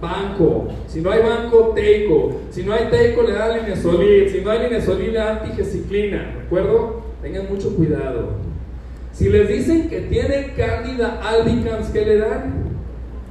Banco. 0.00 0.68
Si 0.86 1.00
no 1.00 1.10
hay 1.10 1.20
banco, 1.20 1.72
teico. 1.74 2.30
Si 2.50 2.62
no 2.62 2.74
hay 2.74 2.84
teico, 2.92 3.22
le 3.22 3.32
dan 3.32 3.58
linesolid. 3.58 4.28
Si 4.28 4.40
no 4.40 4.52
hay 4.52 4.68
linesolid, 4.68 5.08
le 5.08 5.18
dan 5.18 5.50
tigeciclina. 5.50 6.18
¿De 6.18 6.46
acuerdo? 6.46 7.02
Tengan 7.20 7.48
mucho 7.48 7.74
cuidado. 7.74 8.34
Si 9.10 9.28
les 9.28 9.48
dicen 9.48 9.88
que 9.88 10.02
tiene 10.02 10.52
cándida 10.56 11.20
albicans, 11.20 11.88
¿qué 11.88 12.06
le 12.06 12.18
dan? 12.18 12.67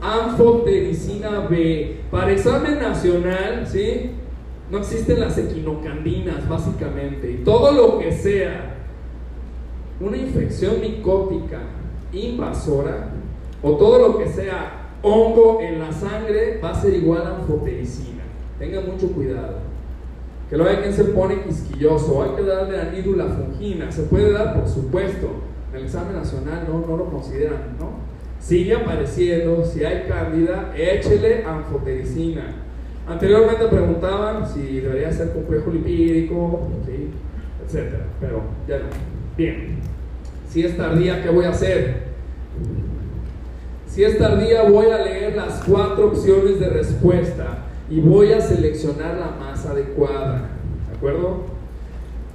Anfotericina 0.01 1.47
B. 1.49 2.01
Para 2.11 2.31
examen 2.31 2.79
nacional, 2.79 3.65
¿sí? 3.67 4.11
No 4.69 4.79
existen 4.79 5.19
las 5.19 5.37
equinocandinas, 5.37 6.47
básicamente. 6.47 7.31
Y 7.31 7.37
todo 7.43 7.71
lo 7.71 7.99
que 7.99 8.11
sea 8.11 8.75
una 9.99 10.17
infección 10.17 10.79
micótica 10.79 11.59
invasora, 12.13 13.09
o 13.61 13.71
todo 13.71 14.07
lo 14.07 14.17
que 14.17 14.27
sea 14.27 14.89
hongo 15.01 15.59
en 15.61 15.79
la 15.79 15.91
sangre, 15.91 16.59
va 16.63 16.71
a 16.71 16.81
ser 16.81 16.93
igual 16.93 17.23
a 17.25 17.35
anfotericina. 17.37 18.23
Tengan 18.59 18.87
mucho 18.87 19.11
cuidado. 19.11 19.59
Que 20.49 20.55
luego 20.55 20.71
hay 20.71 20.77
quien 20.77 20.93
se 20.93 21.03
pone 21.05 21.41
quisquilloso, 21.43 22.23
hay 22.23 22.29
que 22.31 22.43
darle 22.43 22.79
anídula 22.79 23.25
fungina, 23.25 23.91
se 23.91 24.03
puede 24.03 24.31
dar 24.31 24.57
por 24.57 24.69
supuesto, 24.69 25.27
en 25.71 25.79
el 25.79 25.85
examen 25.85 26.15
nacional 26.15 26.65
no, 26.67 26.85
no 26.87 26.95
lo 26.95 27.05
consideran, 27.09 27.75
¿no? 27.77 27.89
Sigue 28.47 28.75
apareciendo, 28.75 29.65
si 29.65 29.83
hay 29.83 30.07
cándida, 30.07 30.71
échele 30.73 31.43
anfotericina. 31.43 32.45
Anteriormente 33.05 33.65
preguntaban 33.65 34.47
si 34.47 34.79
debería 34.79 35.11
ser 35.11 35.33
complejo 35.33 35.69
lipídico, 35.69 36.69
¿sí? 36.85 37.09
etcétera, 37.65 38.05
pero 38.21 38.43
ya 38.65 38.77
no. 38.77 38.85
Bien, 39.35 39.79
si 40.47 40.63
es 40.63 40.77
tardía, 40.77 41.21
¿qué 41.21 41.29
voy 41.29 41.43
a 41.43 41.49
hacer? 41.49 42.03
Si 43.85 44.05
es 44.05 44.17
tardía, 44.17 44.63
voy 44.63 44.91
a 44.91 44.99
leer 44.99 45.35
las 45.35 45.61
cuatro 45.67 46.07
opciones 46.07 46.57
de 46.61 46.69
respuesta 46.69 47.65
y 47.89 47.99
voy 47.99 48.31
a 48.31 48.39
seleccionar 48.39 49.17
la 49.17 49.31
más 49.31 49.65
adecuada. 49.65 50.51
¿De 50.89 50.95
acuerdo? 50.95 51.41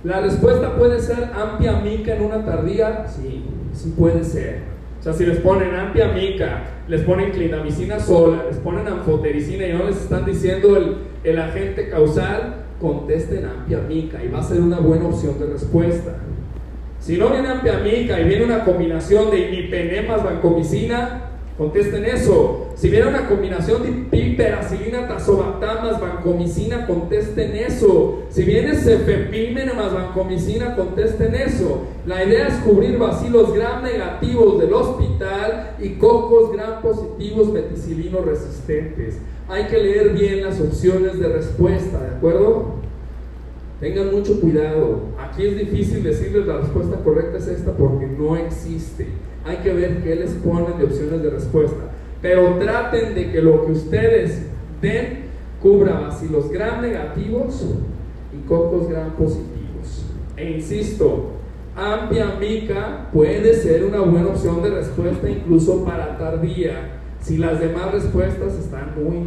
La 0.04 0.20
respuesta 0.20 0.76
puede 0.76 1.00
ser 1.00 1.30
amplia 1.34 1.80
mica 1.80 2.14
en 2.14 2.24
una 2.24 2.44
tardía. 2.44 3.06
Sí, 3.08 3.46
sí 3.72 3.94
puede 3.96 4.22
ser. 4.24 4.71
O 5.02 5.04
sea, 5.04 5.12
si 5.14 5.26
les 5.26 5.38
ponen 5.38 5.74
amplia 5.74 6.12
mica, 6.12 6.62
les 6.86 7.00
ponen 7.00 7.32
clindamicina 7.32 7.98
sola, 7.98 8.44
les 8.48 8.58
ponen 8.58 8.86
anfotericina 8.86 9.66
y 9.66 9.72
no 9.72 9.82
les 9.82 9.96
están 9.96 10.24
diciendo 10.24 10.76
el, 10.76 10.98
el 11.24 11.40
agente 11.40 11.90
causal, 11.90 12.66
contesten 12.80 13.46
amplia 13.46 13.80
mica 13.80 14.22
y 14.22 14.28
va 14.28 14.38
a 14.38 14.44
ser 14.44 14.60
una 14.60 14.78
buena 14.78 15.06
opción 15.06 15.40
de 15.40 15.46
respuesta. 15.46 16.18
Si 17.00 17.18
no 17.18 17.30
viene 17.30 17.48
amplia 17.48 17.80
mica 17.80 18.20
y 18.20 18.28
viene 18.28 18.44
una 18.44 18.64
combinación 18.64 19.28
de 19.32 19.48
imipenemas 19.48 20.22
vancomicina, 20.22 21.31
Contesten 21.62 22.04
eso. 22.06 22.72
Si 22.74 22.88
viene 22.88 23.06
una 23.06 23.28
combinación 23.28 23.84
de 23.84 23.92
piperacilina, 24.10 25.06
tazobactam 25.06 25.84
más 25.84 26.00
vancomicina, 26.00 26.88
contesten 26.88 27.54
eso. 27.54 28.24
Si 28.30 28.42
viene 28.42 28.74
cefepime 28.74 29.66
más 29.66 29.94
vancomicina, 29.94 30.74
contesten 30.74 31.36
eso. 31.36 31.82
La 32.04 32.24
idea 32.24 32.48
es 32.48 32.54
cubrir 32.64 32.98
vacilos 32.98 33.54
gram 33.54 33.84
negativos 33.84 34.58
del 34.58 34.72
hospital 34.72 35.76
y 35.80 35.90
cocos 35.90 36.50
gram 36.50 36.82
positivos 36.82 37.52
meticilinos 37.52 38.24
resistentes. 38.24 39.18
Hay 39.48 39.66
que 39.66 39.78
leer 39.78 40.14
bien 40.14 40.42
las 40.42 40.60
opciones 40.60 41.20
de 41.20 41.28
respuesta, 41.28 42.00
¿de 42.00 42.16
acuerdo? 42.16 42.74
Tengan 43.78 44.10
mucho 44.10 44.40
cuidado. 44.40 45.02
Aquí 45.16 45.46
es 45.46 45.56
difícil 45.56 46.02
decirles 46.02 46.44
la 46.44 46.56
respuesta 46.56 46.96
correcta 47.04 47.38
es 47.38 47.46
esta 47.46 47.70
porque 47.70 48.08
no 48.08 48.34
existe 48.34 49.06
hay 49.44 49.56
que 49.58 49.72
ver 49.72 50.02
qué 50.02 50.14
les 50.14 50.32
ponen 50.32 50.78
de 50.78 50.84
opciones 50.84 51.22
de 51.22 51.30
respuesta. 51.30 51.90
Pero 52.20 52.58
traten 52.58 53.14
de 53.14 53.32
que 53.32 53.40
lo 53.40 53.66
que 53.66 53.72
ustedes 53.72 54.46
den 54.80 55.22
cubra 55.60 56.00
vacilos 56.00 56.50
gram 56.50 56.80
negativos 56.80 57.66
y 58.32 58.46
cocos 58.48 58.88
gram 58.88 59.12
positivos. 59.12 60.06
E 60.36 60.50
insisto, 60.50 61.32
amplia 61.76 62.36
mica 62.38 63.08
puede 63.12 63.54
ser 63.54 63.84
una 63.84 64.00
buena 64.00 64.28
opción 64.28 64.62
de 64.62 64.70
respuesta 64.70 65.28
incluso 65.28 65.84
para 65.84 66.16
tardía 66.18 67.00
si 67.20 67.38
las 67.38 67.60
demás 67.60 67.92
respuestas 67.92 68.54
están 68.54 68.92
muy 68.96 69.26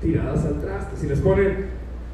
tiradas 0.00 0.44
al 0.44 0.60
traste. 0.60 0.96
Si 0.96 1.06
les 1.08 1.20
ponen 1.20 1.66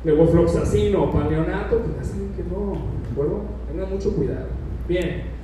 levofloxacino 0.05 1.11
paleonato, 1.11 1.79
pues 1.79 1.97
ya 1.97 2.05
saben 2.05 2.31
que 2.37 2.43
no, 2.43 2.73
¿de 3.03 3.11
acuerdo? 3.13 3.43
Tengan 3.69 3.91
mucho 3.91 4.15
cuidado. 4.15 4.47
Bien. 4.89 5.42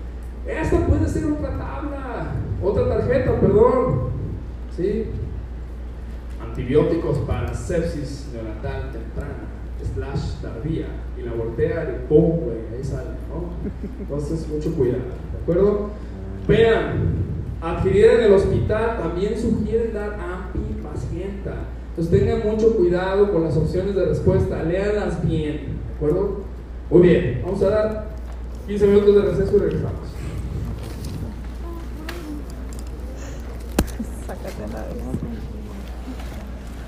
Esta 0.48 0.86
puede 0.86 1.08
ser 1.08 1.26
otra 1.26 1.50
tabla, 1.50 2.32
otra 2.62 2.88
tarjeta, 2.88 3.40
perdón. 3.40 4.08
¿Sí? 4.76 5.06
antibióticos 6.58 7.18
para 7.18 7.54
sepsis 7.54 8.28
neonatal 8.32 8.90
temprana, 8.90 9.46
slash 9.94 10.40
tardía, 10.42 10.86
y 11.16 11.22
la 11.22 11.32
voltea 11.32 11.84
y 11.84 12.08
¡pum! 12.08 12.40
ahí 12.74 12.82
sale, 12.82 13.10
¿no? 13.28 13.50
Entonces, 14.00 14.48
mucho 14.48 14.74
cuidado, 14.74 15.02
¿de 15.32 15.42
acuerdo? 15.42 15.90
Vean, 16.48 17.14
adquirir 17.60 18.06
en 18.06 18.20
el 18.22 18.32
hospital 18.32 18.98
también 18.98 19.38
sugieren 19.38 19.92
dar 19.92 20.18
antipacienta. 20.18 21.54
Entonces 21.90 22.20
tengan 22.20 22.48
mucho 22.48 22.76
cuidado 22.76 23.32
con 23.32 23.44
las 23.44 23.56
opciones 23.56 23.94
de 23.94 24.06
respuesta, 24.06 24.62
léanlas 24.62 25.24
bien, 25.26 25.78
¿de 25.88 25.94
acuerdo? 25.96 26.40
Muy 26.90 27.02
bien, 27.02 27.42
vamos 27.44 27.62
a 27.62 27.70
dar 27.70 28.08
15 28.66 28.86
minutos 28.86 29.14
de 29.14 29.22
receso 29.22 29.56
y 29.56 29.60
regresamos. 29.60 30.08
Sácate 34.48 34.72
la 34.72 34.82
vez. 34.82 35.17